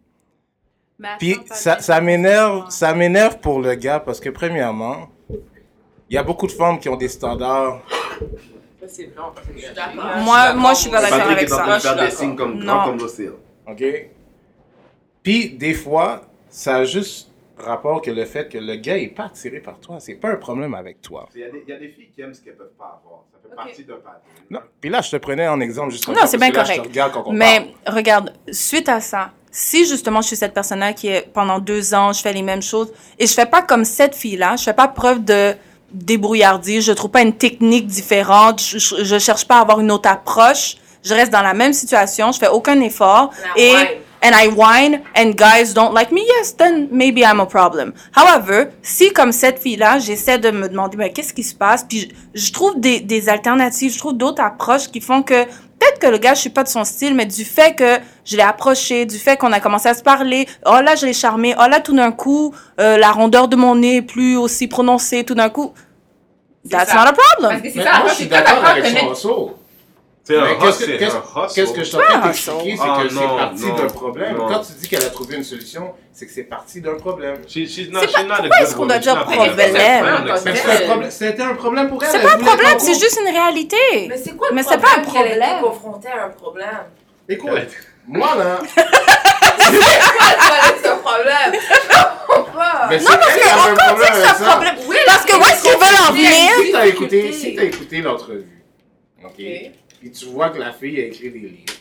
Puis 1.18 1.38
ça, 1.50 2.00
m'énerve, 2.00 2.70
ça 2.70 2.94
m'énerve 2.94 3.38
pour 3.38 3.60
le 3.60 3.74
gars 3.74 4.00
parce 4.00 4.20
que 4.20 4.28
premièrement, 4.30 5.08
il 6.08 6.14
y 6.14 6.18
a 6.18 6.22
beaucoup 6.22 6.46
de 6.46 6.52
femmes 6.52 6.78
qui 6.78 6.88
ont 6.88 6.96
des 6.96 7.08
standards. 7.08 7.80
Moi, 10.22 10.52
moi, 10.54 10.74
je 10.74 10.78
suis 10.80 10.90
pas 10.90 11.00
d'accord 11.00 11.18
Patrick 11.18 11.36
avec 11.38 11.48
ça. 11.48 11.78
faire 11.80 11.96
Je 11.98 12.00
des 12.04 12.10
suis 12.10 12.16
signes 12.18 12.36
d'accord. 12.36 12.52
comme 12.52 12.62
Non. 12.64 12.84
comme 12.84 12.98
l'océan. 12.98 13.32
OK? 13.66 13.82
Puis, 15.24 15.50
des 15.50 15.74
fois, 15.74 16.20
ça 16.48 16.76
a 16.76 16.84
juste 16.84 17.30
rapport 17.58 18.00
que 18.02 18.10
le 18.12 18.24
fait 18.24 18.48
que 18.48 18.58
le 18.58 18.76
gars 18.76 18.96
est 18.98 19.08
pas 19.08 19.24
attiré 19.24 19.58
par 19.60 19.78
toi. 19.80 19.96
C'est 19.98 20.14
pas 20.14 20.28
un 20.28 20.36
problème 20.36 20.74
avec 20.74 21.00
toi. 21.00 21.28
Il 21.34 21.40
y, 21.40 21.44
a 21.44 21.50
des, 21.50 21.64
il 21.66 21.70
y 21.70 21.74
a 21.74 21.78
des 21.78 21.88
filles 21.88 22.10
qui 22.14 22.20
aiment 22.20 22.34
ce 22.34 22.40
qu'elles 22.42 22.56
peuvent 22.56 22.76
pas 22.78 23.00
avoir. 23.02 23.22
Ça 23.32 23.38
fait 23.42 23.48
Ok. 23.52 23.56
partie 23.56 23.84
d'un 23.84 23.94
pattern. 23.94 24.20
Non. 24.50 24.60
Puis 24.80 24.90
là, 24.90 25.00
je 25.00 25.10
te 25.10 25.16
prenais 25.16 25.48
en 25.48 25.60
exemple 25.60 25.90
juste 25.90 26.04
comme 26.04 26.14
Non, 26.14 26.20
c'est 26.26 26.36
bien 26.36 26.48
je 26.48 26.52
te 26.52 26.58
correct. 26.60 26.82
regarde 26.84 27.12
quand 27.12 27.24
on 27.26 27.32
Mais 27.32 27.72
parle. 27.84 27.96
regarde, 27.96 28.32
suite 28.52 28.88
à 28.88 29.00
ça, 29.00 29.30
si 29.50 29.86
justement 29.86 30.20
je 30.20 30.26
suis 30.26 30.36
cette 30.36 30.52
personne-là 30.52 30.92
qui 30.92 31.06
est 31.08 31.32
pendant 31.32 31.58
deux 31.60 31.94
ans, 31.94 32.12
je 32.12 32.20
fais 32.20 32.32
les 32.32 32.42
mêmes 32.42 32.62
choses 32.62 32.92
et 33.18 33.26
je 33.26 33.32
fais 33.32 33.46
pas 33.46 33.62
comme 33.62 33.84
cette 33.84 34.14
fille-là, 34.16 34.56
je 34.56 34.64
fais 34.64 34.74
pas 34.74 34.88
preuve 34.88 35.24
de 35.24 35.54
débrouillardise, 35.92 36.84
je 36.84 36.92
trouve 36.92 37.10
pas 37.12 37.22
une 37.22 37.34
technique 37.36 37.86
différente, 37.86 38.60
je, 38.60 38.78
je, 38.78 39.04
je 39.04 39.18
cherche 39.18 39.46
pas 39.46 39.58
à 39.58 39.60
avoir 39.60 39.78
une 39.80 39.92
autre 39.92 40.08
approche, 40.08 40.76
je 41.04 41.14
reste 41.14 41.32
dans 41.32 41.42
la 41.42 41.54
même 41.54 41.72
situation, 41.72 42.32
je 42.32 42.38
fais 42.40 42.48
aucun 42.48 42.80
effort 42.80 43.30
And 43.56 43.58
I 43.58 43.62
et. 43.62 44.00
And 44.24 44.32
I 44.34 44.48
whine 44.48 45.02
and 45.14 45.34
guys 45.36 45.74
don't 45.74 45.92
like 45.94 46.10
me, 46.10 46.22
yes, 46.38 46.56
then 46.56 46.88
maybe 46.90 47.22
I'm 47.22 47.40
a 47.40 47.46
problem. 47.46 47.92
However, 48.16 48.70
si 48.82 49.12
comme 49.12 49.32
cette 49.32 49.58
fille-là, 49.60 49.98
j'essaie 49.98 50.38
de 50.38 50.50
me 50.50 50.68
demander 50.68 50.96
mais 50.96 51.12
qu'est-ce 51.12 51.34
qui 51.34 51.42
se 51.42 51.54
passe, 51.54 51.84
puis 51.84 52.10
je, 52.34 52.40
je 52.46 52.52
trouve 52.52 52.80
des, 52.80 53.00
des 53.00 53.28
alternatives, 53.28 53.92
je 53.92 53.98
trouve 53.98 54.14
d'autres 54.16 54.42
approches 54.42 54.88
qui 54.88 55.00
font 55.00 55.22
que 55.22 55.44
peut-être 55.44 55.98
que 55.98 56.06
le 56.06 56.18
gars, 56.18 56.32
je 56.34 56.40
suis 56.40 56.50
pas 56.50 56.62
de 56.62 56.68
son 56.68 56.84
style, 56.84 57.14
mais 57.14 57.26
du 57.26 57.44
fait 57.44 57.74
que 57.74 57.98
je 58.24 58.36
l'ai 58.36 58.42
approché, 58.42 59.04
du 59.04 59.18
fait 59.18 59.36
qu'on 59.36 59.52
a 59.52 59.60
commencé 59.60 59.88
à 59.88 59.94
se 59.94 60.02
parler, 60.02 60.48
oh 60.64 60.78
là, 60.82 60.94
je 60.96 61.04
l'ai 61.04 61.12
charmé, 61.12 61.54
oh 61.58 61.68
là, 61.68 61.80
tout 61.80 61.94
d'un 61.94 62.10
coup, 62.12 62.54
euh, 62.80 62.96
la 62.96 63.12
rondeur 63.12 63.48
de 63.48 63.56
mon 63.56 63.74
nez 63.74 63.96
est 63.96 64.02
plus 64.02 64.36
aussi 64.36 64.66
prononcée, 64.68 65.24
tout 65.24 65.34
d'un 65.34 65.50
coup, 65.50 65.74
that's 66.70 66.88
ça. 66.88 66.94
not 66.94 67.00
a 67.00 67.12
Parce 67.12 67.18
problem. 67.34 67.60
que 67.62 67.68
c'est 67.68 67.76
Mais 67.78 67.84
ça, 67.84 67.98
moi, 67.98 68.08
je 68.08 68.14
suis 68.14 68.26
d'accord 68.26 68.64
avec 68.64 68.84
C'est 70.26 70.36
un 70.38 70.54
qu'est-ce 70.54 70.78
que- 70.86 70.92
qu'est-ce-. 70.98 71.54
Qu'est-ce 71.54 71.74
je 71.78 71.82
suis 71.84 71.96
en 71.96 72.00
train 72.00 72.20
Ah, 72.24 72.32
c'est 72.32 72.50
Ah, 72.80 73.02
que 73.02 73.08
c'est 73.10 73.14
non, 73.14 73.36
parti 73.36 73.66
non, 73.66 73.74
d'un 73.76 73.86
problème. 73.88 74.36
non. 74.38 74.46
Quand 74.48 74.60
tu 74.60 74.72
dis 74.72 74.88
qu'elle 74.88 75.04
a 75.04 75.10
trouvé 75.10 75.36
une 75.36 75.44
solution, 75.44 75.92
c'est 76.14 76.24
que 76.26 76.32
c'est 76.32 76.44
parti 76.44 76.80
d'un 76.80 76.94
problème. 76.94 77.36
She- 77.46 77.68
she's 77.68 77.90
not- 77.90 78.00
C'est 78.00 78.06
she's 78.08 78.24
pas- 78.24 78.36
pourquoi 78.38 78.58
est-ce 78.62 78.74
qu'on 78.74 78.86
doit 78.86 78.98
dire 78.98 79.22
problème? 79.22 79.52
C'est 79.54 80.44
Mais 80.46 80.54
c'est 80.56 80.70
un 80.84 80.86
problème- 80.88 81.10
C'était 81.10 81.42
un 81.42 81.54
problème 81.54 81.88
pour 81.90 82.02
elle. 82.02 82.10
C'est 82.10 82.22
pas 82.22 82.34
un 82.34 82.38
problème, 82.38 82.78
c'est 82.78 82.94
juste 82.98 83.20
une 83.22 83.32
réalité. 83.34 83.76
Mais 84.08 84.16
c'est 84.16 84.34
quoi 84.34 84.48
le 84.48 84.54
Mais 84.54 84.62
c'est 84.62 84.78
problème 84.78 84.94
pas 84.94 85.00
un 85.00 85.04
problème. 85.24 85.60
confrontée 85.62 86.08
à 86.08 86.24
un 86.24 86.28
problème? 86.30 86.84
Écoute, 87.28 87.50
moi 88.06 88.34
là, 88.38 88.58
C'est 90.82 90.88
un 90.88 90.96
problème? 90.96 91.52
Mais 92.90 92.98
c'est 92.98 93.12
elle 93.12 93.18
qui 93.42 93.48
a 93.48 93.54
un 93.54 93.74
problème. 93.74 94.12
Parce 95.06 95.24
que 95.26 95.36
où 95.36 95.42
est-ce 95.42 95.62
qu'ils 95.62 95.72
veulent 95.72 96.00
en 96.08 96.12
venir? 96.12 96.50
Si 96.64 96.72
t'as 96.72 96.86
écouté, 96.86 97.32
si 97.32 97.54
t'as 97.54 97.62
écouté 97.64 98.00
l'entrevue, 98.00 98.62
ok, 99.24 99.42
puis 100.04 100.12
tu 100.12 100.26
vois 100.26 100.50
que 100.50 100.58
la 100.58 100.74
fille 100.74 101.00
a 101.00 101.06
écrit 101.06 101.30
des 101.30 101.38
livres, 101.38 101.72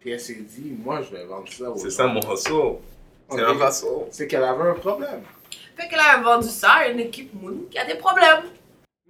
puis 0.00 0.10
elle 0.10 0.18
s'est 0.18 0.34
dit, 0.34 0.74
moi 0.82 1.00
je 1.00 1.14
vais 1.14 1.24
vendre 1.26 1.48
ça 1.48 1.66
C'est 1.76 1.90
ça 1.90 2.08
mon 2.08 2.18
hustle. 2.18 2.78
C'est 3.30 3.40
un 3.40 3.54
hustle. 3.54 3.86
C'est 4.10 4.26
qu'elle 4.26 4.42
avait 4.42 4.70
un 4.70 4.74
problème. 4.74 5.22
Fait 5.76 5.86
qu'elle 5.86 6.00
a 6.00 6.20
vendu 6.20 6.48
ça 6.48 6.72
à 6.72 6.88
une 6.88 6.98
équipe 6.98 7.32
Moon 7.40 7.66
qui 7.70 7.78
a 7.78 7.86
des 7.86 7.94
problèmes. 7.94 8.46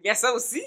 Il 0.05 0.07
y 0.07 0.11
a 0.11 0.15
ça 0.15 0.35
aussi. 0.35 0.63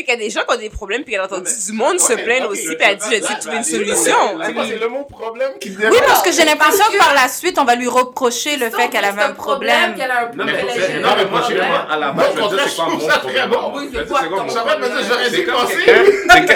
Sais 0.00 0.04
qu'il 0.04 0.14
y 0.14 0.16
a 0.16 0.20
des 0.20 0.30
gens 0.30 0.40
qui 0.48 0.54
ont 0.54 0.58
des 0.58 0.70
problèmes, 0.70 1.04
puis 1.04 1.12
elle 1.12 1.20
a 1.20 1.24
entendu 1.24 1.50
du 1.66 1.72
monde 1.72 2.00
se 2.00 2.14
plaindre 2.14 2.48
aussi, 2.48 2.74
puis 2.74 2.76
elle 2.80 2.92
a 2.92 2.94
dit, 2.94 3.04
je 3.04 3.10
vais 3.10 3.20
là, 3.20 3.34
trouver 3.34 3.56
une 3.58 3.64
solution. 3.64 4.16
C'est 4.42 4.78
le 4.78 4.88
mot 4.88 5.04
problème 5.04 5.52
qui 5.60 5.68
Oui, 5.76 5.98
parce 6.06 6.22
que 6.22 6.32
j'ai 6.32 6.46
l'impression 6.46 6.84
que 6.90 6.96
par 6.96 7.12
la 7.12 7.28
suite, 7.28 7.58
on 7.58 7.64
va 7.64 7.74
lui 7.74 7.86
reprocher 7.86 8.56
le 8.56 8.70
fait 8.70 8.88
qu'elle 8.88 9.04
avait 9.04 9.20
un 9.20 9.32
problème. 9.32 9.94
Non, 10.34 10.44
mais, 10.46 11.24
moi, 11.26 11.42
je 11.46 11.54
moi, 11.54 11.86
à 11.90 11.98
la 11.98 12.12
base, 12.12 12.30
je 12.34 12.40
veux 12.40 12.48
dire, 12.48 12.60
c'est 12.66 12.76
quoi 12.76 12.88
mon 12.88 12.98
problème? 12.98 13.50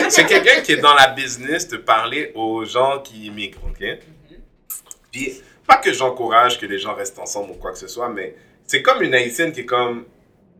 C'est 0.09 0.26
quelqu'un 0.26 0.62
qui 0.62 0.72
est 0.72 0.78
dans 0.78 0.95
la 0.95 1.09
business 1.09 1.68
de 1.68 1.76
parler 1.76 2.32
aux 2.34 2.64
gens 2.64 3.01
qui 3.01 3.26
immigrent, 3.26 3.59
ok? 3.68 3.99
Puis, 5.12 5.42
pas 5.66 5.76
que 5.76 5.92
j'encourage 5.92 6.59
que 6.59 6.64
les 6.64 6.78
gens 6.78 6.95
restent 6.95 7.18
ensemble 7.18 7.51
ou 7.51 7.55
quoi 7.55 7.72
que 7.72 7.78
ce 7.78 7.88
soit, 7.88 8.09
mais 8.09 8.34
c'est 8.66 8.80
comme 8.80 9.03
une 9.03 9.14
haïtienne 9.14 9.53
qui 9.53 9.61
est 9.61 9.66
comme 9.66 10.05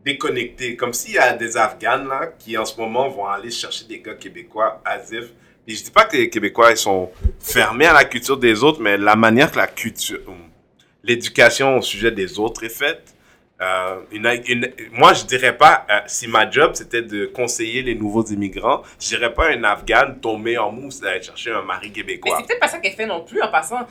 déconnectée. 0.05 0.75
Comme 0.75 0.93
s'il 0.93 1.15
y 1.15 1.17
a 1.17 1.33
des 1.33 1.57
Afghanes, 1.57 2.07
là, 2.07 2.27
qui 2.39 2.57
en 2.57 2.65
ce 2.65 2.79
moment 2.79 3.09
vont 3.09 3.25
aller 3.27 3.51
chercher 3.51 3.85
des 3.85 3.99
gars 3.99 4.13
québécois 4.13 4.81
asif. 4.85 5.25
Puis 5.65 5.75
je 5.77 5.83
dis 5.85 5.91
pas 5.91 6.05
que 6.05 6.15
les 6.15 6.29
Québécois, 6.29 6.69
ils 6.71 6.77
sont 6.77 7.09
fermés 7.39 7.87
à 7.87 7.93
la 7.93 8.05
culture 8.05 8.37
des 8.37 8.63
autres, 8.63 8.79
mais 8.79 8.97
la 8.97 9.15
manière 9.15 9.51
que 9.51 9.57
la 9.57 9.65
culture, 9.65 10.19
l'éducation 11.03 11.77
au 11.77 11.81
sujet 11.81 12.11
des 12.11 12.37
autres 12.39 12.63
est 12.63 12.69
faite, 12.69 13.15
euh, 13.61 14.01
une, 14.11 14.27
une- 14.47 14.71
moi, 14.91 15.13
je 15.13 15.23
dirais 15.25 15.57
pas, 15.57 15.85
euh, 15.89 15.99
si 16.05 16.27
ma 16.27 16.47
job 16.51 16.71
c'était 16.75 17.01
de 17.01 17.25
conseiller 17.25 17.81
les 17.81 17.95
nouveaux 17.95 18.25
immigrants, 18.25 18.83
je 18.99 19.07
dirais 19.07 19.33
pas 19.33 19.49
un 19.51 19.63
Afghan 19.63 20.13
tomber 20.21 20.57
en 20.59 20.71
mousse 20.71 20.99
d'aller 20.99 21.23
chercher 21.23 21.51
un 21.51 21.61
mari 21.63 21.87
Mais 21.87 21.93
québécois. 21.93 22.37
c'est 22.41 22.47
peut-être 22.47 22.59
pas 22.59 22.67
ça 22.67 22.77
qu'elle 22.79 22.93
fait 22.93 23.07
non 23.07 23.23
plus 23.25 23.41
en 23.41 23.49
passant. 23.49 23.87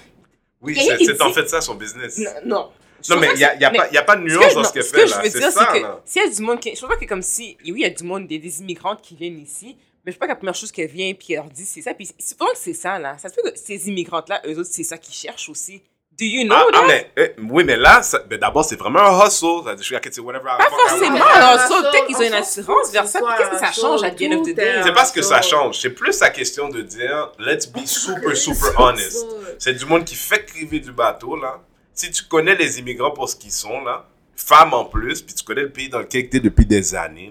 Oui, 0.61 0.77
c'est 0.77 1.21
en 1.23 1.33
fait 1.33 1.49
ça 1.49 1.61
son 1.61 1.75
business. 1.75 2.19
Non, 2.19 2.31
non. 2.45 2.71
Non, 3.11 3.17
mais 3.19 3.29
il 3.33 3.37
n'y 3.39 3.45
a, 3.45 3.55
y 3.57 3.65
a, 3.65 3.71
c'est- 3.71 3.77
pas- 3.77 3.89
y 3.91 3.97
a 3.99 4.03
pas 4.03 4.17
de 4.17 4.29
Ce 4.29 4.35
que 4.35 4.39
nuance 4.41 4.55
dans 4.55 4.61
non, 4.63 4.69
ce 4.69 4.73
qu'elle 4.73 4.85
ce 4.85 4.95
fait 4.95 5.01
que 5.03 5.07
je 5.07 5.13
là. 5.15 5.23
veux 5.23 5.31
C'est 5.31 5.39
dire, 5.39 5.51
ça, 5.51 5.69
c'est 5.73 5.79
que 5.81 5.85
là. 5.85 6.01
s'il 6.05 6.23
y 6.23 6.25
a 6.25 6.29
du 6.29 6.43
monde 6.43 6.61
qui. 6.61 6.71
Je 6.71 6.77
trouve 6.77 6.89
pas 6.91 6.97
que 6.97 7.05
comme 7.07 7.23
si. 7.23 7.57
Oui, 7.65 7.73
il 7.77 7.79
y 7.81 7.85
a 7.85 7.91
du 7.91 8.05
monde, 8.05 8.27
des, 8.27 8.39
des 8.39 8.61
immigrantes 8.61 9.01
qui 9.03 9.15
viennent 9.17 9.39
ici, 9.41 9.77
mais 10.05 10.13
je 10.13 10.17
sais 10.17 10.19
pas 10.19 10.27
que 10.27 10.33
la 10.33 10.37
première 10.37 10.55
chose 10.55 10.73
qu'elle 10.73 10.89
vient 10.89 11.13
puis 11.15 11.29
elle 11.31 11.37
leur 11.37 11.47
dit 11.51 11.65
c'est 11.65 11.83
ça. 11.83 11.95
Puis 11.95 12.11
c'est 12.19 12.39
pas 12.39 12.47
que 12.47 12.59
c'est 12.59 12.75
ça, 12.75 12.99
là. 12.99 13.17
Ça 13.19 13.29
se 13.29 13.35
peut 13.35 13.43
que 13.51 13.57
ces 13.59 13.89
immigrants-là, 13.89 14.43
eux 14.47 14.59
autres, 14.59 14.69
c'est 14.71 14.85
ça 14.85 14.97
qu'ils 14.99 15.15
cherchent 15.15 15.49
aussi. 15.49 15.83
Do 16.17 16.25
you 16.25 16.45
know 16.45 16.55
Ah, 16.57 16.67
ah, 16.73 16.79
that? 16.79 16.87
mais, 16.87 17.11
eh, 17.17 17.35
oui, 17.51 17.65
mais 17.65 17.77
là, 17.77 18.01
ça- 18.01 18.21
d'abord, 18.21 18.65
c'est 18.65 18.77
vraiment 18.77 19.01
un 19.01 19.27
hustle. 19.27 19.65
Ça, 19.65 19.75
Je 19.77 19.83
suis 19.83 19.97
à 19.97 20.01
côté, 20.01 20.21
whatever. 20.21 20.49
I 20.49 20.59
Pas 20.59 20.71
forcément. 20.71 21.17
Un 21.25 21.59
saut, 21.67 21.83
peut-être 21.91 22.07
qu'ils 22.07 22.15
ont 22.17 22.21
un 22.21 22.27
une 22.27 22.35
assurance 22.35 22.93
vers 22.93 23.09
ça. 23.09 23.19
qu'est-ce 23.37 23.51
que 23.51 23.59
ça 23.59 23.73
change 23.73 24.05
à 24.05 24.11
the 24.13 24.23
end 24.23 24.39
of 24.41 24.47
the 24.47 24.55
day? 24.55 24.63
est 24.65 24.83
C'est 24.85 24.93
pas 24.93 25.05
ce 25.07 25.13
que 25.13 25.23
ça 25.23 25.43
change. 25.43 25.81
C'est 25.81 25.91
plus 25.91 26.21
la 26.21 26.31
question 26.31 26.69
de 26.69 26.83
dire, 26.83 27.33
let's 27.41 27.67
be 27.67 27.85
super, 27.85 28.37
super 28.37 28.79
honest. 28.81 29.27
C'est 29.59 29.75
du 29.75 29.85
monde 29.87 30.05
qui 30.05 30.15
fait 30.15 30.45
criver 30.47 30.79
du 30.79 30.93
bateau, 30.93 31.35
là. 31.35 31.61
Si 31.95 32.11
tu 32.11 32.25
connais 32.25 32.57
les 32.57 32.79
immigrants 32.81 33.13
pour 33.13 33.29
ce 33.29 33.37
qu'ils 33.37 33.53
sont, 33.53 33.83
là, 33.85 34.09
femmes 34.35 34.75
en 34.75 34.85
plus, 34.85 35.23
puis 35.23 35.35
tu 35.35 35.45
connais 35.45 35.63
le 35.63 35.71
pays 35.71 35.89
dans 35.89 36.01
lequel 36.01 36.29
tu 36.29 36.37
es 36.37 36.41
depuis 36.41 36.67
des 36.67 36.95
années, 36.95 37.31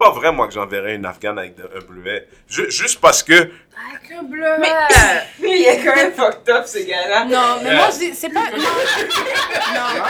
pas 0.00 0.10
vrai, 0.10 0.32
moi, 0.32 0.48
que 0.48 0.54
j'enverrais 0.54 0.94
une 0.94 1.04
Afghane 1.04 1.38
avec 1.38 1.54
de- 1.56 1.62
un 1.76 1.84
bleuet. 1.86 2.26
Ju- 2.48 2.70
juste 2.70 3.00
parce 3.00 3.22
que, 3.22 3.34
Avec 3.34 4.12
un 4.18 4.22
bleu. 4.22 4.44
Il 5.42 5.64
est 5.66 5.82
quand 5.84 5.94
même 5.94 6.12
fucked 6.12 6.48
up, 6.48 6.64
ce 6.66 6.78
gars-là. 6.86 7.24
Non, 7.24 7.62
mais 7.62 7.76
moi, 7.76 7.88
je 7.92 7.98
dis, 7.98 8.14
c'est 8.14 8.28
pas. 8.30 8.40
Non. 8.50 8.56
non. 8.56 10.02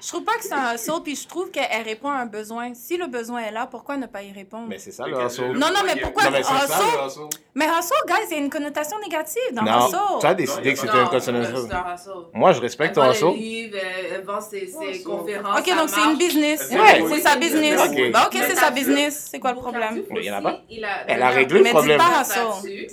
Je 0.00 0.08
trouve 0.08 0.24
pas 0.24 0.34
que 0.36 0.42
c'est 0.42 0.52
un 0.52 0.74
hustle, 0.74 1.02
puis 1.04 1.16
je 1.16 1.26
trouve 1.28 1.50
qu'elle 1.50 1.82
répond 1.84 2.08
à 2.08 2.16
un 2.16 2.26
besoin. 2.26 2.72
Si 2.74 2.96
le 2.96 3.06
besoin 3.06 3.40
est 3.42 3.52
là, 3.52 3.66
pourquoi 3.70 3.96
ne 3.96 4.06
pas 4.06 4.22
y 4.22 4.32
répondre? 4.32 4.66
Mais 4.68 4.78
c'est 4.78 4.90
ça 4.92 5.04
Mais 5.06 5.10
le 5.12 5.26
hustle. 5.26 5.52
Non, 5.52 5.68
non, 5.68 5.80
mais 5.84 5.96
pourquoi 6.00 6.24
Non, 6.24 6.30
mais 6.30 6.42
c'est 6.42 6.52
ça 6.52 6.64
hustle? 6.64 6.98
le 7.00 7.06
hustle. 7.06 7.38
Mais 7.54 7.66
hustle, 7.66 7.94
guys, 8.06 8.14
il 8.30 8.32
y 8.32 8.34
a 8.34 8.42
une 8.42 8.50
connotation 8.50 8.98
négative 9.00 9.42
dans 9.52 9.62
Non, 9.62 9.88
tu 10.20 10.26
as 10.26 10.34
décidé 10.34 10.72
que 10.72 10.78
c'était 10.78 10.92
un 10.92 11.12
hustle. 11.16 11.68
Moi, 12.32 12.52
je 12.52 12.60
respecte 12.60 12.94
ton 12.94 13.10
hustle. 13.10 13.26
elle 13.36 14.24
vend 14.24 14.40
ses, 14.40 14.72
conférences. 15.04 15.60
Ok, 15.60 15.76
donc 15.76 15.88
c'est 15.88 16.02
une 16.02 16.16
business. 16.16 16.68
Ouais. 16.70 17.04
C'est 17.08 17.20
sa 17.20 17.36
business. 17.36 17.80
Ok. 17.80 18.10
Bah, 18.12 18.24
ok, 18.26 18.34
Mais 18.40 18.48
c'est 18.48 18.56
sa 18.56 18.70
vu, 18.70 18.74
business. 19.16 19.28
C'est 19.30 19.38
quoi 19.38 19.52
le 19.52 19.58
problème? 19.58 20.02
Il 20.16 20.24
y 20.24 20.30
en 20.30 20.36
a 20.38 20.42
pas. 20.42 20.60
il 20.70 20.84
a- 20.84 21.04
Elle 21.08 21.22
a 21.22 21.28
réglé 21.30 21.58
le 21.58 21.64
Mais 21.64 21.70
dis 21.70 21.74
problème. 21.74 21.98
pas 21.98 22.22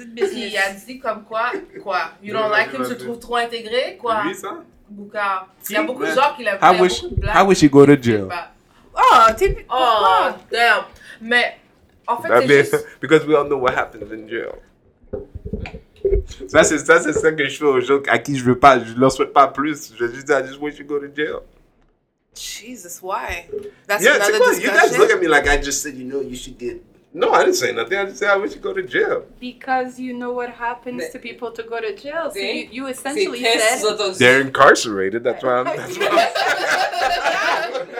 business. 0.08 0.32
il 0.52 0.58
a 0.58 0.72
dit 0.74 1.00
comme 1.00 1.24
quoi, 1.24 1.52
quoi, 1.82 2.00
you 2.22 2.34
don't 2.34 2.50
like 2.50 2.74
him, 2.74 2.84
tu 2.84 2.90
le 2.90 2.98
trouves 2.98 3.20
trop 3.20 3.36
intégré, 3.38 3.98
quoi? 4.00 4.24
lui, 4.24 4.36
ça, 4.36 4.60
Boucard. 4.90 5.48
Il 5.70 5.74
y 5.74 5.76
a 5.78 5.84
beaucoup 5.84 6.04
de 6.04 6.12
gens 6.12 6.36
qui 6.38 6.44
de 7.10 7.20
blagues. 7.20 7.36
I 7.36 7.48
wish 7.48 7.64
he 7.64 7.70
go 7.70 7.86
to 7.86 7.96
Je 7.96 8.02
jail? 8.02 8.28
Oh, 8.96 9.34
t'es. 9.36 9.66
Oh, 9.72 10.28
damn. 10.52 10.84
Mais, 11.20 11.58
en 12.06 12.18
fait, 12.22 12.28
c'est 12.42 12.48
juste... 12.60 12.88
because 13.02 13.26
we 13.26 13.36
all 13.36 13.48
know 13.48 13.58
what 13.58 13.72
happens 13.72 14.12
in 14.12 14.28
jail. 14.28 14.50
Ça, 16.48 16.64
c'est 16.64 16.78
ça, 16.80 17.00
c'est 17.00 17.14
ça 17.14 17.32
que 17.32 17.48
je 17.48 17.58
fais 17.58 17.66
aux 17.66 17.80
gens 17.80 18.00
à 18.08 18.20
qui 18.20 18.38
je 18.38 18.44
veux 18.44 18.60
pas, 18.60 18.78
je 18.84 18.94
leur 18.94 19.12
souhaite 19.12 19.34
pas 19.34 19.48
plus. 19.48 19.94
Je 19.98 20.06
juste 20.08 20.28
dis, 20.28 20.34
I 20.34 20.46
just 20.46 20.60
wish 20.60 20.78
you 20.78 20.86
go 20.86 21.00
to 21.00 21.06
jail. 21.16 21.38
Jesus, 22.36 23.02
why? 23.02 23.48
That's 23.88 24.04
Yeah, 24.04 24.20
c'est 24.20 24.30
another 24.30 24.38
quoi? 24.40 24.60
You 24.60 24.70
guys 24.70 24.98
look 24.98 25.12
at 25.12 25.20
me 25.20 25.28
like 25.28 25.48
I 25.48 25.58
just 25.58 25.82
said, 25.84 25.96
you 25.96 26.06
know, 26.06 26.22
you 26.22 26.36
should 26.36 26.58
get. 26.58 26.84
No, 27.14 27.32
I 27.32 27.44
didn't 27.46 27.58
say 27.58 27.72
nothing. 27.72 27.98
I 27.98 28.06
just 28.06 28.18
said 28.18 28.30
I 28.32 28.38
wish 28.38 28.56
you 28.56 28.60
go 28.60 28.74
to 28.74 28.82
jail. 28.82 29.26
Because 29.40 30.00
you 30.00 30.14
know 30.14 30.32
what 30.32 30.50
happens 30.50 31.10
to 31.10 31.20
people 31.20 31.52
to 31.52 31.62
go 31.62 31.80
to 31.80 31.96
jail. 31.96 32.32
So 32.32 32.40
you, 32.40 32.70
you 32.72 32.88
essentially 32.88 33.40
C'est 33.40 33.60
said. 33.60 33.98
qu'est-ce 33.98 34.18
They're 34.18 34.42
incarcerated. 34.42 35.24
That's 35.24 35.44
why 35.44 35.60
I'm. 35.60 35.66
That's 35.78 35.98
why 35.98 36.08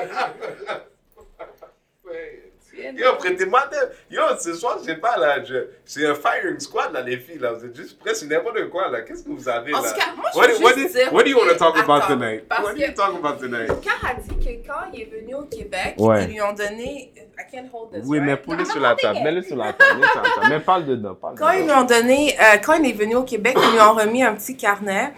I'm... 0.10 0.60
Yo, 2.98 3.16
prêtez-moi. 3.18 3.64
Yo, 4.10 4.22
ce 4.40 4.54
soir, 4.54 4.78
je 4.80 4.86
sais 4.86 4.96
pas, 4.96 5.18
là, 5.18 5.44
je... 5.44 5.56
c'est 5.86 6.06
un 6.06 6.16
firing 6.16 6.60
squad, 6.60 6.94
là, 6.94 7.02
les 7.02 7.18
filles, 7.18 7.40
là. 7.40 7.54
Vous 7.54 7.66
êtes 7.66 7.76
juste 7.76 8.00
presque 8.00 8.26
n'importe 8.28 8.70
quoi, 8.70 8.90
là. 8.90 9.02
Qu'est-ce 9.02 9.24
que 9.24 9.30
vous 9.30 9.48
avez, 9.50 9.72
là? 9.72 9.80
En 9.80 9.82
tout 9.82 9.88
cas, 9.96 10.06
moi, 10.16 10.30
je 10.34 10.38
What, 10.40 10.48
veux 10.48 10.54
do- 10.60 10.64
what, 10.66 10.74
juste 10.76 10.94
do- 10.94 11.00
dire... 11.00 11.14
what 11.14 11.24
do 11.24 11.30
you 11.30 11.38
want 11.38 11.50
to 11.50 11.56
talk 11.56 11.78
about 11.78 12.08
tonight? 12.08 12.44
What 12.50 12.74
do 12.74 12.80
you 12.82 12.88
que- 12.88 12.94
talk 12.96 13.16
about 13.16 13.40
tonight? 13.40 13.68
Car 13.82 14.12
a 14.12 14.14
dit 14.16 14.36
que 14.40 14.68
quand 14.68 14.92
il 14.94 15.02
est 15.02 15.06
venu 15.22 15.36
au 15.36 15.44
Québec, 15.44 15.96
Ouais. 15.98 16.24
ils 16.26 16.32
lui 16.34 16.42
ont 16.42 16.54
donné... 16.54 17.14
I 17.36 17.52
can't 17.52 17.70
hold 17.74 17.92
this, 17.92 18.04
Oui, 18.06 18.20
mais 18.20 18.38
pour 18.38 18.54
sur 18.66 18.80
la 18.80 18.96
table. 18.96 19.20
Mets-le 19.24 19.42
sur 19.42 19.56
la 19.56 19.74
table. 19.74 20.00
Mets-le 20.00 20.08
sur 20.12 20.22
la 20.22 20.30
table. 20.30 20.48
Mais 20.50 20.60
parle 20.60 20.86
dedans. 20.86 21.16
Parle 21.16 21.36
Quand 21.38 21.52
ils 21.52 21.64
lui 21.64 21.72
ont 21.72 21.84
donné, 21.84 22.36
euh, 22.40 22.58
quand 22.64 22.74
il 22.76 22.90
est 22.90 22.94
venu 22.94 23.16
au 23.16 23.24
Québec, 23.24 23.58
ils 23.58 23.72
lui 23.74 23.82
ont 23.82 23.94
remis 23.94 24.24
un 24.24 24.36
petit 24.36 24.56
carnet, 24.56 25.14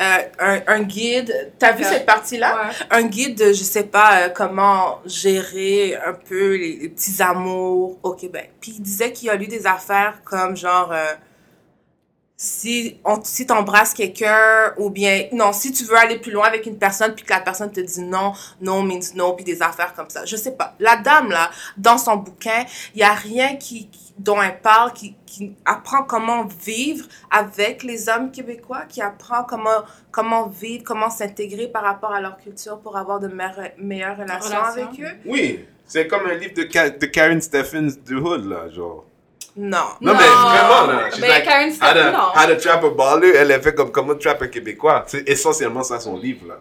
euh, 0.00 0.18
un, 0.38 0.60
un 0.66 0.82
guide. 0.82 1.52
T'as 1.58 1.72
vu 1.72 1.84
cette 1.84 2.06
partie-là? 2.06 2.70
Un 2.90 3.02
guide 3.02 3.36
de, 3.38 3.52
je 3.52 3.62
sais 3.62 3.84
pas, 3.84 4.22
euh, 4.22 4.28
comment 4.30 5.00
gérer 5.04 5.96
un 6.06 6.14
peu 6.14 6.54
les, 6.56 6.76
les 6.76 6.88
petits 6.88 7.22
amours 7.22 7.98
au 8.02 8.14
Québec. 8.14 8.52
Puis 8.60 8.72
il 8.78 8.82
disait 8.82 9.12
qu'il 9.12 9.28
a 9.30 9.34
lu 9.36 9.46
des 9.46 9.66
affaires 9.66 10.20
comme 10.24 10.56
genre, 10.56 10.90
euh, 10.92 11.12
si 12.36 12.98
on, 13.04 13.22
si 13.22 13.44
t'embrasses 13.44 13.92
quelqu'un 13.92 14.72
ou 14.78 14.88
bien, 14.88 15.26
non, 15.32 15.52
si 15.52 15.72
tu 15.72 15.84
veux 15.84 15.96
aller 15.98 16.18
plus 16.18 16.32
loin 16.32 16.46
avec 16.46 16.64
une 16.64 16.78
personne 16.78 17.14
puis 17.14 17.24
que 17.26 17.32
la 17.34 17.40
personne 17.40 17.70
te 17.70 17.80
dit 17.80 18.00
non, 18.00 18.32
no 18.62 18.80
means 18.80 19.00
no, 19.14 19.34
puis 19.34 19.44
des 19.44 19.60
affaires 19.60 19.92
comme 19.92 20.08
ça. 20.08 20.24
Je 20.24 20.36
sais 20.36 20.52
pas. 20.52 20.74
La 20.80 20.96
dame, 20.96 21.28
là, 21.30 21.50
dans 21.76 21.98
son 21.98 22.16
bouquin, 22.16 22.64
il 22.94 23.00
y 23.00 23.04
a 23.04 23.12
rien 23.12 23.56
qui, 23.56 23.88
qui- 23.88 24.09
dont 24.22 24.40
elle 24.42 24.60
parle, 24.60 24.92
qui, 24.92 25.16
qui 25.24 25.54
apprend 25.64 26.02
comment 26.02 26.44
vivre 26.44 27.06
avec 27.30 27.82
les 27.82 28.08
hommes 28.08 28.30
québécois, 28.30 28.82
qui 28.88 29.00
apprend 29.00 29.44
comment, 29.44 29.82
comment 30.10 30.46
vivre, 30.48 30.84
comment 30.84 31.08
s'intégrer 31.08 31.68
par 31.68 31.82
rapport 31.84 32.12
à 32.12 32.20
leur 32.20 32.36
culture 32.36 32.78
pour 32.80 32.96
avoir 32.98 33.18
de 33.18 33.28
meilleures, 33.28 33.70
meilleures 33.78 34.16
relations 34.18 34.56
Relations. 34.56 34.88
avec 34.88 35.00
eux. 35.00 35.16
Oui, 35.24 35.64
c'est 35.86 36.06
comme 36.06 36.26
un 36.26 36.34
livre 36.34 36.54
de, 36.54 36.64
Ka- 36.64 36.90
de 36.90 37.06
Karen 37.06 37.40
Stephens 37.40 37.92
du 38.06 38.16
Hood, 38.16 38.44
là, 38.46 38.68
genre. 38.68 39.04
Non. 39.56 39.78
Non, 40.00 40.12
mais 40.12 40.18
vraiment, 40.18 40.86
là. 40.92 41.10
She's 41.10 41.20
Mais 41.20 41.28
like, 41.28 41.44
Karen 41.44 41.72
Stephens, 41.72 42.12
non. 42.12 42.28
How 42.34 42.46
to 42.46 42.60
trap 42.60 42.84
a 42.84 42.90
baller, 42.90 43.32
elle 43.34 43.52
a 43.52 43.60
fait 43.60 43.74
comme 43.74 43.90
comment 43.90 44.14
trap 44.14 44.42
un 44.42 44.48
Québécois. 44.48 45.04
C'est 45.06 45.28
essentiellement 45.28 45.82
ça 45.82 45.98
son 45.98 46.16
livre, 46.18 46.46
là. 46.46 46.60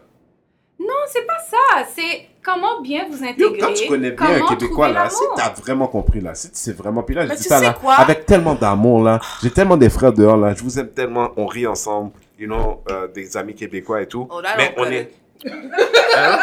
Non, 0.90 0.96
c'est 1.08 1.26
pas 1.28 1.38
ça. 1.40 1.86
C'est 1.96 2.28
comment 2.42 2.82
bien 2.82 3.08
vous 3.08 3.24
Yo, 3.24 3.30
intégrer. 3.30 3.58
quand 3.60 3.74
tu 3.74 3.88
connais 3.88 4.12
bien 4.12 4.26
un 4.28 4.40
comment 4.40 4.48
Québécois, 4.56 4.88
trouver 4.88 4.94
là, 5.04 5.10
si 5.10 5.22
l'amour. 5.22 5.36
t'as 5.38 5.50
vraiment 5.62 5.88
compris, 5.88 6.20
là, 6.20 6.34
si 6.34 6.50
tu 6.50 6.58
sais 6.58 6.74
vraiment, 6.74 7.04
puis 7.04 7.14
là, 7.16 7.28
je 7.28 7.34
dis 7.34 7.44
tu 7.44 7.50
ça, 7.50 7.60
sais 7.60 7.66
là, 7.66 7.74
quoi? 7.80 7.94
avec 7.96 8.26
tellement 8.26 8.56
d'amour, 8.56 9.04
là, 9.04 9.20
j'ai 9.44 9.52
tellement 9.52 9.78
des 9.78 9.90
frères 9.90 10.14
dehors, 10.14 10.36
là, 10.38 10.54
je 10.56 10.64
vous 10.64 10.80
aime 10.80 10.90
tellement, 10.90 11.30
on 11.38 11.46
rit 11.46 11.68
ensemble, 11.68 12.12
you 12.40 12.48
know, 12.48 12.82
euh, 12.90 13.08
des 13.08 13.38
amis 13.38 13.54
québécois 13.54 14.02
et 14.02 14.08
tout. 14.08 14.28
Oh, 14.32 14.42
là, 14.42 14.56
mais 14.58 14.74
on 14.78 14.82
on 14.84 14.92
est. 14.92 15.12
Hein? 15.46 16.40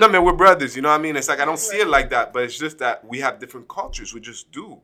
Non, 0.00 0.08
mais 0.08 0.18
we're 0.18 0.36
brothers, 0.36 0.76
you 0.76 0.80
know 0.82 0.90
what 0.90 0.98
I 0.98 1.02
mean? 1.02 1.16
It's 1.16 1.28
like, 1.28 1.40
I 1.40 1.44
don't 1.44 1.58
see 1.58 1.78
it 1.80 1.88
like 1.88 2.08
that, 2.10 2.30
but 2.32 2.44
it's 2.44 2.56
just 2.58 2.78
that 2.78 3.00
we 3.08 3.20
have 3.20 3.38
different 3.40 3.66
cultures, 3.66 4.12
we 4.14 4.20
just 4.22 4.52
do. 4.52 4.78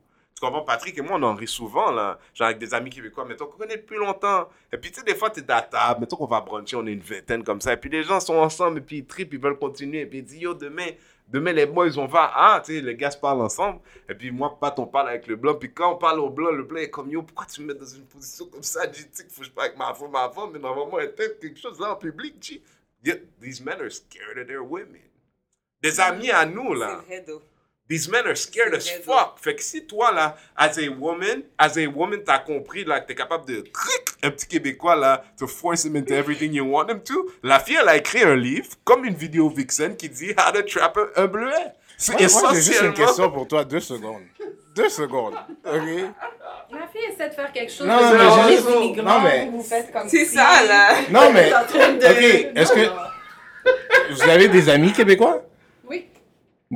Tu 0.45 0.51
comprends, 0.51 0.65
Patrick 0.65 0.99
et 0.99 1.03
moi, 1.03 1.17
on 1.19 1.23
en 1.23 1.35
rit 1.35 1.49
souvent, 1.49 1.91
là. 1.91 2.19
Genre 2.35 2.47
avec 2.47 2.59
des 2.59 2.75
amis 2.75 2.91
québécois, 2.91 3.25
mettons 3.25 3.47
qu'on 3.47 3.59
connaît 3.59 3.79
depuis 3.79 3.97
longtemps. 3.97 4.49
Et 4.73 4.77
puis, 4.77 4.91
tu 4.91 5.01
sais, 5.01 5.07
des 5.07 5.15
fois, 5.15 5.31
t'es 5.31 5.51
à 5.51 5.63
table, 5.63 6.01
mettons 6.01 6.17
qu'on 6.17 6.27
va 6.27 6.41
bruncher, 6.41 6.77
on 6.77 6.87
est 6.87 6.93
une 6.93 7.01
vingtaine 7.01 7.43
comme 7.43 7.61
ça, 7.61 7.73
et 7.73 7.77
puis 7.77 7.89
les 7.89 8.03
gens 8.03 8.21
sont 8.21 8.35
ensemble, 8.35 8.79
et 8.79 8.81
puis 8.83 8.99
ils 8.99 9.07
trippent, 9.07 9.33
ils 9.33 9.41
veulent 9.41 9.59
continuer, 9.59 10.01
et 10.01 10.07
puis 10.07 10.19
ils 10.19 10.25
disent, 10.25 10.41
yo, 10.41 10.55
demain, 10.55 10.89
Demain, 11.27 11.53
les 11.53 11.65
boys, 11.65 11.97
on 11.97 12.05
va, 12.05 12.31
ah, 12.35 12.63
tu 12.63 12.75
sais, 12.75 12.81
les 12.83 12.95
gars 12.97 13.11
se 13.11 13.17
parlent 13.17 13.41
ensemble. 13.41 13.81
Et 14.09 14.15
puis 14.15 14.31
moi, 14.31 14.59
Pat, 14.61 14.79
on 14.79 14.87
parle 14.87 15.09
avec 15.09 15.27
le 15.27 15.37
blanc. 15.37 15.55
Puis 15.55 15.73
quand 15.73 15.95
on 15.95 15.97
parle 15.97 16.21
au 16.21 16.29
blanc, 16.29 16.51
le 16.51 16.65
blanc 16.65 16.81
est 16.81 16.91
comme, 16.91 17.11
yo, 17.11 17.23
pourquoi 17.23 17.47
tu 17.47 17.63
me 17.63 17.69
mets 17.69 17.81
dans 17.81 17.87
une 17.87 18.05
position 18.05 18.45
comme 18.47 18.63
ça? 18.63 18.83
J'ai 18.93 19.05
dit 19.05 19.23
faut 19.31 19.41
que 19.41 19.47
je 19.47 19.51
parle 19.51 19.69
avec 19.69 19.79
ma 19.79 19.95
femme, 19.95 20.11
ma 20.11 20.29
femme, 20.29 20.51
mais 20.53 20.59
normalement, 20.59 20.99
elle 20.99 21.15
tête 21.15 21.41
quelque 21.41 21.59
chose 21.59 21.81
là 21.81 21.93
en 21.93 21.97
public. 21.97 22.61
Yeah, 23.03 23.17
these 23.41 23.63
men 23.63 23.81
are 23.81 23.91
scared 23.91 24.39
of 24.39 24.47
their 24.47 24.63
women. 24.63 25.01
Des 25.83 25.99
amis 25.99 26.31
à 26.31 26.45
nous, 26.45 26.75
là. 26.75 27.01
C'est 27.01 27.07
vrai, 27.07 27.25
though. 27.27 27.43
These 27.87 28.09
men 28.09 28.27
are 28.27 28.35
scared 28.37 28.75
as 28.75 28.89
fuck. 29.05 29.37
Fait 29.43 29.55
que 29.55 29.63
si 29.63 29.85
toi, 29.87 30.11
là, 30.11 30.37
as 30.57 30.79
a 30.79 30.89
woman, 30.89 31.43
as 31.59 31.77
a 31.77 31.87
woman, 31.87 32.21
t'as 32.25 32.39
compris, 32.39 32.83
là, 32.85 33.01
que 33.01 33.09
t'es 33.09 33.15
capable 33.15 33.45
de 33.47 33.63
un 34.23 34.31
petit 34.31 34.47
Québécois, 34.47 34.97
là, 34.97 35.23
to 35.39 35.47
force 35.47 35.85
him 35.85 35.95
into 35.97 36.15
everything 36.15 36.53
you 36.55 36.65
want 36.65 36.89
him 36.89 37.01
to, 37.01 37.31
la 37.43 37.61
fille, 37.61 37.77
elle 37.79 37.89
a 37.91 37.97
écrit 37.99 38.23
un 38.23 38.37
livre, 38.37 38.69
comme 38.85 39.05
une 39.05 39.15
vidéo 39.15 39.51
vixen, 39.51 39.97
qui 39.97 40.09
dit 40.09 40.31
How 40.31 40.53
to 40.53 40.63
trap 40.63 40.99
un, 41.15 41.27
bleuet. 41.27 41.53
C'est 41.99 42.15
Ouais, 42.15 42.27
moi, 42.41 42.55
j'ai 42.55 42.63
juste 42.63 42.83
une 42.83 42.95
question 42.95 43.31
pour 43.31 43.47
toi, 43.47 43.65
deux 43.65 43.81
secondes. 43.81 44.23
Deux 44.75 44.89
secondes. 44.89 45.35
OK? 45.67 45.73
Ma 46.73 46.89
fille 46.89 47.03
essaie 47.13 47.29
de 47.29 47.35
faire 47.35 47.53
quelque 47.53 47.71
chose. 47.71 47.87
Non, 47.87 47.99
mais 48.13 48.19
j'ai- 48.57 48.57
les 48.57 48.73
immigrants, 48.77 49.05
non, 49.05 49.21
mais- 49.21 49.49
vous 49.53 49.63
faites 49.63 49.93
comme 49.93 50.09
C'est 50.09 50.25
si- 50.25 50.35
ça, 50.35 50.65
là. 50.67 50.95
Non, 51.11 51.31
mais. 51.33 51.53
OK, 51.55 52.53
est-ce 52.57 52.73
que. 52.73 54.13
Vous 54.13 54.23
avez 54.23 54.49
des 54.49 54.69
amis 54.71 54.93
québécois? 54.93 55.43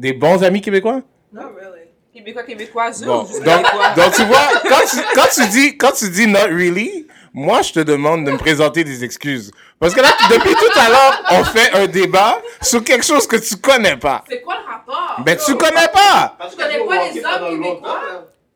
Des 0.00 0.12
bons 0.12 0.42
amis 0.44 0.60
québécois? 0.60 1.00
Not 1.32 1.42
really. 1.56 1.88
Québécois, 2.14 2.42
Québécoise, 2.42 3.04
Bon, 3.04 3.22
ou 3.22 3.26
juste 3.28 3.42
donc, 3.44 3.56
Québécois? 3.64 3.90
donc 3.96 4.12
tu 4.14 4.24
vois, 4.24 4.48
quand 4.68 4.80
tu, 4.90 4.96
quand 5.14 5.26
tu 5.32 5.46
dis, 5.48 5.76
quand 5.78 5.92
tu 5.92 6.08
dis 6.10 6.26
not 6.26 6.48
really, 6.50 7.06
moi 7.32 7.62
je 7.62 7.72
te 7.72 7.80
demande 7.80 8.24
de 8.26 8.32
me 8.32 8.38
présenter 8.38 8.82
des 8.84 9.04
excuses. 9.04 9.50
Parce 9.78 9.94
que 9.94 10.00
là, 10.00 10.08
depuis 10.30 10.54
tout 10.54 10.78
à 10.80 10.88
l'heure, 10.88 11.22
on 11.30 11.44
fait 11.44 11.72
un 11.74 11.86
débat 11.86 12.40
sur 12.60 12.82
quelque 12.82 13.04
chose 13.04 13.26
que 13.26 13.36
tu 13.36 13.56
connais 13.56 13.96
pas. 13.96 14.24
C'est 14.28 14.40
quoi 14.42 14.56
le 14.56 14.72
rapport? 14.72 15.22
Ben 15.24 15.36
tu 15.36 15.54
connais 15.56 15.88
pas. 15.92 16.36
Je 16.50 16.56
connais 16.56 16.84
pas 16.84 17.08
les 17.12 17.24
hommes 17.24 17.60
québécois? 17.62 18.00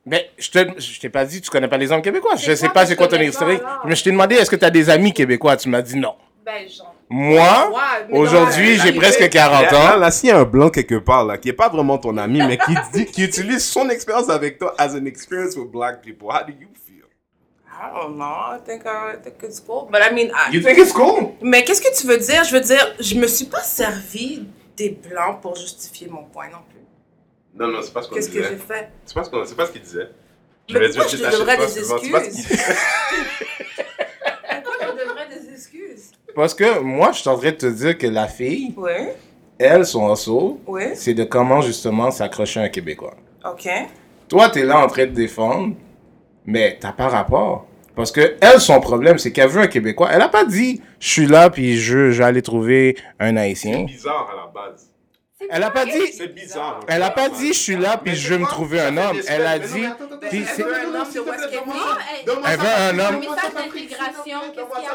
Ben 0.04 0.20
je 0.36 0.50
te, 0.50 0.80
je 0.80 1.00
t'ai 1.00 1.08
pas 1.08 1.24
dit 1.24 1.40
tu 1.40 1.48
connais 1.50 1.68
pas 1.68 1.76
les 1.78 1.92
hommes 1.92 2.02
québécois. 2.02 2.34
Je 2.36 2.54
sais 2.56 2.68
pas 2.70 2.84
c'est 2.86 2.96
quoi 2.96 3.06
ton 3.06 3.20
historique. 3.20 3.62
Mais 3.84 3.94
je 3.94 4.02
t'ai 4.02 4.10
demandé 4.10 4.34
est-ce 4.34 4.50
que 4.50 4.56
tu 4.56 4.64
as 4.64 4.70
des 4.70 4.90
amis 4.90 5.12
québécois? 5.12 5.56
Tu 5.56 5.68
m'as 5.68 5.82
dit 5.82 5.96
non. 5.96 6.14
Ben, 6.44 6.68
genre. 6.68 6.91
Moi, 7.12 7.70
aujourd'hui, 8.10 8.78
j'ai 8.78 8.92
presque 8.94 9.28
40 9.28 9.70
Là, 9.70 9.94
ans. 9.94 9.98
là, 9.98 10.10
s'il 10.10 10.30
y 10.30 10.32
a 10.32 10.38
un 10.38 10.44
blanc 10.44 10.70
quelque 10.70 10.94
part, 10.98 11.24
là, 11.26 11.36
qui 11.36 11.50
est 11.50 11.52
pas 11.52 11.68
vraiment 11.68 11.98
ton 11.98 12.16
ami, 12.16 12.38
mais 12.46 12.56
qui, 12.56 12.74
dit, 12.94 13.04
qui 13.06 13.22
utilise 13.24 13.64
son 13.64 13.88
expérience 13.90 14.30
avec 14.30 14.58
toi 14.58 14.74
as 14.78 14.94
an 14.96 15.04
experience 15.04 15.54
with 15.56 15.70
black 15.70 16.00
people, 16.02 16.28
how 16.30 16.42
do 16.46 16.52
you 16.58 16.68
feel? 16.86 17.04
I 17.68 17.90
don't 17.94 18.16
know. 18.16 18.24
I 18.24 18.58
think, 18.64 18.82
I, 18.86 19.16
think 19.22 19.34
it's 19.42 19.60
cool. 19.60 19.88
But 19.90 20.00
I 20.02 20.14
mean, 20.14 20.30
I- 20.34 20.52
You 20.54 20.62
think 20.62 20.78
it's 20.78 20.92
cool? 20.92 21.32
Mais 21.42 21.64
qu'est-ce 21.64 21.82
que 21.82 21.94
tu 22.00 22.06
veux 22.06 22.16
dire? 22.18 22.44
Je 22.44 22.52
veux 22.54 22.60
dire, 22.62 22.94
je 22.98 23.14
me 23.16 23.26
suis 23.26 23.46
pas 23.46 23.60
servi 23.62 24.46
des 24.76 24.90
blancs 24.90 25.40
pour 25.42 25.54
justifier 25.56 26.08
mon 26.08 26.24
point 26.24 26.46
non 26.48 26.62
plus. 26.70 26.80
Non, 27.54 27.68
non, 27.68 27.80
c'est 27.82 27.92
pas 27.92 28.00
ce 28.02 28.08
qu'on 28.08 28.14
Qu'est-ce 28.14 28.30
que 28.30 28.38
disait. 28.38 28.48
j'ai 28.50 28.56
fait? 28.56 28.88
C'est 29.04 29.14
pas 29.14 29.24
ce 29.24 29.30
qu'on- 29.30 29.44
c'est 29.44 29.54
pas 29.56 29.66
ce 29.66 29.72
qu'il 29.72 29.82
disait. 29.82 30.08
Mais 30.72 30.78
vais 30.78 30.88
pourquoi 30.88 31.04
dire, 31.06 31.30
je 31.30 31.36
te 31.38 31.44
pas 31.44 31.56
des 31.56 31.66
souvent, 31.68 31.98
c'est 32.02 32.10
pas 32.10 32.20
ce 32.24 32.30
qu'il 32.30 32.38
excuses? 32.40 32.56
disait. 32.58 32.74
Pourquoi 34.64 34.86
je 34.88 35.04
devrais 35.04 35.28
des 35.28 35.52
excuses? 35.52 36.12
Parce 36.34 36.54
que 36.54 36.80
moi, 36.80 37.12
je 37.12 37.20
suis 37.20 37.28
en 37.28 37.36
train 37.38 37.50
de 37.50 37.56
te 37.56 37.66
dire 37.66 37.96
que 37.98 38.06
la 38.06 38.26
fille, 38.28 38.74
elle, 39.58 39.84
son 39.86 40.10
assaut, 40.10 40.60
c'est 40.94 41.14
de 41.14 41.24
comment 41.24 41.60
justement 41.60 42.10
s'accrocher 42.10 42.60
à 42.60 42.64
un 42.64 42.68
Québécois. 42.68 43.14
ok. 43.44 43.68
Toi, 44.28 44.48
t'es 44.48 44.64
là 44.64 44.82
en 44.82 44.86
train 44.86 45.04
de 45.04 45.10
défendre, 45.10 45.74
mais 46.46 46.78
t'as 46.80 46.92
pas 46.92 47.08
rapport. 47.08 47.66
Parce 47.94 48.10
que 48.10 48.36
elle, 48.40 48.58
son 48.60 48.80
problème, 48.80 49.18
c'est 49.18 49.30
qu'elle 49.32 49.50
veut 49.50 49.60
un 49.62 49.66
Québécois. 49.66 50.08
Elle 50.10 50.22
a 50.22 50.28
pas 50.30 50.46
dit, 50.46 50.80
je 50.98 51.08
suis 51.08 51.26
là 51.26 51.50
puis 51.50 51.76
je, 51.76 52.10
je 52.10 52.18
vais 52.18 52.24
aller 52.24 52.40
trouver 52.40 52.96
un 53.20 53.34
C'est 53.34 53.40
Haïtien. 53.40 53.84
bizarre 53.84 54.30
à 54.32 54.36
la 54.46 54.50
base. 54.50 54.90
Elle 55.50 55.62
a 55.62 55.70
pas 55.70 55.84
dit, 55.84 56.12
C'est 56.12 56.28
bizarre. 56.28 56.80
elle 56.88 57.02
a 57.02 57.10
pas 57.10 57.28
dit, 57.28 57.52
je 57.52 57.58
suis 57.58 57.76
là 57.76 57.96
puis 57.96 58.16
je 58.16 58.34
veux 58.34 58.38
me 58.38 58.46
trouver 58.46 58.80
un 58.80 58.96
homme. 58.96 59.20
Elle 59.28 59.46
a 59.46 59.58
dit, 59.58 59.84
Elle 60.30 60.44
veut 62.58 62.66
un 62.66 62.98
homme 62.98 63.22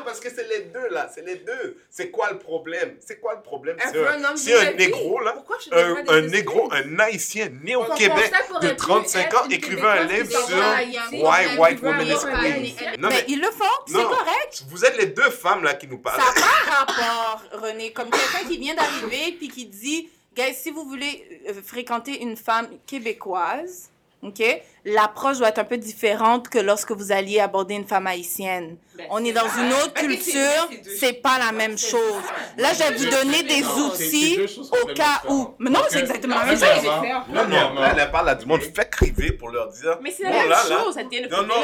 parce 0.05 0.19
que 0.19 0.29
c'est 0.29 0.47
les 0.47 0.65
deux 0.65 0.89
là, 0.91 1.09
c'est 1.13 1.25
les 1.25 1.35
deux. 1.37 1.77
C'est 1.89 2.09
quoi 2.09 2.29
le 2.31 2.39
problème? 2.39 2.95
C'est 3.05 3.19
quoi 3.19 3.35
le 3.35 3.41
problème? 3.41 3.77
Veut 3.93 4.07
un, 4.07 4.13
un 4.13 4.23
homme 4.29 4.37
c'est 4.37 4.55
un 4.55 4.65
VIP. 4.71 4.79
négro 4.79 5.19
là, 5.19 5.33
Pourquoi 5.33 5.57
je 5.63 6.09
un, 6.09 6.21
négro, 6.21 6.69
un 6.71 6.99
haïtien 6.99 7.49
né 7.63 7.75
au 7.75 7.85
Québec 7.95 8.31
de 8.61 8.69
pu 8.69 8.75
35 8.75 9.19
être 9.19 9.41
ans 9.41 9.45
une 9.45 9.51
écrivant 9.51 9.87
un 9.87 10.03
livre 10.05 10.29
sur 10.31 10.57
Why 10.57 11.45
elle 11.51 11.59
White 11.59 11.79
veut 11.79 11.89
un 11.89 11.97
Women 11.97 12.65
is 12.65 12.75
Non, 12.99 13.09
Mais 13.09 13.25
ils 13.27 13.39
le 13.39 13.51
font, 13.51 13.65
c'est 13.85 13.93
correct. 13.93 14.63
vous 14.69 14.85
êtes 14.85 14.97
les 14.97 15.07
deux 15.07 15.29
femmes 15.29 15.63
là 15.63 15.73
qui 15.73 15.87
nous 15.87 15.99
parlent. 15.99 16.21
Ça 16.21 16.27
n'a 16.27 16.85
pas 16.85 16.85
rapport, 16.85 17.41
René. 17.61 17.91
Comme 17.91 18.09
quelqu'un 18.09 18.47
qui 18.47 18.57
vient 18.57 18.75
d'arriver 18.75 19.35
puis 19.37 19.49
qui 19.49 19.65
dit, 19.65 20.09
guys, 20.37 20.53
si 20.53 20.69
vous 20.69 20.85
voulez 20.85 21.41
euh, 21.49 21.61
fréquenter 21.63 22.21
une 22.21 22.37
femme 22.37 22.67
québécoise, 22.85 23.89
OK, 24.23 24.41
l'approche 24.83 25.37
doit 25.37 25.49
être 25.49 25.59
un 25.59 25.63
peu 25.63 25.77
différente 25.77 26.49
que 26.49 26.57
lorsque 26.57 26.91
vous 26.91 27.11
alliez 27.11 27.39
aborder 27.39 27.75
une 27.75 27.85
femme 27.85 28.07
haïtienne. 28.07 28.77
On 29.11 29.23
est 29.23 29.31
dans 29.31 29.47
une 29.59 29.71
autre 29.73 29.91
Mais 29.95 30.07
culture, 30.17 30.69
c'est 30.99 31.13
pas 31.21 31.37
la 31.37 31.51
même 31.51 31.77
chose. 31.77 32.23
Là, 32.57 32.69
je 32.73 32.79
vais 32.79 32.95
vous 32.95 33.05
donner 33.11 33.43
des 33.43 33.61
Non, 33.61 33.85
outils 33.91 34.39
au 34.71 34.87
cas 34.93 35.21
où. 35.29 35.53
Mais 35.59 35.69
non, 35.69 35.81
c'est 35.87 35.99
exactement 35.99 36.39
la 36.39 36.45
même 36.45 36.57
ça, 36.57 36.75
chose. 36.75 36.83
faire. 36.83 37.25
Non, 37.29 37.45
non, 37.47 37.75
là, 37.75 37.93
elle 37.95 38.11
parle 38.11 38.29
à 38.29 38.35
du 38.35 38.47
monde 38.47 38.61
fait 38.61 38.89
criver 38.89 39.33
pour 39.33 39.49
leur 39.49 39.67
dire. 39.67 39.99
Mais 40.01 40.09
c'est 40.09 40.23
la 40.23 40.31
même 40.31 40.51
chose, 40.51 40.95
the 40.95 40.99
end 40.99 41.25
of 41.25 41.31
Non, 41.31 41.43
non. 41.43 41.55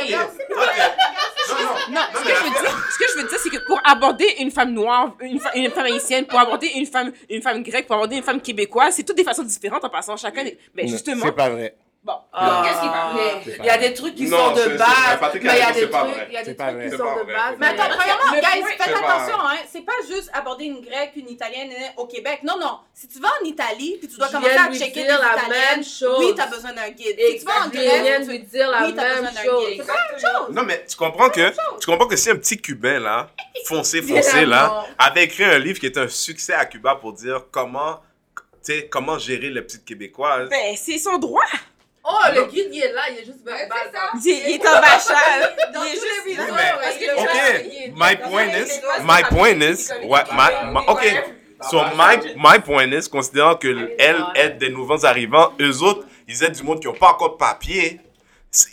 Non, 1.89 2.01
ce 2.13 2.23
que, 2.23 2.29
je 2.29 2.43
veux 2.43 2.49
dire, 2.61 2.87
ce 2.93 2.97
que 2.99 3.05
je 3.13 3.21
veux 3.21 3.27
dire, 3.27 3.39
c'est 3.41 3.49
que 3.49 3.65
pour 3.65 3.81
aborder 3.83 4.27
une 4.39 4.51
femme 4.51 4.73
noire, 4.73 5.15
une, 5.21 5.39
femme 5.39 5.85
haïtienne, 5.85 6.25
pour 6.25 6.39
aborder 6.39 6.67
une 6.75 6.85
femme, 6.85 7.11
une 7.29 7.41
femme 7.41 7.63
grecque, 7.63 7.87
pour 7.87 7.95
aborder 7.95 8.15
une 8.17 8.23
femme 8.23 8.41
québécoise, 8.41 8.93
c'est 8.95 9.03
toutes 9.03 9.17
des 9.17 9.23
façons 9.23 9.43
différentes 9.43 9.83
en 9.83 9.89
passant 9.89 10.15
chacun. 10.17 10.43
des- 10.43 10.57
Ben, 10.73 10.85
Non, 10.85 10.91
justement. 10.91 11.25
C'est 11.25 11.31
pas 11.35 11.49
vrai. 11.49 11.75
Bon. 12.03 12.15
Ah, 12.33 12.63
Qu'est-ce 12.65 12.81
qui- 12.81 13.47
mais 13.47 13.55
Il 13.59 13.65
y 13.65 13.69
a 13.69 13.77
des 13.77 13.93
trucs 13.93 14.15
qui 14.15 14.25
Non, 14.27 14.37
sont 14.37 14.51
de 14.55 14.77
base, 14.77 14.89
mais 15.21 15.39
il 15.39 15.45
y 15.45 15.49
a 15.61 15.71
des 15.71 15.81
trucs, 15.89 15.91
vrai. 15.91 16.27
il 16.27 16.33
y 16.33 16.37
a 16.37 16.43
des 16.43 16.49
C'est 16.49 16.53
pas 16.55 16.65
trucs 16.65 16.75
vrai. 16.77 16.89
qui 16.89 16.97
sont 16.97 17.03
de 17.03 17.31
base. 17.31 17.55
Mais 17.59 17.67
attends, 17.67 17.95
premièrement, 17.97 18.31
guys, 18.33 18.63
faites 18.77 18.81
attention, 18.95 19.39
hein. 19.39 19.55
C'est 19.71 19.85
pas 19.85 19.93
juste 20.09 20.29
aborder 20.33 20.65
une 20.65 20.81
grecque, 20.81 21.13
une 21.15 21.29
italienne 21.29 21.69
euh, 21.71 22.01
au 22.01 22.05
Québec. 22.07 22.39
Non, 22.43 22.59
non. 22.59 22.79
Si 22.93 23.07
tu 23.07 23.19
vas 23.19 23.29
en 23.41 23.45
Italie, 23.45 23.95
puis 23.99 24.09
tu 24.09 24.17
dois 24.17 24.27
commencer 24.27 24.51
à 24.53 24.69
checker 24.73 25.05
la 25.05 25.13
italiennes, 25.15 25.49
même 25.77 25.83
chose. 25.85 26.17
oui, 26.19 26.33
t'as 26.35 26.47
besoin 26.47 26.73
d'un 26.73 26.89
guide. 26.89 27.15
Si 27.17 27.39
tu 27.39 27.45
vas 27.45 27.65
en 27.65 27.69
Grèce, 27.69 28.27
lui 28.27 28.39
dire 28.39 28.69
la 28.69 28.85
oui, 28.85 28.93
t'as 28.93 29.03
même 29.03 29.15
besoin 29.23 29.31
d'un 29.31 29.43
chose. 29.49 29.65
guide. 29.69 29.77
C'est 29.81 29.87
pas 29.87 29.93
la 29.93 30.11
même 30.11 30.19
chose. 30.45 30.55
Non, 30.55 30.63
mais 30.63 30.85
tu 30.85 30.95
comprends 30.97 31.29
que, 31.29 31.49
tu 31.79 31.85
comprends 31.85 32.07
que 32.07 32.17
si 32.17 32.29
un 32.29 32.35
petit 32.35 32.57
Cubain, 32.57 32.99
là, 32.99 33.29
foncé, 33.65 34.01
foncé, 34.01 34.45
là, 34.45 34.83
avait 34.97 35.23
écrit 35.23 35.45
un 35.45 35.57
livre 35.57 35.79
qui 35.79 35.85
était 35.85 36.01
un 36.01 36.09
succès 36.09 36.53
à 36.53 36.65
Cuba 36.65 36.95
pour 36.95 37.13
dire 37.13 37.45
comment, 37.49 38.01
tu 38.35 38.73
sais, 38.73 38.87
comment 38.89 39.17
gérer 39.17 39.49
les 39.49 39.61
petites 39.61 39.85
Québécoises. 39.85 40.49
Ben, 40.49 40.75
c'est 40.75 40.97
son 40.97 41.17
droit. 41.17 41.43
Oh, 42.05 42.19
le 42.35 42.45
guide, 42.47 42.67
il 42.71 42.81
est 42.83 42.91
là, 42.91 43.01
il 43.11 43.19
est 43.19 43.25
juste. 43.25 43.39
Il, 44.25 44.31
il 44.31 44.55
est 44.55 44.67
en 44.67 44.81
bachal. 44.81 45.55
Dans 45.73 45.83
Il 45.83 45.87
est 45.87 45.93
tous 45.95 46.01
juste- 46.01 46.05
les 46.25 46.31
vidéos, 46.31 46.45
Oui, 46.49 46.55
mais- 46.55 46.83
parce 46.83 46.95
que 46.97 47.05
le 47.05 47.17
Ok, 47.19 47.25
gars, 47.25 47.59
il 47.61 47.83
est- 47.83 47.93
my 47.95 48.15
point 48.29 48.47
is, 48.47 48.81
my 49.03 49.23
point 49.29 49.61
is, 49.61 49.89
what, 50.05 50.25
my, 50.33 50.73
my- 50.73 50.85
ok, 50.87 51.23
so 51.69 51.81
my, 51.95 52.35
my 52.35 52.59
point 52.59 52.91
is, 52.91 53.09
considérant 53.09 53.55
que 53.55 53.91
elle 53.97 54.23
aide 54.35 54.57
des 54.57 54.69
nouveaux 54.69 55.05
arrivants, 55.05 55.53
eux 55.61 55.81
autres, 55.81 56.05
ils 56.27 56.43
aident 56.43 56.51
du 56.55 56.63
monde 56.63 56.81
qui 56.81 56.87
n'ont 56.87 56.93
pas 56.93 57.11
encore 57.11 57.31
de 57.33 57.37
papier, 57.37 58.01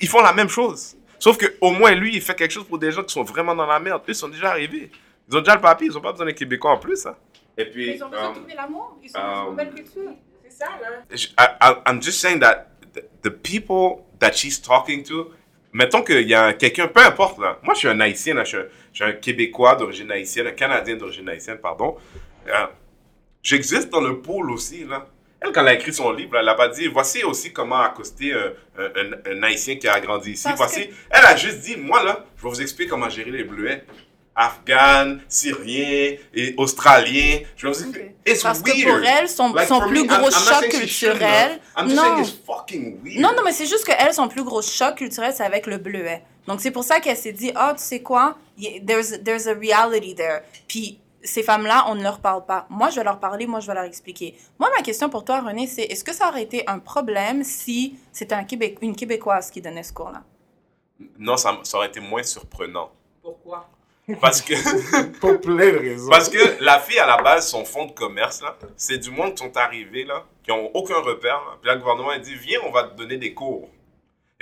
ils 0.00 0.08
font 0.08 0.22
la 0.22 0.32
même 0.32 0.48
chose. 0.48 0.96
Sauf 1.20 1.36
que 1.36 1.46
au 1.60 1.70
moins 1.70 1.92
lui, 1.92 2.16
il 2.16 2.22
fait 2.22 2.34
quelque 2.34 2.50
chose 2.52 2.64
pour 2.66 2.78
des 2.78 2.90
gens 2.90 3.02
qui 3.04 3.12
sont 3.12 3.22
vraiment 3.22 3.54
dans 3.54 3.66
la 3.66 3.78
merde. 3.78 4.00
Eux, 4.08 4.10
ils 4.12 4.14
sont 4.14 4.28
déjà 4.28 4.50
arrivés. 4.50 4.90
Ils 5.28 5.36
ont 5.36 5.40
déjà 5.40 5.54
le 5.54 5.60
papier, 5.60 5.86
ils 5.88 5.92
n'ont 5.92 6.00
pas 6.00 6.10
besoin 6.12 6.26
des 6.26 6.34
Québécois 6.34 6.72
en 6.72 6.78
plus. 6.78 7.06
hein. 7.06 7.14
Et 7.58 7.66
puis, 7.66 7.94
Ils 7.94 8.02
ont 8.02 8.08
besoin 8.08 8.28
um, 8.28 8.32
de 8.34 8.38
trouver 8.38 8.54
l'amour. 8.54 8.96
Ils 9.02 9.10
sont 9.10 9.18
um, 9.18 9.24
dans 9.24 9.50
une 9.50 9.56
belle 9.56 9.74
culture. 9.74 10.10
C'est 10.48 10.64
ça, 10.64 10.70
là. 10.80 10.88
je- 11.10 11.26
I, 11.26 11.46
I, 11.60 11.74
I'm 11.86 12.02
just 12.02 12.20
saying 12.20 12.40
that 12.40 12.66
the, 13.22 13.30
people 13.30 14.06
that 14.18 14.32
she's 14.32 14.60
talking 14.60 15.02
to, 15.04 15.32
mettons 15.72 16.02
qu'il 16.02 16.28
y 16.28 16.34
a 16.34 16.52
quelqu'un, 16.52 16.88
peu 16.88 17.04
importe 17.04 17.38
là. 17.38 17.58
Moi, 17.62 17.74
je 17.74 17.80
suis 17.80 17.88
un 17.88 18.00
haïtien, 18.00 18.34
là, 18.34 18.44
je, 18.44 18.48
suis 18.48 18.58
un, 18.58 18.64
je 18.92 19.02
suis 19.02 19.04
un 19.04 19.12
Québécois 19.12 19.76
d'origine 19.76 20.10
haïtienne, 20.10 20.46
un 20.46 20.52
Canadien 20.52 20.96
d'origine 20.96 21.28
haïtienne, 21.28 21.58
pardon. 21.58 21.96
Euh, 22.48 22.66
J'existe 23.42 23.88
dans 23.90 24.00
le 24.00 24.20
pôle 24.20 24.50
aussi, 24.50 24.84
là. 24.84 25.06
Elle, 25.40 25.52
quand 25.52 25.62
elle 25.62 25.68
a 25.68 25.74
écrit 25.74 25.94
son 25.94 26.12
livre, 26.12 26.36
elle 26.36 26.44
n'a 26.44 26.54
pas 26.54 26.68
dit 26.68 26.86
voici 26.86 27.24
aussi 27.24 27.50
comment 27.50 27.80
accoster 27.80 28.34
un, 28.34 28.52
un, 29.24 29.42
haïtien 29.42 29.76
qui 29.76 29.88
a 29.88 29.98
grandi 29.98 30.32
ici. 30.32 30.44
Parce 30.44 30.58
voici. 30.58 30.90
Elle 31.08 31.24
a 31.24 31.34
juste 31.34 31.60
dit 31.60 31.76
moi, 31.78 32.04
là, 32.04 32.26
je 32.36 32.42
vais 32.42 32.48
vous 32.50 32.60
expliquer 32.60 32.90
comment 32.90 33.08
gérer 33.08 33.30
les 33.30 33.44
bleuets. 33.44 33.84
Afghans, 34.34 35.18
Syriens 35.28 36.16
et 36.34 36.54
Australiens. 36.56 37.40
Je 37.56 37.66
vais 37.66 37.72
vous 37.72 37.80
expliquer. 37.82 38.14
It's 38.26 38.42
Parce 38.42 38.62
que 38.62 38.70
pour 38.70 39.04
elle, 39.06 39.28
son, 39.28 39.52
Like, 39.52 39.68
son 39.68 39.80
plus 39.80 40.02
me, 40.04 40.08
I'm- 40.08 40.18
gros 40.20 40.30
I'm 40.30 40.32
choc 40.32 40.68
culturel. 40.70 41.60
I'm 41.76 41.88
Non. 41.88 42.02
saying 42.02 42.18
it's 42.20 42.38
fucking 42.46 43.02
weird. 43.02 43.20
Non, 43.20 43.30
non, 43.36 43.42
mais 43.44 43.52
c'est 43.52 43.66
juste 43.66 43.84
qu'elle, 43.84 44.14
son 44.14 44.28
plus 44.28 44.44
gros 44.44 44.62
choc 44.62 44.96
culturel, 44.96 45.32
c'est 45.34 45.44
avec 45.44 45.66
le 45.66 45.78
bleuet. 45.78 46.22
Donc, 46.46 46.60
c'est 46.60 46.70
pour 46.70 46.84
ça 46.84 47.00
qu'elle 47.00 47.16
s'est 47.16 47.32
dit, 47.32 47.52
ah, 47.54 47.74
tu 47.76 47.82
sais 47.82 48.00
quoi, 48.02 48.36
y- 48.58 48.84
there's, 48.84 49.22
there's 49.24 49.46
a 49.46 49.54
reality 49.54 50.14
there. 50.14 50.40
Puis, 50.68 51.00
ces 51.22 51.42
femmes-là, 51.42 51.84
on 51.88 51.94
ne 51.96 52.02
leur 52.02 52.20
parle 52.20 52.46
pas. 52.46 52.66
Moi, 52.70 52.88
je 52.90 52.96
vais 52.96 53.04
leur 53.04 53.20
parler, 53.20 53.46
moi, 53.46 53.60
je 53.60 53.66
vais 53.66 53.74
leur 53.74 53.84
expliquer. 53.84 54.36
Moi, 54.58 54.70
ma 54.74 54.82
question 54.82 55.10
pour 55.10 55.24
toi, 55.24 55.40
René, 55.40 55.66
c'est 55.66 55.82
est-ce 55.82 56.02
que 56.02 56.14
ça 56.14 56.28
aurait 56.28 56.42
été 56.42 56.64
un 56.66 56.78
problème 56.78 57.44
si 57.44 57.98
c'était 58.10 58.34
un 58.34 58.46
une 58.80 58.96
Québécoise 58.96 59.50
qui 59.50 59.60
donnait 59.60 59.82
ce 59.82 59.92
cours-là? 59.92 60.22
Non, 61.18 61.36
ça, 61.36 61.58
ça 61.62 61.76
aurait 61.76 61.88
été 61.88 62.00
moins 62.00 62.22
surprenant. 62.22 62.90
Pourquoi? 63.22 63.68
Parce 64.20 64.40
que, 64.42 64.54
Pour 65.20 65.40
plein 65.40 65.72
de 65.72 65.78
raisons. 65.78 66.10
parce 66.10 66.28
que 66.28 66.38
la 66.62 66.78
fille, 66.80 66.98
à 66.98 67.06
la 67.06 67.18
base, 67.22 67.48
son 67.48 67.64
fonds 67.64 67.86
de 67.86 67.92
commerce, 67.92 68.40
là, 68.42 68.56
c'est 68.76 68.98
du 68.98 69.10
monde 69.10 69.34
qui 69.34 69.44
sont 69.44 69.56
arrivés, 69.56 70.04
là, 70.04 70.24
qui 70.44 70.52
ont 70.52 70.70
aucun 70.74 70.96
repère. 71.00 71.34
là. 71.34 71.56
Puis 71.60 71.68
là, 71.68 71.74
le 71.74 71.80
gouvernement, 71.80 72.12
il 72.12 72.20
dit, 72.20 72.34
viens, 72.34 72.58
on 72.66 72.70
va 72.70 72.84
te 72.84 72.96
donner 72.96 73.16
des 73.16 73.32
cours. 73.34 73.68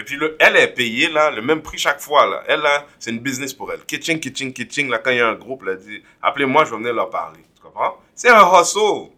Et 0.01 0.05
puis, 0.05 0.15
le, 0.17 0.37
elle 0.39 0.57
est 0.57 0.69
payée, 0.69 1.09
là, 1.09 1.31
le 1.31 1.43
même 1.43 1.61
prix 1.61 1.77
chaque 1.79 2.01
fois, 2.01 2.25
là. 2.27 2.43
Elle, 2.47 2.61
là, 2.61 2.87
c'est 3.01 3.11
une 3.11 3.19
business 3.19 3.53
pour 3.53 3.73
elle. 3.73 3.81
Kitchen, 3.81 4.21
kitchen, 4.21 4.53
kitchen, 4.53 4.89
là, 4.89 4.99
quand 4.99 5.11
il 5.11 5.17
y 5.17 5.21
a 5.21 5.27
un 5.29 5.35
groupe, 5.35 5.65
là, 5.65 5.73
elle 5.73 5.79
dit, 5.79 6.03
appelez-moi, 6.23 6.65
je 6.65 6.71
vais 6.71 6.77
venir 6.77 6.95
leur 6.95 7.11
parler. 7.11 7.41
Tu 7.57 7.63
comprends? 7.63 7.97
C'est 8.15 8.29
un 8.31 8.43
hustle. 8.61 9.11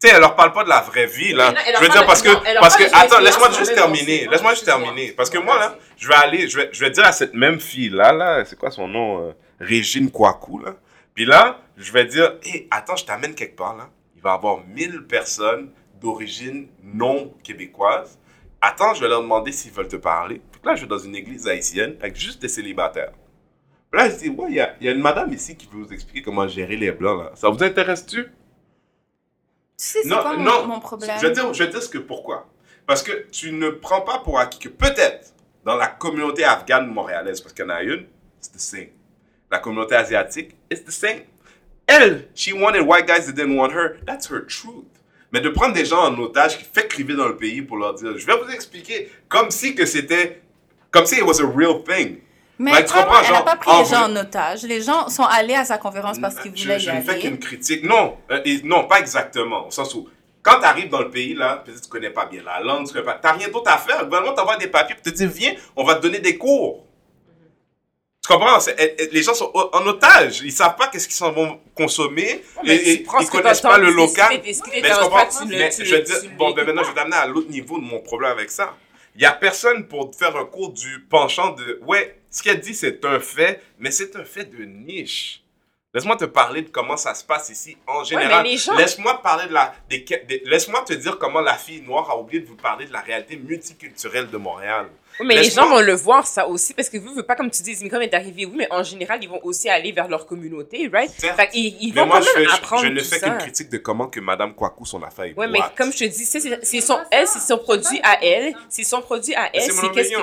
Tu 0.00 0.08
sais, 0.08 0.14
elle 0.14 0.20
leur 0.20 0.34
parle 0.36 0.52
pas 0.52 0.64
de 0.64 0.68
la 0.68 0.80
vraie 0.80 1.06
vie, 1.06 1.32
là. 1.32 1.50
Non, 1.52 1.58
Je 1.76 1.80
veux 1.80 1.88
dire, 1.88 2.06
parce 2.06 2.22
que, 2.22 2.28
non, 2.28 2.40
parce 2.60 2.76
que, 2.76 2.84
attends, 2.92 3.18
laisse-moi 3.20 3.50
juste 3.50 3.74
terminer. 3.74 4.26
Laisse-moi 4.30 4.52
juste 4.52 4.64
terminer. 4.64 5.12
Parce 5.12 5.30
que 5.30 5.38
moi, 5.38 5.58
là, 5.58 5.76
je 5.96 6.06
vais 6.08 6.14
aller, 6.14 6.48
je 6.48 6.56
vais, 6.56 6.68
je 6.72 6.80
vais 6.84 6.90
dire 6.90 7.04
à 7.04 7.12
cette 7.12 7.34
même 7.34 7.60
fille-là, 7.60 8.12
là, 8.12 8.44
c'est 8.44 8.58
quoi 8.58 8.70
son 8.70 8.86
nom? 8.88 9.28
euh, 9.28 9.32
Régine 9.62 10.10
Kouakou, 10.10 10.58
là. 10.58 10.76
Puis 11.14 11.24
là, 11.24 11.60
je 11.76 11.92
vais 11.92 12.04
dire, 12.04 12.38
hé, 12.44 12.68
attends, 12.70 12.96
je 12.96 13.04
t'amène 13.04 13.34
quelque 13.34 13.56
part, 13.56 13.76
là. 13.76 13.88
Il 14.16 14.22
va 14.22 14.32
y 14.32 14.34
avoir 14.34 14.64
1000 14.66 15.06
personnes 15.06 15.70
d'origine 16.00 16.68
non 16.82 17.32
québécoise. 17.42 18.18
Attends, 18.60 18.94
je 18.94 19.00
vais 19.00 19.08
leur 19.08 19.22
demander 19.22 19.52
s'ils 19.52 19.72
veulent 19.72 19.88
te 19.88 19.96
parler. 19.96 20.40
Puis 20.50 20.60
là, 20.64 20.74
je 20.74 20.82
vais 20.82 20.88
dans 20.88 20.98
une 20.98 21.14
église 21.14 21.46
haïtienne 21.48 21.96
avec 22.00 22.16
juste 22.16 22.42
des 22.42 22.48
célibataires. 22.48 23.12
Puis 23.90 24.00
là, 24.00 24.10
je 24.10 24.16
dis, 24.16 24.28
ouais, 24.28 24.46
il 24.48 24.54
y 24.54 24.60
a, 24.60 24.74
il 24.80 24.86
y 24.86 24.88
a 24.88 24.92
une 24.92 25.00
madame 25.00 25.32
ici 25.32 25.56
qui 25.56 25.66
veut 25.66 25.82
vous 25.82 25.92
expliquer 25.92 26.22
comment 26.22 26.46
gérer 26.48 26.76
les 26.76 26.92
blancs, 26.92 27.24
là. 27.24 27.30
Ça 27.34 27.48
vous 27.48 27.62
intéresse-tu? 27.62 28.24
Tu 28.24 28.30
sais, 29.76 30.02
c'est 30.02 30.08
quoi 30.08 30.36
mon, 30.36 30.44
non. 30.44 30.66
mon 30.66 30.80
problème? 30.80 31.16
Je 31.20 31.26
vais, 31.26 31.32
dire, 31.32 31.52
je 31.52 31.64
vais 31.64 31.70
dire 31.70 31.82
ce 31.82 31.88
que 31.88 31.98
pourquoi. 31.98 32.48
Parce 32.86 33.02
que 33.02 33.26
tu 33.30 33.52
ne 33.52 33.70
prends 33.70 34.00
pas 34.02 34.18
pour 34.20 34.38
acquis 34.38 34.58
que 34.58 34.68
peut-être 34.68 35.34
dans 35.64 35.76
la 35.76 35.88
communauté 35.88 36.44
afghane 36.44 36.86
montréalaise, 36.88 37.40
parce 37.40 37.52
qu'il 37.52 37.64
y 37.64 37.68
en 37.68 37.70
a 37.70 37.82
une, 37.82 38.06
c'est 38.40 38.52
the 38.52 38.58
same. 38.58 38.88
La 39.52 39.58
communauté 39.58 39.94
asiatique, 39.94 40.56
it's 40.70 40.82
the 40.84 40.90
same. 40.90 41.20
Elle, 41.86 42.28
she 42.34 42.52
wanted 42.54 42.80
white 42.86 43.06
guys 43.06 43.26
that 43.26 43.32
didn't 43.34 43.54
want 43.56 43.70
her. 43.72 43.98
That's 44.06 44.28
her 44.30 44.46
truth. 44.46 44.86
Mais 45.30 45.40
de 45.42 45.50
prendre 45.50 45.74
des 45.74 45.84
gens 45.84 46.02
en 46.06 46.18
otage 46.18 46.56
qui 46.58 46.64
fait 46.64 46.88
criver 46.88 47.14
dans 47.14 47.28
le 47.28 47.36
pays 47.36 47.60
pour 47.62 47.76
leur 47.76 47.94
dire, 47.94 48.16
je 48.16 48.26
vais 48.26 48.36
vous 48.36 48.50
expliquer, 48.50 49.10
comme 49.28 49.50
si 49.50 49.74
que 49.74 49.84
c'était, 49.86 50.40
comme 50.90 51.04
si 51.06 51.16
it 51.16 51.22
was 51.22 51.40
a 51.40 51.46
real 51.46 51.82
thing. 51.84 52.18
Mais 52.58 52.72
Ouais, 52.72 52.84
tu 52.84 52.92
comprends, 52.94 53.20
elle 53.26 53.32
n'a 53.32 53.42
pas 53.42 53.56
pris 53.56 53.70
les 53.78 53.84
gens 53.84 54.04
en 54.04 54.16
otage. 54.16 54.62
Les 54.62 54.80
gens 54.82 55.08
sont 55.08 55.24
allés 55.24 55.54
à 55.54 55.64
sa 55.66 55.76
conférence 55.78 56.18
parce 56.18 56.36
qu'ils 56.38 56.56
Je, 56.56 56.62
voulaient 56.62 56.78
je 56.78 56.90
y 56.90 56.94
ne 56.96 57.00
fais 57.02 57.10
aller. 57.12 57.20
qu'une 57.20 57.38
critique. 57.38 57.82
Non, 57.84 58.16
euh, 58.30 58.40
et- 58.44 58.62
non, 58.62 58.86
pas 58.86 59.00
exactement. 59.00 59.66
Au 59.66 59.70
sens 59.70 59.94
où, 59.94 60.08
quand 60.42 60.60
tu 60.60 60.64
arrives 60.66 60.88
dans 60.88 61.00
le 61.00 61.10
pays, 61.10 61.34
là, 61.34 61.62
peut-être 61.64 61.82
tu 61.82 61.88
connais 61.88 62.10
pas 62.10 62.26
bien 62.26 62.42
la 62.44 62.60
langue, 62.60 62.86
tu 62.86 63.02
pas, 63.02 63.18
t'as 63.20 63.32
rien 63.32 63.48
d'autre 63.48 63.70
à 63.70 63.78
faire. 63.78 63.98
Le 64.00 64.04
gouvernement 64.04 64.34
t'envoie 64.34 64.56
des 64.58 64.68
papiers 64.68 64.94
pour 64.94 65.02
te 65.02 65.10
dire, 65.10 65.28
viens, 65.30 65.54
on 65.76 65.84
va 65.84 65.96
te 65.96 66.02
donner 66.02 66.20
des 66.20 66.38
cours. 66.38 66.86
Comprends? 68.32 68.58
Et- 68.78 69.02
et 69.02 69.08
les 69.10 69.22
gens 69.22 69.34
sont 69.34 69.52
en 69.54 69.86
otage. 69.86 70.40
Ils 70.42 70.52
savent 70.52 70.76
pas 70.76 70.88
qu'est-ce 70.88 71.06
qu'ils 71.06 71.16
s'en 71.16 71.32
vont 71.32 71.60
consommer. 71.74 72.42
mais 72.64 72.76
et, 72.76 72.90
et 72.92 73.04
ils 73.20 73.28
connaissent 73.42 73.60
pas 73.60 73.78
le 73.78 73.90
local. 73.96 74.30
Mais 74.82 74.88
le 74.88 74.94
comprends? 75.02 75.18
Mais 75.58 75.70
je 75.84 75.94
le 75.96 76.00
bon, 76.36 76.50
ben 76.52 76.64
maintenant, 76.66 76.82
je 76.84 76.88
vais 76.88 76.94
t'amener 76.94 77.16
à 77.16 77.26
l'autre 77.26 77.50
niveau 77.50 77.78
de 77.78 77.84
mon 77.84 78.00
problème 78.00 78.30
avec 78.32 78.50
ça. 78.50 78.76
Il 79.14 79.20
y 79.22 79.26
a 79.26 79.32
personne 79.32 79.86
pour 79.88 80.10
faire 80.14 80.34
un 80.36 80.46
cours 80.46 80.70
du 80.72 81.00
penchant 81.10 81.50
de, 81.50 81.78
ouais, 81.86 82.20
ce 82.30 82.42
qu'elle 82.42 82.60
dit, 82.60 82.74
c'est 82.74 83.04
un 83.04 83.20
fait, 83.20 83.60
mais 83.78 83.90
c'est 83.90 84.16
un 84.16 84.24
fait 84.24 84.44
de 84.46 84.64
niche. 84.64 85.40
Laisse-moi 85.94 86.16
te 86.16 86.24
parler 86.24 86.62
de 86.62 86.70
comment 86.70 86.96
ça 86.96 87.14
se 87.14 87.22
passe 87.22 87.50
ici 87.50 87.76
en 87.86 88.02
général. 88.04 88.30
les 88.44 88.56
gens- 88.56 88.74
Laisse-moi 88.78 89.20
parler 89.22 89.46
de 89.48 89.52
la, 89.52 89.74
des, 89.90 89.98
des- 90.26 90.40
laisse-moi 90.46 90.80
te 90.86 90.94
dire 90.94 91.18
comment 91.18 91.42
la 91.42 91.52
fille 91.58 91.82
noire 91.82 92.08
a 92.10 92.16
oublié 92.18 92.40
de 92.40 92.48
vous 92.48 92.56
parler 92.56 92.86
de 92.86 92.92
la 92.94 93.00
réalité 93.02 93.36
multiculturelle 93.36 94.30
de 94.30 94.36
Montréal. 94.38 94.88
Oui, 95.20 95.26
mais 95.26 95.34
les 95.36 95.50
gens 95.50 95.68
vont 95.68 95.80
le 95.80 95.92
voir, 95.94 96.26
ça 96.26 96.46
aussi, 96.48 96.74
parce 96.74 96.88
que 96.88 96.98
vous, 96.98 97.14
vous 97.14 97.22
pas 97.22 97.36
comme 97.36 97.50
tu 97.50 97.62
dis, 97.62 97.72
immigrants 97.72 98.00
est 98.00 98.14
arrivé, 98.14 98.46
oui, 98.46 98.54
mais 98.56 98.68
en 98.70 98.82
général, 98.82 99.18
ils 99.22 99.28
vont 99.28 99.40
aussi 99.44 99.68
aller 99.68 99.92
vers 99.92 100.08
leur 100.08 100.26
communauté, 100.26 100.88
right? 100.92 101.10
Fait 101.10 101.48
ils 101.54 101.92
Mais 101.94 102.00
vont 102.00 102.06
moi, 102.06 102.18
quand 102.20 102.22
je, 102.26 102.38
même 102.38 102.44
fais- 102.44 102.50
je- 102.50 102.56
apprendre 102.56 102.82
je 102.82 102.88
ne 102.88 103.00
tout 103.00 103.06
fais 103.06 103.20
qu'une 103.20 103.38
critique 103.38 103.68
de 103.68 103.78
comment 103.78 104.06
que 104.08 104.20
Madame 104.20 104.54
Kwaku, 104.54 104.84
son 104.86 105.02
affaire 105.02 105.26
est 105.26 105.34
Ouais, 105.34 105.48
mais 105.48 105.60
comme 105.76 105.92
je 105.92 105.98
te 105.98 106.04
dis, 106.04 106.24
c'est- 106.24 106.80
son, 106.80 106.98
elle, 107.10 107.26
c'est 107.26 107.40
son 107.40 107.58
produit 107.58 108.00
à 108.02 108.24
elle, 108.24 108.54
c'est 108.68 108.84
son 108.84 109.00
produit 109.02 109.34
à 109.34 109.50
elle, 109.54 109.62
C'est 109.62 109.90
qu'est-ce 109.92 110.10
que, 110.10 110.16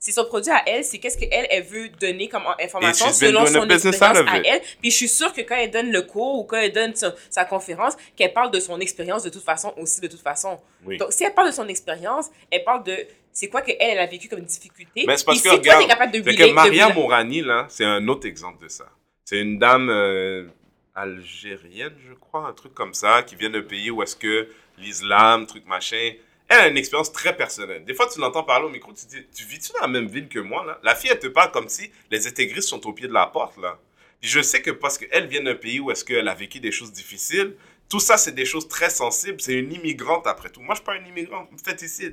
c'est 0.00 0.12
son 0.12 0.24
produit 0.26 0.52
à 0.52 0.62
elle, 0.64 0.84
c'est 0.84 0.98
qu'est-ce 0.98 1.18
qu'elle, 1.18 1.46
elle 1.50 1.64
veut 1.64 1.88
donner 1.88 2.28
comme 2.28 2.44
information 2.62 3.12
selon 3.12 3.44
son 3.46 3.66
business 3.66 3.86
expérience 3.86 4.28
à 4.30 4.36
elle. 4.44 4.60
Puis 4.80 4.92
je 4.92 4.96
suis 4.96 5.08
sûre 5.08 5.32
que 5.32 5.40
quand 5.40 5.56
elle 5.56 5.72
donne 5.72 5.90
le 5.90 6.02
cours 6.02 6.38
ou 6.38 6.44
quand 6.44 6.56
elle 6.56 6.70
donne 6.72 6.94
son- 6.94 7.12
sa 7.30 7.44
conférence, 7.44 7.96
qu'elle 8.14 8.32
parle 8.32 8.52
de 8.52 8.60
son 8.60 8.78
expérience 8.78 9.24
de 9.24 9.30
toute 9.30 9.42
façon 9.42 9.74
aussi, 9.76 10.00
de 10.00 10.06
toute 10.06 10.20
façon. 10.22 10.60
Oui. 10.86 10.98
Donc, 10.98 11.12
si 11.12 11.24
elle 11.24 11.34
parle 11.34 11.48
de 11.48 11.54
son 11.54 11.66
expérience, 11.66 12.26
elle 12.52 12.62
parle 12.62 12.84
de 12.84 12.96
c'est 13.38 13.48
quoi 13.48 13.62
qu'elle, 13.62 13.76
elle 13.78 13.98
a 14.00 14.06
vécu 14.06 14.28
comme 14.28 14.40
difficulté? 14.40 15.04
Mais 15.06 15.16
c'est 15.16 15.24
parce 15.24 15.40
que, 15.40 15.48
regarde, 15.48 15.86
capable 15.86 16.12
de 16.12 16.22
c'est 16.24 16.34
que 16.34 16.52
Maria 16.52 16.88
de- 16.88 16.94
Mourani, 16.94 17.40
là, 17.42 17.66
c'est 17.68 17.84
un 17.84 18.08
autre 18.08 18.26
exemple 18.26 18.60
de 18.64 18.68
ça. 18.68 18.86
C'est 19.24 19.38
une 19.40 19.58
dame 19.60 19.88
euh, 19.90 20.48
algérienne, 20.94 21.94
je 22.08 22.14
crois, 22.14 22.48
un 22.48 22.52
truc 22.52 22.74
comme 22.74 22.94
ça, 22.94 23.22
qui 23.22 23.36
vient 23.36 23.50
d'un 23.50 23.62
pays 23.62 23.90
où 23.90 24.02
est-ce 24.02 24.16
que 24.16 24.48
l'islam, 24.76 25.46
truc 25.46 25.64
machin, 25.66 26.12
elle 26.48 26.58
a 26.58 26.68
une 26.68 26.76
expérience 26.76 27.12
très 27.12 27.36
personnelle. 27.36 27.84
Des 27.84 27.94
fois, 27.94 28.08
tu 28.12 28.18
l'entends 28.20 28.42
parler 28.42 28.66
au 28.66 28.70
micro, 28.70 28.92
tu 28.92 29.04
te 29.06 29.10
dis, 29.10 29.26
tu 29.34 29.44
vis-tu 29.44 29.70
dans 29.74 29.82
la 29.82 29.86
même 29.88 30.08
ville 30.08 30.28
que 30.28 30.38
moi, 30.40 30.64
là? 30.64 30.80
La 30.82 30.94
fille, 30.94 31.10
elle 31.12 31.18
te 31.20 31.26
parle 31.28 31.52
comme 31.52 31.68
si 31.68 31.90
les 32.10 32.26
intégristes 32.26 32.68
sont 32.68 32.84
au 32.86 32.92
pied 32.92 33.06
de 33.06 33.12
la 33.12 33.26
porte, 33.26 33.56
là. 33.58 33.78
Puis 34.20 34.28
je 34.30 34.40
sais 34.40 34.62
que 34.62 34.72
parce 34.72 34.98
qu'elle 34.98 35.26
vient 35.28 35.42
d'un 35.44 35.54
pays 35.54 35.78
où 35.78 35.90
est-ce 35.92 36.04
qu'elle 36.04 36.26
a 36.26 36.34
vécu 36.34 36.58
des 36.58 36.72
choses 36.72 36.90
difficiles, 36.92 37.54
tout 37.88 38.00
ça, 38.00 38.16
c'est 38.16 38.34
des 38.34 38.44
choses 38.44 38.66
très 38.66 38.90
sensibles. 38.90 39.40
C'est 39.40 39.54
une 39.54 39.72
immigrante, 39.72 40.26
après 40.26 40.50
tout. 40.50 40.60
Moi, 40.60 40.74
je 40.74 40.80
suis 40.80 40.84
pas 40.86 40.96
une 40.96 41.06
immigrante. 41.06 41.48
Faites 41.64 41.82
ici. 41.82 42.10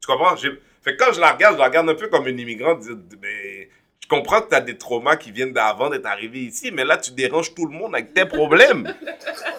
Tu 0.00 0.06
comprends? 0.06 0.36
J'ai- 0.36 0.58
Fait 0.82 0.96
que 0.96 1.04
quand 1.04 1.12
je 1.12 1.20
la 1.20 1.32
regarde, 1.32 1.54
je 1.54 1.60
la 1.60 1.66
regarde 1.66 1.88
un 1.88 1.94
peu 1.94 2.08
comme 2.08 2.26
une 2.28 2.38
immigrante. 2.38 2.80
dire, 2.80 2.96
Mais 3.20 3.68
je 4.00 4.08
comprends 4.08 4.40
que 4.40 4.48
tu 4.48 4.54
as 4.54 4.60
des 4.60 4.78
traumas 4.78 5.16
qui 5.16 5.32
viennent 5.32 5.52
d'avant 5.52 5.90
d'être 5.90 6.06
arrivé 6.06 6.40
ici, 6.40 6.70
mais 6.72 6.84
là, 6.84 6.96
tu 6.96 7.12
déranges 7.12 7.54
tout 7.54 7.66
le 7.66 7.72
monde 7.72 7.94
avec 7.94 8.14
tes 8.14 8.24
problèmes. 8.24 8.94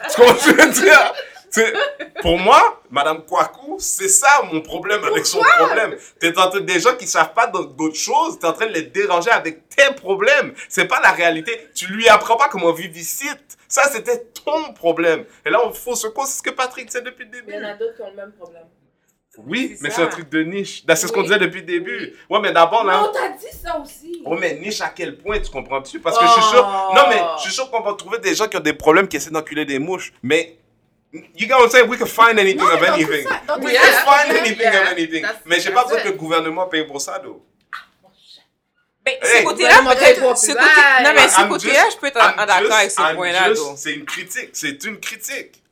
tu 0.09 0.21
comprends 0.21 0.37
ce 0.37 0.51
que 0.51 0.61
je 0.61 0.67
veux 0.67 0.73
dire? 0.73 1.13
Pour 2.21 2.37
moi, 2.37 2.81
Madame 2.89 3.25
Kwaku, 3.25 3.77
c'est 3.79 4.07
ça 4.07 4.41
mon 4.51 4.61
problème 4.61 5.03
avec 5.03 5.25
son 5.25 5.41
problème. 5.41 5.95
T'es 6.19 6.37
en 6.37 6.49
train 6.49 6.61
des 6.61 6.79
gens 6.79 6.95
qui 6.95 7.07
savent 7.07 7.33
pas 7.33 7.47
d'autres 7.47 7.95
choses, 7.95 8.39
t'es 8.39 8.47
en 8.47 8.53
train 8.53 8.67
de 8.67 8.73
les 8.73 8.83
déranger 8.83 9.31
avec 9.31 9.69
tes 9.69 9.93
problèmes. 9.95 10.53
C'est 10.67 10.85
pas 10.85 10.99
la 11.01 11.11
réalité. 11.11 11.69
Tu 11.73 11.87
lui 11.87 12.07
apprends 12.07 12.37
pas 12.37 12.49
comment 12.49 12.71
vivre 12.71 12.95
ici. 12.95 13.27
Ça, 13.67 13.83
c'était 13.91 14.25
ton 14.43 14.73
problème. 14.73 15.25
Et 15.45 15.49
là, 15.49 15.59
on 15.65 15.71
faut 15.71 15.95
se 15.95 16.07
c'est 16.07 16.37
ce 16.37 16.43
que 16.43 16.49
Patrick 16.49 16.91
sait 16.91 17.01
depuis 17.01 17.25
le 17.25 17.31
début. 17.31 17.51
Il 17.53 17.55
y 17.55 17.65
en 17.65 17.69
a 17.69 17.73
d'autres 17.75 17.95
qui 17.95 18.01
ont 18.01 18.09
le 18.09 18.15
même 18.15 18.31
problème. 18.31 18.65
Oui, 19.47 19.77
mais 19.81 19.89
c'est 19.89 20.01
un 20.01 20.07
truc 20.07 20.29
de 20.29 20.43
niche. 20.43 20.83
C'est 20.87 21.07
ce 21.07 21.11
qu'on 21.11 21.23
disait 21.23 21.39
depuis 21.39 21.59
le 21.61 21.65
début. 21.65 22.13
Ouais, 22.29 22.39
mais 22.41 22.51
d'abord, 22.51 22.83
là. 22.83 23.01
Non, 23.01 23.11
t'as 23.13 23.29
dit 23.29 23.45
ça 23.63 23.77
aussi. 23.79 24.21
Oh, 24.25 24.35
mais 24.35 24.55
niche 24.55 24.81
à 24.81 24.89
quel 24.89 25.17
point, 25.17 25.39
tu 25.39 25.49
comprends-tu? 25.49 25.99
Parce 25.99 26.17
que 26.17 26.25
je 26.25 26.31
suis 26.31 26.41
sûr. 26.43 26.65
Oh. 26.67 26.93
Non, 26.95 27.03
mais 27.09 27.21
je 27.37 27.43
suis 27.43 27.53
sûr 27.53 27.69
qu'on 27.71 27.81
va 27.81 27.93
trouver 27.93 28.19
des 28.19 28.35
gens 28.35 28.47
qui 28.47 28.57
ont 28.57 28.61
des 28.61 28.73
problèmes 28.73 29.07
qui 29.07 29.17
essaient 29.17 29.29
d'enculer 29.31 29.65
des 29.65 29.79
mouches. 29.79 30.13
Mais. 30.23 30.55
You 31.11 31.47
get 31.47 31.53
what 31.55 31.63
I'm 31.63 31.69
saying? 31.71 31.89
We 31.89 31.97
can 31.97 32.05
find 32.05 32.37
anything 32.37 32.59
Non, 32.61 32.67
of 32.71 32.83
anything. 32.83 33.25
We 33.25 33.73
can 33.73 33.81
ça, 33.81 34.05
find 34.05 34.37
anything 34.37 34.59
yeah, 34.59 34.81
of 34.83 34.91
anything. 34.91 35.23
that's- 35.23 35.41
Mais 35.45 35.59
j'ai 35.59 35.71
pas 35.71 35.83
besoin 35.83 36.01
que 36.01 36.07
le 36.09 36.13
gouvernement 36.13 36.67
paye 36.67 36.85
pour 36.85 37.01
ça, 37.01 37.17
though. 37.17 37.41
Ben, 39.03 39.15
Hey. 39.23 39.39
ce 39.39 39.43
côté-là, 39.43 39.79
peut-être. 39.85 40.19
Non, 40.21 41.11
mais 41.15 41.27
ce 41.27 41.47
côté-là, 41.47 41.85
je 41.91 41.97
peux 41.97 42.07
être 42.07 42.17
en- 42.17 42.45
d'accord 42.45 42.73
avec 42.73 42.91
ce 42.91 43.15
point-là, 43.15 43.53
donc. 43.53 43.77
C'est 43.77 43.93
une 43.93 44.05
critique. 44.05 44.49
C'est 44.53 44.83
une 44.83 44.99
critique. 44.99 45.63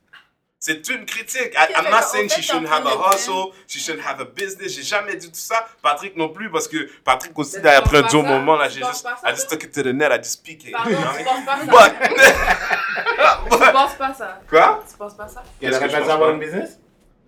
C'est 0.60 0.88
une 0.88 1.06
critique. 1.06 1.54
I, 1.54 1.72
I'm 1.76 1.88
not 1.88 2.02
saying 2.02 2.28
she 2.30 2.42
shouldn't 2.42 2.68
have 2.68 2.84
a 2.84 2.96
hustle, 2.96 3.52
she 3.68 3.78
shouldn't 3.78 4.04
have 4.04 4.20
a 4.20 4.24
business. 4.24 4.74
J'ai 4.74 4.82
jamais 4.82 5.14
dit 5.14 5.28
tout 5.30 5.38
ça. 5.38 5.68
Patrick 5.82 6.16
non 6.16 6.30
plus, 6.30 6.50
parce 6.50 6.66
que 6.66 6.88
Patrick 7.04 7.38
aussi, 7.38 7.60
tu 7.60 7.68
après 7.68 7.98
un 7.98 8.02
dur 8.02 8.24
moment, 8.24 8.56
là, 8.56 8.68
j'ai 8.68 8.82
juste, 8.84 9.06
I 9.24 9.30
just 9.30 9.48
toi? 9.48 9.56
took 9.56 9.64
it 9.68 9.72
to 9.72 9.82
the 9.82 9.94
net, 9.94 10.10
I 10.10 10.16
just 10.18 10.32
speak 10.32 10.64
it. 10.64 10.72
Pardon, 10.72 10.90
you 10.90 10.96
know? 10.96 11.12
tu 11.16 11.44
penses 11.44 11.44
pas 11.46 11.58
ça? 11.58 13.40
But- 13.50 13.60
Tu 13.66 13.72
penses 13.72 13.94
pas 13.94 14.14
ça? 14.14 14.40
Quoi? 14.48 14.84
Tu 14.90 14.96
penses 14.96 15.14
pas 15.14 15.28
ça? 15.28 15.44
Que 15.60 15.66
aurait 15.66 15.88
pas 15.88 16.00
dû 16.00 16.10
avoir 16.10 16.30
une 16.30 16.40
business? 16.40 16.80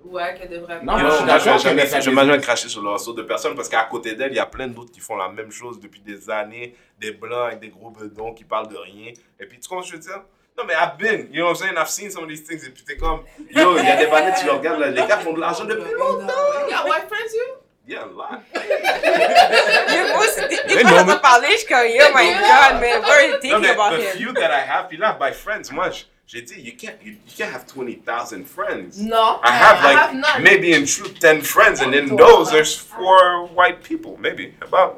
Ouais, 0.02 0.34
qu'elle 0.36 0.48
devrait 0.48 0.82
Non, 0.82 0.98
moi, 0.98 1.10
je 1.10 1.44
qu'elle 1.44 1.58
jamais, 1.60 1.86
jamais 1.86 2.40
cracher 2.40 2.68
sur 2.68 2.82
le 2.82 2.92
hustle 2.94 3.14
de 3.14 3.22
personne 3.22 3.54
parce 3.54 3.68
qu'à 3.68 3.84
côté 3.84 4.14
d'elle, 4.16 4.32
il 4.32 4.36
y 4.36 4.40
a 4.40 4.46
plein 4.46 4.66
d'autres 4.66 4.90
qui 4.90 5.00
font 5.00 5.16
la 5.16 5.28
même 5.28 5.52
chose 5.52 5.78
depuis 5.78 6.00
des 6.00 6.28
années. 6.30 6.74
Des 6.98 7.12
blancs 7.12 7.46
avec 7.46 7.60
des 7.60 7.68
gros 7.68 7.90
bedons 7.90 8.34
qui 8.34 8.44
parlent 8.44 8.68
de 8.68 8.76
rien. 8.76 9.12
Et 9.38 9.46
puis, 9.46 9.60
tu 9.60 9.68
comprends 9.68 9.84
ce 9.84 9.92
que 9.92 9.98
je 9.98 10.02
veux 10.02 10.08
dire? 10.08 10.22
Non, 10.58 10.64
mais 10.66 10.74
I've 10.74 10.98
been, 10.98 11.28
you 11.32 11.40
know 11.40 11.46
what 11.46 11.50
I'm 11.52 11.56
saying? 11.56 11.78
I've 11.78 11.88
seen 11.88 12.10
some 12.10 12.22
of 12.24 12.28
these 12.28 12.42
things. 12.42 12.62
Et 12.66 12.70
puis, 12.70 12.84
t'es 12.84 12.96
comme, 12.96 13.20
yo, 13.50 13.78
il 13.78 13.84
y 13.84 13.88
a 13.88 13.96
des 13.96 14.06
bannettes, 14.06 14.36
tu 14.40 14.46
le 14.46 14.52
regardes, 14.52 14.80
là, 14.80 14.90
les 14.90 15.06
gars 15.06 15.18
font 15.18 15.32
de 15.32 15.40
l'argent 15.40 15.64
depuis 15.64 15.90
longtemps. 15.98 16.26
You 16.26 16.70
got 16.70 16.84
white 16.88 17.08
friends, 17.08 17.32
you? 17.34 17.56
Yeah, 17.86 18.04
a 18.04 18.06
lot. 18.06 18.40
Mais 18.54 20.12
moi, 20.14 20.26
c'est- 20.34 20.48
dès 20.48 20.74
Mais 20.76 20.82
qu'on 20.82 21.04
non, 21.04 21.18
parler, 21.18 21.48
je 21.52 21.56
suis 21.58 21.66
comme, 21.66 21.78
oh 21.78 22.12
my 22.14 22.30
god, 22.34 22.80
man, 22.80 23.00
what 23.00 23.10
are 23.10 23.22
you 23.26 23.38
thinking 23.40 23.60
mais 23.62 23.70
about 23.70 23.96
the 23.96 24.02
him? 24.02 24.16
few 24.18 24.32
that 24.34 24.50
I 24.52 24.60
have, 24.60 24.88
puis 24.88 24.98
là, 24.98 25.16
by 25.18 25.32
friends, 25.32 25.72
moi, 25.72 25.90
j- 25.90 26.04
j'ai 26.26 26.42
dit, 26.42 26.60
you 26.60 26.72
can't, 26.76 26.94
you, 27.02 27.12
you 27.12 27.32
can't 27.36 27.50
have 27.52 27.66
20,000 27.66 28.44
friends. 28.46 28.98
Non. 29.00 29.40
I 29.42 29.50
have 29.50 29.78
I 29.80 29.94
like 29.94 30.24
have 30.24 30.42
maybe 30.42 30.72
in 30.74 30.84
truth 30.84 31.18
10 31.18 31.40
friends, 31.42 31.80
and 31.80 31.94
in 31.94 32.14
those 32.16 32.50
there's 32.52 32.76
four 32.76 33.46
white 33.54 33.82
people, 33.82 34.16
maybe 34.20 34.54
about. 34.60 34.94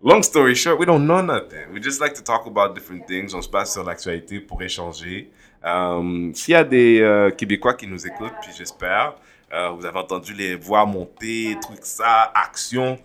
Long 0.00 0.22
story 0.22 0.54
short, 0.54 0.78
we 0.78 0.86
don't 0.86 1.08
know 1.08 1.20
nothing. 1.20 1.72
We 1.72 1.80
just 1.80 2.00
like 2.00 2.14
to 2.14 2.22
talk 2.22 2.46
about 2.46 2.72
different 2.76 3.08
things. 3.08 3.34
On 3.34 3.42
se 3.42 3.48
passe 3.48 3.72
sur 3.72 3.82
l'actualité 3.82 4.38
pour 4.38 4.62
échanger. 4.62 5.28
Euh, 5.64 6.30
S'il 6.34 6.52
y 6.52 6.54
a 6.54 6.62
des 6.62 7.00
euh, 7.00 7.30
Québécois 7.30 7.74
qui 7.74 7.88
nous 7.88 8.06
écoutent, 8.06 8.34
puis 8.40 8.52
j'espère, 8.56 9.16
euh, 9.52 9.70
vous 9.70 9.84
avez 9.84 9.98
entendu 9.98 10.34
les 10.34 10.54
voix 10.54 10.86
monter, 10.86 11.56
trucs 11.60 11.84
ça, 11.84 12.30
action. 12.32 12.96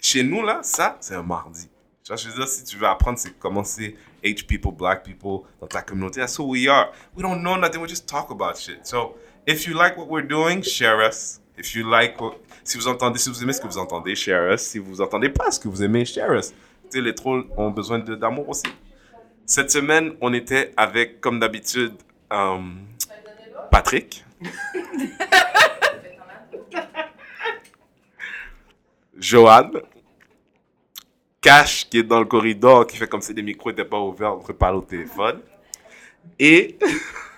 Chez 0.00 0.24
nous, 0.24 0.44
là, 0.44 0.58
ça, 0.64 0.96
c'est 0.98 1.14
un 1.14 1.22
mardi. 1.22 1.68
Je 2.04 2.28
veux 2.28 2.34
dire, 2.34 2.48
si 2.48 2.64
tu 2.64 2.76
veux 2.76 2.88
apprendre, 2.88 3.18
c'est 3.18 3.38
comment 3.38 3.62
c'est 3.62 3.94
H 4.24 4.46
people, 4.46 4.72
black 4.72 5.04
people 5.04 5.48
dans 5.60 5.68
ta 5.68 5.82
communauté. 5.82 6.18
That's 6.18 6.36
who 6.40 6.48
we 6.48 6.66
are. 6.66 6.90
We 7.16 7.22
don't 7.22 7.40
know 7.40 7.56
nothing, 7.56 7.80
we 7.80 7.88
just 7.88 8.08
talk 8.08 8.32
about 8.32 8.56
shit. 8.58 8.84
So, 8.84 9.14
if 9.46 9.64
you 9.68 9.74
like 9.74 9.96
what 9.96 10.08
we're 10.08 10.26
doing, 10.26 10.62
share 10.62 11.00
us. 11.08 11.40
If 11.58 11.74
you 11.74 11.88
like. 11.90 12.16
Si 12.64 12.76
vous 12.76 12.88
entendez, 12.88 13.18
si 13.18 13.28
vous 13.30 13.42
aimez 13.42 13.52
ce 13.52 13.60
que 13.60 13.66
vous 13.66 13.78
entendez, 13.78 14.14
share 14.14 14.52
us. 14.52 14.60
Si 14.60 14.78
vous 14.78 15.00
entendez 15.00 15.28
pas 15.30 15.50
ce 15.50 15.58
que 15.58 15.68
vous 15.68 15.82
aimez, 15.82 16.04
share 16.04 16.32
us. 16.32 16.52
Tu 16.90 17.00
les 17.00 17.14
trolls 17.14 17.46
ont 17.56 17.70
besoin 17.70 17.98
d'amour 17.98 18.48
aussi. 18.48 18.66
Cette 19.44 19.70
semaine, 19.70 20.14
on 20.20 20.32
était 20.34 20.72
avec, 20.76 21.20
comme 21.20 21.38
d'habitude, 21.40 21.94
euh, 22.32 22.58
Patrick. 23.70 24.24
Johan. 29.18 29.70
Cash 31.40 31.88
qui 31.88 31.98
est 31.98 32.02
dans 32.02 32.18
le 32.18 32.26
corridor, 32.26 32.86
qui 32.86 32.96
fait 32.96 33.06
comme 33.06 33.20
si 33.20 33.32
les 33.32 33.42
micros 33.42 33.70
n'étaient 33.70 33.84
pas 33.84 34.00
ouverts, 34.00 34.34
on 34.34 34.40
peut 34.40 34.52
parler 34.52 34.78
au 34.78 34.82
téléphone. 34.82 35.40
Et 36.38 36.76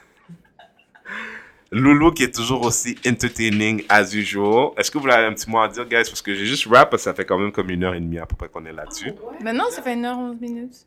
Loulou 1.71 2.13
qui 2.13 2.23
est 2.23 2.35
toujours 2.35 2.65
aussi 2.65 2.97
entertaining 3.07 3.85
as 3.89 4.15
usual. 4.15 4.71
Est-ce 4.77 4.91
que 4.91 4.97
vous 4.99 5.09
avez 5.09 5.27
un 5.27 5.35
petit 5.35 5.51
mot 5.51 5.61
à 5.61 5.69
dire, 5.69 5.85
guys? 5.85 6.05
Parce 6.05 6.23
que 6.23 6.35
j'ai 6.35 6.47
juste 6.47 6.67
rap, 6.67 6.91
parce 6.91 7.03
que 7.03 7.11
ça 7.11 7.15
fait 7.15 7.27
quand 7.27 7.39
même 7.39 7.53
comme 7.53 7.69
une 7.69 7.85
heure 7.85 7.95
et 7.95 8.01
demie 8.01 8.19
à 8.19 8.27
peu 8.27 8.37
près 8.37 8.49
qu'on 8.49 8.65
est 8.65 8.73
là-dessus. 8.73 9.13
Mais 9.43 9.53
non, 9.53 9.65
ça 9.71 9.83
fait 9.83 9.95
1h11 9.95 10.41
minutes. 10.41 10.87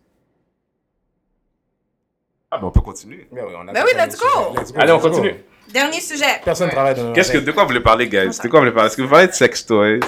Ah, 2.49 2.57
ben 2.57 2.67
on 2.67 2.71
peut 2.71 2.81
continuer. 2.81 3.27
Ben 3.31 3.45
oui, 3.47 3.53
on 3.57 3.67
a 3.67 3.71
Ben 3.71 3.83
oui, 3.85 3.91
let's 3.95 4.17
go! 4.17 4.55
Allez, 4.75 4.91
on 4.91 4.99
continue. 4.99 5.35
Dernier 5.71 6.01
sujet. 6.01 6.41
Personne 6.43 6.67
ne 6.67 6.71
travaille 6.73 6.95
dans 6.95 7.13
Qu'est-ce 7.13 7.31
que, 7.31 7.37
de 7.37 7.51
quoi 7.51 7.63
vous 7.63 7.69
voulez 7.69 7.79
parler, 7.79 8.09
guys? 8.09 8.27
De 8.27 8.47
quoi 8.49 8.59
vous 8.59 8.65
voulez 8.65 8.71
parler? 8.71 8.87
Est-ce 8.87 8.97
que 8.97 9.03
vous 9.03 9.09
parlez 9.09 9.27
de 9.27 9.33
sex 9.33 9.65
toys? 9.65 9.99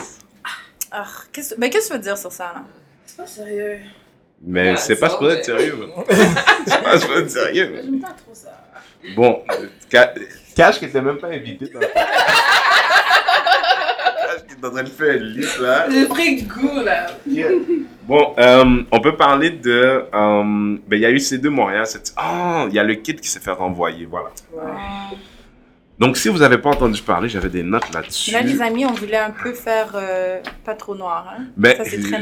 Ah, 0.91 1.05
qu'est-ce 1.31 1.55
ben, 1.55 1.69
qu'est-ce 1.69 1.87
que 1.87 1.93
tu 1.93 1.97
veux 1.99 2.03
dire 2.03 2.17
sur 2.17 2.31
ça, 2.31 2.51
là? 2.55 2.63
C'est 3.05 3.17
pas 3.17 3.27
sérieux. 3.27 3.79
Mais 4.41 4.65
Yeah, 4.65 4.77
c'est 4.77 4.95
pas 4.97 5.09
supposé 5.09 5.31
ouais. 5.35 5.37
être 5.39 5.45
sérieux. 5.45 5.87
c'est 6.67 6.83
pas 6.83 6.99
supposé 6.99 7.21
être 7.21 7.31
sérieux. 7.31 7.81
J'aime 7.81 7.99
pas 8.01 8.09
trop 8.09 8.33
ça. 8.33 8.49
Bon, 9.15 9.43
euh, 9.51 9.67
Cash 10.55 10.79
qui 10.79 10.85
était 10.85 11.01
même 11.01 11.17
pas 11.17 11.27
invité 11.27 11.65
dans 11.73 11.79
Cash 11.79 11.89
qui 14.47 14.53
est 14.55 14.65
en 14.65 14.71
train 14.71 14.83
de 14.83 14.89
faire 14.89 15.15
une 15.15 15.23
liste 15.23 15.59
là. 15.59 15.85
J'ai 15.89 16.05
pris 16.05 16.41
de 16.43 16.47
goût, 16.49 16.83
là. 16.83 17.07
Bon, 18.03 18.33
euh, 18.37 18.83
on 18.91 18.99
peut 18.99 19.15
parler 19.15 19.51
de. 19.51 20.05
euh, 20.13 20.77
ben, 20.87 20.97
il 20.97 20.99
y 20.99 21.05
a 21.05 21.11
eu 21.11 21.19
ces 21.19 21.37
deux 21.37 21.49
Montréal. 21.49 21.85
Ah, 22.17 22.65
il 22.69 22.75
y 22.75 22.79
a 22.79 22.83
le 22.83 22.95
kid 22.95 23.19
qui 23.21 23.29
s'est 23.29 23.39
fait 23.39 23.51
renvoyer, 23.51 24.05
voilà. 24.05 24.29
Donc, 25.99 26.17
si 26.17 26.27
vous 26.27 26.39
n'avez 26.39 26.57
pas 26.57 26.71
entendu 26.71 27.01
parler, 27.01 27.29
j'avais 27.29 27.49
des 27.49 27.63
notes 27.63 27.93
là-dessus. 27.93 28.31
Là, 28.31 28.41
les 28.41 28.61
amis, 28.61 28.85
on 28.85 28.93
voulait 28.93 29.15
un 29.15 29.29
peu 29.31 29.53
faire 29.53 29.91
euh, 29.95 30.39
pas 30.65 30.73
trop 30.73 30.95
noir, 30.95 31.33
hein? 31.37 31.43
Ben, 31.55 31.77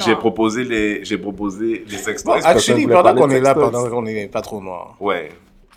j'ai 0.05 0.15
proposé 0.15 0.63
les, 0.65 1.03
j'ai 1.05 1.17
proposé 1.17 1.85
les 1.87 1.97
sex 1.97 2.23
Bon, 2.23 2.33
actually, 2.33 2.85
pendant 2.85 3.15
qu'on 3.15 3.29
est 3.29 3.39
là, 3.39 3.55
pendant 3.55 3.89
qu'on 3.89 4.05
est 4.05 4.27
pas 4.27 4.41
trop 4.41 4.61
noir. 4.61 4.97
Ouais. 4.99 5.31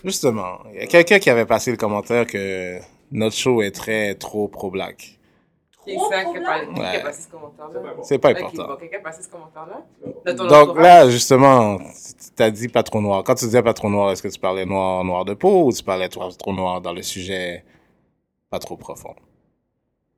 Justement, 0.05 0.59
il 0.73 0.81
y 0.81 0.83
a 0.83 0.87
quelqu'un 0.87 1.19
qui 1.19 1.31
avait 1.31 1.47
passé 1.47 1.71
le 1.71 1.77
commentaire 1.77 2.27
que 2.27 2.79
notre 3.11 3.35
show 3.37 3.63
est 3.63 3.71
très 3.71 4.15
trop 4.15 4.49
pro-black. 4.49 5.19
Qui 5.85 5.91
est 5.93 5.99
ça 5.99 6.25
qui 6.25 6.37
a 6.39 7.01
passé 7.01 7.23
ce 7.23 7.29
commentaire-là? 7.29 7.95
C'est 8.03 8.19
pas 8.19 8.31
important. 8.31 8.67
bon, 8.69 8.77
quelqu'un 8.77 8.99
a 8.99 9.01
passé 9.03 9.23
ce 9.23 9.29
commentaire-là? 9.29 10.47
Donc 10.49 10.77
là, 10.79 11.09
justement, 11.11 11.79
tu 12.37 12.43
as 12.43 12.51
dit 12.51 12.69
pas 12.69 12.83
trop 12.83 13.01
noir. 13.01 13.23
Quand 13.25 13.35
tu 13.35 13.45
disais 13.47 13.63
pas 13.63 13.75
trop 13.75 13.91
noir, 13.91 14.11
est-ce 14.13 14.23
que 14.23 14.29
tu 14.29 14.39
parlais 14.39 14.65
noir, 14.67 15.05
noir 15.05 15.25
de 15.25 15.35
peau 15.35 15.67
ou 15.67 15.73
tu 15.73 15.83
parlais 15.83 16.09
trop, 16.09 16.31
trop 16.33 16.53
noir 16.53 16.81
dans 16.81 16.93
le 16.93 17.03
sujet 17.03 17.65
pas 18.51 18.59
trop 18.59 18.77
profond? 18.77 19.15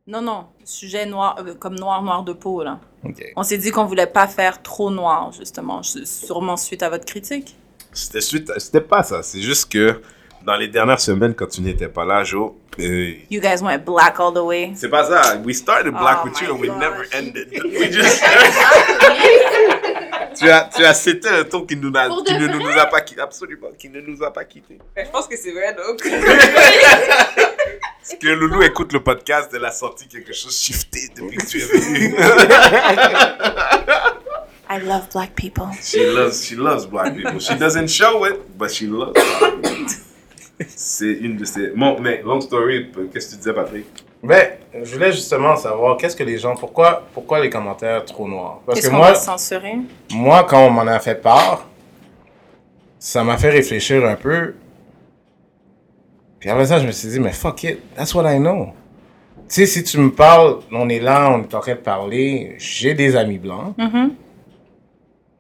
Non, 0.09 0.21
non, 0.23 0.47
sujet 0.65 1.05
noir, 1.05 1.37
euh, 1.45 1.55
comme 1.55 1.75
noir, 1.75 2.01
noir 2.01 2.23
de 2.23 2.33
peau, 2.33 2.63
là. 2.63 2.79
Ok. 3.05 3.25
On 3.35 3.43
s'est 3.43 3.59
dit 3.59 3.73
qu'on 3.73 3.87
voulait 3.87 4.07
pas 4.07 4.29
faire 4.29 4.63
trop 4.63 4.89
noir, 4.91 5.33
justement, 5.33 5.83
ju- 5.83 6.07
sûrement 6.07 6.57
suite 6.57 6.85
à 6.85 6.91
votre 6.91 7.05
critique. 7.05 7.57
C'était 7.97 8.21
suite, 8.21 8.53
c'était 8.59 8.83
pas 8.83 9.03
ça. 9.03 9.23
C'est 9.23 9.41
juste 9.41 9.73
que 9.73 10.03
dans 10.45 10.57
les 10.57 10.69
dernières 10.69 11.01
semaines, 11.01 11.35
quand 11.35 11.47
tu 11.47 11.63
n'étais 11.63 11.89
pas 11.89 12.05
là, 12.05 12.23
Joe, 12.25 12.53
euh, 12.79 13.15
You 13.31 13.41
guys 13.41 13.63
went 13.63 13.79
black 13.87 14.21
all 14.21 14.35
the 14.35 14.43
way. 14.45 14.73
c'est 14.75 14.91
pas 14.91 15.05
ça. 15.05 15.39
We 15.39 15.57
started 15.57 15.93
black 15.93 16.19
Oh 16.23 16.27
with 16.27 16.35
my 16.41 16.47
you 16.47 16.55
and 16.55 16.61
we 16.61 16.69
never 16.69 17.07
ended. 17.15 17.49
We 17.65 17.91
just. 17.91 18.23
tu 20.39 20.51
as, 20.51 20.69
tu 20.77 20.85
as 20.85 20.93
cité 20.93 21.31
un 21.31 21.45
ton 21.45 21.63
qui, 21.63 21.75
nous 21.75 21.91
Pour 21.91 22.23
qui 22.23 22.35
ne 22.35 22.49
nous 22.49 22.69
a 22.79 22.85
pas 22.85 23.01
quitté, 23.01 23.23
absolument, 23.23 23.69
qui 23.79 23.89
ne 23.89 24.03
nous 24.03 24.23
a 24.23 24.31
pas 24.31 24.45
quitté. 24.45 24.77
Ben, 24.95 25.07
je 25.07 25.11
pense 25.11 25.27
que 25.27 25.39
c'est 25.39 25.53
vrai, 25.53 25.75
donc. 25.75 26.03
Parce 27.99 28.15
que 28.21 28.29
Loulou 28.29 28.63
écoute 28.63 28.93
le 28.93 29.03
podcast, 29.03 29.51
elle 29.55 29.65
a 29.65 29.73
sorti 29.73 30.07
quelque 30.07 30.35
chose 30.35 30.55
shifté 30.57 31.09
depuis 31.17 31.39
que 31.39 31.47
tu 31.47 31.59
es 31.59 31.65
venu. 31.65 32.15
I 34.69 34.79
love 34.79 35.09
black 35.13 35.35
people. 35.37 35.67
She 35.81 36.05
loves, 36.07 36.45
she 36.45 36.57
loves 36.57 36.87
black 36.87 37.15
people. 37.17 37.39
She 37.39 37.55
doesn't 37.57 37.89
show 37.89 38.25
it, 38.25 38.59
but 38.59 38.71
she 38.73 38.87
loves 38.87 39.13
black 39.13 39.63
people. 39.63 39.87
C'est 40.69 41.13
une 41.13 41.37
de 41.37 41.45
ses. 41.45 41.69
Bon, 41.77 41.99
mais 42.01 42.23
long 42.25 42.41
story, 42.41 42.91
qu'est-ce 43.13 43.27
que 43.27 43.31
tu 43.33 43.37
disais, 43.39 43.53
Patrick? 43.53 43.87
Ben, 44.23 44.53
je 44.83 44.93
voulais 44.95 45.13
justement 45.13 45.55
savoir 45.57 45.97
qu'est-ce 45.99 46.17
que 46.17 46.25
les 46.25 46.39
gens, 46.39 46.55
pourquoi, 46.57 47.07
pourquoi 47.13 47.41
les 47.41 47.51
commentaires 47.51 48.05
trop 48.05 48.27
noirs? 48.27 48.61
Parce 48.67 48.81
que 48.81 48.89
qu'on 48.89 48.97
moi, 48.97 49.15
censurer? 49.15 49.77
moi, 50.13 50.45
quand 50.45 50.67
on 50.67 50.71
m'en 50.71 50.87
a 50.87 50.99
fait 50.99 51.21
part, 51.21 51.69
ça 52.99 53.23
m'a 53.23 53.37
fait 53.37 53.51
réfléchir 53.51 54.05
un 54.07 54.17
peu. 54.17 54.55
Puis 56.41 56.51
après 56.51 56.67
ça, 56.67 56.79
je 56.81 56.87
me 56.87 56.93
suis 56.93 57.09
dit, 57.09 57.21
mais 57.21 57.33
fuck 57.33 57.63
it, 57.65 57.79
that's 57.95 58.15
what 58.15 58.31
I 58.33 58.39
know. 58.39 58.69
Tu 59.49 59.55
sais, 59.55 59.67
si 59.67 59.85
tu 59.85 59.99
me 59.99 60.11
parles, 60.11 60.59
on 60.73 60.89
est 60.89 61.01
là, 61.01 61.31
on 61.31 61.43
est 61.43 61.55
en 61.55 61.61
train 61.61 61.75
de 61.75 61.81
parler, 61.81 62.57
j'ai 62.59 62.95
des 62.95 63.15
amis 63.15 63.39
blancs. 63.39 63.75
Mhm. 63.79 64.15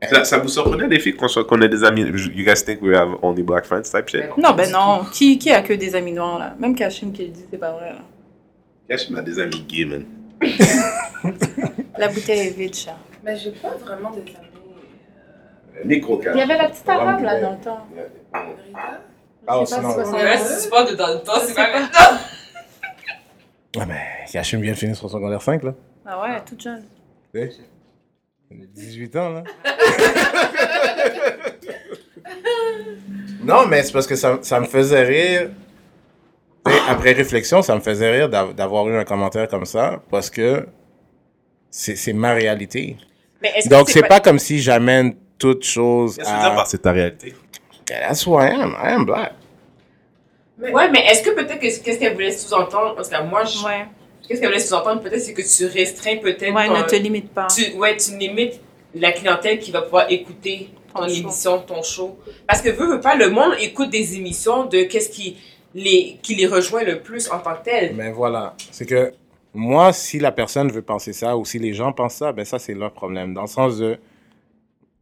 Ça, 0.02 0.24
ça 0.24 0.39
vous 0.39 0.48
surprenait 0.48 0.89
des 0.89 1.01
filles 1.01 1.16
qu'on 1.16 1.27
soit- 1.28 1.44
qu'on 1.44 1.60
ait 1.62 1.68
des 1.68 1.82
amis? 1.82 2.02
You 2.02 2.44
guys 2.44 2.62
think 2.64 2.82
we 2.82 2.94
have 2.94 3.16
only 3.23 3.43
black 3.43 3.64
friends 3.64 3.82
type 3.90 4.09
shit? 4.09 4.24
Non, 4.36 4.52
ben 4.52 4.70
non. 4.70 5.05
Qui, 5.12 5.39
qui 5.39 5.51
a 5.51 5.62
que 5.62 5.73
des 5.73 5.94
amis 5.97 6.12
noirs, 6.12 6.39
là? 6.39 6.55
Même 6.59 6.74
Kashim 6.74 7.12
qui 7.12 7.24
le 7.24 7.31
dit, 7.31 7.44
c'est 7.51 7.56
pas 7.59 7.73
vrai, 7.73 7.90
là. 7.90 8.01
Kashim 8.89 9.16
a 9.16 9.23
des 9.23 9.39
amis 9.39 9.64
gays, 9.66 9.86
man. 9.86 10.05
La 11.98 12.09
bouteille 12.09 12.48
est 12.48 12.56
vide, 12.56 12.74
chat. 12.74 12.97
Mais 13.24 13.36
j'ai 13.36 13.52
pas 13.52 13.70
vraiment 13.85 14.10
des 14.10 14.20
amis. 14.20 14.47
Micro 15.85 16.20
Il 16.23 16.39
y 16.39 16.43
avait 16.43 16.56
la 16.56 16.68
petite 16.68 16.89
arabe 16.89 17.23
là 17.23 17.40
dans 17.40 17.51
le 17.52 17.59
temps. 17.59 17.86
Rita? 17.94 19.01
Ah, 19.48 19.59
pas 19.59 19.66
c'est 19.66 20.39
si 20.59 20.64
tu 20.64 20.70
parles 20.70 20.90
de 20.90 20.94
dans 20.97 21.06
le 21.09 21.20
temps, 21.23 21.32
c'est 21.40 21.55
pas 21.55 21.73
maintenant. 21.73 22.18
Ah, 23.78 23.85
mais 23.86 24.01
Kachim 24.32 24.59
vient 24.60 24.73
de 24.73 24.78
finir 24.78 24.97
son 24.97 25.06
secondaire 25.06 25.43
5, 25.43 25.62
là. 25.62 25.74
Ah 26.06 26.23
ouais, 26.23 26.40
toute 26.47 26.62
jeune. 26.62 26.82
Tu 28.51 28.59
sais? 28.59 28.66
18 28.74 29.16
ans, 29.16 29.31
là. 29.31 29.43
non, 33.43 33.66
mais 33.66 33.82
c'est 33.82 33.93
parce 33.93 34.06
que 34.06 34.16
ça, 34.16 34.39
ça 34.43 34.60
me 34.60 34.66
faisait 34.66 35.02
rire. 35.05 35.51
Après 36.89 37.12
réflexion, 37.12 37.62
ça 37.62 37.74
me 37.77 37.81
faisait 37.81 38.10
rire 38.10 38.28
d'av- 38.28 38.55
d'avoir 38.55 38.89
eu 38.89 38.97
un 38.97 39.05
commentaire 39.05 39.47
comme 39.48 39.64
ça 39.64 40.02
parce 40.10 40.31
que 40.31 40.66
c'est 41.70 41.94
c'est 41.97 42.12
ma 42.12 42.32
réalité. 42.32 42.97
Mais 43.40 43.52
que 43.62 43.68
Donc, 43.68 43.89
c'est 43.90 44.02
pas 44.02 44.18
comme 44.20 44.39
si 44.40 44.59
j'amène 44.60 45.14
toute 45.39 45.64
chose 45.64 46.18
à. 46.27 46.64
c'est 46.66 46.82
ta 46.82 46.90
réalité? 46.93 47.35
That's 47.85 48.27
who 48.27 48.40
I 48.40 48.48
am. 48.51 48.74
I 48.82 48.89
am 48.94 49.05
black. 49.05 49.32
Ouais, 50.59 50.90
mais 50.90 51.05
est-ce 51.06 51.23
que 51.23 51.31
peut-être 51.31 51.59
que 51.60 51.82
qu'est-ce 51.85 51.98
qu'elle 51.98 52.14
voulait 52.14 52.32
sous-entendre 52.32 52.94
Parce 52.97 53.09
que 53.10 53.23
moi, 53.23 53.44
je- 53.44 53.64
Ouais. 53.64 53.86
Qu'est-ce 54.27 54.40
qu'elle 54.40 54.48
voulait 54.51 54.61
sous-entendre 54.61 55.01
Peut-être 55.03 55.20
c'est 55.20 55.35
que 55.35 55.43
tu 55.43 55.66
restreins 55.66 56.16
peut-être. 56.16 56.55
Ouais, 56.55 56.66
ton- 56.66 56.78
ne 56.78 56.82
te 56.85 56.97
limite 56.97 57.31
pas. 57.32 57.47
tu, 57.48 57.73
ouais, 57.74 57.97
tu 57.97 58.16
limites 58.16 58.61
la 58.94 59.12
clientèle 59.12 59.59
qui 59.59 59.70
va 59.70 59.82
pouvoir 59.82 60.11
écouter 60.11 60.70
ton, 60.93 61.01
Ton 61.03 61.09
émission, 61.09 61.59
ton 61.61 61.82
show. 61.82 62.19
Parce 62.47 62.62
que 62.62 62.70
veut, 62.70 62.86
veut 62.94 63.01
pas, 63.01 63.15
le 63.16 63.28
monde 63.31 63.53
écoute 63.61 63.90
des 63.90 64.16
émissions 64.16 64.65
de 64.65 64.82
qu'est-ce 64.85 65.11
qui 65.11 65.36
les, 65.74 66.19
qui 66.23 66.35
les 66.35 66.47
rejoint 66.47 66.82
le 66.85 67.01
plus 67.01 67.31
en 67.31 67.39
tant 67.39 67.55
que 67.57 67.65
tel. 67.65 67.94
Mais 67.94 68.11
voilà. 68.11 68.55
C'est 68.70 68.86
que 68.86 69.12
moi, 69.53 69.93
si 69.93 70.19
la 70.19 70.32
personne 70.32 70.70
veut 70.73 70.81
penser 70.82 71.12
ça 71.12 71.36
ou 71.36 71.44
si 71.44 71.59
les 71.59 71.74
gens 71.74 71.93
pensent 71.93 72.15
ça, 72.16 72.32
ben 72.32 72.44
ça, 72.47 72.59
c'est 72.59 72.73
leur 72.74 72.93
problème. 72.93 73.35
Dans 73.35 73.43
le 73.43 73.47
sens 73.47 73.77
de 73.78 73.98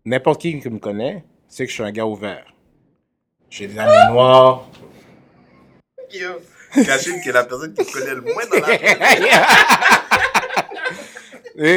n'importe 0.04 0.40
qui 0.40 0.58
qui 0.60 0.68
me 0.70 0.78
connaît 0.78 1.22
sait 1.48 1.64
que 1.64 1.70
je 1.70 1.74
suis 1.74 1.84
un 1.84 1.92
gars 1.92 2.06
ouvert. 2.06 2.44
J'ai 3.50 3.68
des 3.68 3.78
amis 3.78 4.12
noirs. 4.12 4.66
Kashim, 6.74 7.20
qui 7.22 7.28
est 7.28 7.32
la 7.32 7.44
personne 7.44 7.72
qui 7.74 7.84
connaît 7.90 8.14
le 8.14 8.22
moins 8.22 8.42
dans 8.50 8.66
la 8.66 8.78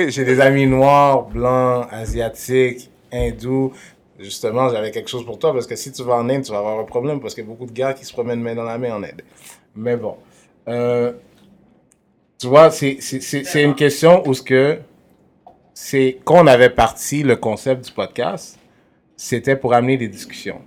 J'ai 0.10 0.26
des 0.26 0.40
amis 0.40 0.66
noirs, 0.68 1.24
blancs, 1.24 1.88
asiatiques, 1.92 2.90
hindous. 3.12 3.74
Justement, 4.20 4.70
j'avais 4.70 4.90
quelque 4.92 5.10
chose 5.10 5.26
pour 5.26 5.38
toi 5.38 5.54
parce 5.54 5.68
que 5.68 5.76
si 5.76 5.92
tu 5.92 6.02
vas 6.04 6.16
en 6.16 6.28
Inde, 6.30 6.44
tu 6.44 6.52
vas 6.52 6.58
avoir 6.60 6.80
un 6.80 6.84
problème 6.86 7.20
parce 7.20 7.36
qu'il 7.36 7.44
y 7.44 7.48
a 7.48 7.50
beaucoup 7.50 7.68
de 7.68 7.72
gars 7.72 7.94
qui 7.94 8.04
se 8.04 8.12
promènent 8.12 8.42
main 8.42 8.56
dans 8.56 8.64
la 8.64 8.78
main 8.80 8.96
en 8.96 9.04
Inde. 9.04 9.22
Mais 9.76 9.96
bon. 9.96 10.18
Euh, 10.68 11.14
tu 12.40 12.48
vois, 12.48 12.72
c'est- 12.72 12.98
c'est 13.00 13.22
c'est- 13.22 13.44
c'est 13.44 13.64
une 13.64 13.76
question 13.76 14.28
où 14.28 14.34
ce 14.34 14.42
que 14.42 14.80
c'est 15.74 16.18
quand 16.26 16.44
on 16.44 16.48
avait 16.48 16.72
parti 16.72 17.22
le 17.22 17.36
concept 17.36 17.86
du 17.86 17.92
podcast, 17.92 18.58
c'était 19.16 19.56
pour 19.56 19.74
amener 19.76 19.98
des 19.98 20.08
discussions. 20.08 20.62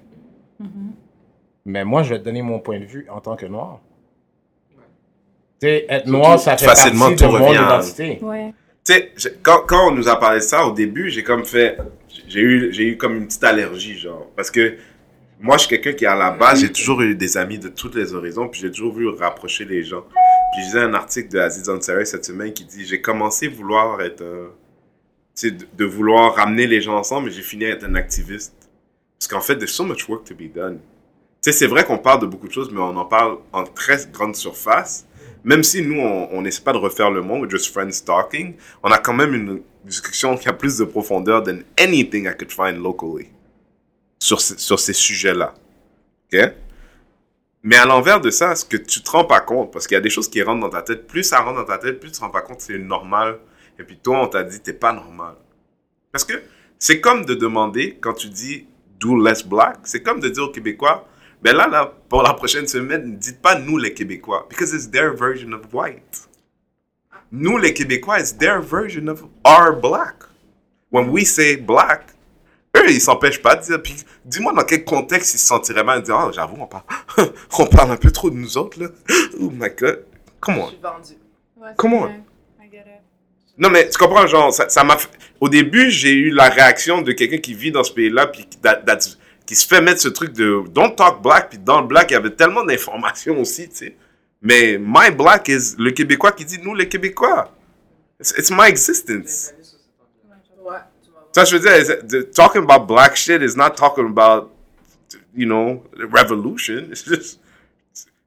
Mais 1.65 1.85
moi, 1.85 2.03
je 2.05 2.11
vais 2.15 2.21
te 2.21 2.25
donner 2.25 2.43
mon 2.43 2.61
point 2.61 2.79
de 2.79 2.85
vue 2.85 3.07
en 3.11 3.21
tant 3.21 3.35
que 3.37 3.47
noir. 3.47 3.81
Tu 5.61 5.67
sais, 5.67 5.87
être 5.89 6.07
noir, 6.07 6.39
ça 6.41 6.57
fait 6.57 6.65
facilement, 6.65 7.07
partie 7.09 7.17
de 7.17 7.29
tout 7.31 7.37
mon 7.37 7.45
revient 7.47 7.59
à- 7.59 7.77
identité. 7.79 8.19
Ouais. 8.23 8.55
Tu 8.85 8.93
sais, 8.95 9.13
j'ai- 9.17 9.33
quand, 9.43 9.61
quand 9.67 9.89
on 9.89 9.91
nous 9.93 10.09
a 10.09 10.17
parlé 10.19 10.39
de 10.39 10.45
ça 10.45 10.65
au 10.67 10.73
début, 10.73 11.11
j'ai 11.11 11.23
comme 11.23 11.45
fait. 11.45 11.77
J'ai 12.29 12.41
eu, 12.41 12.73
j'ai 12.73 12.85
eu 12.85 12.97
comme 12.97 13.17
une 13.17 13.27
petite 13.27 13.45
allergie, 13.45 13.99
genre. 13.99 14.31
Parce 14.35 14.51
que 14.51 14.75
moi, 15.39 15.57
je 15.59 15.67
suis 15.67 15.69
quelqu'un 15.69 15.93
qui, 15.93 16.07
à 16.07 16.15
la 16.15 16.31
base, 16.31 16.61
j'ai 16.61 16.73
toujours 16.73 17.03
eu 17.03 17.15
des 17.15 17.37
amis 17.37 17.59
de 17.59 17.69
tous 17.69 17.95
les 17.95 18.15
horizons, 18.15 18.49
puis 18.49 18.61
j'ai 18.61 18.71
toujours 18.71 18.93
voulu 18.93 19.09
rapprocher 19.11 19.65
les 19.67 19.83
gens. 19.83 20.03
Puis 20.03 20.63
je 20.63 20.67
lisais 20.67 20.81
un 20.81 20.95
article 20.95 21.29
de 21.29 21.39
Aziz 21.39 21.69
Ansari 21.69 22.07
cette 22.07 22.25
semaine 22.25 22.53
qui 22.53 22.65
dit 22.65 22.87
J'ai 22.87 23.01
commencé 23.03 23.47
à 23.47 23.51
vouloir 23.51 24.01
être. 24.01 24.23
euh, 24.23 24.49
tu 25.39 25.49
sais, 25.49 25.51
de, 25.51 25.67
de 25.77 25.85
vouloir 25.85 26.35
ramener 26.35 26.67
les 26.67 26.81
gens 26.81 26.97
ensemble, 26.97 27.27
mais 27.27 27.33
j'ai 27.33 27.43
fini 27.43 27.67
à 27.67 27.69
être 27.71 27.85
un 27.85 27.95
activiste. 27.95 28.55
Parce 29.19 29.29
qu'en 29.29 29.41
fait, 29.41 29.57
there's 29.57 29.71
so 29.73 29.85
much 29.85 30.09
work 30.09 30.25
to 30.25 30.35
be 30.35 30.51
done. 30.53 30.79
Tu 31.43 31.51
sais, 31.51 31.53
c'est 31.53 31.67
vrai 31.67 31.85
qu'on 31.85 31.99
parle 31.99 32.21
de 32.21 32.27
beaucoup 32.27 32.49
de 32.49 32.53
choses, 32.53 32.71
mais 32.73 32.81
on 32.81 32.97
en 32.97 33.05
parle 33.05 33.37
en 33.53 33.65
très 33.65 33.99
grande 34.13 34.35
surface. 34.37 35.07
Même 35.43 35.63
si 35.63 35.83
nous, 35.83 36.01
on 36.01 36.43
n'essaie 36.43 36.63
pas 36.63 36.73
de 36.73 36.79
refaire 36.79 37.11
le 37.11 37.23
monde, 37.23 37.43
we're 37.43 37.51
just 37.51 37.73
friends 37.73 38.05
talking, 38.05 38.57
on 38.83 38.91
a 38.91 38.99
quand 38.99 39.15
même 39.15 39.35
une 39.35 39.63
discussion 39.85 40.37
qui 40.37 40.49
a 40.49 40.53
plus 40.53 40.79
de 40.79 40.85
profondeur 40.85 41.43
than 41.43 41.61
anything 41.79 42.27
I 42.27 42.37
could 42.37 42.53
find 42.53 42.83
locally 42.83 43.29
sur, 44.19 44.41
sur 44.41 44.79
ces 44.79 44.93
sujets-là. 44.93 45.55
OK? 46.33 46.41
Mais 47.63 47.77
à 47.77 47.85
l'envers 47.85 48.21
de 48.21 48.31
ça, 48.31 48.55
ce 48.55 48.65
que 48.65 48.77
tu 48.77 49.03
te 49.03 49.11
rends 49.11 49.25
pas 49.25 49.41
compte, 49.41 49.73
parce 49.73 49.87
qu'il 49.87 49.95
y 49.95 49.99
a 49.99 50.01
des 50.01 50.11
choses 50.11 50.29
qui 50.29 50.43
rentrent 50.43 50.61
dans 50.61 50.71
ta 50.71 50.83
tête, 50.83 51.07
plus 51.07 51.25
ça 51.25 51.41
rentre 51.41 51.57
dans 51.57 51.65
ta 51.65 51.79
tête, 51.79 52.01
plus 52.01 52.11
tu 52.11 52.19
te 52.19 52.21
rends 52.21 52.31
pas 52.31 52.41
compte 52.41 52.61
c'est 52.61 52.79
normal. 52.79 53.39
Et 53.79 53.85
puis 53.85 53.99
toi, 53.99 54.23
on 54.23 54.29
t'a 54.29 54.43
dit, 54.43 54.61
t'es 54.61 54.73
pas 54.73 54.93
normal. 54.93 55.35
Parce 56.13 56.25
que 56.25 56.35
c'est 56.79 57.01
comme 57.01 57.25
de 57.25 57.35
demander, 57.35 57.99
quand 58.01 58.15
tu 58.15 58.29
dis 58.29 58.67
do 58.99 59.23
less 59.23 59.45
black, 59.45 59.79
c'est 59.85 60.03
comme 60.03 60.21
de 60.21 60.29
dire 60.29 60.45
aux 60.45 60.51
Québécois, 60.51 61.07
ben 61.43 61.57
là, 61.57 61.69
là, 61.69 61.93
pour 62.09 62.23
la 62.23 62.35
prochaine 62.35 62.67
semaine, 62.67 63.13
ne 63.13 63.17
dites 63.17 63.41
pas 63.41 63.59
nous 63.59 63.79
les 63.79 63.95
Québécois, 63.95 64.47
because 64.51 64.73
it's 64.75 64.91
their 64.91 65.15
version 65.15 65.53
of 65.53 65.63
white. 65.73 66.29
Nous 67.33 67.57
les 67.59 67.73
Québécois, 67.73 68.21
it's 68.21 68.37
their 68.37 68.61
version 68.61 69.07
of 69.09 69.25
our 69.47 69.73
black. 69.81 70.17
When 70.93 71.09
we 71.11 71.25
say 71.25 71.57
black, 71.57 72.09
eux, 72.77 72.91
ils 72.91 73.01
s'empêchent 73.01 73.41
pas 73.41 73.55
de 73.57 73.63
dire. 73.63 73.81
Puis 73.83 73.95
dis-moi 74.25 74.53
dans 74.53 74.65
quel 74.65 74.85
contexte 74.85 75.35
ils 75.35 75.39
se 75.39 75.47
sentiraient 75.47 75.85
mal 75.85 76.01
de 76.01 76.07
dire, 76.07 76.19
oh, 76.27 76.33
j'avoue, 76.33 76.57
on 76.61 76.67
parle, 76.67 76.83
on 77.59 77.67
parle 77.67 77.93
un 77.93 77.97
peu 77.97 78.11
trop 78.11 78.31
de 78.31 78.37
nous 78.37 78.59
autres, 78.59 78.81
là. 78.81 78.89
Oh 79.41 79.51
my 79.51 79.69
god. 79.79 80.05
Come 80.41 80.59
on. 80.59 80.65
Je 80.67 80.71
suis 80.71 80.79
vendue. 80.83 81.75
Come 81.77 81.95
on. 81.95 82.11
Non, 83.59 83.69
mais 83.69 83.89
tu 83.91 83.99
comprends, 83.99 84.27
genre, 84.27 84.53
ça 84.55 84.69
ça 84.71 84.83
m'a 84.83 84.97
fait... 84.97 85.11
Au 85.39 85.49
début, 85.49 85.91
j'ai 85.91 86.13
eu 86.15 86.31
la 86.31 86.49
réaction 86.49 87.03
de 87.03 87.13
quelqu'un 87.13 87.39
qui 87.39 87.53
vit 87.55 87.71
dans 87.71 87.85
ce 87.85 87.93
pays-là, 87.93 88.27
puis 88.29 88.47
qui, 88.47 88.59
that- 88.59 88.83
that's- 88.87 89.19
qui 89.51 89.57
se 89.57 89.67
fait 89.67 89.81
mettre 89.81 90.01
ce 90.01 90.07
truc 90.07 90.33
de 90.33 90.63
don't 90.69 90.95
talk 90.95 91.21
black, 91.21 91.49
puis 91.49 91.59
dans 91.59 91.81
le 91.81 91.89
black, 91.89 92.13
il 92.13 92.15
y 92.15 92.17
avait 92.17 92.31
tellement 92.31 92.63
d'informations 92.63 93.41
aussi, 93.41 93.69
tu 93.69 93.75
sais. 93.75 93.97
Mais 94.41 94.79
my 94.79 95.11
black 95.11 95.49
is 95.49 95.75
le 95.77 95.91
Québécois 95.91 96.31
qui 96.31 96.45
dit 96.45 96.61
nous, 96.63 96.73
les 96.73 96.89
Québécois. 96.89 97.53
It's, 98.21 98.33
it's 98.39 98.53
my 98.53 98.69
existence. 98.69 99.53
Ça, 101.33 101.45
je 101.45 101.57
veux 101.57 101.61
dire, 101.61 101.99
the- 102.07 102.31
talking 102.31 102.63
about 102.63 102.87
black 102.87 103.17
shit 103.17 103.43
is 103.43 103.57
not 103.57 103.71
talking 103.71 104.07
about, 104.07 104.53
you 105.35 105.47
know, 105.47 105.83
revolution. 106.13 106.87
It's 106.93 107.05
just, 107.05 107.41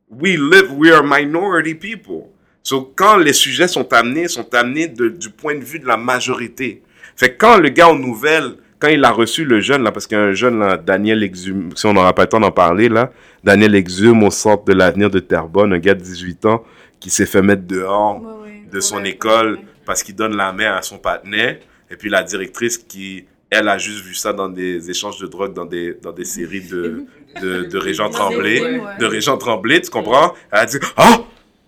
we 0.10 0.36
live, 0.36 0.74
we 0.74 0.92
are 0.92 1.04
minority 1.04 1.74
people. 1.74 2.34
So, 2.64 2.92
quand 2.98 3.16
les 3.16 3.32
sujets 3.32 3.70
sont 3.70 3.94
amenés, 3.94 4.28
sont 4.28 4.54
amenés 4.54 4.90
du 4.90 5.30
point 5.30 5.56
de 5.56 5.64
vue 5.64 5.80
de 5.80 5.88
la 5.88 5.96
majorité. 5.96 6.84
Fait 7.16 7.38
quand 7.38 7.60
le 7.60 7.70
gars 7.70 7.88
aux 7.88 7.98
nouvelles, 7.98 8.58
quand 8.84 8.90
il 8.90 9.06
a 9.06 9.12
reçu 9.12 9.46
le 9.46 9.62
jeune, 9.62 9.82
là, 9.82 9.94
parce 9.94 10.08
qu'il 10.08 10.18
y 10.18 10.20
a 10.20 10.24
un 10.26 10.34
jeune, 10.34 10.60
là, 10.60 10.76
Daniel 10.76 11.24
Exum, 11.24 11.70
si 11.74 11.86
on 11.86 11.94
n'aura 11.94 12.14
pas 12.14 12.24
le 12.24 12.28
temps 12.28 12.42
d'en 12.42 12.52
parler, 12.52 12.90
là, 12.90 13.14
Daniel 13.42 13.76
Exum 13.76 14.22
au 14.24 14.30
centre 14.30 14.66
de 14.66 14.74
l'avenir 14.74 15.10
de 15.10 15.20
Terrebonne, 15.20 15.72
un 15.72 15.80
gars 15.80 15.94
de 15.94 16.02
18 16.02 16.46
ans, 16.48 16.66
qui 17.00 17.10
s'est 17.10 17.26
fait 17.26 17.42
mettre 17.42 17.64
dehors 17.66 18.22
de 18.70 18.80
son 18.82 18.98
Ouais, 18.98 19.12
école 19.12 19.54
ouais. 19.54 19.66
parce 19.86 20.04
qu'il 20.04 20.16
donne 20.16 20.36
la 20.36 20.52
main 20.52 20.74
à 20.76 20.82
son 20.82 20.98
partenaire. 20.98 21.60
Et 21.90 21.96
puis 21.96 22.10
la 22.10 22.24
directrice 22.24 22.78
qui, 22.78 23.24
elle, 23.50 23.70
a 23.70 23.78
juste 23.78 24.04
vu 24.04 24.16
ça 24.16 24.34
dans 24.34 24.50
des 24.50 24.90
échanges 24.90 25.18
de 25.18 25.28
drogue, 25.28 25.54
dans 25.54 25.64
des, 25.64 25.94
dans 26.02 26.12
des 26.12 26.26
séries 26.26 26.68
de, 26.68 27.06
de, 27.42 27.64
de 27.64 27.78
Régent 27.88 28.10
Tremblay. 28.10 28.60
Ouais. 28.62 28.82
De 29.00 29.06
Régent 29.06 29.38
Tremblay, 29.38 29.80
tu 29.80 29.92
comprends? 29.92 30.34
Elle 30.52 30.60
a 30.60 30.66
dit 30.66 30.78
Ah! 30.98 31.20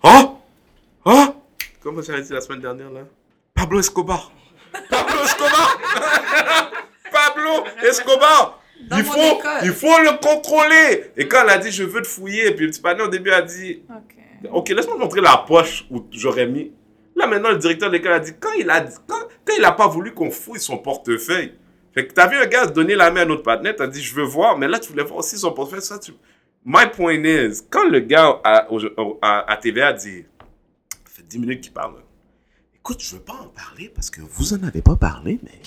Ah! 0.02 0.32
Ah! 1.06 1.34
Comment 1.82 2.02
ça 2.02 2.12
a 2.12 2.20
dit 2.20 2.34
la 2.34 2.42
semaine 2.42 2.60
dernière, 2.60 2.90
là? 2.90 3.00
Pablo 3.54 3.80
Escobar! 3.80 4.30
Pablo 4.90 5.24
Escobar! 5.24 5.78
Pablo 7.46 7.88
Escobar! 7.88 8.62
Dans 8.88 8.98
il 8.98 9.04
faut, 9.04 9.38
école. 9.38 9.60
il 9.64 9.72
faut 9.72 9.98
le 10.02 10.18
contrôler! 10.18 11.12
Et 11.16 11.26
quand 11.26 11.42
elle 11.42 11.50
a 11.50 11.58
dit 11.58 11.70
je 11.70 11.84
veux 11.84 12.02
te 12.02 12.06
fouiller, 12.06 12.50
puis 12.52 12.66
le 12.66 12.70
petit 12.70 12.80
panneau 12.80 13.06
au 13.06 13.08
début 13.08 13.30
a 13.30 13.42
dit 13.42 13.82
Ok. 14.52 14.68
Laisse-moi 14.68 14.98
montrer 14.98 15.20
la 15.20 15.38
poche 15.38 15.86
où 15.90 16.06
j'aurais 16.10 16.46
mis. 16.46 16.72
Là, 17.14 17.26
maintenant, 17.26 17.50
le 17.50 17.56
directeur 17.56 17.88
de 17.88 17.94
l'école 17.94 18.12
a 18.12 18.20
dit, 18.20 18.32
quand 18.38 18.52
il 18.58 18.68
a, 18.68 18.82
quand, 19.06 19.20
quand 19.44 19.54
il 19.56 19.64
a 19.64 19.72
pas 19.72 19.88
voulu 19.88 20.12
qu'on 20.12 20.30
fouille 20.30 20.60
son 20.60 20.76
portefeuille, 20.76 21.54
fait 21.94 22.06
que 22.06 22.12
t'as 22.12 22.26
vu 22.26 22.36
un 22.36 22.44
gars 22.44 22.66
donner 22.66 22.94
la 22.94 23.10
main 23.10 23.22
à 23.22 23.24
notre 23.24 23.42
partenaire, 23.42 23.74
t'as 23.74 23.86
dit, 23.86 24.02
je 24.02 24.14
veux 24.14 24.24
voir, 24.24 24.58
mais 24.58 24.68
là, 24.68 24.78
tu 24.78 24.90
voulais 24.90 25.02
voir 25.02 25.20
aussi 25.20 25.38
son 25.38 25.52
portefeuille, 25.52 25.82
ça, 25.82 25.98
tu... 25.98 26.12
My 26.64 26.90
point 26.94 27.24
is, 27.24 27.62
quand 27.70 27.88
le 27.88 28.00
gars 28.00 28.40
à, 28.44 28.68
à, 29.22 29.52
à 29.52 29.56
TVA 29.56 29.94
dit, 29.94 30.24
ça 30.90 30.98
fait 31.14 31.22
10 31.22 31.38
minutes 31.38 31.60
qu'il 31.62 31.72
parle, 31.72 31.94
écoute, 32.74 33.00
je 33.00 33.16
veux 33.16 33.22
pas 33.22 33.34
en 33.34 33.48
parler 33.48 33.90
parce 33.94 34.10
que 34.10 34.20
vous 34.20 34.52
en 34.52 34.62
avez 34.64 34.82
pas 34.82 34.96
parlé, 34.96 35.38
mais 35.42 35.58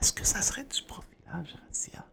est-ce 0.00 0.12
que 0.12 0.24
ça 0.24 0.40
serait 0.40 0.64
du 0.64 0.82
profilage 0.82 1.54
racial? 1.66 2.04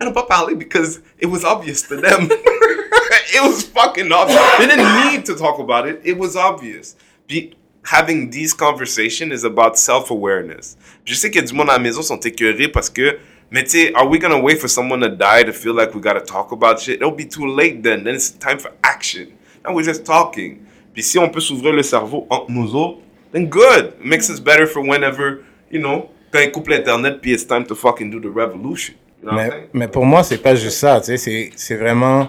N'ont 0.00 0.12
pas 0.12 0.24
parlé 0.24 0.54
because 0.54 1.00
it 1.20 1.26
was 1.26 1.44
obvious 1.44 1.82
to 1.88 1.96
them. 1.96 2.28
it 3.34 3.42
was 3.42 3.62
fucking 3.62 4.12
obvious. 4.12 4.38
They 4.58 4.66
didn't 4.66 5.10
need 5.10 5.24
to 5.24 5.34
talk 5.34 5.58
about 5.58 5.88
it. 5.88 6.00
It 6.04 6.18
was 6.18 6.36
obvious. 6.36 6.96
Puis, 7.26 7.56
having 7.82 8.30
these 8.30 8.52
conversations 8.52 9.32
is 9.32 9.44
about 9.44 9.78
self-awareness. 9.78 10.76
Je 11.04 11.14
sais 11.14 11.30
a 11.36 11.42
du 11.42 11.54
monde 11.54 11.70
à 11.70 11.74
la 11.74 11.78
maison 11.78 12.02
sont 12.02 12.18
écœurés 12.20 12.68
parce 12.68 12.90
que, 12.90 13.18
mais 13.50 13.64
tu 13.64 13.70
sais, 13.70 13.94
are 13.94 14.06
we 14.06 14.18
gonna 14.18 14.38
wait 14.38 14.56
for 14.56 14.68
someone 14.68 15.00
to 15.00 15.08
die 15.08 15.44
to 15.44 15.52
feel 15.52 15.72
like 15.74 15.94
we 15.94 16.00
gotta 16.00 16.20
talk 16.20 16.52
about 16.52 16.78
shit? 16.78 16.96
It'll 16.96 17.10
be 17.10 17.26
too 17.26 17.46
late 17.46 17.82
then. 17.82 18.04
Then 18.04 18.14
it's 18.14 18.30
time 18.30 18.58
for 18.58 18.72
action. 18.82 19.28
Now 19.64 19.74
we're 19.74 19.86
just 19.86 20.04
talking. 20.04 20.66
Puis 20.92 21.02
si 21.02 21.18
on 21.18 21.28
peut 21.28 21.40
s'ouvrir 21.40 21.72
le 21.72 21.82
cerveau 21.82 22.26
entre 22.30 22.50
nous 22.50 22.74
autres, 22.74 23.00
then 23.32 23.48
good. 23.48 23.94
It 24.00 24.04
makes 24.04 24.28
us 24.30 24.40
better 24.40 24.66
for 24.66 24.82
whenever, 24.82 25.44
you 25.70 25.80
know, 25.80 26.10
quand 26.30 26.40
ils 26.40 26.52
coupent 26.52 26.68
l'Internet, 26.68 27.20
puis 27.20 27.32
it's 27.32 27.46
time 27.46 27.64
to 27.64 27.74
fucking 27.74 28.10
do 28.10 28.20
the 28.20 28.34
revolution. 28.34 28.94
You 29.22 29.30
know 29.30 29.36
Mais, 29.36 29.50
mais 29.72 29.88
pour 29.88 30.04
moi, 30.04 30.22
c'est 30.22 30.38
pas 30.38 30.54
juste 30.54 30.78
ça, 30.78 31.00
tu 31.00 31.06
sais, 31.06 31.16
c'est, 31.16 31.50
c'est 31.56 31.76
vraiment 31.76 32.28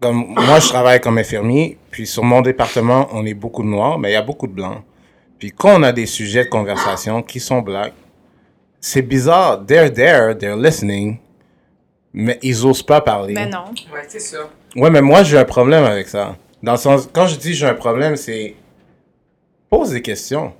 comme 0.00 0.34
moi, 0.34 0.60
je 0.60 0.68
travaille 0.68 1.00
comme 1.00 1.18
infirmier, 1.18 1.78
puis 1.90 2.06
sur 2.06 2.22
mon 2.22 2.42
département, 2.42 3.08
on 3.12 3.24
est 3.24 3.34
beaucoup 3.34 3.62
de 3.62 3.68
noirs, 3.68 3.98
mais 3.98 4.10
il 4.10 4.12
y 4.12 4.16
a 4.16 4.22
beaucoup 4.22 4.46
de 4.46 4.52
blancs. 4.52 4.82
Puis 5.38 5.52
quand 5.52 5.80
on 5.80 5.82
a 5.82 5.92
des 5.92 6.06
sujets 6.06 6.44
de 6.44 6.50
conversation 6.50 7.22
qui 7.22 7.40
sont 7.40 7.60
blacks, 7.60 7.94
c'est 8.80 9.02
bizarre, 9.02 9.64
they're 9.66 9.92
there, 9.92 10.36
they're 10.36 10.56
listening, 10.56 11.18
mais 12.12 12.38
ils 12.42 12.64
osent 12.64 12.82
pas 12.82 13.00
parler. 13.00 13.34
Mais 13.34 13.46
non. 13.48 13.64
Ouais, 13.92 14.02
c'est 14.06 14.20
sûr. 14.20 14.48
Ouais, 14.74 14.90
mais 14.90 15.02
moi, 15.02 15.22
j'ai 15.22 15.38
un 15.38 15.44
problème 15.44 15.84
avec 15.84 16.08
ça. 16.08 16.36
Dans 16.62 16.72
le 16.72 16.78
sens, 16.78 17.08
quand 17.12 17.26
je 17.26 17.36
dis 17.36 17.54
j'ai 17.54 17.66
un 17.66 17.74
problème, 17.74 18.16
c'est 18.16 18.54
pose 19.68 19.90
des 19.90 20.02
questions. 20.02 20.52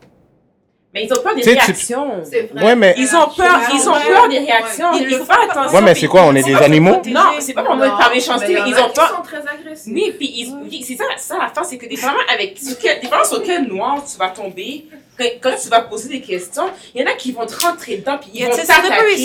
Mais 0.97 1.05
ils 1.05 1.13
ont 1.13 1.23
peur 1.23 1.35
des 1.35 1.43
Tu 1.43 1.51
sais, 1.51 1.57
tu- 1.57 1.61
réactions. 1.67 2.11
C'est 2.25 2.51
vrai. 2.55 2.65
Ouais, 2.65 2.75
mais 2.75 2.95
Ils 2.97 3.15
ont 3.15 3.29
peur, 3.29 3.61
ils 3.75 3.87
ont 3.89 3.93
peur 3.93 4.29
des 4.31 4.39
réactions. 4.39 4.93
Ouais. 4.93 4.99
Il 5.03 5.15
faut 5.19 5.25
faire 5.27 5.43
attention. 5.43 5.77
Ouais, 5.79 5.85
mais 5.85 5.95
c'est 5.95 6.07
quoi, 6.07 6.23
on 6.23 6.35
est 6.35 6.43
des 6.43 6.53
pas- 6.55 6.65
animaux? 6.65 7.03
Non, 7.07 7.21
c'est 7.39 7.53
pas 7.53 7.65
pour 7.65 7.77
par 7.77 8.11
méchanceté, 8.11 8.55
mais 8.55 8.71
ils 8.71 8.77
ont 8.79 8.89
peur. 8.89 9.17
sont 9.17 9.23
très 9.23 9.43
agressifs. 9.47 9.93
Oui, 9.93 10.15
puis 10.17 10.33
ils- 10.35 10.55
oui, 10.71 10.83
c'est 10.83 10.97
ça, 10.97 11.05
ça 11.19 11.37
la 11.39 11.49
fin, 11.49 11.65
c'est 11.65 11.77
que 11.77 11.87
des 11.87 11.97
femmes 11.97 12.17
avec 12.33 12.57
sur 12.59 12.79
quel, 12.79 12.99
des 13.01 13.09
femmes 13.09 13.25
sur 13.27 13.43
quel 13.43 13.65
noir 13.65 14.03
tu 14.11 14.17
vas 14.19 14.31
tomber 14.31 14.87
quand, 15.43 15.51
tu 15.63 15.69
vas 15.69 15.81
poser 15.83 16.09
des 16.09 16.21
questions, 16.23 16.65
il 16.95 17.03
y 17.03 17.05
en 17.05 17.11
a 17.11 17.15
qui 17.15 17.33
vont 17.33 17.45
te 17.47 17.55
rentrer 17.63 17.97
dedans 17.99 18.17
puis 18.19 18.31
ils 18.35 18.45
vont 18.45 18.51
tu 18.53 18.57
sais, 18.57 18.67
c'est 18.67 18.73
très 18.73 18.83
t'attaquer 18.89 19.17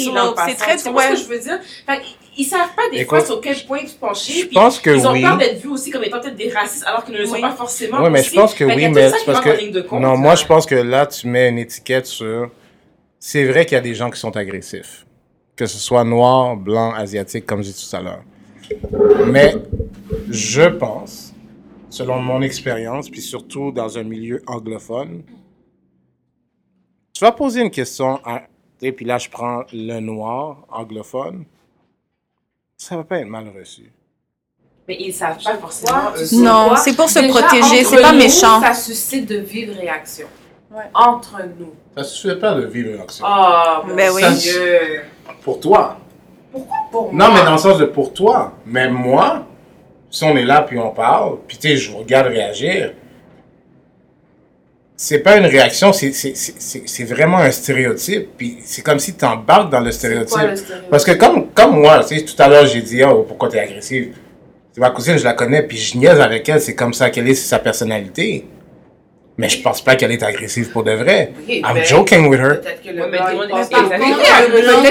c'est 0.47 0.55
très- 0.55 0.77
Tu 0.77 0.83
comprends 0.83 1.01
ce 1.01 1.07
ouais. 1.07 1.13
que 1.13 1.19
je 1.21 1.23
veux 1.25 1.39
dire? 1.39 1.59
Fait 1.85 2.01
ils 2.37 2.45
savent 2.45 2.73
pas 2.75 2.89
des 2.91 2.99
Écoute, 2.99 3.17
fois 3.19 3.25
sur 3.25 3.41
quel 3.41 3.55
point 3.65 3.83
te 3.83 3.91
pencher. 3.99 4.33
je 4.41 4.45
puis 4.45 4.55
pense 4.55 4.79
que 4.79 4.89
ils 4.89 5.05
ont 5.07 5.11
oui. 5.11 5.21
peur 5.21 5.37
d'être 5.37 5.59
vus 5.61 5.67
aussi 5.69 5.89
comme 5.91 6.03
étant 6.03 6.19
peut-être 6.21 6.35
des 6.35 6.49
racistes 6.49 6.85
alors 6.87 7.03
qu'ils 7.03 7.15
ne 7.15 7.19
le 7.19 7.25
sont 7.25 7.33
Oui. 7.33 7.41
pas 7.41 7.51
forcément. 7.51 8.01
Ouais, 8.01 8.09
mais 8.09 8.21
aussi. 8.21 8.29
je 8.29 8.35
pense 8.35 8.53
que 8.53 8.65
Fait 8.67 8.75
oui, 8.75 8.85
a 8.85 8.87
tout 8.89 8.93
mais 8.95 9.11
parce 9.25 9.41
que. 9.41 9.81
compte, 9.81 10.01
Non, 10.01 10.11
là. 10.11 10.17
moi, 10.17 10.35
je 10.35 10.45
pense 10.45 10.65
que 10.65 10.75
là, 10.75 11.05
tu 11.07 11.27
mets 11.27 11.49
une 11.49 11.57
étiquette 11.59 12.05
sur. 12.05 12.49
C'est 13.19 13.45
vrai 13.45 13.65
qu'il 13.65 13.75
y 13.75 13.77
a 13.77 13.81
des 13.81 13.93
gens 13.93 14.09
qui 14.09 14.19
sont 14.19 14.35
agressifs. 14.37 15.05
Que 15.55 15.65
ce 15.65 15.77
soit 15.77 16.03
noir, 16.03 16.55
blanc, 16.55 16.93
asiatique, 16.93 17.45
comme 17.45 17.61
j'ai 17.61 17.71
dit 17.71 17.87
tout 17.89 17.95
à 17.95 18.01
l'heure. 18.01 18.23
Mais 19.27 19.53
je 20.29 20.63
pense, 20.63 21.33
selon 21.89 22.19
mon 22.21 22.41
expérience, 22.41 23.09
puis 23.09 23.21
surtout 23.21 23.71
dans 23.71 23.97
un 23.97 24.03
milieu 24.03 24.41
anglophone, 24.47 25.23
tu 27.13 27.23
vas 27.25 27.31
poser 27.31 27.61
une 27.61 27.69
question 27.71 28.19
à. 28.25 28.43
Et 28.81 28.91
puis 28.93 29.05
là, 29.05 29.17
je 29.19 29.29
prends 29.29 29.63
le 29.73 29.99
noir 29.99 30.65
anglophone. 30.71 31.43
Ça 32.83 32.97
va 32.97 33.03
pas 33.03 33.19
être 33.19 33.27
mal 33.27 33.45
reçu. 33.55 33.91
Mais 34.87 34.97
ils 34.99 35.13
savent 35.13 35.37
pas 35.43 35.55
forcément. 35.55 36.13
Eux. 36.17 36.41
Non, 36.41 36.75
c'est 36.75 36.95
pour 36.95 37.07
se 37.07 37.19
Déjà, 37.19 37.39
protéger, 37.39 37.83
c'est 37.83 38.01
pas 38.01 38.11
nous, 38.11 38.17
méchant. 38.17 38.59
Ça 38.59 38.73
suscite 38.73 39.27
de 39.29 39.37
vives 39.37 39.77
réactions. 39.79 40.25
Ouais. 40.71 40.85
Entre 40.95 41.37
nous. 41.59 41.75
Ça 41.95 42.03
suffit 42.03 42.39
pas 42.39 42.55
de 42.55 42.65
vivre 42.65 42.97
l'action. 42.97 43.23
Oh, 43.29 43.85
mon 43.85 43.93
Ben 43.93 44.11
oui. 44.11 44.23
Dieu. 44.35 45.03
Pour 45.43 45.59
toi. 45.59 45.97
Pour 46.91 47.13
Non, 47.13 47.27
moi? 47.27 47.35
mais 47.35 47.45
dans 47.45 47.51
le 47.51 47.57
sens 47.59 47.77
de 47.77 47.85
pour 47.85 48.13
toi. 48.13 48.53
Mais 48.65 48.89
moi, 48.89 49.45
si 50.09 50.23
on 50.23 50.35
est 50.35 50.43
là 50.43 50.63
puis 50.63 50.79
on 50.79 50.89
parle, 50.89 51.37
puis 51.47 51.59
tu 51.59 51.67
sais, 51.67 51.77
je 51.77 51.91
vous 51.91 51.99
regarde 51.99 52.29
réagir, 52.29 52.93
c'est 55.03 55.17
pas 55.17 55.37
une 55.37 55.47
réaction, 55.47 55.91
c'est- 55.93 56.11
c'est 56.13 56.37
c'est- 56.37 56.53
c'est- 56.59 56.83
c'est 56.85 57.03
vraiment 57.05 57.37
un 57.39 57.49
stéréotype. 57.49 58.37
Puis 58.37 58.59
c'est 58.63 58.83
comme 58.83 58.99
si 58.99 59.15
tu 59.15 59.25
embarques 59.25 59.71
dans 59.71 59.79
le 59.79 59.91
stéréotype. 59.91 60.29
quoi 60.37 60.43
le 60.45 60.55
stéréotype? 60.55 60.89
Parce 60.91 61.03
que 61.03 61.13
comme, 61.13 61.47
comme 61.49 61.79
moi, 61.81 62.03
tu 62.07 62.19
sais, 62.19 62.23
tout 62.23 62.35
à 62.37 62.47
l'heure, 62.47 62.67
j'ai 62.67 62.81
dit, 62.83 63.03
oh, 63.03 63.23
pourquoi 63.27 63.49
t'es 63.49 63.57
agressive? 63.59 64.13
C'est 64.71 64.79
ma 64.79 64.91
cousine, 64.91 65.17
je 65.17 65.23
la 65.23 65.33
connais, 65.33 65.63
puis 65.63 65.75
je 65.77 65.97
niaise 65.97 66.19
avec 66.21 66.47
elle, 66.47 66.61
c'est 66.61 66.75
comme 66.75 66.93
ça 66.93 67.09
qu'elle 67.09 67.27
est, 67.27 67.33
c'est 67.33 67.47
sa 67.49 67.57
personnalité. 67.57 68.45
Mais 69.39 69.49
je 69.49 69.59
pense 69.63 69.81
pas 69.81 69.95
qu'elle 69.95 70.11
est 70.11 70.21
agressive 70.21 70.69
pour 70.69 70.83
de 70.83 70.91
vrai. 70.91 71.33
Ok, 71.35 71.49
I'm 71.49 71.73
ben, 71.73 71.83
joking 71.83 72.27
with 72.27 72.39
her. 72.39 72.61
Peut-être 72.61 72.83
que 72.83 72.89
le 72.89 73.07
blanc. 73.09 73.25
Oui, 73.31 74.61
blanc, 74.61 74.81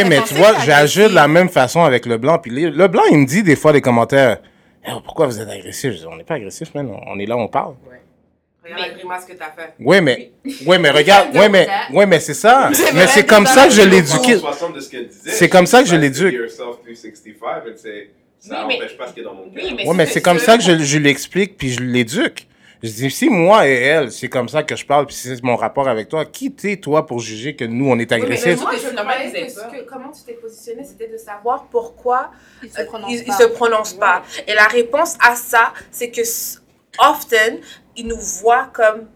blanc. 0.00 0.08
mais 0.08 0.20
tu 0.26 0.34
vois, 0.34 0.54
j'agis 0.64 1.10
de 1.10 1.14
la 1.14 1.28
même 1.28 1.50
façon 1.50 1.82
avec 1.82 2.06
le 2.06 2.16
blanc. 2.16 2.38
Puis 2.38 2.50
le, 2.50 2.70
le 2.70 2.88
blanc, 2.88 3.02
il 3.10 3.18
me 3.18 3.26
dit 3.26 3.42
des 3.42 3.56
fois 3.56 3.74
des 3.74 3.82
commentaires. 3.82 4.38
Eh, 4.86 4.92
pourquoi 5.04 5.26
vous 5.26 5.38
êtes 5.38 5.48
agressif? 5.50 5.92
Je 5.92 5.98
dis, 5.98 6.06
on 6.10 6.16
n'est 6.16 6.24
pas 6.24 6.34
agressif, 6.36 6.74
man. 6.74 6.90
On 7.06 7.18
est 7.18 7.26
là, 7.26 7.36
on 7.36 7.48
parle. 7.48 7.74
Regarde 8.64 8.80
la 8.80 8.88
grimace 8.90 9.24
que 9.26 9.32
t'as 9.34 9.50
fait. 9.50 9.74
Oui, 9.78 10.00
mais, 10.00 10.32
oui, 10.66 10.78
mais 10.78 10.90
regarde, 11.00 11.28
oui, 11.34 11.48
mais, 11.50 11.68
oui, 11.92 12.06
mais 12.06 12.20
c'est 12.20 12.34
ça. 12.34 12.70
Mais 12.94 13.06
c'est 13.06 13.26
comme 13.26 13.46
ça 13.46 13.66
que 13.66 13.72
je 13.74 13.82
l'éduque. 13.82 14.38
60 14.40 14.74
de 14.74 14.80
ce 14.80 14.90
qu'elle 14.90 15.08
disait. 15.08 15.30
C'est 15.30 15.48
comme 15.50 15.66
ça 15.66 15.82
que 15.82 15.88
je 15.88 15.96
Like, 15.96 16.02
l'éduque. 16.02 16.32
be 16.32 16.36
yourself 16.36 16.76
365, 16.82 17.44
and 17.66 17.76
say, 17.76 18.10
Ça 18.38 18.60
Oui, 18.60 18.64
mais- 18.68 18.74
n'empêche 18.74 18.96
pas 18.96 19.08
ce 19.08 19.12
qui 19.14 19.20
est 19.20 19.22
dans 19.24 19.34
mon 19.34 19.50
cœur. 19.50 19.62
Oui, 19.64 19.74
mais 19.76 19.84
Oui, 19.88 19.96
mais 19.96 20.06
c'est 20.06 20.22
comme 20.22 20.38
ça 20.38 20.56
que 20.56 20.62
je, 20.64 20.78
je 20.78 20.98
l'explique, 20.98 21.56
puis 21.58 21.70
je 21.72 21.80
l'éduque. 21.82 22.46
Je 22.82 22.90
dis, 22.90 23.10
si 23.10 23.30
moi 23.30 23.66
et 23.66 23.72
elle, 23.72 24.12
c'est 24.12 24.28
comme 24.28 24.48
ça 24.48 24.62
que 24.62 24.76
je 24.76 24.84
parle, 24.84 25.06
puis 25.06 25.14
c'est 25.16 25.42
mon 25.42 25.56
rapport 25.56 25.88
avec 25.88 26.08
toi, 26.10 26.26
qui 26.26 26.52
t'es, 26.52 26.76
toi, 26.76 27.06
pour 27.06 27.20
juger 27.20 27.56
que 27.56 27.64
nous, 27.64 27.86
on 27.88 27.98
est 27.98 28.10
Oui, 28.12 28.18
mais 28.18 28.24
agressifs? 28.24 28.60
que- 28.62 29.88
comment 29.90 30.10
tu 30.12 30.22
t'es 30.26 30.34
positionné, 30.34 30.84
c'était 30.84 31.08
de 31.10 31.16
savoir 31.16 31.64
pourquoi 31.70 32.30
Il 32.62 32.70
se 32.70 32.80
euh, 32.80 32.84
prononce 32.84 33.10
ils, 33.12 33.18
ils 33.20 33.24
pas. 33.24 33.38
se 33.38 33.44
prononcent 33.44 33.94
pas. 33.94 34.22
Et 34.46 34.52
la 34.52 34.66
réponse 34.66 35.16
à 35.26 35.34
ça, 35.34 35.72
c'est 35.90 36.10
que 36.10 36.20
often, 36.98 37.58
ils 37.96 38.06
nous 38.06 38.18
voient 38.18 38.68
comme 38.72 39.08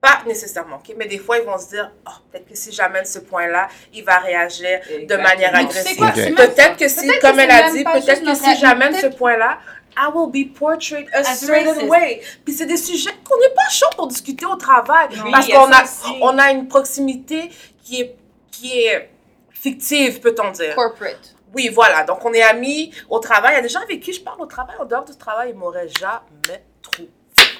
pas 0.00 0.20
nécessairement, 0.26 0.76
ok, 0.76 0.94
mais 0.98 1.06
des 1.06 1.16
fois 1.18 1.38
ils 1.38 1.44
vont 1.46 1.56
se 1.56 1.68
dire, 1.70 1.90
oh, 2.06 2.10
peut-être 2.30 2.46
que 2.46 2.54
si 2.54 2.70
j'amène 2.72 3.06
ce 3.06 3.20
point-là, 3.20 3.68
il 3.94 4.04
va 4.04 4.18
réagir 4.18 4.80
de 5.08 5.16
manière 5.16 5.54
agressive. 5.56 5.96
quoi, 5.96 6.08
Ok. 6.08 6.12
c'est 6.16 6.24
même 6.26 6.34
Peut-être 6.34 6.76
que 6.76 6.88
si, 6.88 7.06
comme 7.20 7.36
que 7.36 7.40
elle 7.40 7.50
a 7.50 7.70
dit, 7.70 7.84
peut-être 7.84 8.22
que 8.22 8.34
si 8.34 8.54
j'amène 8.56 8.94
ce 8.94 9.06
point-là, 9.06 9.58
I 9.96 10.08
will 10.14 10.28
be 10.30 10.52
portrayed 10.52 11.08
a 11.14 11.20
As 11.20 11.36
certain 11.38 11.70
racist. 11.70 11.88
way. 11.88 12.20
Puis 12.44 12.52
c'est 12.52 12.66
des 12.66 12.76
sujets 12.76 13.12
qu'on 13.26 13.38
n'est 13.38 13.54
pas 13.54 13.68
chaud 13.70 13.86
pour 13.96 14.08
discuter 14.08 14.44
au 14.44 14.56
travail. 14.56 15.08
Oui, 15.24 15.30
parce 15.30 15.46
qu'on 15.48 15.72
a, 15.72 15.82
aussi. 15.84 16.18
on 16.20 16.36
a 16.38 16.50
une 16.50 16.66
proximité 16.68 17.48
qui 17.82 18.00
est, 18.02 18.16
qui 18.50 18.80
est 18.80 19.08
fictive, 19.52 20.20
peut-on 20.20 20.50
dire. 20.50 20.74
Corporate. 20.74 21.34
Oui, 21.54 21.68
voilà. 21.68 22.02
Donc, 22.02 22.22
on 22.24 22.32
est 22.34 22.42
amis 22.42 22.92
au 23.08 23.20
travail. 23.20 23.52
Il 23.52 23.56
y 23.56 23.58
a 23.60 23.62
des 23.62 23.68
gens 23.68 23.80
avec 23.82 24.00
qui 24.00 24.12
je 24.12 24.20
parle 24.20 24.42
au 24.42 24.46
travail. 24.46 24.74
En 24.80 24.84
dehors 24.84 25.04
du 25.04 25.16
travail, 25.16 25.50
ils 25.50 25.56
m'auraient 25.56 25.88
jamais. 25.88 26.64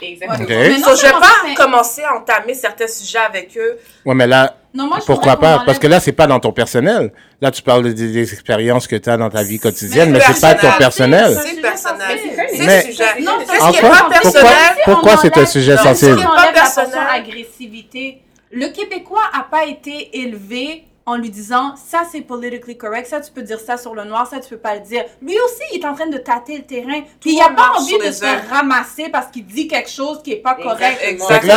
Exactement. 0.03 0.43
Ok. 0.45 0.49
Mais 0.51 0.79
non 0.79 0.89
So, 0.89 0.97
je 0.97 1.03
vais 1.03 1.13
pas 1.13 1.33
mais- 1.47 1.55
commencer 1.55 2.03
à 2.03 2.15
entamer 2.17 2.55
certains 2.55 2.87
sujets 2.87 3.19
avec 3.19 3.57
eux. 3.57 3.79
Ouais, 4.05 4.15
mais 4.15 4.27
là, 4.27 4.57
Non, 4.75 4.87
moi, 4.87 4.99
je 5.01 5.05
pourquoi 5.07 5.39
pas? 5.39 5.63
Parce 5.65 5.79
que 5.79 5.87
là, 5.87 6.01
c'est 6.01 6.13
pas 6.13 6.27
dans 6.27 6.41
ton 6.41 6.53
personnel. 6.53 7.13
Là, 7.41 7.51
tu 7.51 7.63
parles 7.63 7.85
des, 7.93 7.95
des 8.13 8.33
expériences 8.33 8.87
que 8.87 8.97
tu 8.97 9.09
as 9.09 9.17
dans 9.17 9.31
ta 9.31 9.43
vie 9.43 9.59
quotidienne, 9.59 10.11
mais, 10.11 10.21
c'est 10.21 10.33
c'est 10.35 10.41
pas 10.41 10.55
ton 10.55 10.73
personnel. 10.79 11.39
C'est 11.43 11.61
personnel. 11.61 12.19
Mais- 12.59 12.81
C'est 12.83 12.87
sujet. 12.93 13.05
Non, 13.21 13.33
c'est 13.41 13.47
qui 13.47 13.55
est 13.55 13.61
Encore? 13.61 13.81
pas 13.91 13.99
Pourquoi, 14.23 14.31
personnel? 14.33 14.53
pourquoi 14.85 15.17
c'est 15.17 15.39
un 15.39 15.47
sujet 15.47 15.77
sensible? 15.77 16.17
Si 16.17 16.23
c'est 16.23 16.27
on 16.27 16.31
enlève 16.31 16.95
la 16.95 17.13
agressivité, 17.13 18.21
le 18.51 18.69
Québécois 18.69 19.23
a 19.33 19.43
pas 19.45 19.65
été 19.65 20.19
élevé 20.19 20.85
en 21.07 21.17
lui 21.17 21.31
disant 21.31 21.75
ça 21.77 22.03
c'est 22.11 22.23
politically 22.23 22.77
correct, 22.77 23.07
ça 23.07 23.21
tu 23.21 23.31
peux 23.33 23.43
dire 23.43 23.61
ça 23.61 23.77
sur 23.77 23.95
le 23.95 24.05
noir, 24.05 24.27
ça 24.27 24.41
tu 24.41 24.49
peux 24.49 24.59
pas 24.59 24.75
le 24.75 24.81
dire. 24.81 25.05
Lui 25.21 25.37
aussi 25.39 25.63
il 25.73 25.81
est 25.81 25.87
en 25.87 25.95
train 25.95 26.07
de 26.07 26.19
tâter 26.19 26.59
le 26.59 26.65
terrain, 26.65 27.03
puis 27.21 27.35
il 27.35 27.41
a 27.41 27.51
pas 27.51 27.73
envie 27.79 27.99
de 27.99 28.11
se 28.13 28.25
œufs. 28.25 28.51
ramasser 28.51 29.09
parce 29.11 29.27
qu'il 29.29 29.47
dit 29.47 29.69
quelque 29.69 29.91
chose 29.91 30.23
qui 30.23 30.33
est 30.33 30.37
pas 30.43 30.55
correct. 30.55 30.99
Exactement. 31.03 31.53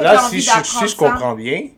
Là, 0.00 0.18
si, 0.18 0.36
envie 0.36 0.40
je, 0.40 0.88
si 0.88 0.96
comprends 0.96 1.34
bien, 1.34 1.68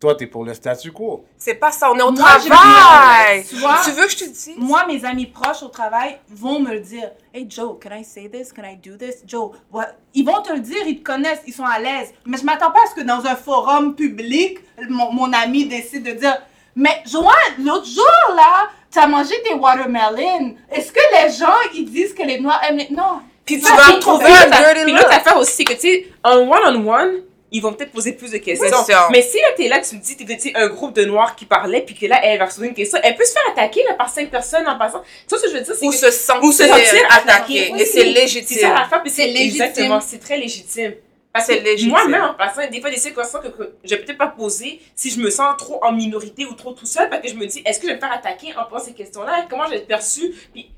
toi, 0.00 0.14
t'es 0.14 0.26
pour 0.26 0.44
le 0.44 0.54
statu 0.54 0.90
quo. 0.92 1.24
C'est 1.36 1.54
pas 1.54 1.70
ça. 1.70 1.90
On 1.92 1.96
est 1.98 2.02
au 2.02 2.10
Moi, 2.10 2.26
je 2.38 2.44
veux 2.44 2.48
travail. 2.48 3.42
dire, 3.42 3.48
tu 3.50 3.56
vois, 3.56 3.76
Tu 3.84 3.90
veux 3.90 4.04
que 4.06 4.10
je 4.12 4.16
te 4.16 4.24
dise? 4.24 4.54
Moi, 4.56 4.86
mes 4.86 5.04
amis 5.04 5.26
proches 5.26 5.62
au 5.62 5.68
travail 5.68 6.18
vont 6.30 6.58
me 6.58 6.72
le 6.72 6.80
dire. 6.80 7.10
Hey 7.34 7.46
Joe, 7.48 7.76
can 7.78 7.90
I 7.94 8.02
say 8.02 8.28
this? 8.30 8.50
Can 8.50 8.62
I 8.64 8.76
do 8.76 8.96
this? 8.96 9.16
Joe, 9.26 9.52
what? 9.70 9.88
Ils 10.14 10.24
vont 10.24 10.40
te 10.40 10.52
le 10.54 10.60
dire, 10.60 10.86
ils 10.86 11.00
te 11.00 11.04
connaissent, 11.04 11.42
ils 11.46 11.52
sont 11.52 11.66
à 11.66 11.78
l'aise. 11.78 12.14
Mais 12.24 12.38
je 12.38 12.44
m'attends 12.44 12.70
pas 12.70 12.80
à 12.84 12.88
ce 12.88 12.94
que 13.00 13.06
dans 13.06 13.26
un 13.26 13.36
forum 13.36 13.94
public, 13.94 14.58
mon, 14.88 15.12
mon 15.12 15.30
ami 15.34 15.66
décide 15.66 16.02
de 16.04 16.12
dire 16.12 16.40
Mais 16.74 17.02
Joanne, 17.06 17.62
l'autre 17.62 17.86
jour 17.86 18.34
là, 18.34 18.70
t'as 18.90 19.06
mangé 19.06 19.34
des 19.46 19.54
watermelons. 19.54 20.54
Est-ce 20.72 20.92
que 20.92 21.00
les 21.22 21.30
gens 21.32 21.52
ils 21.74 21.84
disent 21.84 22.14
que 22.14 22.22
les 22.22 22.40
noirs 22.40 22.60
aiment 22.66 22.78
les. 22.78 22.88
Non. 22.90 23.20
Puis 23.44 23.58
tu 23.60 23.66
vas 23.66 23.98
trouver 23.98 24.26
un 24.26 24.48
dirty 24.48 24.84
puis 24.84 24.92
l'autre 24.92 25.04
look. 25.08 25.12
affaire 25.12 25.36
aussi, 25.36 25.64
que 25.64 25.72
tu 25.74 25.80
sais, 25.80 26.06
en 26.24 26.38
one-on-one, 26.38 27.22
ils 27.52 27.60
vont 27.60 27.72
peut-être 27.72 27.92
poser 27.92 28.12
plus 28.12 28.30
de 28.30 28.38
questions. 28.38 28.66
Oui, 28.88 28.94
mais 29.10 29.22
si 29.22 29.38
là, 29.38 29.48
t'es 29.56 29.68
là, 29.68 29.80
tu 29.80 29.96
me 29.96 30.00
dis, 30.00 30.16
t'es 30.16 30.36
tu 30.36 30.52
un 30.54 30.68
groupe 30.68 30.94
de 30.94 31.04
noirs 31.04 31.34
qui 31.34 31.44
parlait, 31.46 31.82
puis 31.82 31.94
que 31.94 32.06
là, 32.06 32.20
elle 32.24 32.38
va 32.38 32.48
se 32.48 32.56
poser 32.56 32.68
une 32.68 32.74
question, 32.74 32.98
elle 33.02 33.16
peut 33.16 33.24
se 33.24 33.32
faire 33.32 33.42
attaquer 33.50 33.82
là, 33.88 33.94
par 33.94 34.08
cinq 34.08 34.30
personnes 34.30 34.66
en 34.68 34.78
passant. 34.78 35.00
Tu 35.02 35.28
vois 35.30 35.38
ce 35.38 35.44
que 35.44 35.50
je 35.50 35.56
veux 35.56 35.62
dire? 35.62 35.74
c'est 35.78 35.86
Ou 35.86 35.90
que- 35.90 35.96
se 35.96 36.10
sentir, 36.10 36.42
ou 36.44 36.52
se 36.52 36.64
sentir 36.66 37.06
attaqué. 37.10 37.70
Oui, 37.72 37.80
Et 37.80 37.84
c'est 37.84 37.92
C'est 37.92 37.98
ça 38.14 38.20
légitime. 38.20 38.68
l'affaire, 38.74 39.02
puis 39.02 39.10
c'est 39.10 39.26
légitime. 39.26 39.62
Exactement, 39.62 40.00
c'est 40.00 40.18
très 40.18 40.36
légitime. 40.38 40.94
Parce 41.32 41.46
que 41.46 41.52
légitime. 41.52 41.90
moi-même, 41.90 42.22
en 42.22 42.34
passant, 42.34 42.68
des 42.68 42.80
fois, 42.80 42.90
des 42.90 42.96
situations 42.96 43.38
que, 43.40 43.46
que 43.48 43.72
je 43.84 43.94
vais 43.94 44.02
peut-être 44.02 44.18
pas 44.18 44.26
poser 44.26 44.80
si 44.96 45.10
je 45.10 45.20
me 45.20 45.30
sens 45.30 45.56
trop 45.58 45.78
en 45.84 45.92
minorité 45.92 46.44
ou 46.44 46.54
trop 46.54 46.72
tout 46.72 46.86
seul, 46.86 47.08
parce 47.08 47.22
que 47.22 47.28
je 47.28 47.34
me 47.34 47.46
dis, 47.46 47.62
est-ce 47.64 47.78
que 47.78 47.86
je 47.86 47.90
vais 47.92 47.96
me 47.96 48.00
faire 48.00 48.12
attaquer 48.12 48.48
en 48.58 48.64
posant 48.64 48.84
ces 48.86 48.94
questions-là? 48.94 49.46
Comment 49.48 49.64
je 49.66 49.70
vais 49.70 49.76
être 49.76 49.86
perçue? 49.86 50.34
Puis, 50.52 50.70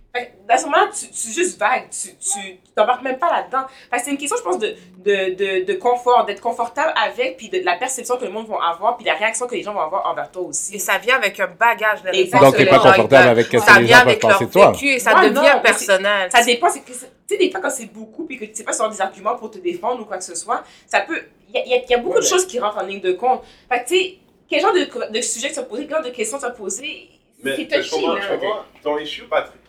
dans 0.49 0.59
ce 0.59 0.65
moment-là, 0.65 0.89
tu, 0.93 1.09
tu 1.09 1.29
es 1.31 1.33
juste 1.33 1.59
vague, 1.59 1.89
tu 1.91 2.09
tu 2.17 2.59
t'embarques 2.77 3.03
même 3.03 3.19
pas 3.19 3.31
là-dedans. 3.31 3.67
C'est 3.97 4.11
une 4.11 4.19
question, 4.19 4.37
je 4.37 4.43
pense, 4.43 4.59
de, 4.59 4.75
de, 4.99 5.35
de, 5.35 5.65
de 5.65 5.73
confort, 5.79 6.27
d'être 6.27 6.43
confortable 6.43 6.93
avec, 7.03 7.39
puis 7.39 7.49
de, 7.49 7.61
la 7.65 7.77
perception 7.77 8.19
que 8.19 8.25
le 8.27 8.31
monde 8.31 8.47
va 8.47 8.57
avoir, 8.75 8.97
puis 8.99 9.07
la 9.07 9.15
réaction 9.15 9.47
que 9.47 9.55
les 9.55 9.63
gens 9.63 9.73
vont 9.73 9.81
avoir 9.81 10.07
envers 10.07 10.31
toi 10.31 10.43
aussi. 10.43 10.75
Et 10.75 10.79
ça 10.79 10.99
vient 10.99 11.17
avec 11.17 11.41
un 11.41 11.47
bagage 11.47 12.03
de 12.03 12.09
Exactement. 12.11 12.51
Donc, 12.51 12.57
t'es 12.59 12.67
pas 12.67 12.79
confortable 12.79 13.29
avec 13.29 13.47
ce 13.47 13.59
Ça 13.59 13.75
que 13.77 13.81
les 13.81 13.87
gens 13.87 14.05
peuvent 14.05 14.19
penser 14.19 14.47
de 14.47 14.51
toi. 14.53 14.73
vécu 14.73 14.87
et 14.89 14.99
ça 14.99 15.15
Ouais, 15.15 15.31
devient 15.31 15.51
non, 15.55 15.61
personnel. 15.63 16.31
Ça 16.31 16.45
dépend, 16.45 16.69
c'est 16.69 16.81
que, 16.81 16.93
c'est- 16.93 17.07
tu 17.27 17.35
sais, 17.35 17.39
des 17.39 17.51
fois, 17.51 17.61
quand 17.61 17.71
c'est 17.71 17.87
beaucoup, 17.87 18.27
puis 18.27 18.39
que 18.39 18.45
tu 18.45 18.55
sais 18.55 18.65
pas 18.65 18.73
sur 18.75 18.91
des 18.91 19.01
arguments 19.01 19.37
pour 19.37 19.51
te 19.51 19.59
défendre 19.59 20.03
ou 20.03 20.05
quoi 20.05 20.19
que 20.19 20.25
ce 20.25 20.35
soit, 20.35 20.63
ça 20.87 21.01
peut. 21.01 21.21
Il 21.55 21.61
y 21.67 21.71
y 21.71 21.91
y 21.91 21.95
a 21.95 21.99
beaucoup 21.99 22.19
de 22.21 22.25
choses 22.25 22.47
qui 22.47 22.59
rentrent 22.61 22.79
en 22.79 22.87
ligne 22.87 23.01
de 23.01 23.13
compte. 23.13 23.43
Fait 23.71 23.83
que, 23.83 23.89
tu 23.89 23.97
sais, 23.97 24.19
quel 24.49 24.61
genre 24.61 24.73
de, 24.75 25.11
de 25.11 25.21
sujet 25.23 25.49
tu 25.49 25.55
vas 25.55 25.63
poser, 25.63 25.87
quel 25.87 25.97
genre 25.97 26.05
de 26.05 26.11
questions 26.11 26.39
tu 26.39 26.53
poser, 26.57 27.09
Mais 27.43 27.57
c'est 27.57 27.63
je 27.71 27.77
touchy, 27.77 27.91
comprends, 27.91 28.15
là. 28.15 28.21
je 28.23 28.29
comprends. 28.35 28.61
Ton 28.83 28.99
issue, 28.99 29.23
Patrick. 29.25 29.62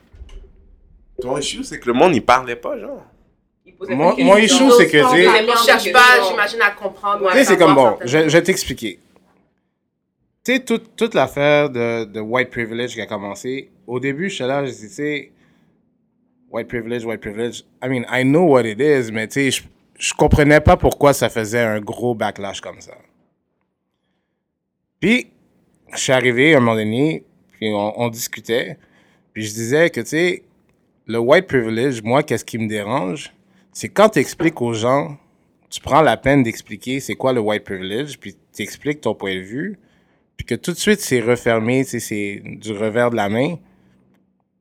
Ton 1.22 1.38
issue, 1.38 1.64
c'est 1.64 1.80
que 1.80 1.88
le 1.88 1.94
monde, 1.94 2.16
il 2.16 2.24
parlait 2.26 2.56
pas, 2.56 2.78
genre. 2.80 3.04
Il 3.66 3.76
posait 3.76 3.96
Mon- 3.96 4.16
mon 4.18 4.36
questions. 4.36 4.68
issue, 4.70 4.78
c'est 4.78 4.88
que, 4.90 4.98
tu 4.98 5.24
sais- 5.24 5.42
ne 5.44 5.56
cherchent 5.66 5.92
pas, 5.94 6.28
j'imagine, 6.28 6.62
à 6.62 6.72
comprendre. 6.72 7.30
Tu 7.32 7.38
sais, 7.38 7.46
c'est 7.46 7.58
comme 7.58 7.76
bon, 7.76 7.98
je, 8.02 8.08
je 8.28 8.38
vais 8.38 8.42
t'expliquer. 8.44 9.00
Tu 10.44 10.54
sais, 10.54 10.60
toute, 10.60 10.96
toute 10.98 11.14
l'affaire 11.14 11.70
de, 11.70 12.04
de 12.06 12.20
white 12.20 12.50
privilege 12.50 12.94
qui 12.96 13.02
a 13.02 13.06
commencé, 13.06 13.70
au 13.88 14.00
début, 14.00 14.30
je 14.30 14.36
suis 14.36 14.44
là, 14.44 14.66
je 14.66 14.72
dis, 14.72 14.88
tu 14.90 14.90
sais, 14.90 15.32
white 16.50 16.68
privilege, 16.68 17.06
white 17.06 17.22
privilege. 17.22 17.64
I 17.82 17.88
mean, 17.88 18.04
I 18.12 18.24
know 18.24 18.44
what 18.48 18.64
it 18.66 18.80
is, 18.82 19.12
mais 19.14 19.28
tu 19.28 19.34
sais, 19.36 19.52
je, 19.52 19.64
je 19.98 20.14
comprenais 20.14 20.60
pas 20.60 20.76
pourquoi 20.76 21.14
ça 21.14 21.30
faisait 21.30 21.62
un 21.62 21.80
gros 21.80 22.14
backlash 22.16 22.60
comme 22.60 22.82
ça. 22.82 22.94
Puis, 25.00 25.28
je 25.94 25.98
suis 26.00 26.12
arrivé 26.12 26.54
à 26.54 26.58
un 26.58 26.60
moment 26.60 26.76
donné, 26.76 27.24
puis 27.54 27.70
on, 27.74 28.02
on 28.02 28.10
discutait, 28.10 28.78
puis 29.32 29.44
je 29.44 29.54
disais 29.54 29.90
que, 29.90 30.02
tu 30.02 30.08
sais, 30.08 30.44
le 31.06 31.20
white 31.20 31.48
privilege, 31.48 32.02
moi, 32.02 32.24
qu'est-ce 32.24 32.46
qui 32.46 32.58
me 32.58 32.68
dérange, 32.68 33.34
c'est 33.72 33.90
quand 33.90 34.10
tu 34.10 34.20
expliques 34.20 34.62
aux 34.62 34.74
gens 34.74 35.18
tu 35.74 35.82
prends 35.82 36.04
la 36.04 36.18
peine 36.18 36.44
d'expliquer 36.44 37.00
c'est 37.00 37.16
quoi 37.16 37.34
le 37.34 37.40
white 37.40 37.64
privilege, 37.64 38.20
puis 38.20 38.36
tu 38.56 38.62
expliques 38.62 39.02
ton 39.02 39.16
point 39.16 39.34
de 39.34 39.42
vue, 39.42 39.80
puis 40.38 40.46
que 40.46 40.54
tout 40.54 40.72
de 40.72 40.78
suite 40.78 41.00
c'est 41.00 41.20
refermé, 41.20 41.84
c'est 41.84 42.44
du 42.46 42.74
revers 42.74 43.10
de 43.10 43.16
la 43.16 43.28
main. 43.28 43.56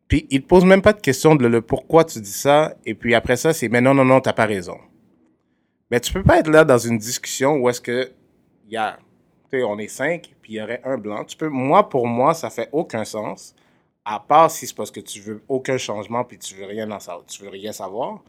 Puis 0.08 0.26
il 0.30 0.40
te 0.40 0.46
pose 0.46 0.64
même 0.64 0.80
pas 0.80 0.94
de 0.94 1.02
question 1.02 1.34
de 1.34 1.46
le, 1.46 1.60
pourquoi 1.60 2.04
tu 2.06 2.18
dis 2.18 2.32
ça, 2.32 2.74
et 2.86 2.94
puis 2.94 3.14
après 3.14 3.36
ça 3.36 3.52
c'est 3.52 3.68
mais 3.68 3.82
non, 3.82 3.92
non, 3.92 4.06
non, 4.06 4.20
t'as 4.20 4.32
pas 4.32 4.46
raison. 4.46 4.78
Mais 5.90 6.00
tu 6.00 6.14
peux 6.14 6.22
pas 6.22 6.38
être 6.38 6.48
là 6.48 6.64
dans 6.64 6.78
une 6.78 6.96
discussion 6.96 7.56
où 7.56 7.68
est-ce 7.68 7.82
que 7.82 8.10
il 8.66 8.72
y 8.72 8.78
a, 8.78 8.98
tu 9.50 9.58
sais, 9.58 9.64
on 9.64 9.78
est 9.78 9.88
cinq, 9.88 10.34
puis 10.40 10.54
il 10.54 10.56
y 10.56 10.62
aurait 10.62 10.80
un 10.82 10.96
blanc. 10.96 11.24
Tu 11.24 11.36
peux, 11.36 11.50
moi, 11.50 11.90
pour 11.90 12.06
moi, 12.06 12.32
ça 12.32 12.48
fait 12.48 12.70
aucun 12.72 13.04
sens, 13.04 13.54
à 14.04 14.20
part 14.20 14.50
si 14.50 14.66
c'est 14.66 14.76
parce 14.76 14.90
que 14.90 15.00
tu 15.00 15.20
veux 15.20 15.42
aucun 15.48 15.78
changement, 15.78 16.24
puis 16.24 16.38
tu 16.38 16.54
veux 16.54 16.66
rien 16.66 16.90
en 16.90 17.00
savoir, 17.00 17.24
tu 17.26 17.42
veux 17.42 17.48
rien 17.48 17.72
savoir. 17.72 18.20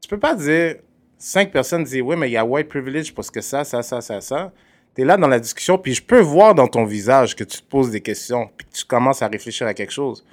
Tu 0.00 0.08
peux 0.08 0.18
pas 0.18 0.34
dire, 0.34 0.76
cinq 1.16 1.50
personnes 1.50 1.84
disent, 1.84 2.02
oui, 2.02 2.16
mais 2.16 2.28
il 2.28 2.32
y 2.32 2.36
a 2.36 2.44
white 2.44 2.68
privilege 2.68 3.14
parce 3.14 3.30
que 3.30 3.40
ça, 3.40 3.64
ça, 3.64 3.82
ça, 3.82 4.00
ça, 4.00 4.20
ça. 4.20 4.52
Tu 4.94 5.02
es 5.02 5.04
là 5.04 5.16
dans 5.16 5.28
la 5.28 5.40
discussion, 5.40 5.78
puis 5.78 5.94
je 5.94 6.02
peux 6.02 6.20
voir 6.20 6.54
dans 6.54 6.68
ton 6.68 6.84
visage 6.84 7.34
que 7.34 7.44
tu 7.44 7.58
te 7.60 7.66
poses 7.66 7.90
des 7.90 8.00
questions, 8.00 8.50
puis 8.56 8.66
que 8.66 8.72
tu 8.72 8.84
commences 8.84 9.22
à 9.22 9.28
réfléchir 9.28 9.66
à 9.66 9.74
quelque 9.74 9.92
chose, 9.92 10.24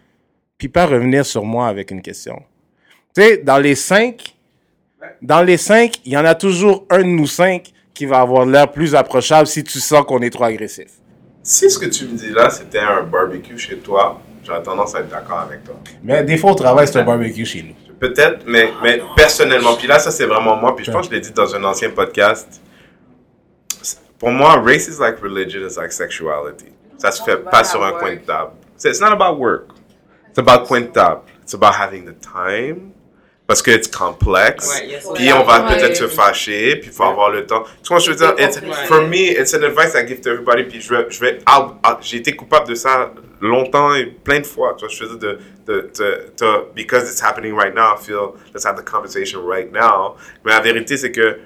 puis 0.58 0.68
pas 0.68 0.86
revenir 0.86 1.26
sur 1.26 1.46
moi 1.46 1.68
avec 1.68 1.92
une 1.92 2.02
question. 2.02 2.42
Tu 3.16 3.22
sais, 3.22 3.38
dans 3.38 3.60
les 3.60 3.76
cinq, 3.76 4.36
dans 5.22 5.42
les 5.42 5.58
cinq, 5.58 6.02
il 6.06 6.14
y 6.14 6.18
en 6.18 6.26
a 6.26 6.36
toujours 6.36 6.86
un 6.90 7.00
de 7.00 7.04
nous 7.04 7.28
cinq 7.28 7.72
qui 7.94 8.06
va 8.06 8.20
avoir 8.20 8.46
l'air 8.46 8.72
plus 8.72 8.94
approchable 8.94 9.48
si 9.48 9.64
tu 9.64 9.80
sens 9.80 10.04
qu'on 10.06 10.22
est 10.22 10.30
trop 10.30 10.44
agressif. 10.44 10.88
Si 11.42 11.70
ce 11.70 11.80
que 11.80 11.86
tu 11.86 12.06
me 12.06 12.18
dis 12.18 12.32
là, 12.32 12.50
c'était 12.50 12.80
un 12.80 13.04
barbecue 13.04 13.58
chez 13.58 13.78
toi, 13.78 14.22
j'aurais 14.46 14.62
tendance 14.64 14.96
à 14.96 15.00
être 15.00 15.10
d'accord 15.10 15.40
avec 15.40 15.64
toi. 15.64 15.76
Mais 16.04 16.24
des 16.24 16.38
fois, 16.38 16.52
au 16.52 16.56
travail, 16.56 16.88
c'est 16.88 17.00
un 17.00 17.04
barbecue 17.04 17.46
chez 17.46 17.64
nous. 17.64 17.76
Peut-être, 18.00 18.44
mais, 18.46 18.70
mais 18.84 19.02
personnellement, 19.16 19.76
puis 19.76 19.88
là, 19.88 20.00
ça 20.00 20.12
c'est 20.12 20.26
vraiment 20.26 20.56
moi, 20.58 20.76
puis 20.76 20.84
je 20.86 20.92
pense 20.92 21.08
que 21.08 21.14
je 21.14 21.20
l'ai 21.20 21.22
dit 21.22 21.32
dans 21.32 21.56
un 21.56 21.64
ancien 21.64 21.90
podcast. 21.90 22.62
Pour 24.20 24.32
moi, 24.32 24.62
race 24.64 24.88
is 24.88 25.00
like 25.00 25.20
religion, 25.22 25.62
is 25.68 25.76
like 25.78 25.92
sexuality. 25.92 26.72
Ça 26.98 27.12
se 27.12 27.22
fait 27.24 27.38
pas 27.38 27.64
sur 27.64 27.84
un 27.84 27.92
coin 27.94 28.14
de 28.14 28.20
table. 28.20 28.52
C'est- 28.78 28.90
It's 28.90 29.02
not 29.02 29.12
about 29.12 29.38
work. 29.38 29.68
It's 30.30 30.40
about 30.40 30.66
coin 30.68 30.82
de 30.82 30.88
table. 30.88 31.22
It's 31.44 31.54
about 31.54 31.74
having 31.80 32.06
the 32.06 32.16
time. 32.20 32.92
Parce 33.48 33.62
que 33.62 33.72
c'est 33.72 33.94
complexe. 33.94 34.68
Ouais, 34.82 34.88
yes, 34.88 35.08
Puis 35.14 35.26
ouais. 35.32 35.34
on 35.40 35.44
va 35.44 35.62
Ouais. 35.62 35.76
peut-être 35.76 35.96
se 35.96 36.08
fâcher, 36.08 36.78
puis 36.78 36.90
il 36.90 36.92
faut 36.92 37.04
avoir 37.04 37.30
le 37.30 37.46
temps. 37.46 37.64
Tu 37.84 37.90
vois, 37.90 38.00
je 38.00 38.10
veux 38.10 38.16
dire, 38.18 38.34
it's- 38.40 38.60
for 38.88 39.02
me, 39.04 39.40
it's 39.40 39.54
an 39.54 39.62
advice 39.62 39.94
I 39.94 40.08
give 40.08 40.22
to 40.22 40.30
everybody. 40.32 40.64
Puis 40.64 40.82
je 40.82 40.94
vais, 40.94 41.06
je 41.10 41.20
vais, 41.20 41.40
j'ai 42.02 42.18
été 42.18 42.36
coupable 42.36 42.68
de 42.70 42.74
ça 42.76 43.12
longtemps 43.46 43.94
et 43.96 44.06
plein 44.06 44.40
de 44.40 44.46
fois. 44.46 44.76
Tu 44.78 44.86
vois, 44.86 44.94
je 44.94 45.06
dire, 45.06 45.18
de, 45.18 45.40
de, 45.66 45.92
de, 45.98 46.32
de- 46.38 46.66
because 46.76 47.10
it's 47.10 47.22
happening 47.22 47.54
right 47.54 47.74
now, 47.74 47.94
I 47.96 47.98
feel, 47.98 48.36
let's 48.54 48.66
have 48.66 48.76
the 48.78 48.84
conversation 48.84 49.46
right 49.46 49.72
now. 49.72 50.16
Mais 50.44 50.52
la 50.52 50.62
vérité, 50.62 50.98
c'est 50.98 51.12
que 51.12 51.40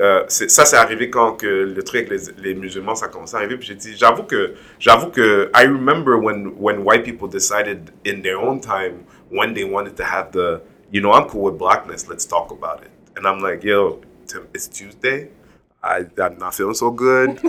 euh, 0.00 0.24
ça, 0.28 0.64
c'est 0.66 0.76
arrivé 0.76 1.08
quand 1.08 1.32
que 1.36 1.46
le 1.46 1.82
truc 1.82 2.06
avec 2.06 2.10
les, 2.38 2.50
les 2.50 2.54
musulmans, 2.54 2.94
ça 2.94 3.06
a 3.06 3.08
à 3.08 3.36
arriver. 3.38 3.56
Puis 3.56 3.68
j'ai 3.68 3.74
dit, 3.74 3.96
j'avoue 3.96 4.24
que, 4.24 4.54
j'avoue 4.78 5.08
que, 5.10 5.50
I 5.54 5.64
remember 5.66 6.16
when, 6.18 6.52
when 6.58 6.80
white 6.84 7.04
people 7.04 7.28
decided 7.28 7.92
in 8.04 8.20
their 8.22 8.38
own 8.38 8.60
time 8.60 9.04
when 9.30 9.54
they 9.54 9.64
wanted 9.64 9.96
to 9.96 10.04
have 10.04 10.32
the, 10.32 10.60
you 10.92 11.00
know, 11.00 11.12
I'm 11.12 11.28
cool 11.28 11.44
with 11.50 11.58
blackness, 11.58 12.08
let's 12.08 12.26
talk 12.26 12.50
about 12.50 12.82
it. 12.82 12.90
And 13.16 13.26
I'm 13.26 13.40
like, 13.40 13.64
yo, 13.64 14.00
it's 14.52 14.68
Tuesday. 14.68 15.30
I, 15.86 16.06
I'm 16.20 16.38
not 16.38 16.54
feeling 16.54 16.74
so 16.74 16.90
good. 16.90 17.38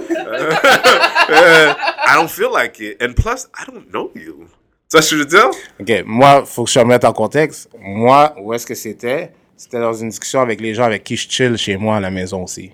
I 1.29 2.13
don't 2.15 2.29
feel 2.29 2.51
like 2.51 2.79
it. 2.79 3.01
And 3.01 3.15
plus, 3.15 3.47
I 3.53 3.65
don't 3.65 3.91
know 3.91 4.11
you. 4.15 4.47
Que 4.89 5.01
je 5.01 5.15
veux 5.17 5.25
dire? 5.25 5.49
OK, 5.79 6.03
moi, 6.05 6.45
faut 6.45 6.63
que 6.63 6.69
je 6.69 6.75
te 6.75 6.79
remette 6.79 7.03
en 7.03 7.13
contexte. 7.13 7.69
Moi, 7.77 8.33
où 8.39 8.53
est-ce 8.53 8.65
que 8.65 8.75
c'était? 8.75 9.33
C'était 9.57 9.79
dans 9.79 9.93
une 9.93 10.09
discussion 10.09 10.39
avec 10.41 10.61
les 10.61 10.73
gens 10.73 10.85
avec 10.85 11.03
qui 11.03 11.17
je 11.17 11.27
chill 11.29 11.57
chez 11.57 11.75
moi 11.77 11.97
à 11.97 11.99
la 11.99 12.11
maison 12.11 12.43
aussi. 12.43 12.71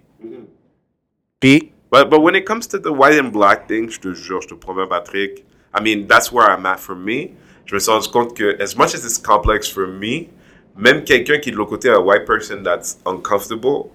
Puis, 1.40 1.73
But 1.94 2.10
but 2.10 2.23
when 2.23 2.34
it 2.34 2.48
comes 2.48 2.65
to 2.69 2.80
the 2.80 2.91
white 2.91 3.19
and 3.19 3.31
black 3.31 3.68
thing, 3.68 3.88
je 3.88 3.99
te 3.99 4.15
jure, 4.15 4.41
je 4.41 4.48
te 4.48 4.56
promets, 4.56 4.88
Patrick. 4.90 5.45
I 5.76 5.80
mean, 5.80 6.07
that's 6.07 6.31
where 6.31 6.49
I'm 6.49 6.65
at 6.65 6.80
for 6.80 6.95
me. 6.95 7.35
Je 7.65 7.76
me 7.76 7.80
suis 7.80 7.91
rendu 7.91 8.10
compte 8.10 8.35
que, 8.35 8.60
as 8.60 8.76
much 8.76 8.95
as 8.95 9.06
it's 9.06 9.19
complex 9.19 9.69
for 9.69 9.85
me, 9.85 10.30
même 10.76 11.03
quelqu'un 11.03 11.38
qui 11.38 11.49
est 11.49 11.52
de 11.52 11.57
l'autre 11.57 11.69
côté, 11.69 11.90
a 11.90 11.99
white 12.02 12.26
person 12.26 12.64
that's 12.64 12.98
uncomfortable, 13.06 13.91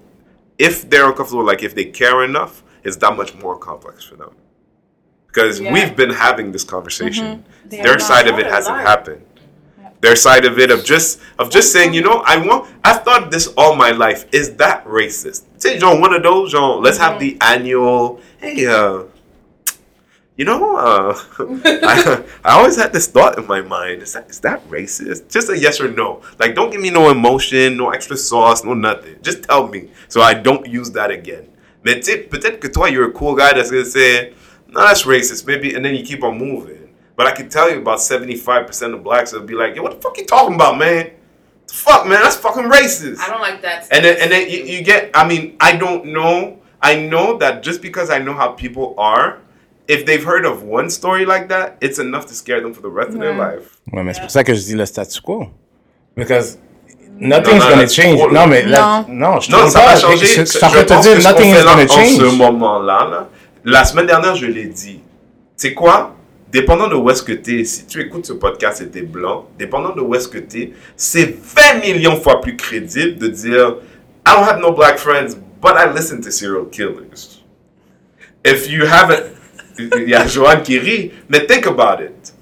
if 0.59 0.89
they're 0.89 1.07
uncomfortable, 1.09 1.43
like 1.45 1.63
if 1.63 1.73
they 1.73 1.85
care 1.85 2.23
enough, 2.23 2.61
it's 2.83 2.97
that 2.97 3.15
much 3.15 3.33
more 3.35 3.57
complex 3.57 4.03
for 4.03 4.15
them. 4.15 4.31
Because 5.27 5.59
Yeah. 5.59 5.73
we've 5.73 5.95
been 5.95 6.09
having 6.11 6.51
this 6.51 6.63
conversation. 6.63 7.45
They 7.65 7.81
Their 7.81 7.97
side 7.99 8.27
of 8.27 8.37
it 8.39 8.45
hasn't 8.47 8.75
alive. 8.75 8.87
happened. 8.87 9.21
Their 10.01 10.15
side 10.15 10.45
of 10.45 10.57
it 10.59 10.71
of 10.71 10.85
just 10.85 11.19
of 11.37 11.49
just 11.49 11.73
saying, 11.73 11.93
you 11.93 12.01
know, 12.01 12.23
I 12.25 12.37
want 12.37 12.67
I've 12.85 13.03
thought 13.03 13.31
this 13.31 13.47
all 13.57 13.75
my 13.75 13.91
life. 13.91 14.25
Is 14.31 14.55
that 14.55 14.85
racist? 14.85 15.43
Say, 15.57 15.77
John, 15.77 15.99
one 15.99 16.13
of 16.13 16.23
those, 16.23 16.51
John, 16.53 16.81
let's 16.81 16.97
have 16.97 17.19
the 17.19 17.37
annual 17.41 18.21
hey 18.37 18.65
uh 18.65 19.03
you 20.39 20.45
know, 20.45 20.77
uh, 20.77 21.19
I, 21.65 22.23
I 22.45 22.51
always 22.57 22.77
had 22.77 22.93
this 22.93 23.07
thought 23.07 23.37
in 23.37 23.45
my 23.45 23.59
mind. 23.59 24.01
Is 24.01 24.13
that 24.13 24.29
is 24.29 24.39
that 24.39 24.65
racist? 24.69 25.29
Just 25.29 25.49
a 25.49 25.59
yes 25.59 25.81
or 25.81 25.91
no. 25.91 26.21
Like, 26.39 26.55
don't 26.55 26.71
give 26.71 26.79
me 26.79 26.89
no 26.89 27.11
emotion, 27.11 27.75
no 27.75 27.89
extra 27.89 28.15
sauce, 28.15 28.63
no 28.63 28.73
nothing. 28.73 29.17
Just 29.21 29.43
tell 29.43 29.67
me 29.67 29.89
so 30.07 30.21
I 30.21 30.33
don't 30.33 30.65
use 30.65 30.91
that 30.91 31.11
again. 31.11 31.49
Mais 31.83 31.95
peut-être 31.95 32.61
que 32.61 32.69
toi, 32.69 32.87
you're 32.87 33.09
a 33.09 33.11
cool 33.11 33.35
guy 33.35 33.51
that's 33.51 33.69
gonna 33.69 33.83
say, 33.83 34.33
no, 34.69 34.79
that's 34.79 35.03
racist, 35.03 35.45
maybe, 35.45 35.75
and 35.75 35.83
then 35.83 35.93
you 35.93 36.05
keep 36.05 36.23
on 36.23 36.37
moving. 36.37 36.95
But 37.17 37.27
I 37.27 37.33
can 37.33 37.49
tell 37.49 37.69
you 37.69 37.81
about 37.81 37.99
75% 37.99 38.93
of 38.93 39.03
blacks 39.03 39.33
will 39.33 39.41
be 39.41 39.55
like, 39.55 39.75
yo, 39.75 39.83
what 39.83 39.91
the 39.95 39.99
fuck 39.99 40.17
you 40.17 40.25
talking 40.25 40.55
about, 40.55 40.77
man? 40.77 41.11
The 41.67 41.73
fuck, 41.73 42.07
man, 42.07 42.21
that's 42.21 42.37
fucking 42.37 42.63
racist. 42.63 43.19
I 43.19 43.27
don't 43.27 43.41
like 43.41 43.61
that. 43.63 43.89
And 43.91 44.05
then, 44.05 44.15
and 44.21 44.31
then 44.31 44.49
you, 44.49 44.63
you 44.63 44.83
get, 44.85 45.11
I 45.13 45.27
mean, 45.27 45.57
I 45.59 45.75
don't 45.75 46.05
know. 46.05 46.61
I 46.81 46.95
know 46.95 47.37
that 47.39 47.61
just 47.61 47.81
because 47.81 48.09
I 48.09 48.19
know 48.19 48.33
how 48.33 48.53
people 48.53 48.95
are, 48.97 49.41
if 49.89 50.05
they've 50.05 50.23
heard 50.25 50.45
of 50.45 50.63
one 50.63 50.89
story 50.89 51.25
like 51.25 51.49
that, 51.49 51.75
it's 51.81 51.99
enough 51.99 52.25
to 52.27 52.33
scare 52.33 52.61
them 52.61 52.73
for 52.73 52.81
the 52.81 52.93
rest 52.93 53.09
of 53.09 53.19
their 53.19 53.33
life. 53.33 53.79
ouais, 53.91 54.03
mais 54.03 54.13
c'est 54.13 54.21
pour 54.21 54.31
ça 54.31 54.43
que 54.45 54.53
je 54.53 54.61
dis 54.61 54.75
le 54.75 54.85
statu 54.85 55.19
quo. 55.21 55.47
Because 56.15 56.57
nothing's 57.19 57.59
Non, 57.59 57.59
non, 57.59 57.69
gonna 57.75 57.87
c'est 57.87 58.01
change. 58.03 58.31
Non, 58.31 58.47
mais 58.47 58.63
là, 58.63 59.05
non, 59.09 59.39
je 59.41 59.47
te 59.49 59.51
Non, 59.55 59.65
dis 59.65 59.71
ça 59.71 59.79
pas. 59.81 59.93
va 59.95 59.99
changer. 59.99 60.25
Je, 60.25 60.45
je, 60.45 60.59
Je 60.59 60.65
en 60.65 60.69
te 60.71 61.01
dire, 61.01 61.15
nothing 61.29 61.49
is 61.51 61.63
gonna 61.63 61.83
En 61.83 61.87
ce 61.87 61.93
change. 62.19 62.37
moment-là, 62.37 63.07
là, 63.09 63.29
la 63.65 63.83
semaine 63.83 64.05
dernière, 64.05 64.35
je 64.35 64.45
l'ai 64.45 64.65
dit. 64.67 65.01
Tu 65.57 65.67
sais 65.67 65.73
quoi? 65.73 66.15
Dépendant 66.51 66.87
de 66.87 66.95
où 66.95 67.09
est-ce 67.11 67.21
que 67.21 67.33
t'es, 67.33 67.63
si 67.63 67.85
tu 67.85 68.01
écoutes 68.01 68.25
ce 68.25 68.33
podcast 68.33 68.81
et 68.81 68.87
t'es 68.89 69.01
blanc, 69.03 69.47
dépendant 69.59 69.93
de 69.93 70.01
où 70.01 70.15
est-ce 70.15 70.27
que 70.27 70.39
t'es, 70.39 70.71
c'est 70.95 71.37
20 71.43 71.81
millions 71.85 72.15
fois 72.19 72.41
plus 72.41 72.55
crédible 72.55 73.17
de 73.19 73.27
dire 73.27 73.75
I 74.27 74.31
don't 74.35 74.43
have 74.47 74.59
no 74.59 74.71
black 74.71 74.97
friends, 74.97 75.35
but 75.61 75.73
I 75.75 75.85
listen 75.93 76.21
to 76.21 76.31
serial 76.31 76.65
killers. 76.71 77.43
If 78.43 78.67
you 78.69 78.85
haven't, 78.85 79.23
il 79.79 80.09
y 80.09 80.15
a 80.15 80.25
Joanne 80.27 80.63
qui 80.63 80.79
rit, 80.79 81.11
mais 81.29 81.41
think 81.41 81.65
about 81.65 82.01
it. 82.01 82.33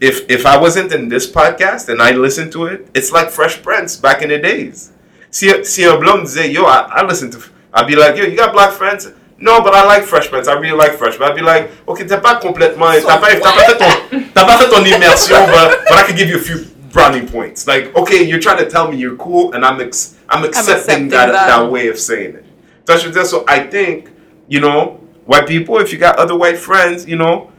If, 0.00 0.26
if 0.28 0.46
I 0.46 0.56
wasn't 0.56 0.92
in 0.92 1.08
this 1.08 1.26
podcast 1.26 1.88
and 1.88 2.00
I 2.00 2.12
listened 2.12 2.52
to 2.52 2.66
it, 2.66 2.88
it's 2.94 3.10
like 3.10 3.30
Fresh 3.30 3.62
Prince 3.62 3.96
back 3.96 4.22
in 4.22 4.28
the 4.28 4.38
days. 4.38 4.92
Si, 5.30 5.64
si 5.64 5.84
un 5.84 5.98
blanc 5.98 6.22
disait, 6.22 6.52
yo, 6.52 6.64
I, 6.64 6.86
I 6.88 7.02
listen 7.02 7.30
to, 7.32 7.38
I'd 7.74 7.86
be 7.86 7.96
like, 7.96 8.16
yo, 8.16 8.24
you 8.24 8.36
got 8.36 8.52
black 8.52 8.72
friends? 8.72 9.08
No, 9.38 9.62
but 9.62 9.74
I 9.74 9.84
like 9.86 10.04
Fresh 10.04 10.28
Prince. 10.28 10.48
I 10.48 10.52
really 10.52 10.76
like 10.76 10.98
Fresh. 10.98 11.16
But 11.16 11.32
I'd 11.32 11.36
be 11.36 11.42
like, 11.42 11.70
okay, 11.88 12.04
t'as 12.04 12.20
pas 12.20 12.38
complètement, 12.40 12.92
t'as 13.00 13.18
pas, 13.18 13.28
t'as 13.40 13.52
pas 13.52 13.64
fait 13.64 13.78
ton, 13.78 14.20
t'as 14.34 14.44
pas 14.44 14.58
fait 14.58 14.68
ton 14.68 14.84
immersion, 14.84 15.36
but, 15.46 15.80
but 15.88 15.96
I 15.96 16.02
can 16.06 16.14
give 16.14 16.28
you 16.28 16.36
a 16.36 16.40
few 16.40 16.66
brownie 16.92 17.26
points. 17.26 17.66
Like, 17.66 17.96
okay, 17.96 18.22
you're 18.22 18.40
trying 18.40 18.58
to 18.58 18.68
tell 18.68 18.90
me 18.90 18.98
you're 18.98 19.16
cool, 19.16 19.52
and 19.54 19.64
I'm, 19.64 19.80
ex, 19.80 20.16
I'm 20.28 20.44
accepting, 20.44 20.74
accepting 20.74 21.08
that, 21.08 21.32
that. 21.32 21.46
that 21.46 21.70
way 21.70 21.88
of 21.88 21.98
saying 21.98 22.34
it. 22.34 22.44
So, 22.86 22.96
je 22.96 23.06
veux 23.06 23.12
dire, 23.12 23.24
so 23.24 23.44
I 23.48 23.60
think, 23.60 24.10
you 24.48 24.60
know, 24.60 24.99
white 25.26 25.46
people, 25.46 25.78
if 25.78 25.92
you 25.92 25.98
got 25.98 26.16
other 26.16 26.36
white 26.36 26.58
friends, 26.58 27.06
you 27.06 27.16
know, 27.16 27.50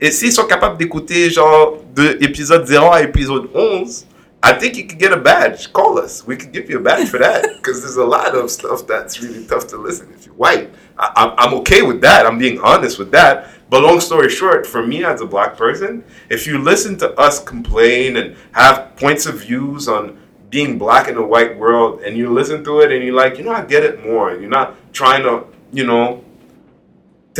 et 0.00 0.10
s'ils 0.10 0.32
sont 0.32 0.46
capables 0.46 0.78
d'écouter 0.78 1.30
genre 1.30 1.78
de 1.94 2.16
épisode 2.22 2.66
0 2.66 2.92
à 2.92 3.02
épisode 3.02 3.50
11, 3.54 4.06
I 4.42 4.52
think 4.54 4.76
you 4.76 4.86
could 4.86 4.98
get 4.98 5.12
a 5.12 5.18
badge. 5.18 5.70
Call 5.72 5.98
us. 5.98 6.26
We 6.26 6.36
could 6.36 6.50
give 6.50 6.70
you 6.70 6.78
a 6.78 6.82
badge 6.82 7.08
for 7.08 7.18
that. 7.18 7.42
Because 7.56 7.82
there's 7.82 7.96
a 7.96 8.04
lot 8.04 8.34
of 8.34 8.50
stuff 8.50 8.86
that's 8.86 9.20
really 9.20 9.44
tough 9.46 9.66
to 9.68 9.76
listen 9.76 10.10
if 10.14 10.24
you're 10.24 10.34
white. 10.34 10.70
I, 10.98 11.12
I'm, 11.14 11.34
I'm 11.36 11.54
okay 11.60 11.82
with 11.82 12.00
that. 12.00 12.24
I'm 12.24 12.38
being 12.38 12.58
honest 12.60 12.98
with 12.98 13.10
that. 13.10 13.50
But 13.68 13.82
long 13.82 14.00
story 14.00 14.30
short, 14.30 14.66
for 14.66 14.84
me 14.84 15.04
as 15.04 15.20
a 15.20 15.26
black 15.26 15.56
person, 15.56 16.04
if 16.30 16.46
you 16.46 16.56
listen 16.58 16.96
to 16.98 17.12
us 17.20 17.42
complain 17.44 18.16
and 18.16 18.34
have 18.52 18.96
points 18.96 19.26
of 19.26 19.42
views 19.42 19.88
on 19.88 20.18
being 20.48 20.78
black 20.78 21.08
in 21.08 21.16
a 21.16 21.24
white 21.24 21.56
world 21.56 22.00
and 22.00 22.16
you 22.16 22.32
listen 22.32 22.64
to 22.64 22.80
it 22.80 22.90
and 22.90 23.04
you're 23.04 23.14
like, 23.14 23.36
you 23.36 23.44
know, 23.44 23.52
I 23.52 23.64
get 23.64 23.84
it 23.84 24.04
more. 24.04 24.30
And 24.30 24.40
you're 24.40 24.50
not 24.50 24.74
trying 24.92 25.22
to, 25.22 25.44
you 25.70 25.86
know, 25.86 26.24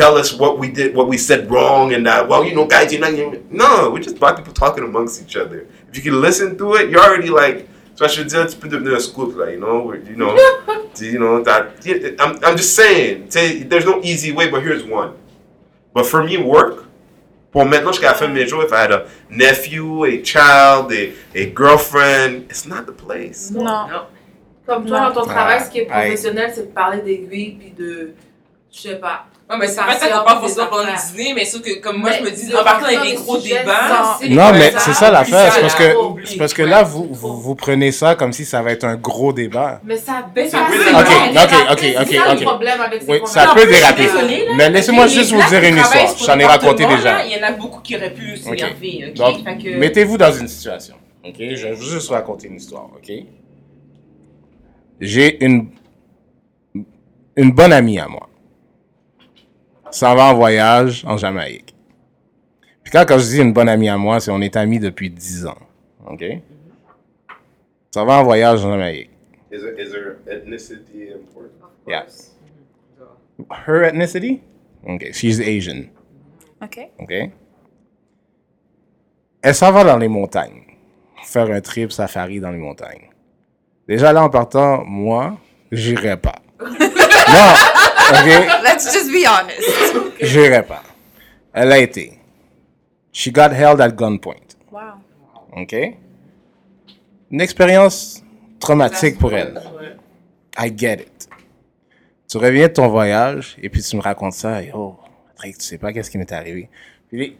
tell 0.01 0.17
us 0.17 0.33
what 0.33 0.57
we 0.57 0.67
did, 0.67 0.95
what 0.95 1.07
we 1.07 1.17
said 1.17 1.49
wrong, 1.51 1.93
and 1.93 2.05
that, 2.07 2.27
well, 2.27 2.43
you 2.43 2.55
know, 2.55 2.65
guys, 2.65 2.91
you're 2.91 3.01
not, 3.01 3.15
you 3.15 3.45
no, 3.51 3.91
we're 3.91 4.01
just 4.01 4.17
black 4.19 4.35
people 4.37 4.53
talking 4.53 4.83
amongst 4.83 5.21
each 5.23 5.35
other. 5.35 5.67
If 5.89 5.93
you 5.97 6.01
can 6.01 6.19
listen 6.19 6.57
to 6.57 6.73
it, 6.75 6.89
you're 6.89 7.05
already 7.07 7.29
like, 7.29 7.67
so 7.95 8.05
I 8.05 8.07
just 8.07 8.59
put 8.59 8.71
them 8.71 8.87
in 8.87 8.93
a 8.93 8.99
school, 8.99 9.27
like, 9.29 9.51
you 9.51 9.59
know, 9.59 9.83
where, 9.83 9.97
you 9.97 10.15
know, 10.15 10.31
you 10.99 11.19
know, 11.19 11.43
that, 11.43 11.85
yeah, 11.85 12.15
I'm, 12.19 12.31
I'm 12.43 12.57
just 12.57 12.75
saying, 12.75 13.29
say, 13.29 13.61
there's 13.61 13.85
no 13.85 14.01
easy 14.01 14.31
way, 14.31 14.49
but 14.49 14.63
here's 14.63 14.83
one. 14.83 15.13
But 15.93 16.05
for 16.07 16.23
me, 16.23 16.37
work, 16.37 16.85
pour 17.51 17.65
maintenant 17.65 17.91
jusqu'à 17.91 18.07
la 18.07 18.13
fin 18.15 18.27
de 18.29 18.33
mes 18.33 18.47
jours, 18.47 18.63
if 18.63 18.73
I 18.73 18.81
had 18.81 18.91
a 18.91 19.07
nephew, 19.29 20.05
a 20.05 20.21
child, 20.23 20.91
a, 20.93 21.13
a 21.35 21.45
girlfriend, 21.51 22.45
it's 22.49 22.65
not 22.65 22.85
the 22.87 22.93
place. 22.93 23.51
Non. 23.51 23.87
Non. 23.87 24.05
Comme 24.65 24.85
toi, 24.87 24.99
Non. 25.01 25.09
dans 25.09 25.21
ton 25.21 25.25
travail, 25.25 25.59
ce 25.65 25.69
qui 25.69 25.79
est 25.79 25.87
Ah, 25.91 26.01
professionnel, 26.01 26.51
c'est 26.55 26.67
de 26.67 26.71
parler 26.71 27.01
d'aiguilles 27.01 27.57
puis 27.59 27.71
de. 27.77 28.13
Je 28.71 28.79
sais 28.79 28.95
pas. 28.95 29.25
Ouais, 29.51 29.57
mais 29.59 29.67
c'est 29.67 29.75
pas 29.75 29.85
Passion, 29.87 30.07
ça 30.07 30.17
qu'on 30.17 30.23
parle 30.25 30.39
forcément 30.39 30.67
pendant 30.67 30.83
le 30.83 31.11
dîner, 31.11 31.33
mais 31.33 31.43
sauf 31.43 31.61
que, 31.61 31.79
comme 31.79 31.97
moi, 31.97 32.11
je 32.13 32.23
me 32.23 32.31
dis, 32.31 32.55
en 32.55 32.63
partant 32.63 32.85
avec 32.85 33.01
des 33.01 33.15
gros 33.15 33.37
débats. 33.37 34.17
Non, 34.29 34.51
mais 34.53 34.71
ça, 34.71 34.79
c'est 34.79 34.93
ça 34.93 35.11
l'affaire. 35.11 35.51
C'est 35.51 35.61
parce 35.61 35.73
ça, 35.73 35.79
que, 35.79 35.95
c'est 36.23 36.37
parce 36.37 36.53
que 36.53 36.61
là, 36.61 36.83
vous, 36.83 37.09
vous, 37.11 37.41
vous 37.41 37.55
prenez 37.55 37.91
ça 37.91 38.15
comme 38.15 38.31
si 38.31 38.45
ça 38.45 38.61
va 38.61 38.71
être 38.71 38.85
un 38.85 38.95
gros 38.95 39.33
débat. 39.33 39.81
Mais 39.83 39.97
ça 39.97 40.23
ça 40.23 40.29
déraper, 40.33 40.75
Ok, 40.93 41.51
ok, 41.71 41.71
ok, 41.71 41.85
ok, 42.01 42.13
ça 42.13 42.33
ok. 42.33 43.01
Oui, 43.09 43.19
ça 43.25 43.51
peut 43.53 43.65
déraper. 43.65 44.07
Mais 44.55 44.69
laissez-moi 44.69 45.07
juste 45.07 45.33
vous 45.33 45.43
dire 45.49 45.63
une 45.63 45.77
histoire. 45.77 46.15
J'en 46.25 46.39
ai 46.39 46.45
raconté 46.45 46.85
déjà. 46.85 47.25
Il 47.25 47.37
y 47.37 47.43
en 47.43 47.47
a 47.47 47.51
beaucoup 47.51 47.81
qui 47.81 47.97
auraient 47.97 48.13
pu 48.13 48.37
s'énerver, 48.37 49.13
ok? 49.19 49.43
Fait 49.43 49.77
mettez-vous 49.77 50.17
dans 50.17 50.31
une 50.31 50.47
situation. 50.47 50.95
Ok, 51.25 51.35
je 51.37 51.67
vais 51.67 51.75
juste 51.75 52.07
vous 52.07 52.13
raconter 52.13 52.47
une 52.47 52.55
histoire. 52.55 52.85
Ok, 52.95 53.11
j'ai 55.01 55.43
une 55.43 55.71
une 57.35 57.51
bonne 57.51 57.73
amie 57.73 57.99
à 57.99 58.07
moi. 58.07 58.27
Ça 59.91 60.15
va 60.15 60.25
en 60.25 60.33
voyage 60.33 61.03
en 61.05 61.17
Jamaïque. 61.17 61.75
Puis 62.83 62.91
quand, 62.91 63.05
quand 63.07 63.19
je 63.19 63.25
dis 63.25 63.41
une 63.41 63.53
bonne 63.53 63.69
amie 63.69 63.89
à 63.89 63.97
moi, 63.97 64.19
c'est 64.19 64.31
on 64.31 64.41
est 64.41 64.55
amis 64.55 64.79
depuis 64.79 65.09
10 65.09 65.45
ans. 65.45 65.57
Ok, 66.07 66.23
ça 67.91 68.05
va 68.05 68.19
en 68.19 68.23
voyage 68.23 68.65
en 68.65 68.71
Jamaïque. 68.71 69.09
Is, 69.51 69.59
there, 69.59 69.77
is 69.77 69.91
there 69.91 70.19
ethnicity 70.27 71.11
important? 71.13 71.71
Yeah. 71.85 72.05
Her 73.49 73.83
ethnicity? 73.83 74.41
Okay, 74.87 75.11
she's 75.11 75.41
Asian. 75.41 75.89
OK. 76.61 76.79
OK? 76.99 77.31
Elle 79.41 79.55
s'en 79.55 79.71
va 79.71 79.83
dans 79.83 79.97
les 79.97 80.07
montagnes. 80.07 80.63
Faire 81.23 81.51
un 81.51 81.59
trip 81.59 81.91
safari 81.91 82.39
dans 82.39 82.51
les 82.51 82.57
montagnes. 82.57 83.09
Déjà 83.87 84.13
là, 84.13 84.23
en 84.23 84.29
partant, 84.29 84.85
moi, 84.85 85.37
j'irai 85.71 86.15
pas. 86.15 86.35
non, 86.61 87.53
ok? 88.11 88.63
Let's 88.63 88.93
just 88.93 89.11
be 89.11 89.25
honest. 89.27 89.61
J'irai 90.21 90.63
pas. 90.63 90.83
Elle 91.53 91.71
a 91.71 91.77
été. 91.79 92.19
She 93.11 93.31
got 93.31 93.51
held 93.51 93.81
at 93.81 93.91
gunpoint. 93.91 94.55
Wow. 94.71 95.01
OK? 95.57 95.75
Une 97.31 97.41
expérience 97.41 98.23
traumatique 98.59 99.17
pour 99.17 99.33
elle. 99.33 99.61
I 100.57 100.71
get 100.75 101.01
it. 101.01 101.29
Tu 102.27 102.37
reviens 102.37 102.67
de 102.67 102.73
ton 102.73 102.87
voyage 102.87 103.57
et 103.61 103.69
puis 103.69 103.81
tu 103.81 103.95
me 103.97 104.01
racontes 104.01 104.33
ça. 104.33 104.61
Et 104.63 104.71
oh, 104.73 104.97
Patrick, 105.27 105.57
tu 105.57 105.65
sais 105.65 105.77
pas 105.77 105.91
qu'est-ce 105.91 106.09
qui 106.09 106.17
m'est 106.17 106.31
arrivé. 106.31 106.69
Puis, 107.09 107.35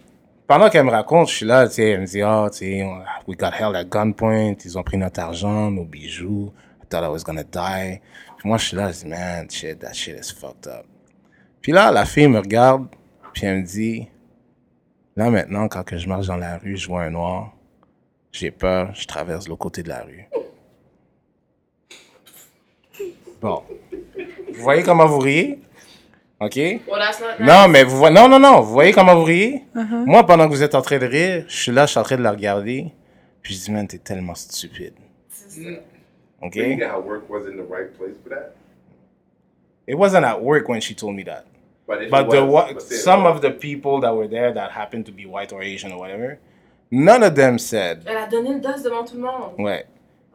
pendant 0.48 0.70
qu'elle 0.70 0.84
me 0.84 0.92
raconte, 0.92 1.30
je 1.30 1.36
suis 1.36 1.46
là, 1.46 1.68
tu 1.68 1.76
sais, 1.76 1.92
elle 1.92 2.02
me 2.02 2.06
dit, 2.06 2.22
oh, 2.24 2.50
tu 2.52 2.58
sais, 2.58 2.84
we 3.26 3.38
got 3.38 3.52
held 3.58 3.76
at 3.76 3.86
gunpoint, 3.86 4.56
ils 4.66 4.78
ont 4.78 4.84
pris 4.84 4.98
notre 4.98 5.22
argent, 5.22 5.72
nos 5.72 5.86
bijoux. 5.86 6.52
I 6.84 6.88
thought 6.88 7.06
I 7.06 7.08
was 7.08 7.24
gonna 7.24 7.44
die. 7.44 8.02
Puis 8.42 8.50
moi, 8.50 8.58
je 8.58 8.66
suis 8.70 8.76
là, 8.76 8.92
je 8.92 9.02
dis, 9.02 9.06
man, 9.06 9.48
shit, 9.52 9.78
that 9.78 9.94
shit 9.94 10.18
is 10.18 10.34
fucked 10.34 10.66
up. 10.66 10.84
Puis 11.62 11.72
là, 11.72 11.92
la 11.92 12.06
fille 12.06 12.28
me 12.28 12.40
regarde, 12.40 12.88
puis 13.36 13.46
elle 13.46 13.60
me 13.60 13.64
dit, 13.64 14.08
là 15.16 15.30
maintenant, 15.30 15.68
quand 15.68 15.84
que 15.84 15.96
je 15.96 16.08
marche 16.08 16.26
dans 16.26 16.38
la 16.38 16.58
rue, 16.58 16.76
je 16.76 16.88
vois 16.88 17.04
un 17.04 17.12
noir, 17.12 17.54
j'ai 18.32 18.50
peur, 18.50 18.96
je 18.96 19.06
traverse 19.06 19.48
l'autre 19.48 19.60
côté 19.60 19.84
de 19.84 19.90
la 19.90 20.02
rue. 20.02 20.28
Bon. 23.40 23.62
Vous 23.92 24.64
voyez 24.64 24.82
comment 24.82 25.06
vous 25.06 25.20
riez? 25.20 25.60
OK? 26.40 26.56
Well, 26.56 26.82
that's 26.98 27.22
not 27.22 27.38
nice. 27.40 27.48
Non, 27.48 27.68
mais 27.68 27.84
vous 27.84 27.96
voyez, 27.96 28.16
non, 28.16 28.28
non, 28.28 28.40
non, 28.40 28.62
vous 28.62 28.74
voyez 28.74 28.92
comment 28.92 29.14
vous 29.14 29.24
riez? 29.26 29.66
Moi, 29.76 30.26
pendant 30.26 30.48
que 30.48 30.54
vous 30.54 30.64
êtes 30.64 30.74
en 30.74 30.82
train 30.82 30.98
de 30.98 31.06
rire, 31.06 31.46
je 31.48 31.56
suis 31.56 31.72
là, 31.72 31.86
je 31.86 31.92
suis 31.92 32.00
en 32.00 32.04
train 32.04 32.18
de 32.18 32.24
la 32.24 32.32
regarder, 32.32 32.92
puis 33.44 33.54
je 33.54 33.66
dis, 33.66 33.72
man, 33.72 33.88
t'es 33.88 34.00
tellement 34.00 34.34
stupide. 34.34 34.96
OK? 36.44 36.56
You 36.60 36.64
think 36.78 36.84
how 36.84 37.00
work 37.00 37.30
was 37.30 37.46
in 37.48 37.58
the 37.58 37.64
right 37.64 37.96
place 37.98 38.16
for 38.24 38.30
that? 38.30 38.56
It 39.88 39.96
wasn't 39.96 40.26
at 40.26 40.42
work 40.42 40.68
when 40.70 40.80
she 40.82 40.94
told 40.94 41.16
me 41.16 41.24
that. 41.24 41.46
But, 41.88 42.10
But 42.10 42.28
it 42.28 42.32
the 42.32 42.46
was, 42.46 42.52
whi- 42.70 42.72
let's 42.74 42.88
say 42.88 42.96
it 42.96 43.00
some 43.00 43.26
of 43.26 43.42
the 43.42 43.52
people 43.52 44.00
that 44.02 44.16
were 44.16 44.28
there 44.28 44.54
that 44.54 44.72
happened 44.72 45.06
to 45.08 45.12
be 45.12 45.26
white 45.26 45.52
or 45.52 45.62
Asian 45.62 45.92
or 45.92 46.00
whatever, 46.00 46.40
none 46.90 47.24
of 47.24 47.36
them 47.36 47.58
said, 47.60 48.04
Elle 48.08 48.18
a 48.24 48.28
donné 48.28 48.50
le 48.54 48.60
dos 48.60 48.82
devant 48.84 49.06
tout 49.06 49.16
le 49.16 49.22
monde. 49.24 49.58
ouais, 49.60 49.84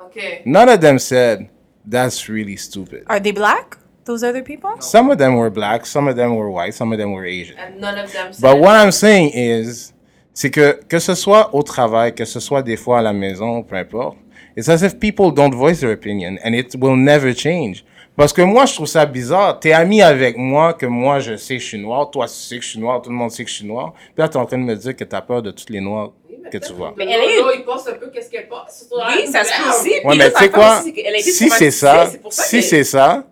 OK. 0.01 0.43
none 0.45 0.69
of 0.69 0.81
them 0.81 0.99
said, 0.99 1.49
that's 1.87 2.29
really 2.29 2.57
stupid. 2.57 3.05
Are 3.07 3.21
they 3.21 3.33
black? 3.33 3.79
Those 4.05 4.23
other 4.23 4.43
people? 4.43 4.71
Some 4.81 5.11
of 5.11 5.19
them 5.19 5.35
were 5.37 5.51
black, 5.51 5.87
some 5.87 6.07
of 6.09 6.15
them 6.17 6.37
were 6.37 6.51
white, 6.51 6.75
some 6.75 6.93
of 6.93 6.99
them 6.99 7.13
were 7.13 7.25
Asian. 7.25 7.57
And 7.59 7.81
none 7.81 7.99
of 7.99 8.13
them 8.13 8.33
said 8.33 8.43
But 8.43 8.59
what 8.61 8.77
I'm 8.77 8.93
saying 8.93 9.31
is, 9.35 9.93
c'est 10.35 10.51
que 10.51 10.75
que 10.89 11.01
ce 11.01 11.15
soit 11.15 11.53
au 11.55 11.63
travail, 11.63 12.13
que 12.15 12.25
ce 12.27 12.39
soit 12.41 12.63
des 12.63 12.77
fois 12.77 12.99
à 12.99 13.03
la 13.03 13.13
maison, 13.13 13.63
peu 13.63 13.77
importe, 13.77 14.19
it's 14.57 14.69
as 14.69 14.83
if 14.83 14.99
people 14.99 15.31
don't 15.33 15.55
voice 15.55 15.81
their 15.81 15.93
opinion 15.93 16.37
and 16.45 16.53
it 16.55 16.75
will 16.81 16.97
never 16.97 17.35
change. 17.35 17.85
Parce 18.17 18.33
que 18.33 18.41
moi, 18.41 18.65
je 18.65 18.73
trouve 18.75 18.87
ça 18.87 19.05
bizarre. 19.05 19.61
T'es 19.61 19.73
ami 19.73 20.01
avec 20.01 20.39
moi, 20.39 20.73
que 20.73 20.87
moi, 20.87 21.19
je 21.21 21.37
sais 21.37 21.57
que 21.57 21.63
je 21.63 21.67
suis 21.69 21.79
noir, 21.79 22.11
toi, 22.11 22.27
tu 22.27 22.33
sais 22.33 22.57
que 22.59 22.65
je 22.65 22.71
suis 22.71 22.79
noir, 22.81 23.03
tout 23.03 23.11
le 23.11 23.17
monde 23.17 23.31
sait 23.31 23.45
que 23.45 23.51
je 23.51 23.57
suis 23.57 23.67
noir. 23.67 23.93
Puis 23.93 24.15
là, 24.17 24.29
t'es 24.29 24.39
en 24.39 24.47
train 24.47 24.57
de 24.57 24.63
me 24.63 24.75
dire 24.75 24.97
que 24.97 25.05
t'as 25.05 25.21
peur 25.21 25.43
de 25.43 25.51
tous 25.51 25.67
les 25.69 25.81
noirs 25.83 26.13
que 26.51 26.57
tu 26.57 26.73
vois. 26.73 26.95
Mais 26.97 27.05
elle 27.05 27.21
est- 27.29 27.59
il 27.59 27.65
pense 27.67 27.87
un 27.89 27.93
peu 27.95 28.09
qu'est-ce 28.09 28.31
qu'elle 28.31 28.49
pense. 28.49 28.87
Oui, 28.91 29.27
ça 29.27 29.45
se 29.45 29.51
peut 29.63 29.69
aussi. 29.69 30.07
Ouais, 30.07 30.17
mais 30.17 30.33
tu 30.33 30.39
sais 30.39 30.51
quoi? 30.51 30.81
Si 31.21 31.51
c'est 31.51 31.71
ça, 31.71 32.11
si 32.31 32.63
c'est 32.63 32.85
ça, 32.85 33.25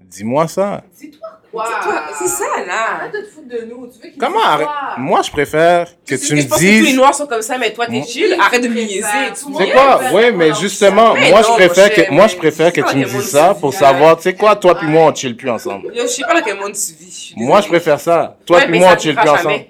dis-moi 0.00 0.48
ça. 0.48 0.82
Dis-toi 0.98 1.28
c'est 2.18 2.28
ça, 2.28 2.44
là. 2.66 2.74
Arrête 3.00 3.12
de 3.12 3.18
te 3.20 3.26
foutre 3.30 3.48
de 3.48 3.64
nous. 3.64 3.86
Tu 3.88 4.06
veux 4.06 4.14
Comment 4.18 4.42
arrête? 4.42 4.68
Moi, 4.98 5.22
je 5.22 5.30
préfère 5.30 5.86
que 6.06 6.14
tu 6.14 6.34
me 6.34 6.40
je 6.40 6.46
pense 6.46 6.58
que 6.58 6.64
tous 6.64 6.70
les 6.70 6.80
dises. 6.82 6.96
noirs 6.96 7.14
sont 7.14 7.26
comme 7.26 7.42
ça, 7.42 7.56
mais 7.58 7.72
toi, 7.72 7.86
t'es 7.86 8.02
chill. 8.02 8.36
Arrête 8.38 8.62
de 8.62 8.68
me 8.68 8.74
niaiser. 8.74 9.02
tu. 9.34 9.54
C'est 9.56 9.70
quoi? 9.70 10.00
Oui, 10.12 10.32
mais 10.32 10.54
justement, 10.54 11.14
Mais 11.14 11.30
moi, 11.30 11.40
non, 11.40 11.46
je 11.48 11.52
préfère 11.54 11.90
que, 11.92 12.10
moi, 12.12 12.26
je 12.26 12.36
préfère 12.36 12.72
que 12.72 12.80
tu 12.80 12.96
me 12.96 13.04
dises 13.04 13.30
ça 13.30 13.54
pour 13.58 13.72
savoir, 13.72 14.16
tu 14.16 14.24
sais 14.24 14.34
quoi, 14.34 14.56
toi 14.56 14.74
puis 14.74 14.86
moi, 14.88 15.10
on 15.10 15.14
chill 15.14 15.36
plus 15.36 15.50
ensemble. 15.50 15.94
Yo, 15.94 16.02
je 16.02 16.06
sais 16.08 16.22
pas 16.22 16.34
dans 16.34 16.44
quel 16.44 16.58
monde 16.58 16.72
tu 16.72 16.92
vis. 16.92 17.34
Moi, 17.36 17.60
je 17.60 17.68
préfère 17.68 18.00
ça. 18.00 18.36
Toi 18.46 18.60
puis 18.62 18.78
moi, 18.78 18.90
on 18.94 18.98
chill 18.98 19.14
plus 19.16 19.28
ensemble. 19.28 19.64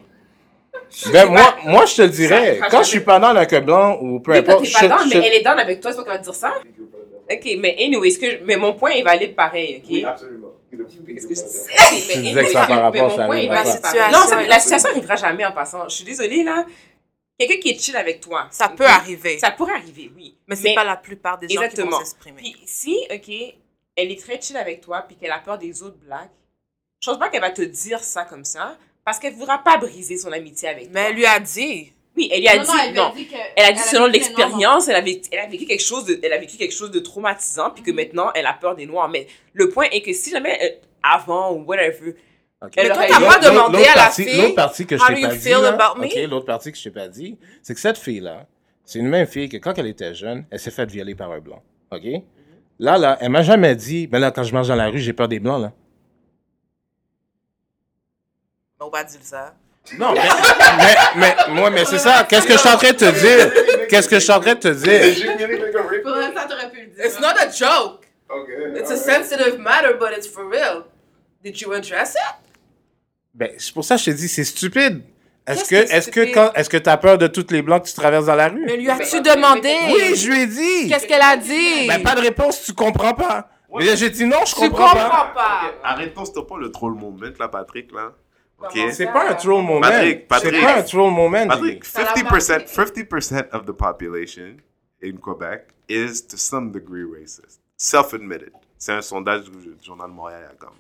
Ben, 1.13 1.27
moi, 1.27 1.55
moi, 1.65 1.85
je 1.87 1.95
te 1.97 2.03
le 2.03 2.09
dirais. 2.09 2.61
Quand 2.71 2.83
je 2.83 2.89
suis 2.89 3.01
pas 3.01 3.19
dans 3.19 3.29
avec 3.29 3.53
un 3.53 3.61
blanc 3.61 3.99
ou 4.01 4.21
peu 4.21 4.33
importe, 4.33 4.65
je, 4.65 4.73
pas 4.89 4.99
je- 5.05 5.09
mais 5.19 5.27
elle 5.27 5.35
est 5.35 5.43
down 5.43 5.59
avec 5.59 5.81
toi, 5.81 5.93
c'est 5.93 5.99
pas 5.99 6.03
qu'elle 6.05 6.13
va 6.15 6.19
te 6.19 6.25
dire 6.25 6.35
ça? 6.35 6.55
Ok, 7.31 7.47
mais 7.61 7.77
anyway, 7.79 8.09
mais 8.45 8.57
mon 8.57 8.73
point 8.73 8.91
est 8.93 9.03
valide 9.03 9.35
pareil, 9.37 9.83
ok? 9.85 9.91
Oui, 9.91 10.05
absolument. 10.05 10.48
Que? 10.71 10.77
Tu 10.77 12.19
disais 12.21 12.45
que 12.45 12.51
ça 12.53 12.67
par 12.67 12.83
rapport, 12.83 13.19
mais 13.29 13.49
ça 13.65 14.11
Non, 14.11 14.19
ça- 14.27 14.43
la 14.43 14.61
situation 14.61 14.91
arrivera 14.91 15.17
jamais 15.17 15.45
en 15.47 15.53
passant. 15.53 15.89
Je 15.89 15.95
suis 15.97 16.05
désolée, 16.05 16.43
là. 16.43 16.67
Quelqu'un 17.39 17.57
qui 17.61 17.71
est 17.71 17.79
chill 17.81 17.97
avec 17.97 18.21
toi. 18.21 18.49
Ça 18.51 18.69
peut 18.69 18.85
arriver. 18.85 19.39
Ça 19.39 19.51
pourrait 19.53 19.75
arriver, 19.75 20.11
oui. 20.17 20.37
Mais 20.49 20.57
c'est 20.57 20.75
pas 20.75 20.85
la 20.85 20.97
plupart 20.97 21.39
des 21.39 21.49
gens 21.49 21.69
qui 21.69 21.77
vont 21.83 21.99
s'exprimer. 21.99 22.43
Puis 22.43 22.57
si, 22.67 22.99
OK, 23.13 23.31
elle 23.97 24.11
est 24.11 24.21
très 24.21 24.41
chill 24.41 24.57
avec 24.57 24.81
toi, 24.81 25.03
puis 25.07 25.17
qu'elle 25.17 25.31
a 25.31 25.39
peur 25.39 25.57
des 25.57 25.83
autres 25.83 25.99
blacks, 25.99 26.31
je 27.01 27.09
pense 27.11 27.19
pas 27.19 27.29
qu'elle 27.29 27.41
va 27.41 27.51
te 27.53 27.63
dire 27.63 28.03
ça 28.03 28.25
comme 28.25 28.45
ça, 28.45 28.77
parce 29.05 29.19
qu'elle 29.21 29.35
ne 29.35 29.39
voudra 29.39 29.59
pas 29.59 29.77
briser 29.79 30.17
son 30.17 30.33
amitié 30.33 30.69
avec 30.69 30.87
Mais 30.91 31.01
toi. 31.01 31.03
elle 31.11 31.15
lui 31.17 31.27
a 31.27 31.39
dit. 31.41 31.93
Oui, 32.19 32.29
elle 32.33 32.41
lui 32.41 32.49
a 32.49 32.57
Non, 32.57 32.63
dit, 32.63 32.69
non, 32.69 32.75
elle 32.85 32.99
a 32.99 33.03
non. 33.09 33.15
dit 33.15 33.27
que- 33.29 33.35
Elle 33.57 33.65
a 33.65 33.73
dit 33.73 33.79
elle 33.83 33.89
selon 33.89 34.07
l'expérience, 34.07 34.89
elle, 34.89 34.97
a 34.97 35.01
vécu- 35.01 35.29
elle 35.33 35.39
a 35.39 35.47
vécu 35.47 35.65
quelque 35.67 35.83
chose 35.83 36.05
de, 36.05 36.19
elle 36.23 36.33
a 36.33 36.39
vécu 36.39 36.57
quelque 36.57 36.75
chose 36.75 36.91
de 36.91 36.99
traumatisant, 36.99 37.71
puis 37.71 37.83
que 37.83 37.93
maintenant 37.93 38.31
elle 38.35 38.47
a 38.47 38.53
peur 38.55 38.75
des 38.75 38.87
noirs. 38.87 39.09
Mais 39.09 39.27
le 39.55 39.69
point 39.71 39.87
est 39.93 40.03
que 40.03 40.13
si 40.13 40.31
jamais 40.31 40.59
euh, 40.63 40.69
avant 41.03 41.53
ou 41.53 41.63
whatever, 41.65 42.17
Ok. 42.61 42.73
elle 42.77 42.89
Mais 42.89 42.95
toi, 42.95 43.05
t'as 43.09 43.21
pas 43.21 43.39
demandé 43.39 43.79
à 43.85 43.95
la 43.95 44.03
partie- 44.03 44.25
fille, 44.25 44.41
L'autre 44.43 44.55
partie 44.57 44.85
que 44.87 44.97
je 44.97 45.03
how 45.03 45.07
t'ai 45.15 45.21
pas 45.23 45.29
dit, 45.29 45.39
feel 45.39 45.53
là, 45.63 45.69
about 45.69 46.01
me? 46.01 46.07
ok, 46.07 46.15
l'autre 46.29 46.47
partie 46.47 46.73
que 46.73 46.77
je 46.79 46.83
t'ai 46.83 46.91
pas 46.91 47.07
dit, 47.09 47.39
c'est 47.63 47.73
que 47.75 47.81
cette 47.81 47.99
fille-là, 47.99 48.47
c'est 48.85 48.99
une 48.99 49.09
même 49.09 49.27
fille 49.29 49.49
que 49.49 49.59
quand 49.59 49.79
elle 49.79 49.87
était 49.87 50.13
jeune, 50.15 50.45
elle 50.51 50.59
s'est 50.59 50.73
faite 50.73 50.91
violer 50.91 51.15
par 51.15 51.31
un 51.31 51.39
blanc. 51.39 51.63
OK? 51.93 52.03
Là, 52.81 52.99
là, 52.99 53.17
elle 53.21 53.31
m'a 53.31 53.43
jamais 53.43 53.77
dit, 53.77 54.09
mais 54.11 54.19
là, 54.19 54.31
quand 54.33 54.43
je 54.43 54.53
marche 54.53 54.69
dans 54.69 54.75
la 54.77 54.89
rue, 54.89 54.99
j'ai 54.99 55.13
peur 55.13 55.29
des 55.29 55.39
blancs, 55.39 55.61
là. 55.63 55.73
On 58.81 58.89
va 58.89 59.05
dire 59.05 59.21
ça. 59.23 59.55
Non, 59.97 60.13
mais, 60.13 60.21
mais, 60.77 60.97
mais, 61.17 61.37
moi, 61.55 61.71
mais 61.71 61.85
c'est 61.85 61.99
ça. 61.99 62.27
Qu'est-ce 62.29 62.47
que 62.47 62.55
je 62.55 62.59
suis 62.59 62.69
en 62.69 62.77
train 62.77 62.91
de 62.91 62.97
te 62.97 63.11
dire? 63.11 63.87
Qu'est-ce 63.89 64.09
que 64.09 64.17
je 64.17 64.21
suis 64.21 64.33
en 64.33 64.41
train 64.41 64.55
de 64.55 64.61
te 64.61 64.69
dire? 64.69 65.35
Pour 66.03 66.15
ça, 66.17 66.47
t'aurais 66.49 66.71
pu 66.71 66.81
le 66.83 66.87
dire. 66.89 67.05
It's 67.05 67.21
not 67.21 67.39
a 67.39 67.49
joke. 67.51 68.05
Okay. 68.31 68.81
It's 68.81 68.91
a 68.91 68.97
sensitive 68.97 69.59
matter, 69.59 69.95
but 69.99 70.11
it's 70.17 70.27
for 70.27 70.47
real. 70.49 70.85
Did 71.43 71.61
you 71.61 71.73
address 71.73 72.15
it? 72.15 72.37
Ben, 73.33 73.51
c'est 73.57 73.73
pour 73.73 73.85
ça 73.85 73.97
que 73.97 74.03
je 74.03 74.11
te 74.11 74.17
dis, 74.17 74.29
c'est 74.29 74.45
stupide. 74.45 75.03
Est-ce 75.47 75.65
que, 75.65 75.77
est-ce 75.77 76.11
que 76.11 76.35
quand, 76.35 76.53
est-ce 76.55 76.69
que 76.69 76.77
t'as 76.77 76.99
peur 76.99 77.17
de 77.17 77.27
tous 77.27 77.47
les 77.51 77.63
blancs 77.63 77.85
que 77.85 77.89
tu 77.89 77.95
traverses 77.95 78.27
dans 78.27 78.35
la 78.35 78.49
rue? 78.49 78.65
Mais 78.67 78.77
lui 78.77 78.91
as-tu 78.91 79.23
demandé? 79.23 79.75
Oui, 79.95 80.15
je 80.15 80.29
lui 80.29 80.43
ai 80.43 80.47
dit. 80.47 80.89
Qu'est-ce 80.91 81.07
qu'elle 81.07 81.23
a 81.23 81.37
dit? 81.39 81.87
Ben, 81.89 82.03
pas 82.03 82.15
de 82.15 82.21
réponse, 82.21 82.65
tu 82.65 82.75
comprends 82.75 83.15
pas. 83.15 83.49
Mais 83.75 83.87
là, 83.87 83.95
j'ai 83.95 84.11
dit 84.11 84.27
non, 84.27 84.39
je 84.47 84.55
tu 84.55 84.61
comprends 84.61 84.91
comprends 84.91 85.09
pas. 85.09 85.33
pas. 85.35 85.61
Arrêtons, 85.85 86.25
s'il 86.25 86.35
te 86.35 86.41
plaît, 86.41 86.57
le 86.61 86.71
troll 86.71 86.95
moment, 86.95 87.19
là, 87.39 87.49
Patrick, 87.49 87.93
là. 87.93 88.13
OK? 88.61 88.71
Comment 88.75 88.93
C'est 88.93 89.07
pas 89.07 89.31
un 89.31 89.35
troll 89.35 89.63
moment. 89.65 89.81
Patrick, 89.81 90.29
Patrick. 90.29 90.55
C'est 90.55 90.61
pas 90.63 90.79
un 90.79 90.83
troll 90.83 91.13
moment. 91.13 91.47
Patrick, 91.47 91.85
Ça 91.85 92.03
l'a 92.03 92.13
50%, 92.15 92.67
50% 92.69 93.49
of 93.53 93.67
the 93.67 93.73
population 93.73 94.57
in 95.03 95.13
Quebec 95.17 95.69
is 95.89 96.27
to 96.27 96.37
some 96.37 96.73
degree 96.73 97.05
racist. 97.05 97.61
Self-admitted. 97.77 98.51
C'est 98.77 98.93
un 98.93 99.03
sondage 99.03 99.45
du 99.51 99.77
Journal 99.85 100.09
de 100.11 100.15
Montréal 100.15 100.41
il 100.43 100.53
y 100.53 100.53
a 100.53 100.57
comme 100.57 100.75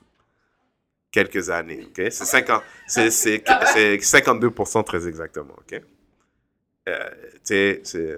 quelques 1.10 1.48
années, 1.50 1.84
OK? 1.86 1.96
C'est 2.10 2.24
50 2.24 2.62
c'est- 2.86 3.10
c'est- 3.10 3.44
c'est 3.72 3.98
52% 4.00 4.82
très 4.82 5.06
exactement, 5.08 5.54
OK? 5.58 5.80
Euh, 6.88 7.10
tu 7.34 7.38
sais, 7.44 7.80
c'est 7.84 8.16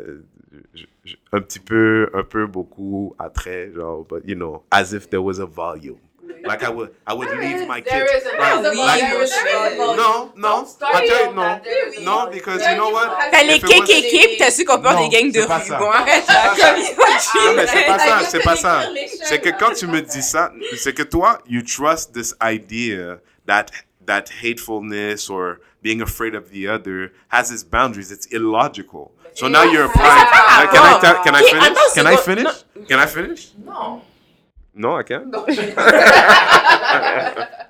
un 1.32 1.40
petit 1.40 1.58
peu, 1.60 2.08
un 2.14 2.22
peu 2.24 2.46
beaucoup 2.46 3.14
attrait, 3.18 3.72
genre, 3.74 4.04
but 4.04 4.22
you 4.26 4.34
know, 4.36 4.64
as 4.70 4.92
if 4.92 5.08
there 5.08 5.22
was 5.22 5.40
a 5.40 5.44
volume. 5.44 5.98
Like 6.44 6.62
I 6.62 6.70
would, 6.70 6.90
I 7.06 7.12
would 7.14 7.28
leave 7.38 7.66
my 7.68 7.80
kids. 7.80 7.90
There 7.90 8.16
is 8.16 8.24
a- 8.26 8.36
Right, 8.38 8.62
there 8.62 8.72
is 8.72 8.78
like- 8.78 9.00
There 9.00 9.22
is. 9.22 9.96
No, 9.96 10.32
no, 10.36 10.66
I 10.94 11.06
tell 11.06 11.22
you, 11.24 11.28
on 11.30 11.34
no, 11.36 11.42
that. 11.42 11.62
There 11.64 11.88
is 11.88 12.04
no, 12.04 12.28
because 12.30 12.62
you 12.66 12.76
know 12.76 12.90
what? 12.90 13.08
volume. 13.10 13.30
T'as 13.30 13.42
les 13.44 13.56
If 13.56 13.64
it 13.64 13.68
was- 13.68 13.86
KKK, 13.86 14.26
puis 14.28 14.36
t'as 14.38 14.50
su 14.50 14.64
qu'on 14.64 14.80
peur 14.80 14.92
Non, 14.94 15.08
des 15.08 15.16
gangs 15.16 15.30
de 15.32 15.40
c'est 15.40 15.46
pas 15.46 15.58
rue. 15.58 15.68
ça. 15.68 15.78
Bon, 15.78 15.90
arrête 15.90 16.26
là, 16.28 16.54
comme 16.56 16.80
ils 16.80 16.94
vont 16.96 17.46
Non, 17.46 17.54
mais 17.56 17.66
c'est 17.66 17.86
pas 17.86 17.98
ça, 17.98 18.20
c'est 18.28 18.40
pas 18.42 18.54
you 18.54 18.60
ça. 18.60 18.82
can 18.84 18.90
écrire 18.90 18.92
les 19.20 19.26
C'est 19.26 19.38
que 19.40 19.48
quand 19.50 19.72
tu 19.74 19.86
me 19.86 20.00
dis 20.00 20.22
ça, 20.22 20.52
c'est 20.78 20.92
que 20.94 21.02
toi, 21.02 21.38
you 21.48 21.62
trust 21.62 22.12
this 22.14 22.34
idea 22.42 23.18
that 23.46 23.66
that 24.06 24.24
hatefulness 24.42 25.28
or 25.30 25.58
being 25.82 26.00
afraid 26.02 26.34
of 26.34 26.50
the 26.50 26.66
other 26.68 27.12
has 27.30 27.50
its 27.52 27.62
boundaries. 27.64 28.10
It's 28.10 28.26
illogical. 28.32 29.12
So 29.34 29.46
now 29.48 29.62
you're 29.64 29.84
applying. 29.84 30.26
pas 30.26 30.66
Can 30.72 30.82
I 30.82 30.98
can 31.22 31.34
I 31.34 31.42
finish? 31.42 31.94
Can 31.94 32.06
I 32.06 32.16
finish? 32.16 32.64
Can 32.88 32.98
I 32.98 33.06
finish? 33.06 33.48
Non. 33.64 34.02
No, 34.74 34.98
I 34.98 35.04
can't. 35.04 35.26
Non. 35.26 35.44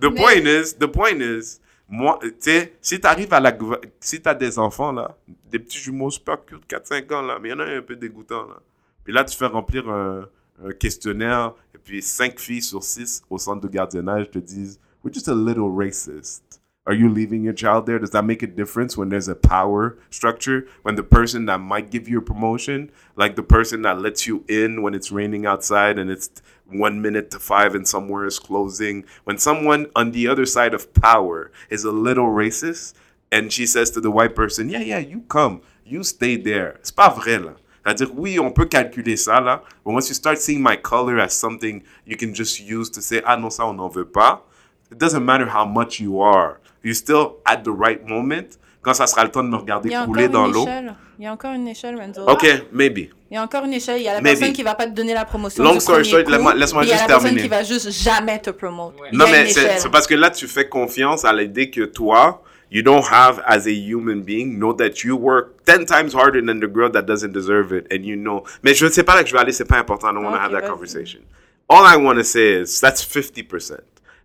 The 0.00 0.10
point 0.10 0.46
is, 0.46 0.74
the 0.78 0.88
point 0.88 1.20
is, 1.20 1.60
moi, 1.86 2.18
tu 2.22 2.32
sais, 2.38 2.72
si 2.80 2.98
t'arrives 2.98 3.34
à 3.34 3.40
la, 3.40 3.54
si 4.00 4.22
t'as 4.22 4.34
des 4.34 4.58
enfants 4.58 4.92
là, 4.92 5.14
des 5.50 5.58
petits 5.58 5.78
jumeaux 5.78 6.10
super 6.10 6.42
cute, 6.44 6.64
4-5 6.66 7.12
ans 7.12 7.22
là, 7.22 7.38
mais 7.38 7.50
il 7.50 7.52
y 7.52 7.54
en 7.54 7.60
a 7.60 7.64
un 7.64 7.78
un 7.78 7.82
peu 7.82 7.96
dégoûtant 7.96 8.46
là. 8.46 8.56
Puis 9.04 9.12
là, 9.12 9.24
tu 9.24 9.36
fais 9.36 9.46
remplir 9.46 9.90
un, 9.90 10.26
un 10.64 10.72
questionnaire 10.72 11.52
et 11.74 11.78
puis 11.78 12.00
5 12.00 12.38
filles 12.38 12.62
sur 12.62 12.82
6 12.82 13.22
au 13.28 13.36
centre 13.36 13.60
de 13.60 13.68
gardiennage 13.68 14.30
te 14.30 14.38
disent, 14.38 14.80
we're 15.04 15.12
just 15.12 15.28
a 15.28 15.34
little 15.34 15.68
racist. 15.70 16.59
Are 16.86 16.94
you 16.94 17.10
leaving 17.10 17.44
your 17.44 17.52
child 17.52 17.84
there? 17.84 17.98
Does 17.98 18.10
that 18.12 18.24
make 18.24 18.42
a 18.42 18.46
difference 18.46 18.96
when 18.96 19.10
there's 19.10 19.28
a 19.28 19.34
power 19.34 19.98
structure? 20.08 20.66
When 20.80 20.94
the 20.94 21.02
person 21.02 21.44
that 21.44 21.60
might 21.60 21.90
give 21.90 22.08
you 22.08 22.18
a 22.18 22.22
promotion, 22.22 22.90
like 23.16 23.36
the 23.36 23.42
person 23.42 23.82
that 23.82 24.00
lets 24.00 24.26
you 24.26 24.44
in 24.48 24.80
when 24.80 24.94
it's 24.94 25.12
raining 25.12 25.44
outside 25.44 25.98
and 25.98 26.10
it's 26.10 26.30
one 26.66 27.02
minute 27.02 27.30
to 27.32 27.38
five 27.38 27.74
and 27.74 27.86
somewhere 27.86 28.24
is 28.24 28.38
closing, 28.38 29.04
when 29.24 29.36
someone 29.36 29.88
on 29.94 30.12
the 30.12 30.26
other 30.26 30.46
side 30.46 30.72
of 30.72 30.94
power 30.94 31.52
is 31.68 31.84
a 31.84 31.92
little 31.92 32.28
racist 32.28 32.94
and 33.30 33.52
she 33.52 33.66
says 33.66 33.90
to 33.90 34.00
the 34.00 34.10
white 34.10 34.34
person, 34.34 34.70
Yeah, 34.70 34.80
yeah, 34.80 34.98
you 34.98 35.20
come, 35.28 35.60
you 35.84 36.02
stay 36.02 36.36
there. 36.36 36.78
C'est 36.82 36.96
pas 36.96 37.14
vrai, 37.14 37.38
là. 37.38 37.56
C'est-à-dire, 37.84 38.10
oui, 38.14 38.38
on 38.38 38.52
peut 38.52 38.66
calculer 38.66 39.16
ça, 39.16 39.38
là. 39.38 39.62
But 39.84 39.92
once 39.92 40.08
you 40.08 40.14
start 40.14 40.38
seeing 40.38 40.62
my 40.62 40.76
color 40.76 41.18
as 41.20 41.34
something 41.34 41.82
you 42.06 42.16
can 42.16 42.32
just 42.32 42.58
use 42.58 42.88
to 42.90 43.02
say, 43.02 43.20
ah 43.26 43.36
non, 43.36 43.50
ça, 43.50 43.66
on 43.66 43.74
n'en 43.74 43.88
veut 43.88 44.10
pas, 44.10 44.42
it 44.90 44.98
doesn't 44.98 45.24
matter 45.24 45.46
how 45.46 45.66
much 45.66 46.00
you 46.00 46.20
are. 46.20 46.58
You're 46.84 46.94
still 46.94 47.36
at 47.44 47.58
the 47.58 47.68
right 47.76 48.06
moment? 48.06 48.56
Quand 48.82 48.94
ça 48.94 49.06
sera 49.06 49.24
le 49.24 49.30
temps 49.30 49.42
de 49.44 49.48
me 49.48 49.56
regarder 49.56 49.90
Il 49.90 49.92
y 49.92 49.94
a 49.94 50.06
couler 50.06 50.26
encore 50.28 50.40
dans 50.40 50.46
une 50.46 50.52
l'eau? 50.54 50.62
échelle. 50.62 50.94
Il 51.18 51.24
y 51.24 51.26
a 51.28 51.32
encore 51.32 51.52
une 51.52 51.68
échelle, 51.68 51.96
Renzo. 52.00 52.22
Ok, 52.26 52.46
maybe. 52.72 53.10
Il 53.30 53.34
y 53.34 53.36
a 53.36 53.42
encore 53.42 53.64
une 53.66 53.74
échelle. 53.74 53.98
Il 54.00 54.04
y 54.04 54.08
a 54.08 54.14
la 54.14 54.20
Maybe. 54.22 54.38
personne 54.38 54.54
qui 54.54 54.62
va 54.62 54.74
pas 54.74 54.86
te 54.86 54.92
donner 54.92 55.12
la 55.12 55.26
promotion. 55.26 55.62
Long 55.62 55.78
story 55.78 56.04
short, 56.04 56.26
laisse-moi- 56.28 56.54
laisse-moi 56.54 56.82
puis 56.82 56.90
il 56.90 56.92
y 56.92 56.94
a 56.94 56.96
juste 56.96 57.08
la 57.08 57.14
personne 57.14 57.22
terminer. 57.36 57.42
qui 57.42 57.48
va 57.48 57.62
juste 57.62 57.90
jamais 57.90 58.38
te 58.40 58.50
y 58.50 59.16
Non, 59.16 59.26
mais 59.30 59.46
c'est 59.48 59.90
parce 59.90 60.06
que 60.06 60.14
là, 60.14 60.30
tu 60.30 60.46
fais 60.48 60.66
confiance 60.68 61.24
à 61.26 61.32
l'idée 61.34 61.68
que 61.70 61.82
toi, 61.84 62.42
you 62.70 62.82
don't 62.82 63.04
have, 63.10 63.42
as 63.46 63.66
a 63.66 63.70
human 63.70 64.22
being, 64.22 64.56
know 64.58 64.72
that 64.72 65.04
you 65.04 65.14
work 65.14 65.62
10 65.66 65.84
times 65.84 66.14
harder 66.14 66.40
than 66.40 66.58
the 66.60 66.72
girl 66.72 66.90
that 66.90 67.02
doesn't 67.02 67.32
deserve 67.32 67.72
it. 67.76 67.86
And 67.92 68.02
you 68.02 68.16
know. 68.16 68.42
Mais 68.62 68.72
je 68.74 68.86
ne 68.86 68.90
sais 68.90 69.04
pas 69.04 69.14
là 69.14 69.22
que 69.22 69.28
je 69.28 69.34
vais 69.34 69.40
aller, 69.40 69.52
c'est 69.52 69.66
pas 69.66 69.78
important. 69.78 70.08
I 70.10 70.14
don't 70.14 70.24
want 70.24 70.32
to 70.32 70.38
Ok, 70.38 70.42
have 70.44 70.52
that 70.62 70.66
conversation. 70.68 71.20
All 71.68 71.84
I 71.86 71.96
want 72.02 72.14
to 72.16 72.24
say 72.24 72.62
is, 72.62 72.80
that's 72.80 73.02
50%. 73.04 73.74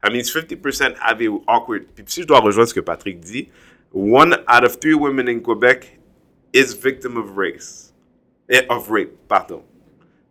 I 0.03 0.09
mean, 0.09 0.19
it's 0.19 0.31
50% 0.31 0.97
have 0.99 1.21
a 1.21 1.29
awkward. 1.47 1.87
Puis 1.95 2.05
si 2.07 2.21
je 2.21 2.27
dois 2.27 2.39
rejoindre 2.39 2.69
ce 2.69 2.73
que 2.73 2.81
Patrick 2.81 3.21
dit, 3.21 3.49
one 3.91 4.33
out 4.47 4.63
of 4.63 4.79
three 4.79 4.93
women 4.93 5.27
in 5.27 5.41
Quebec 5.41 5.99
is 6.53 6.73
victim 6.73 7.17
of 7.17 7.37
race. 7.37 7.85
Eh, 8.49 8.65
Of 8.69 8.91
rape, 8.91 9.27
pardon. 9.27 9.63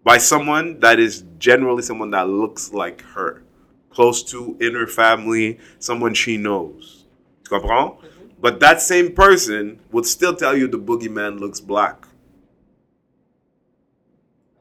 By 0.05 0.19
someone 0.19 0.79
that 0.81 1.01
is 1.01 1.25
generally 1.39 1.83
someone 1.83 2.11
that 2.11 2.29
looks 2.29 2.73
like 2.73 3.03
her. 3.15 3.43
Close 3.91 4.23
to, 4.31 4.57
in 4.61 4.75
her 4.75 4.87
family, 4.87 5.59
someone 5.79 6.15
she 6.15 6.37
knows. 6.37 7.05
Tu 7.45 7.51
comprends? 7.51 7.95
Mm-hmm. 7.95 8.27
But 8.41 8.61
that 8.61 8.81
same 8.83 9.13
person 9.13 9.81
would 9.91 10.07
still 10.07 10.35
tell 10.35 10.57
you 10.57 10.69
the 10.69 10.79
boogeyman 10.79 11.41
looks 11.41 11.61
black. 11.61 12.07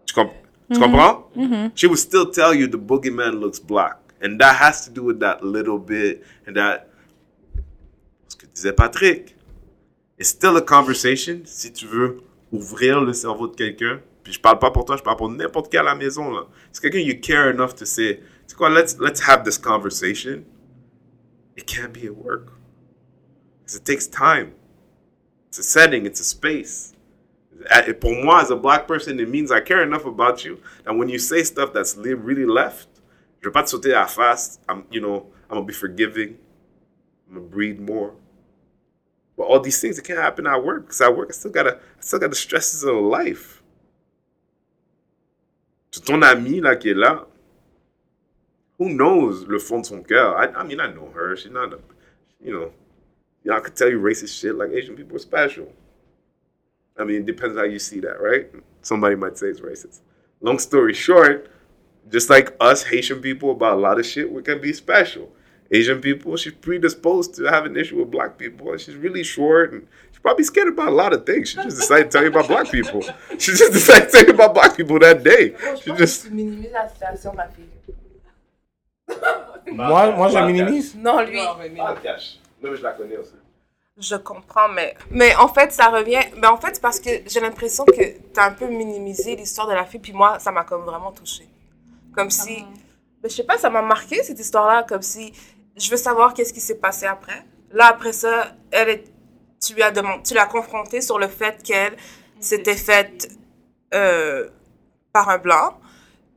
Tu, 0.05 0.13
comp- 0.13 0.33
tu 0.33 0.79
mm-hmm. 0.79 0.81
comprends? 0.81 1.35
Mm-hmm. 1.35 1.67
She 1.75 1.87
would 1.87 1.99
still 1.99 2.31
tell 2.31 2.53
you 2.53 2.67
the 2.67 2.77
boogeyman 2.79 3.39
looks 3.39 3.59
black. 3.59 3.97
And 4.23 4.39
that 4.39 4.55
has 4.55 4.85
to 4.85 4.89
do 4.89 5.03
with 5.03 5.19
that 5.19 5.43
little 5.43 5.77
bit 5.77 6.23
and 6.47 6.55
that. 6.55 6.89
Ce 8.27 8.35
que 8.35 8.47
disait 8.47 8.75
Patrick. 8.75 9.35
It's 10.17 10.29
still 10.29 10.55
a 10.57 10.61
conversation 10.61 11.45
si 11.45 11.71
tu 11.71 11.85
veux 11.85 12.21
ouvrir 12.51 13.01
le 13.01 13.13
cerveau 13.13 13.47
de 13.47 13.55
quelqu'un. 13.55 13.99
Puis 14.23 14.33
je 14.33 14.39
parle 14.39 14.59
pas 14.59 14.71
pour 14.71 14.85
toi, 14.85 14.95
je 14.95 15.03
parle 15.03 15.17
pour 15.17 15.29
n'importe 15.29 15.69
qui 15.69 15.77
à 15.77 15.83
la 15.83 15.95
maison. 15.95 16.31
là. 16.31 16.47
C'est 16.71 16.81
quelqu'un 16.81 16.99
you 16.99 17.19
care 17.19 17.49
enough 17.49 17.75
to 17.75 17.85
say, 17.85 18.21
c'est 18.47 18.55
quoi, 18.55 18.69
let's, 18.69 18.97
let's 18.99 19.19
have 19.27 19.43
this 19.43 19.57
conversation. 19.57 20.45
It 21.57 21.67
can't 21.67 21.91
be 21.91 22.05
at 22.05 22.15
work. 22.15 22.53
Because 23.59 23.75
it 23.75 23.85
takes 23.85 24.07
time. 24.07 24.53
It's 25.49 25.59
a 25.59 25.63
setting, 25.63 26.05
it's 26.05 26.21
a 26.21 26.23
space. 26.23 26.93
Pour 27.99 28.23
moi, 28.23 28.41
as 28.41 28.49
a 28.49 28.55
black 28.55 28.87
person, 28.87 29.19
it 29.19 29.29
means 29.29 29.51
I 29.51 29.59
care 29.59 29.83
enough 29.83 30.05
about 30.05 30.43
you 30.43 30.59
that 30.85 30.93
when 30.95 31.09
you 31.09 31.19
say 31.19 31.43
stuff 31.43 31.73
that's 31.73 31.95
really 31.95 32.45
left, 32.45 32.87
je 33.43 33.49
vais 33.49 33.51
pas 33.51 33.63
te 33.63 33.69
sauter 33.69 33.93
à 33.93 34.01
la 34.01 34.07
face. 34.07 34.59
I'm, 34.69 34.85
you 34.89 35.01
know, 35.01 35.27
I'm 35.49 35.55
gonna 35.55 35.65
be 35.65 35.73
forgiving. 35.73 36.37
I'm 37.27 37.35
gonna 37.35 37.47
breathe 37.47 37.79
more. 37.79 38.13
But 39.35 39.43
all 39.43 39.59
these 39.59 39.81
things, 39.81 39.99
it 39.99 40.05
can't 40.05 40.19
happen 40.19 40.47
at 40.47 40.63
work. 40.63 40.83
Because 40.83 41.01
at 41.01 41.15
work, 41.15 41.29
I 41.29 41.33
still 41.33 41.51
gotta, 41.51 41.75
I 41.75 42.01
still 42.01 42.19
got 42.19 42.29
the 42.29 42.37
stresses 42.37 42.83
of 42.83 42.95
life. 42.95 43.61
C'est 45.91 46.05
ton 46.05 46.23
ami 46.23 46.61
là 46.61 46.75
qui 46.77 46.89
est 46.89 46.95
là. 46.95 47.25
Who 48.79 48.89
knows 48.89 49.45
le 49.45 49.59
fond 49.59 49.81
de 49.81 49.85
son 49.85 50.03
cœur? 50.03 50.35
I, 50.37 50.61
I 50.61 50.63
mean, 50.63 50.79
I 50.79 50.87
know 50.87 51.11
her. 51.13 51.35
She's 51.35 51.51
not 51.51 51.73
a, 51.73 51.79
you 52.41 52.53
know, 52.53 52.71
you 53.43 53.51
know, 53.51 53.57
I 53.57 53.59
could 53.59 53.75
tell 53.75 53.89
you 53.89 53.99
racist 53.99 54.39
shit 54.39 54.55
like 54.55 54.71
Asian 54.71 54.95
people 54.95 55.17
are 55.17 55.19
special. 55.19 55.67
I 56.97 57.03
mean, 57.03 57.17
it 57.17 57.25
depends 57.25 57.57
how 57.57 57.63
you 57.63 57.79
see 57.79 57.99
that, 57.99 58.21
right? 58.21 58.49
Somebody 58.81 59.15
might 59.15 59.37
say 59.37 59.47
it's 59.47 59.59
racist. 59.59 59.99
Long 60.41 60.59
story 60.59 60.93
short, 60.93 61.49
just 62.09 62.29
like 62.29 62.55
us 62.59 62.83
Haitian 62.83 63.21
people 63.21 63.51
about 63.51 63.77
a 63.77 63.81
lot 63.81 63.99
of 63.99 64.05
shit, 64.05 64.31
we 64.31 64.41
can 64.41 64.61
be 64.61 64.73
special. 64.73 65.29
Asian 65.71 65.99
people, 66.01 66.37
she's 66.37 66.53
predisposed 66.53 67.33
to 67.35 67.45
have 67.45 67.65
an 67.65 67.75
issue 67.75 67.97
with 67.97 68.11
black 68.11 68.37
people, 68.37 68.71
and 68.71 68.79
she's 68.79 68.95
really 68.95 69.23
short, 69.23 69.73
and 69.73 69.87
she's 70.11 70.19
probably 70.19 70.43
scared 70.43 70.67
about 70.67 70.89
a 70.89 70.95
lot 70.95 71.13
of 71.13 71.25
things. 71.25 71.49
She 71.49 71.55
just 71.55 71.77
decided 71.77 72.05
to 72.05 72.09
tell 72.11 72.21
you 72.21 72.29
about 72.29 72.47
black 72.47 72.69
people. 72.69 73.01
She 73.39 73.53
just 73.53 73.73
decided 73.79 74.09
to 74.09 74.11
tell 74.11 74.25
you 74.27 74.33
about 74.33 74.53
black 74.53 74.77
people 74.77 74.99
that 74.99 75.23
day. 75.23 75.55
She 75.81 75.91
just 75.93 76.25
Tu 76.25 76.31
minimises 76.31 76.71
la 76.73 76.87
situation, 76.87 77.33
ma 77.33 77.47
fille. 77.47 77.69
Moi, 79.71 80.11
moi, 80.11 80.29
je 80.29 80.39
minimise. 80.45 80.95
Non, 80.95 81.21
lui. 81.21 81.39
Même 82.61 82.75
je 82.75 82.83
la 82.83 82.91
connais 82.91 83.17
aussi. 83.17 83.33
Je 83.97 84.15
comprends, 84.15 84.69
mais... 84.69 84.95
Mais 85.11 85.35
en 85.35 85.47
fait, 85.47 85.71
ça 85.71 85.89
revient... 85.89 86.21
Mais 86.37 86.47
en 86.47 86.57
fait, 86.57 86.75
c'est 86.75 86.81
parce 86.81 86.99
que 86.99 87.09
j'ai 87.27 87.39
l'impression 87.39 87.85
que 87.85 88.17
t'as 88.33 88.47
un 88.47 88.51
peu 88.51 88.67
minimisé 88.67 89.35
l'histoire 89.35 89.67
de 89.67 89.73
la 89.73 89.85
fille, 89.85 89.99
puis 89.99 90.13
moi, 90.13 90.39
ça 90.39 90.51
m'a 90.51 90.63
comme 90.63 90.83
vraiment 90.83 91.11
touchée. 91.11 91.47
Comme 92.15 92.29
si... 92.29 92.65
Mais 93.21 93.29
je 93.29 93.35
sais 93.35 93.43
pas, 93.43 93.57
ça 93.57 93.69
m'a 93.69 93.81
marqué, 93.81 94.23
cette 94.23 94.39
histoire-là, 94.39 94.83
comme 94.83 95.01
si... 95.01 95.33
Je 95.75 95.89
veux 95.89 95.97
savoir 95.97 96.33
qu'est-ce 96.33 96.53
qui 96.53 96.61
s'est 96.61 96.77
passé 96.77 97.05
après. 97.05 97.43
Là, 97.71 97.87
après 97.87 98.13
ça, 98.13 98.53
elle 98.71 98.89
est... 98.89 99.03
Tu 99.59 99.73
lui 99.73 99.81
as 99.81 99.91
demandé... 99.91 100.21
Tu 100.23 100.33
l'as 100.33 100.45
confrontée 100.45 101.01
sur 101.01 101.17
le 101.17 101.27
fait 101.27 101.63
qu'elle 101.63 101.95
s'était 102.39 102.75
faite 102.75 103.29
euh, 103.93 104.49
par 105.11 105.29
un 105.29 105.37
blanc. 105.37 105.77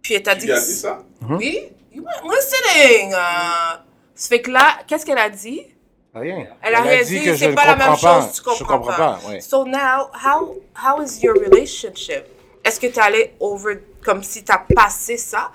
Puis 0.03 0.15
elle 0.15 0.23
t'a 0.23 0.35
dit... 0.35 0.47
Tu 0.47 0.53
as 0.53 0.61
dit 0.61 0.75
ça? 0.75 1.03
Oui? 1.29 1.73
You 1.93 2.03
weren't 2.03 2.31
listening! 2.31 3.13
Euh, 3.15 3.77
ça 4.15 4.29
fait 4.29 4.41
que 4.41 4.51
là, 4.51 4.79
qu'est-ce 4.87 5.05
qu'elle 5.05 5.19
a 5.19 5.31
dit? 5.31 5.63
Rien. 6.15 6.47
Elle 6.63 6.75
a 6.75 6.81
rien 6.81 7.03
dit, 7.03 7.37
c'est 7.37 7.49
ne 7.49 7.55
pas 7.55 7.67
la 7.67 7.77
même 7.77 7.89
comprends 7.89 8.23
chose, 8.23 8.33
tu 8.33 8.39
Je 8.39 8.43
comprends 8.65 8.79
comprends 8.79 8.97
pas. 8.97 9.19
pas, 9.23 9.29
ouais. 9.29 9.41
So 9.41 9.67
now, 9.67 10.11
how, 10.15 10.57
how 10.75 11.03
is 11.03 11.21
your 11.23 11.35
relationship? 11.35 12.25
Est-ce 12.65 12.81
que 12.81 12.87
tu 12.87 12.95
es 12.95 12.99
allé 13.01 13.35
over, 13.39 13.83
comme 14.07 14.23
si 14.23 14.45
tu 14.45 14.53
as 14.53 14.65
passé 14.75 15.17
ça? 15.17 15.51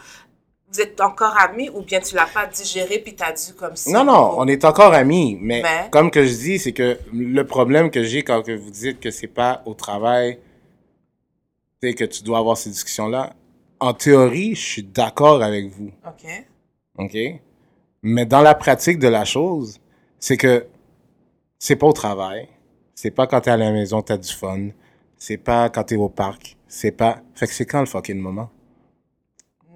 Vous 0.72 0.80
êtes 0.80 1.02
encore 1.02 1.36
amis 1.38 1.70
ou 1.70 1.82
bien 1.82 2.00
tu 2.00 2.16
l'as 2.16 2.28
pas 2.28 2.46
digéré 2.46 3.00
puis 3.00 3.16
tu 3.16 3.24
as 3.24 3.32
dû 3.32 3.54
comme 3.58 3.76
si. 3.76 3.92
Non, 3.92 4.04
non, 4.04 4.36
on 4.38 4.48
est 4.48 4.64
encore 4.64 4.94
amis, 4.94 5.38
mais, 5.42 5.62
Mais? 5.62 5.90
comme 5.92 6.12
que 6.12 6.24
je 6.24 6.34
dis, 6.34 6.60
c'est 6.60 6.72
que 6.72 7.00
le 7.14 7.44
problème 7.46 7.90
que 7.90 8.04
j'ai 8.04 8.24
quand 8.24 8.42
que 8.42 8.52
vous 8.52 8.70
dites 8.70 9.00
que 9.00 9.10
c'est 9.10 9.28
pas 9.28 9.64
au 9.66 9.74
travail, 9.74 10.40
c'est 11.82 11.94
que 11.94 12.06
tu 12.06 12.24
dois 12.24 12.38
avoir 12.38 12.58
ces 12.58 12.70
discussions-là. 12.70 13.34
En 13.80 13.94
théorie, 13.94 14.54
je 14.56 14.62
suis 14.62 14.84
d'accord 14.84 15.42
avec 15.42 15.70
vous, 15.72 15.92
OK. 16.06 16.46
ok? 17.00 17.18
Mais 18.04 18.26
dans 18.26 18.42
la 18.42 18.54
pratique 18.54 19.00
de 19.00 19.08
la 19.08 19.26
chose, 19.26 19.80
c'est 20.20 20.38
que 20.38 20.68
c'est 21.58 21.76
pas 21.76 21.88
au 21.88 21.94
travail, 21.94 22.48
c'est 22.96 23.12
pas 23.12 23.28
quand 23.28 23.42
t'es 23.42 23.52
à 23.52 23.58
la 23.58 23.72
maison 23.72 24.02
t'as 24.02 24.18
du 24.18 24.32
fun, 24.32 24.70
c'est 25.18 25.38
pas 25.38 25.70
quand 25.70 25.84
t'es 25.84 25.96
au 25.96 26.10
parc, 26.10 26.56
c'est 26.74 26.92
pas. 26.92 27.18
Fait 27.36 27.48
que 27.48 27.54
c'est 27.54 27.66
quand 27.66 27.82
le 27.82 27.86
fucking 27.86 28.18
moment? 28.20 28.50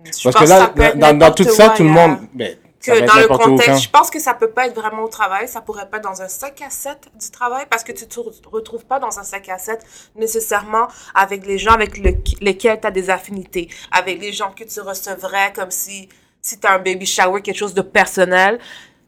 Je 0.06 0.30
Parce 0.30 0.46
que 0.46 0.50
là, 0.50 0.68
dans, 0.96 1.18
dans 1.18 1.32
tout 1.34 1.44
ça, 1.44 1.70
tout 1.70 1.84
le 1.84 1.90
monde. 1.90 2.20
Ben, 2.34 2.56
que 2.80 2.92
dans 3.08 3.16
le 3.16 3.28
contexte, 3.28 3.84
je 3.86 3.90
pense 3.90 4.12
que 4.12 4.20
ça 4.20 4.36
peut 4.36 4.52
pas 4.52 4.68
être 4.68 4.76
vraiment 4.80 5.02
au 5.04 5.08
travail, 5.08 5.48
ça 5.48 5.60
pourrait 5.60 5.90
pas 5.90 5.98
être 5.98 6.04
dans 6.04 6.22
un 6.22 6.28
5 6.28 6.62
à 6.62 6.70
7 6.70 7.10
du 7.20 7.32
travail 7.32 7.66
parce 7.68 7.84
que 7.84 7.92
tu 7.92 8.06
te 8.06 8.20
re- 8.20 8.48
retrouves 8.48 8.86
pas 8.86 9.00
dans 9.00 9.18
un 9.20 9.24
5 9.24 9.50
à 9.50 9.58
7 9.58 9.84
nécessairement 10.16 10.88
avec 11.16 11.48
les 11.48 11.58
gens 11.58 11.72
avec 11.72 11.98
le- 11.98 12.14
lesquels 12.42 12.80
tu 12.80 12.86
as 12.86 12.92
des 12.92 13.10
affinités, 13.10 13.70
avec 13.92 14.22
les 14.22 14.32
gens 14.32 14.52
que 14.52 14.64
tu 14.64 14.80
recevrais 14.82 15.52
comme 15.54 15.72
si 15.72 16.10
si 16.42 16.60
tu 16.60 16.68
as 16.68 16.74
un 16.74 16.78
baby 16.80 17.08
shower, 17.08 17.42
quelque 17.42 17.58
chose 17.58 17.74
de 17.74 17.82
personnel, 17.82 18.60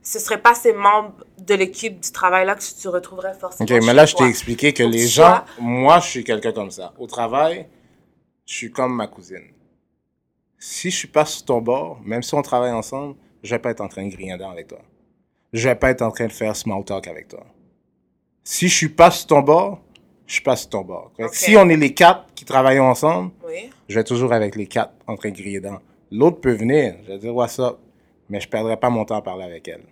ce 0.01 0.17
serait 0.17 0.41
pas 0.41 0.55
ces 0.55 0.73
membres 0.73 1.13
de 1.37 1.53
l'équipe 1.53 1.99
du 1.99 2.11
travail 2.11 2.47
là 2.47 2.55
que 2.55 2.63
tu 2.63 2.73
te 2.73 2.87
retrouverais 2.87 3.35
forcément. 3.39 3.69
Ok, 3.69 3.83
mais 3.85 3.93
là, 3.93 4.07
je 4.07 4.15
t'ai 4.15 4.23
expliqué 4.23 4.73
que 4.73 4.81
les 4.81 5.05
gens, 5.07 5.21
sois- 5.27 5.45
moi, 5.59 5.99
je 5.99 6.07
suis 6.07 6.23
quelqu'un 6.23 6.51
comme 6.51 6.71
ça. 6.71 6.93
Au 6.97 7.05
travail, 7.05 7.67
je 8.47 8.53
suis 8.55 8.71
comme 8.71 8.95
ma 8.95 9.05
cousine. 9.07 9.51
Si 10.57 10.89
je 10.89 10.95
suis 10.95 11.07
pas 11.07 11.25
sur 11.25 11.45
ton 11.45 11.61
bord, 11.61 11.99
même 12.03 12.23
si 12.23 12.33
on 12.33 12.41
travaille 12.41 12.71
ensemble, 12.71 13.15
je 13.43 13.53
vais 13.53 13.59
pas 13.59 13.69
être 13.71 13.81
en 13.81 13.87
train 13.87 14.05
de 14.07 14.11
griller 14.11 14.33
dedans 14.33 14.49
avec 14.49 14.67
toi. 14.67 14.79
Je 15.53 15.67
vais 15.69 15.75
pas 15.75 15.91
être 15.91 16.01
en 16.01 16.09
train 16.11 16.25
de 16.25 16.31
faire 16.31 16.55
small 16.55 16.83
talk 16.83 17.07
avec 17.07 17.27
toi. 17.27 17.45
Si 18.43 18.67
je 18.67 18.75
suis 18.75 18.89
pas 18.89 19.11
sur 19.11 19.27
ton 19.27 19.41
bord, 19.41 19.81
je 20.25 20.33
suis 20.33 20.41
pas 20.41 20.55
sur 20.55 20.69
ton 20.69 20.81
bord. 20.81 21.11
Si 21.31 21.55
on 21.55 21.69
est 21.69 21.77
les 21.77 21.93
quatre 21.93 22.33
qui 22.33 22.43
travaillons 22.45 22.85
ensemble, 22.85 23.31
Oui. 23.45 23.69
je 23.87 23.95
vais 23.95 24.03
toujours 24.03 24.33
avec 24.33 24.55
les 24.55 24.65
quatre 24.65 24.93
en 25.05 25.15
train 25.15 25.29
de 25.29 25.35
griller 25.37 25.59
dedans. 25.59 25.79
L'autre 26.11 26.39
peut 26.41 26.53
venir, 26.53 26.95
je 27.03 27.11
vais 27.13 27.19
dire 27.19 27.35
what's 27.35 27.59
up, 27.59 27.77
mais 28.29 28.39
je 28.41 28.47
perdrai 28.49 28.77
pas 28.77 28.89
mon 28.89 29.05
temps 29.05 29.15
à 29.17 29.21
parler 29.21 29.43
avec 29.43 29.67
elle. 29.67 29.83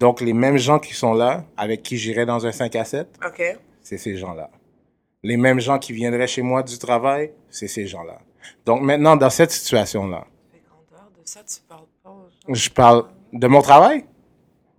Donc, 0.00 0.20
les 0.20 0.32
mêmes 0.32 0.56
gens 0.56 0.78
qui 0.78 0.94
sont 0.94 1.12
là, 1.12 1.44
avec 1.56 1.82
qui 1.82 1.98
j'irai 1.98 2.24
dans 2.24 2.46
un 2.46 2.52
5 2.52 2.74
à 2.76 2.84
7, 2.84 3.08
OK. 3.26 3.42
c'est 3.82 3.98
ces 3.98 4.16
gens-là. 4.16 4.50
Les 5.22 5.36
mêmes 5.36 5.58
gens 5.60 5.78
qui 5.78 5.92
viendraient 5.92 6.26
chez 6.28 6.42
moi 6.42 6.62
du 6.62 6.78
travail, 6.78 7.32
c'est 7.50 7.66
ces 7.68 7.86
gens-là. 7.86 8.18
Donc 8.64 8.82
maintenant, 8.82 9.16
dans 9.16 9.30
cette 9.30 9.50
situation-là, 9.50 10.24
Fait 10.52 10.58
qu'en 10.60 10.76
dehors 10.96 11.10
de 11.10 11.22
ça, 11.24 11.40
tu 11.40 11.60
parles 11.68 11.80
pas 12.04 12.10
aux 12.10 12.28
gens. 12.30 12.54
je 12.54 12.70
parle 12.70 13.04
de 13.32 13.46
mon 13.48 13.60
travail? 13.60 14.04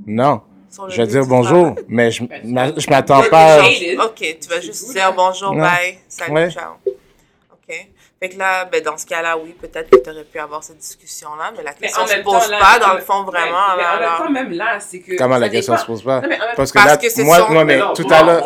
Non. 0.06 0.42
Je 0.88 0.98
vais 1.02 1.08
dire 1.08 1.26
bonjour, 1.26 1.74
travail. 1.76 1.86
mais 1.90 2.12
je 2.12 2.24
m'a- 2.46 2.78
je 2.78 2.90
m'attends 2.90 3.24
pas. 3.30 3.60
Ok, 4.06 4.38
tu 4.42 4.48
vas 4.50 4.62
juste 4.62 4.92
dire 4.94 5.12
bonjour, 5.14 5.52
Ouais. 5.52 5.58
bye, 5.60 6.00
salut, 6.08 6.34
Ouais. 6.34 6.52
ciao. 6.52 6.74
Ok. 6.88 7.88
Fait 8.22 8.30
que 8.30 8.38
là, 8.38 8.66
ben, 8.66 8.82
dans 8.84 8.98
ce 8.98 9.06
cas-là, 9.06 9.38
oui, 9.38 9.56
peut-être 9.60 9.90
que 9.90 9.98
tu 9.98 10.10
aurais 10.10 10.24
pu 10.24 10.40
avoir 10.40 10.64
cette 10.64 10.78
discussion-là, 10.78 11.52
mais 11.58 11.64
la 11.64 11.74
question 11.74 12.04
en 12.04 12.08
se 12.08 12.16
pose 12.22 12.34
temps, 12.46 12.50
là, 12.52 12.60
pas, 12.60 12.80
dans 12.80 12.94
le 12.94 13.02
fond, 13.02 13.20
ouais, 13.26 13.32
vraiment. 13.32 13.76
mais 13.78 13.84
en 13.84 14.00
là. 14.00 14.00
même 14.00 14.18
temps, 14.28 14.32
même 14.32 14.52
là, 14.52 14.80
c'est 14.80 15.00
que. 15.00 15.18
Comment 15.18 15.38
la 15.38 15.50
question 15.50 15.74
dépend. 15.74 15.82
se 15.84 15.88
pose 15.88 16.04
pas? 16.04 16.22
Non, 16.22 16.28
mais 16.30 16.38
Parce 16.56 16.72
que 16.72 16.78
Parce 16.80 16.88
là, 16.92 16.98
que 16.98 17.22
moi, 17.24 17.38
son- 17.40 17.54
non, 17.54 17.66
mais 17.66 17.78
non, 17.78 17.94
tout 17.94 18.08
à 18.10 18.24
l'heure. 18.24 18.44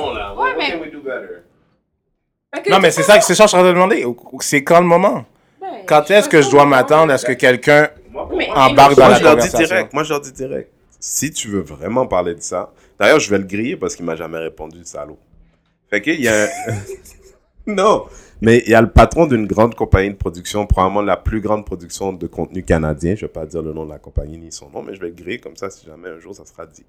Que 2.61 2.69
Non, 2.69 2.79
mais 2.79 2.91
c'est 2.91 3.03
ça, 3.03 3.19
c'est 3.21 3.35
ça 3.35 3.43
que 3.45 3.47
je 3.47 3.49
suis 3.49 3.57
en 3.57 3.61
train 3.61 3.69
de 3.69 3.73
demander. 3.73 4.05
C'est 4.41 4.63
quand 4.63 4.79
le 4.79 4.87
moment? 4.87 5.25
Quand 5.85 6.09
est-ce 6.11 6.29
que 6.29 6.41
je 6.41 6.49
dois 6.49 6.65
m'attendre 6.65 7.11
à 7.11 7.17
ce 7.17 7.25
que 7.25 7.33
quelqu'un 7.33 7.89
embarque 8.55 8.95
dans 8.95 9.05
Moi, 9.05 9.09
la 9.13 9.19
je 9.19 9.23
leur 9.23 9.35
dis 9.35 9.49
conversation? 9.49 9.59
direct. 9.59 9.93
Moi, 9.93 10.03
je 10.03 10.09
leur 10.09 10.21
dis 10.21 10.31
direct. 10.31 10.71
Si 10.99 11.31
tu 11.31 11.49
veux 11.49 11.61
vraiment 11.61 12.07
parler 12.07 12.35
de 12.35 12.41
ça, 12.41 12.71
d'ailleurs, 12.99 13.19
je 13.19 13.29
vais 13.29 13.37
le 13.37 13.43
griller 13.43 13.75
parce 13.75 13.95
qu'il 13.95 14.05
m'a 14.05 14.15
jamais 14.15 14.37
répondu, 14.37 14.77
le 14.79 14.85
salaud. 14.85 15.17
Fait 15.89 16.01
qu'il 16.01 16.21
y 16.21 16.27
a 16.27 16.43
un... 16.43 16.47
non, 17.67 18.05
mais 18.41 18.63
il 18.65 18.71
y 18.71 18.75
a 18.75 18.81
le 18.81 18.89
patron 18.89 19.25
d'une 19.25 19.47
grande 19.47 19.75
compagnie 19.75 20.09
de 20.11 20.15
production, 20.15 20.65
probablement 20.65 21.01
la 21.01 21.17
plus 21.17 21.41
grande 21.41 21.65
production 21.65 22.13
de 22.13 22.27
contenu 22.27 22.63
canadien. 22.63 23.15
Je 23.15 23.21
vais 23.25 23.31
pas 23.31 23.45
dire 23.45 23.61
le 23.61 23.73
nom 23.73 23.85
de 23.85 23.91
la 23.91 23.99
compagnie 23.99 24.37
ni 24.37 24.51
son 24.51 24.69
nom, 24.69 24.81
mais 24.81 24.95
je 24.95 24.99
vais 24.99 25.07
le 25.07 25.13
griller 25.13 25.39
comme 25.39 25.55
ça 25.57 25.69
si 25.69 25.85
jamais 25.85 26.09
un 26.09 26.19
jour 26.19 26.35
ça 26.35 26.45
sera 26.45 26.65
dit. 26.65 26.85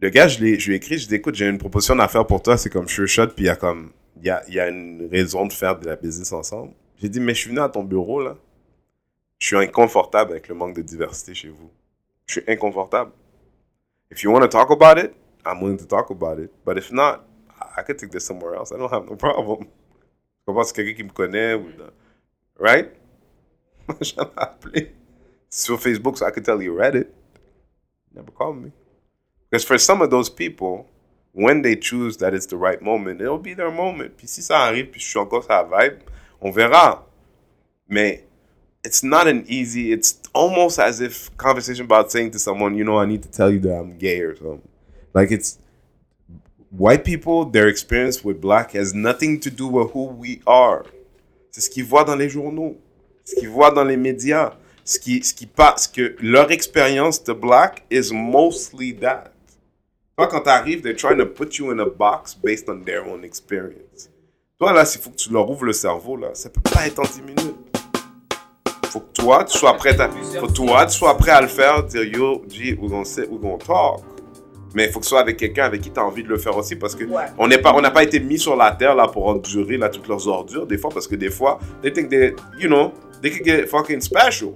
Le 0.00 0.10
gars, 0.10 0.28
je, 0.28 0.38
lui 0.38 0.50
ai 0.50 0.54
écrit, 0.74 0.96
je 0.96 1.00
lui 1.00 1.04
ai 1.06 1.08
dit, 1.08 1.14
écoute, 1.16 1.34
j'ai 1.34 1.46
une 1.48 1.58
proposition 1.58 1.96
d'affaires 1.96 2.26
pour 2.26 2.40
toi, 2.40 2.56
c'est 2.56 2.70
comme 2.70 2.86
sure 2.88 3.08
shot, 3.08 3.28
puis 3.28 3.44
il 3.44 3.46
y 3.46 3.50
a 3.50 3.56
comme, 3.56 3.90
il 4.20 4.54
y 4.54 4.60
a, 4.60 4.68
une 4.68 5.08
raison 5.10 5.46
de 5.46 5.52
faire 5.52 5.78
de 5.78 5.86
la 5.86 5.96
business 5.96 6.32
ensemble. 6.32 6.72
J'ai 6.96 7.08
dit, 7.08 7.20
mais 7.20 7.34
je 7.34 7.40
suis 7.40 7.50
venu 7.50 7.60
à 7.60 7.68
ton 7.68 7.84
bureau, 7.84 8.22
là. 8.22 8.36
Je 9.38 9.46
suis 9.46 9.56
inconfortable 9.56 10.32
avec 10.32 10.48
le 10.48 10.54
manque 10.54 10.74
de 10.74 10.82
diversité 10.82 11.34
chez 11.34 11.48
vous. 11.48 11.70
Je 12.26 12.40
suis 12.40 12.44
inconfortable. 12.48 13.12
If 14.10 14.22
you 14.22 14.32
want 14.32 14.40
to 14.40 14.48
talk 14.48 14.70
about 14.70 14.98
it, 14.98 15.14
I'm 15.46 15.60
willing 15.60 15.78
to 15.78 15.86
talk 15.86 16.10
about 16.10 16.40
it. 16.40 16.50
But 16.64 16.76
if 16.76 16.90
not, 16.90 17.24
I 17.76 17.82
could 17.82 17.98
take 17.98 18.10
this 18.10 18.24
somewhere 18.24 18.54
else. 18.54 18.72
I 18.72 18.78
don't 18.78 18.92
have 18.92 19.08
no 19.08 19.16
problem. 19.16 19.60
Je 19.60 20.44
comprends, 20.46 20.64
c'est 20.64 20.74
quelqu'un 20.74 20.94
qui 20.94 21.04
me 21.04 21.10
connaît. 21.10 21.54
Ou, 21.54 21.68
right? 22.58 22.90
J'en 24.00 24.24
ai 24.24 24.30
appelé. 24.36 24.94
Sur 25.50 25.78
Facebook, 25.78 26.18
so 26.18 26.26
I 26.26 26.30
could 26.30 26.44
tell 26.44 26.60
you 26.60 26.74
read 26.74 26.94
it. 26.94 27.14
Never 28.14 28.30
called 28.32 28.56
me. 28.56 28.72
Because 29.50 29.64
for 29.64 29.78
some 29.78 30.02
of 30.02 30.10
those 30.10 30.28
people, 30.28 30.86
when 31.38 31.62
they 31.62 31.76
choose 31.76 32.16
that 32.16 32.34
it's 32.34 32.46
the 32.46 32.56
right 32.56 32.82
moment, 32.82 33.20
it'll 33.20 33.38
be 33.38 33.54
their 33.54 33.70
moment. 33.70 34.16
Puis 34.16 34.26
si 34.26 34.42
ça 34.42 34.58
arrive, 34.58 34.90
puis 34.90 35.00
je 35.00 35.06
suis 35.06 35.20
encore 35.20 35.46
la 35.48 35.62
vibe, 35.62 36.00
on 36.40 36.50
verra. 36.50 37.04
Mais 37.88 38.24
it's 38.84 39.04
not 39.04 39.28
an 39.28 39.44
easy, 39.46 39.92
it's 39.92 40.18
almost 40.34 40.80
as 40.80 41.00
if 41.00 41.30
conversation 41.36 41.84
about 41.84 42.10
saying 42.10 42.32
to 42.32 42.40
someone, 42.40 42.74
you 42.74 42.82
know, 42.82 42.98
I 42.98 43.06
need 43.06 43.22
to 43.22 43.28
tell 43.28 43.52
you 43.52 43.60
that 43.60 43.78
I'm 43.78 43.96
gay 43.98 44.20
or 44.20 44.34
something. 44.34 44.68
Like 45.14 45.30
it's 45.30 45.60
white 46.70 47.04
people, 47.04 47.44
their 47.44 47.68
experience 47.68 48.24
with 48.24 48.40
black 48.40 48.72
has 48.72 48.92
nothing 48.92 49.38
to 49.40 49.50
do 49.50 49.68
with 49.68 49.92
who 49.92 50.06
we 50.06 50.40
are. 50.44 50.86
C'est 51.52 51.60
ce 51.60 51.70
qu'ils 51.70 51.84
voient 51.84 52.04
dans 52.04 52.16
les 52.16 52.28
journaux, 52.28 52.76
ce 53.24 53.36
qu'ils 53.36 53.48
voient 53.48 53.70
dans 53.70 53.84
les 53.84 53.96
médias, 53.96 54.54
ce 54.84 54.98
qui, 54.98 55.22
ce 55.22 55.32
qui 55.32 55.46
passe, 55.46 55.86
que 55.86 56.16
leur 56.20 56.50
expérience 56.50 57.22
de 57.22 57.32
black 57.32 57.84
is 57.90 58.12
mostly 58.12 58.92
that. 58.92 59.32
Toi, 60.18 60.26
quand 60.26 60.40
t'arrives, 60.40 60.82
they're 60.82 60.96
trying 60.96 61.18
to 61.18 61.26
put 61.26 61.58
you 61.58 61.70
in 61.70 61.78
a 61.78 61.86
box 61.86 62.34
based 62.34 62.68
on 62.68 62.82
their 62.84 63.06
own 63.06 63.22
experience. 63.22 64.10
Toi, 64.58 64.72
là, 64.72 64.84
s'il 64.84 65.00
faut 65.00 65.10
que 65.10 65.16
tu 65.16 65.32
leur 65.32 65.48
ouvres 65.48 65.66
le 65.66 65.72
cerveau, 65.72 66.16
là, 66.16 66.30
ça 66.34 66.50
peut 66.50 66.60
pas 66.60 66.88
être 66.88 66.98
en 66.98 67.04
10 67.04 67.22
minutes. 67.22 67.54
Faut 68.86 68.98
que 68.98 69.12
toi, 69.12 69.44
tu 69.44 69.56
sois 69.56 69.74
prêt 69.74 70.00
à, 70.00 70.10
faut 70.40 70.48
toi, 70.48 70.86
tu 70.86 70.98
sois 70.98 71.16
prêt 71.16 71.30
à 71.30 71.40
le 71.40 71.46
faire, 71.46 71.84
dire 71.84 72.02
yo, 72.02 72.42
G, 72.48 72.76
we're 72.80 72.90
gonna 72.90 73.04
sit, 73.04 73.30
we're 73.30 73.40
gonna 73.40 73.58
talk. 73.58 74.00
Mais 74.74 74.86
il 74.86 74.90
faut 74.90 74.98
que 74.98 75.04
ce 75.04 75.10
soit 75.10 75.20
avec 75.20 75.36
quelqu'un 75.36 75.66
avec 75.66 75.82
qui 75.82 75.92
tu 75.92 76.00
as 76.00 76.04
envie 76.04 76.24
de 76.24 76.28
le 76.28 76.36
faire 76.36 76.56
aussi 76.56 76.74
parce 76.74 76.96
que 76.96 77.04
on 77.38 77.46
n'est 77.46 77.58
pas 77.58 77.72
on 77.74 77.80
n'a 77.80 77.90
pas 77.90 78.02
été 78.02 78.18
mis 78.18 78.38
sur 78.38 78.56
la 78.56 78.72
terre 78.72 78.94
là 78.96 79.06
pour 79.06 79.26
endurer 79.26 79.78
là 79.78 79.88
toutes 79.88 80.08
leurs 80.08 80.28
ordures 80.28 80.66
des 80.66 80.76
fois 80.76 80.90
parce 80.92 81.06
que 81.08 81.14
des 81.14 81.30
fois 81.30 81.58
they 81.80 81.90
think 81.90 82.10
they 82.10 82.34
you 82.58 82.68
know 82.68 82.92
they 83.22 83.30
could 83.30 83.46
get 83.46 83.66
fucking 83.66 84.00
special. 84.00 84.50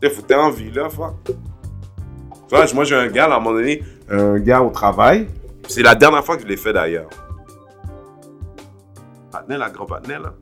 T'aies 0.00 0.34
envie 0.34 0.70
là, 0.70 0.90
fuck. 0.90 1.14
Tu 1.24 2.54
vois, 2.54 2.64
moi 2.74 2.84
j'ai 2.84 2.94
un 2.94 3.08
gars 3.08 3.26
là, 3.28 3.34
à 3.34 3.36
un 3.38 3.40
moment 3.40 3.56
donné, 3.56 3.82
un 4.10 4.38
gars 4.38 4.62
au 4.62 4.70
travail, 4.70 5.28
c'est 5.68 5.82
la 5.82 5.94
dernière 5.94 6.24
fois 6.24 6.36
que 6.36 6.42
je 6.42 6.48
l'ai 6.48 6.56
fait 6.56 6.72
d'ailleurs. 6.72 7.10
Patnel, 9.30 9.58
la 9.58 9.70
grand 9.70 9.86
Patnel 9.86 10.22
là. 10.22 10.34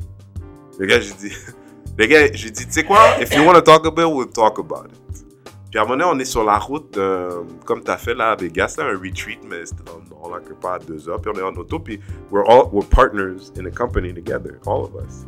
Le 0.78 0.86
gars, 0.86 1.00
j'ai 1.00 1.14
dit, 1.14 1.32
le 1.98 2.06
gars, 2.06 2.26
j'ai 2.32 2.50
dit, 2.50 2.66
tu 2.66 2.72
sais 2.72 2.84
quoi, 2.84 3.20
if 3.20 3.34
you 3.34 3.42
want 3.44 3.54
to 3.54 3.62
talk 3.62 3.86
about 3.86 4.08
it, 4.08 4.14
we'll 4.14 4.28
talk 4.28 4.58
about 4.58 4.86
it. 4.86 5.24
Puis 5.70 5.80
à 5.80 5.82
un 5.82 5.84
moment 5.84 5.96
donné, 5.96 6.10
on 6.16 6.18
est 6.20 6.24
sur 6.24 6.44
la 6.44 6.58
route, 6.58 6.96
euh, 6.96 7.42
comme 7.64 7.82
tu 7.82 7.90
as 7.90 7.96
fait 7.96 8.14
là 8.14 8.30
à 8.30 8.36
Vegas, 8.36 8.76
là, 8.78 8.84
un 8.84 8.98
retreat, 8.98 9.40
mais 9.48 9.66
c'était 9.66 9.82
dans 9.84 10.30
là, 10.30 10.40
part 10.60 10.74
à 10.74 10.78
deux 10.78 11.08
heures. 11.08 11.20
Puis 11.20 11.30
on 11.34 11.38
est 11.38 11.42
en 11.42 11.54
auto, 11.54 11.78
puis 11.80 12.00
we're, 12.30 12.48
all, 12.48 12.68
we're 12.72 12.86
partners 12.88 13.50
in 13.58 13.66
a 13.66 13.70
company 13.70 14.14
together, 14.14 14.58
all 14.66 14.84
of 14.84 14.94
us. 14.94 15.26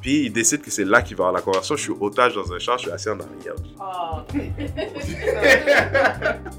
Puis 0.00 0.26
il 0.26 0.32
décide 0.32 0.62
que 0.62 0.70
c'est 0.70 0.84
là 0.84 1.02
qu'il 1.02 1.16
va 1.16 1.28
avoir 1.28 1.34
la 1.34 1.42
conversation. 1.42 1.76
Je 1.76 1.82
suis 1.82 1.92
otage 1.98 2.34
dans 2.34 2.52
un 2.52 2.58
char, 2.58 2.78
je 2.78 2.84
suis 2.84 2.92
assis 2.92 3.08
en 3.08 3.18
arrière. 3.20 3.54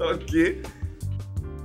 ok. 0.00 0.36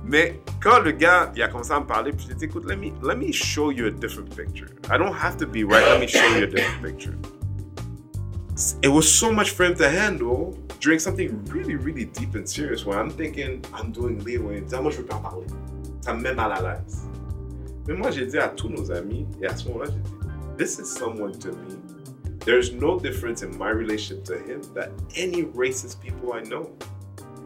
Mais 0.04 0.40
quand 0.60 0.80
le 0.80 0.92
gars, 0.92 1.32
il 1.36 1.42
a 1.42 1.48
commencé 1.48 1.72
à 1.72 1.80
me 1.80 1.86
parler, 1.86 2.12
puis 2.12 2.26
j'ai 2.28 2.34
dit, 2.34 2.44
écoute, 2.46 2.64
let 2.66 2.76
me, 2.76 2.92
let 3.02 3.16
me 3.16 3.32
show 3.32 3.70
you 3.70 3.86
a 3.86 3.90
different 3.90 4.34
picture. 4.34 4.68
I 4.90 4.98
don't 4.98 5.14
have 5.14 5.36
to 5.38 5.46
be 5.46 5.64
right, 5.64 5.84
let 5.84 6.00
me 6.00 6.06
show 6.06 6.26
you 6.36 6.44
a 6.44 6.46
different 6.46 6.82
picture. 6.82 7.14
It 8.82 8.88
was 8.88 9.04
so 9.08 9.32
much 9.32 9.50
for 9.50 9.64
him 9.64 9.74
to 9.76 9.88
handle 9.88 10.58
during 10.80 10.98
something 10.98 11.44
really, 11.46 11.76
really 11.76 12.06
deep 12.06 12.34
and 12.34 12.46
serious 12.46 12.84
where 12.84 12.98
I'm 12.98 13.10
thinking, 13.10 13.64
I'm 13.72 13.92
doing 13.92 14.22
leeway. 14.24 14.62
Ah, 14.72 14.82
moi, 14.82 14.90
je 14.90 14.98
veux 14.98 15.06
pas 15.06 15.16
en 15.16 15.22
parler. 15.22 15.46
Ça 16.00 16.12
me 16.14 16.20
met 16.20 16.34
mal 16.34 16.52
à 16.52 16.60
l'aise. 16.60 17.06
Mais 17.86 17.94
moi, 17.94 18.10
j'ai 18.10 18.26
dit 18.26 18.38
à 18.38 18.48
tous 18.48 18.68
nos 18.68 18.90
amis, 18.90 19.26
et 19.40 19.46
à 19.46 19.56
ce 19.56 19.68
moment-là, 19.68 19.90
j'ai 19.90 20.00
dit, 20.00 20.56
this 20.58 20.78
is 20.78 20.86
someone 20.86 21.32
to 21.38 21.48
me. 21.48 21.78
There's 22.44 22.72
no 22.72 22.98
difference 22.98 23.42
in 23.42 23.56
my 23.56 23.70
relationship 23.70 24.24
to 24.24 24.34
him 24.34 24.60
that 24.74 24.90
any 25.16 25.44
racist 25.44 26.00
people 26.00 26.32
I 26.34 26.42
know. 26.42 26.70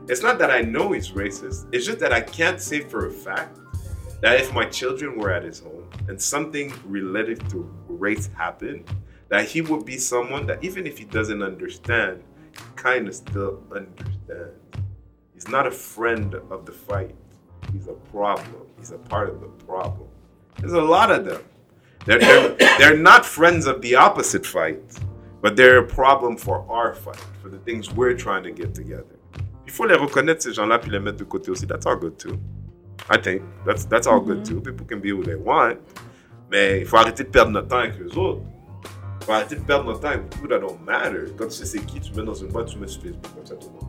It's 0.08 0.22
not 0.22 0.38
that 0.38 0.52
I 0.52 0.60
know 0.60 0.92
he's 0.92 1.10
racist. 1.10 1.66
It's 1.72 1.84
just 1.84 1.98
that 1.98 2.12
I 2.12 2.20
can't 2.20 2.60
say 2.60 2.80
for 2.80 3.08
a 3.08 3.10
fact 3.10 3.58
that 4.20 4.40
if 4.40 4.54
my 4.54 4.64
children 4.64 5.18
were 5.18 5.32
at 5.32 5.42
his 5.42 5.58
home 5.58 5.90
and 6.08 6.20
something 6.20 6.72
related 6.84 7.48
to 7.50 7.68
race 7.88 8.30
happened, 8.36 8.88
that 9.28 9.46
he 9.46 9.62
would 9.62 9.84
be 9.84 9.98
someone 9.98 10.46
that 10.46 10.62
even 10.62 10.86
if 10.86 10.96
he 10.96 11.04
doesn't 11.04 11.42
understand, 11.42 12.22
he 12.52 12.62
kind 12.76 13.08
of 13.08 13.16
still 13.16 13.60
understands. 13.74 14.60
He's 15.34 15.48
not 15.48 15.66
a 15.66 15.72
friend 15.72 16.36
of 16.50 16.66
the 16.66 16.72
fight. 16.72 17.16
He's 17.72 17.88
a 17.88 17.94
problem. 18.12 18.68
He's 18.78 18.92
a 18.92 18.98
part 18.98 19.28
of 19.28 19.40
the 19.40 19.48
problem. 19.48 20.08
There's 20.58 20.72
a 20.72 20.80
lot 20.80 21.10
of 21.10 21.24
them. 21.24 21.42
They're, 22.04 22.20
they're, 22.20 22.54
they're 22.78 22.96
not 22.96 23.26
friends 23.26 23.66
of 23.66 23.82
the 23.82 23.96
opposite 23.96 24.46
fight, 24.46 24.80
but 25.42 25.56
they're 25.56 25.78
a 25.78 25.86
problem 25.86 26.36
for 26.36 26.64
our 26.70 26.94
fight, 26.94 27.24
for 27.42 27.48
the 27.48 27.58
things 27.58 27.92
we're 27.92 28.14
trying 28.14 28.44
to 28.44 28.52
get 28.52 28.72
together. 28.72 29.15
Il 29.66 29.72
faut 29.72 29.84
les 29.86 29.96
reconnaître, 29.96 30.42
ces 30.42 30.52
gens-là, 30.52 30.78
puis 30.78 30.90
les 30.90 31.00
mettre 31.00 31.18
de 31.18 31.24
côté 31.24 31.50
aussi. 31.50 31.66
That's 31.66 31.86
all 31.86 31.98
good 31.98 32.16
too. 32.16 32.36
I 33.10 33.18
think. 33.20 33.42
That's, 33.64 33.86
that's 33.88 34.06
all 34.06 34.20
good 34.20 34.44
too. 34.44 34.60
People 34.60 34.86
can 34.86 35.00
be 35.00 35.12
who 35.12 35.22
they 35.22 35.34
want. 35.34 35.78
Mais 36.50 36.80
il 36.80 36.86
faut 36.86 36.96
arrêter 36.96 37.24
de 37.24 37.28
perdre 37.28 37.50
notre 37.50 37.68
temps 37.68 37.78
avec 37.78 38.00
eux 38.00 38.16
autres. 38.16 38.42
Il 39.20 39.24
faut 39.26 39.32
arrêter 39.32 39.56
de 39.56 39.60
perdre 39.60 39.86
notre 39.86 40.00
temps 40.00 40.08
avec 40.08 40.30
people 40.30 40.48
that 40.48 40.60
don't 40.60 40.78
matter. 40.84 41.32
Quand 41.36 41.46
tu 41.46 41.56
sais 41.56 41.64
c'est 41.64 41.84
qui, 41.84 42.00
tu 42.00 42.12
mets 42.14 42.22
dans 42.22 42.34
une 42.34 42.48
boîte, 42.48 42.66
tu 42.66 42.78
mets 42.78 42.86
sur 42.86 43.02
Facebook. 43.02 43.26
Comme 43.34 43.46
ça, 43.46 43.54
tout 43.56 43.68
le 43.68 43.74
monde. 43.74 43.86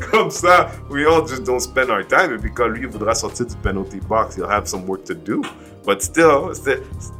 Comme 0.12 0.30
ça, 0.30 0.70
we 0.90 1.04
all 1.06 1.26
just 1.26 1.42
don't 1.42 1.60
spend 1.60 1.90
our 1.90 2.06
time. 2.06 2.32
Et 2.34 2.38
puis 2.38 2.52
quand 2.54 2.68
lui 2.68 2.86
voudra 2.86 3.14
sortir 3.14 3.46
du 3.46 3.56
penalty 3.56 3.98
box, 4.08 4.36
he'll 4.36 4.48
have 4.48 4.66
some 4.66 4.86
work 4.86 5.04
to 5.04 5.14
do. 5.14 5.42
But 5.84 6.02
still, 6.02 6.52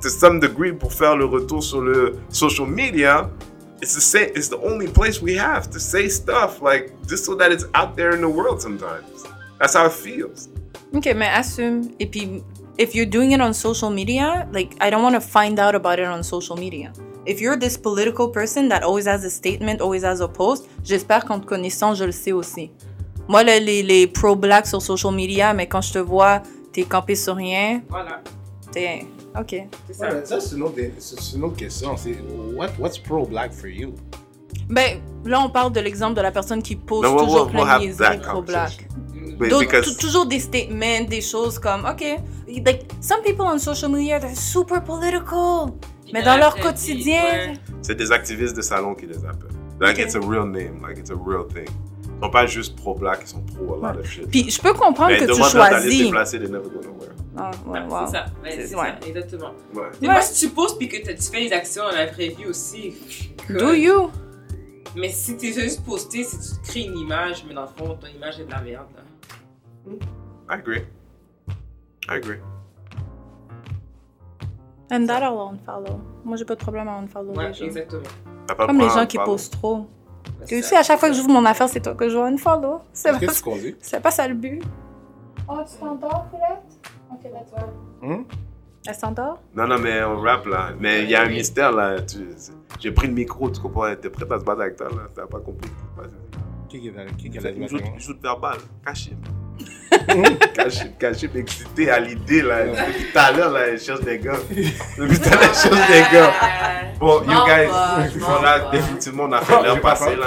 to 0.03 0.09
some 0.09 0.41
degree, 0.41 0.73
pour 0.73 0.93
faire 0.93 1.17
le 1.17 1.25
retour 1.25 1.63
sur 1.63 1.81
le 1.81 2.17
social 2.29 2.69
media, 2.69 3.31
it's 3.81 3.95
the 3.95 4.01
same. 4.01 4.31
It's 4.35 4.49
the 4.49 4.59
only 4.59 4.87
place 4.89 5.21
we 5.23 5.35
have 5.37 5.71
to 5.71 5.79
say 5.81 6.09
stuff 6.09 6.61
like 6.63 6.93
just 7.07 7.25
so 7.25 7.35
that 7.37 7.53
it's 7.53 7.65
out 7.75 7.97
there 7.97 8.15
in 8.15 8.21
the 8.21 8.29
world. 8.29 8.61
Sometimes 8.61 9.25
that's 9.59 9.75
how 9.75 9.87
it 9.87 9.93
feels. 9.93 10.49
Ok, 10.95 11.07
mais 11.15 11.29
assume. 11.35 11.91
Et 12.01 12.07
puis, 12.07 12.43
if 12.79 12.95
you're 12.95 13.09
doing 13.09 13.33
it 13.33 13.41
on 13.41 13.53
social 13.53 13.91
media, 13.91 14.49
like, 14.53 14.75
I 14.81 14.91
don't 14.91 15.03
want 15.03 15.15
to 15.15 15.21
find 15.21 15.59
out 15.59 15.75
about 15.75 15.99
it 15.99 16.07
on 16.07 16.23
social 16.23 16.57
media. 16.57 16.93
If 17.27 17.41
you're 17.43 17.57
this 17.59 17.77
political 17.77 18.29
person 18.31 18.69
that 18.71 18.83
always 18.83 19.07
has 19.07 19.23
a 19.25 19.29
statement, 19.31 19.81
always 19.83 20.03
has 20.03 20.21
a 20.23 20.29
post, 20.29 20.67
j'espère 20.83 21.25
qu'en 21.27 21.41
te 21.41 21.47
connaissant, 21.47 21.95
je 21.95 22.05
le 22.05 22.13
sais 22.13 22.33
aussi. 22.33 22.71
Moi, 23.29 23.43
là, 23.45 23.59
les, 23.61 23.83
les 23.83 24.07
pro-black 24.07 24.67
sur 24.67 24.81
social 24.81 25.13
media, 25.13 25.53
mais 25.53 25.67
quand 25.67 25.83
je 25.83 25.93
te 25.93 25.99
vois, 25.99 26.43
t'es 26.73 26.85
campé 26.85 27.15
sur 27.15 27.37
rien, 27.37 27.83
Voilà. 27.91 28.23
t'es. 28.73 29.05
Ok. 29.39 29.55
C'est 29.87 29.93
ça. 29.95 30.09
Ouais, 30.09 30.25
ça, 30.25 30.41
c'est 30.41 30.57
une, 30.57 30.63
autre, 30.63 30.75
c'est 30.99 31.37
une 31.37 31.45
autre 31.45 31.57
question. 31.57 31.97
C'est 31.97 32.17
what, 32.55 32.69
what's 32.79 32.99
pro-black 32.99 33.53
for 33.53 33.69
you? 33.69 33.95
Ben, 34.69 35.01
là, 35.25 35.41
on 35.41 35.49
parle 35.51 35.73
de 35.73 35.81
l'exemple 35.81 36.15
de 36.15 36.21
la 36.21 36.31
personne 36.31 36.63
qui 36.63 36.77
pose 36.77 37.03
No, 37.03 37.19
toujours 37.19 37.47
we'll- 37.53 37.57
we'll 37.81 37.97
plein 37.97 38.19
pro-black. 38.19 38.89
D'autres- 39.39 39.59
because 39.61 39.97
tou- 39.97 40.07
toujours 40.07 40.27
des 40.27 40.41
statements, 40.41 41.05
des 41.09 41.21
choses 41.21 41.59
comme, 41.59 41.85
OK, 41.85 42.05
like, 42.49 42.87
some 43.01 43.23
people 43.23 43.45
on 43.47 43.59
social 43.59 43.91
media, 43.91 44.19
they're 44.19 44.35
super 44.37 44.83
political. 44.83 45.73
Mais 46.13 46.23
dans 46.23 46.37
leur 46.37 46.57
quotidien, 46.57 47.55
c'est 47.83 47.95
des 47.95 48.11
activistes 48.11 48.57
de 48.57 48.63
salon 48.63 48.95
qui 48.95 49.07
les 49.07 49.19
appellent. 49.19 49.49
Like 49.81 49.99
it's 49.99 50.17
a 50.17 50.21
real 50.21 50.45
name, 50.47 50.83
like 50.85 50.99
it's 50.99 51.11
a 51.11 51.15
real 51.15 51.47
thing. 51.47 51.69
Ils 52.21 52.25
sont 52.25 52.31
pas 52.31 52.47
juste 52.47 52.77
pro-black, 52.77 53.21
ils 53.23 53.29
sont 53.29 53.41
pro 53.43 53.85
a 53.85 53.93
lot 53.93 54.01
of 54.01 54.07
shit. 54.07 54.29
Puis 54.29 54.51
je 54.51 54.61
peux 54.61 54.73
comprendre 54.75 55.11
Mais 55.11 55.19
que 55.19 55.25
tu 55.27 55.33
demande-leur 55.33 55.71
d'aller 55.71 55.77
se 55.83 55.83
choisis. 55.89 56.03
déplacer, 56.05 56.39
they 56.41 56.49
never 56.49 56.65
go 56.69 56.81
nowhere. 56.83 57.13
Ah, 57.37 57.51
ouais, 57.67 57.81
wow. 57.89 58.07
C'est 58.07 58.13
ça, 58.13 58.25
ouais, 58.43 58.51
C'est- 58.67 58.75
ouais. 58.75 58.95
ça, 59.01 59.07
exactement. 59.07 59.51
Ouais. 59.73 59.83
Mais 60.01 60.09
Ouais. 60.09 60.15
moi, 60.15 60.23
si 60.23 60.47
tu 60.47 60.53
poses 60.53 60.77
puis 60.77 60.89
que 60.89 60.97
tu 60.97 61.23
fais 61.23 61.41
les 61.41 61.53
actions 61.53 61.85
dans 61.85 61.93
la 61.97 62.07
vraie 62.07 62.29
vie 62.29 62.47
aussi. 62.47 62.95
Do 63.49 63.73
you? 63.73 64.11
Mais 64.97 65.11
si 65.11 65.37
tu 65.37 65.47
es 65.47 65.53
juste 65.53 65.85
posté, 65.85 66.25
si 66.25 66.37
tu 66.39 66.61
te 66.61 66.67
crées 66.69 66.81
une 66.87 66.99
image, 66.99 67.45
mais 67.47 67.55
dans 67.55 67.63
le 67.63 67.69
fond, 67.69 67.95
ton 67.95 68.07
image 68.09 68.41
est 68.41 68.47
de 68.47 68.51
la 68.51 68.61
merde. 68.63 68.87
là. 68.97 69.93
I 70.51 70.55
agree. 70.59 70.83
I 72.09 72.15
agree. 72.17 72.39
And 74.91 75.07
that 75.07 75.21
I'll 75.23 75.39
unfollow. 75.53 76.01
Moi, 76.25 76.37
j'ai 76.37 76.45
pas 76.47 76.55
de 76.55 76.61
problème 76.61 76.89
à 76.89 76.97
unfollow 76.99 77.35
Ouais, 77.35 77.49
les 77.49 77.55
gens. 77.55 77.65
exactement. 77.67 78.03
Comme 78.57 78.79
les 78.79 78.89
gens 78.89 79.07
qui 79.07 79.19
posent 79.19 79.51
trop. 79.51 79.87
C'est 80.45 80.57
Tu 80.57 80.63
sais, 80.63 80.77
à 80.77 80.83
chaque 80.83 80.99
fois 80.99 81.09
que 81.11 81.15
j'ouvre 81.15 81.31
mon 81.31 81.45
affaire, 81.45 81.69
c'est 81.69 81.81
toi 81.81 81.95
que 81.95 82.09
je 82.09 82.17
vois 82.17 82.27
unfollow. 82.29 82.81
C'est 82.93 83.13
pas, 83.13 83.33
qu'on 83.43 83.57
dit? 83.57 83.75
c'est 83.81 84.01
pas 84.01 84.11
ça 84.11 84.27
le 84.29 84.35
but. 84.35 84.63
Oh, 85.49 85.59
tu 85.71 85.77
t'endors, 85.79 86.27
Colette? 86.31 86.93
Ok, 87.11 87.25
let's 87.25 87.51
go. 87.53 88.07
Hmm? 88.07 88.23
Elle 88.87 88.95
s'endort? 88.95 89.43
Non, 89.55 89.67
non, 89.67 89.79
mais 89.79 90.03
on 90.05 90.21
rap 90.21 90.47
là. 90.47 90.71
Mais 90.79 91.03
il 91.05 91.11
y 91.11 91.15
a 91.15 91.23
un 91.23 91.29
mystère 91.29 91.73
là. 91.73 92.01
Tu- 92.03 92.29
J'ai 92.79 92.93
pris 92.93 93.07
le 93.09 93.13
micro, 93.15 93.51
tu 93.51 93.61
comprends? 93.61 93.95
T'es 94.01 94.09
prête 94.11 94.31
à 94.31 94.39
se 94.39 94.45
battre 94.45 94.61
avec 94.63 94.77
toi 94.77 94.89
là. 94.89 95.09
T'as 95.15 95.27
pas 95.27 95.41
compris. 95.41 95.71
Qui 96.69 96.89
a- 96.91 97.05
qui 97.17 97.29
la 97.31 97.51
Une 97.51 97.69
joute, 97.69 97.83
une 98.17 98.23
verbale. 98.23 98.59
Caché. 98.85 99.17
caché, 100.99 101.31
excité 101.35 101.91
à 101.91 101.99
l'idée 102.01 102.43
là. 102.43 102.65
Depuis 102.67 103.05
tout 103.13 103.19
à 103.19 103.33
l'heure 103.33 103.51
là, 103.53 103.61
elle 103.69 103.81
cherche 103.81 104.01
des 104.01 104.19
gars. 104.19 104.39
Depuis 104.99 105.19
tout 105.19 105.29
à 105.29 105.31
l'heure, 105.31 105.41
elle 105.43 105.71
cherche 105.71 105.89
des 105.89 106.17
gars. 106.17 106.33
Bon, 106.99 107.23
you 107.23 107.45
guys, 107.47 107.69
on 108.27 108.45
a 108.45 108.71
définitivement 108.71 109.25
on 109.25 109.33
a 109.33 109.41
fait 109.41 109.63
l'heure 109.63 109.81
passée 109.81 110.17
là. 110.17 110.27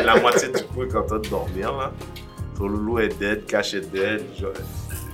Et 0.00 0.02
la 0.02 0.16
moitié 0.20 0.48
du 0.48 0.62
crew 0.64 0.82
est 0.88 0.96
en 0.96 1.02
train 1.02 1.18
de 1.18 1.28
dormir 1.28 1.72
là. 1.76 1.92
Ton 2.56 2.68
loulou 2.68 2.98
est 3.00 3.18
dead, 3.18 3.46
Cash 3.46 3.74
est 3.74 3.90
dead. 3.92 4.24
Jo- 4.38 4.52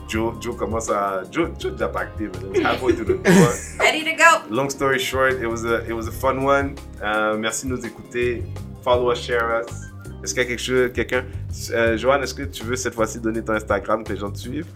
Joe, 0.09 0.34
Joe 0.40 0.56
commence 0.56 0.90
à. 0.90 1.22
Joe, 1.30 1.48
Joe 1.59 1.72
déjà 1.72 1.88
pas 1.88 2.04
man. 2.04 2.30
It's 2.54 2.64
halfway 2.64 2.92
to 2.94 3.02
the 3.04 3.22
tour. 3.24 3.48
Ready 3.80 4.04
to 4.04 4.12
go! 4.12 4.54
Long 4.54 4.68
story 4.68 4.98
short, 4.98 5.40
it 5.40 5.46
was 5.46 5.64
a, 5.64 5.84
it 5.88 5.92
was 5.94 6.06
a 6.06 6.12
fun 6.12 6.44
one. 6.44 6.74
Euh, 7.02 7.36
merci 7.38 7.66
de 7.66 7.70
nous 7.72 7.86
écouter. 7.86 8.42
Follow 8.84 9.10
us, 9.12 9.18
share 9.20 9.62
us. 9.62 9.91
Est-ce 10.23 10.35
qu'il 10.35 10.43
y 10.43 10.47
a 10.47 10.49
quelque 10.49 10.62
chose, 10.62 10.90
quelqu'un? 10.93 11.24
Euh, 11.73 11.97
Joanne, 11.97 12.23
est-ce 12.23 12.35
que 12.35 12.44
tu 12.44 12.65
veux 12.65 12.77
cette 12.77 12.94
fois-ci 12.94 13.19
donner 13.20 13.43
ton 13.43 13.55
Instagram 13.55 14.05
que 14.05 14.12
les 14.12 14.19
gens 14.19 14.31
te 14.31 14.39
suivent? 14.39 14.66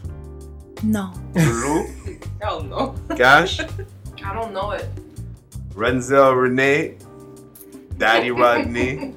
Non. 0.85 1.11
Loulou, 1.35 1.87
Oh 2.51 2.63
non. 2.69 2.95
Cash, 3.17 3.61
I 3.61 4.23
don't 4.35 4.51
know 4.51 4.73
it. 4.75 4.85
Renzel 5.77 6.35
Renee, 6.35 6.97
Daddy 7.99 8.31
Rodney, 8.31 9.13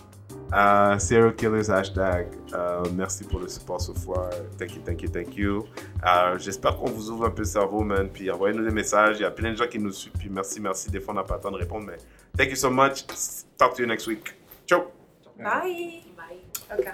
euh, 0.54 0.98
Serial 0.98 1.34
Killers 1.34 1.70
hashtag. 1.70 2.28
Euh, 2.52 2.82
merci 2.94 3.24
pour 3.24 3.40
le 3.40 3.48
support 3.48 3.80
ce 3.80 3.92
soir. 3.94 4.30
Thank 4.58 4.76
you, 4.76 4.82
thank 4.84 5.02
you, 5.02 5.08
thank 5.08 5.36
you. 5.36 5.64
Euh, 6.06 6.38
J'espère 6.38 6.76
qu'on 6.76 6.90
vous 6.90 7.10
ouvre 7.10 7.26
un 7.26 7.30
peu 7.30 7.42
le 7.42 7.48
cerveau, 7.48 7.82
man. 7.82 8.08
Puis 8.12 8.30
envoyez-nous 8.30 8.64
des 8.64 8.70
messages. 8.74 9.16
Il 9.18 9.22
y 9.22 9.26
a 9.26 9.30
plein 9.32 9.50
de 9.52 9.56
gens 9.56 9.66
qui 9.66 9.78
nous 9.80 9.90
suivent. 9.92 10.12
Puis 10.18 10.28
merci, 10.30 10.60
merci. 10.60 10.88
Des 10.90 11.00
fois, 11.00 11.14
on 11.14 11.16
n'a 11.16 11.24
pas 11.24 11.34
le 11.36 11.40
temps 11.40 11.50
de 11.50 11.56
répondre. 11.56 11.86
Mais 11.86 11.96
thank 12.38 12.50
you 12.50 12.56
so 12.56 12.70
much. 12.70 13.04
Talk 13.58 13.74
to 13.74 13.82
you 13.82 13.88
next 13.88 14.06
week. 14.06 14.34
Ciao. 14.66 14.93
Bye! 15.38 16.02
Bye. 16.16 16.36
Okay. 16.70 16.92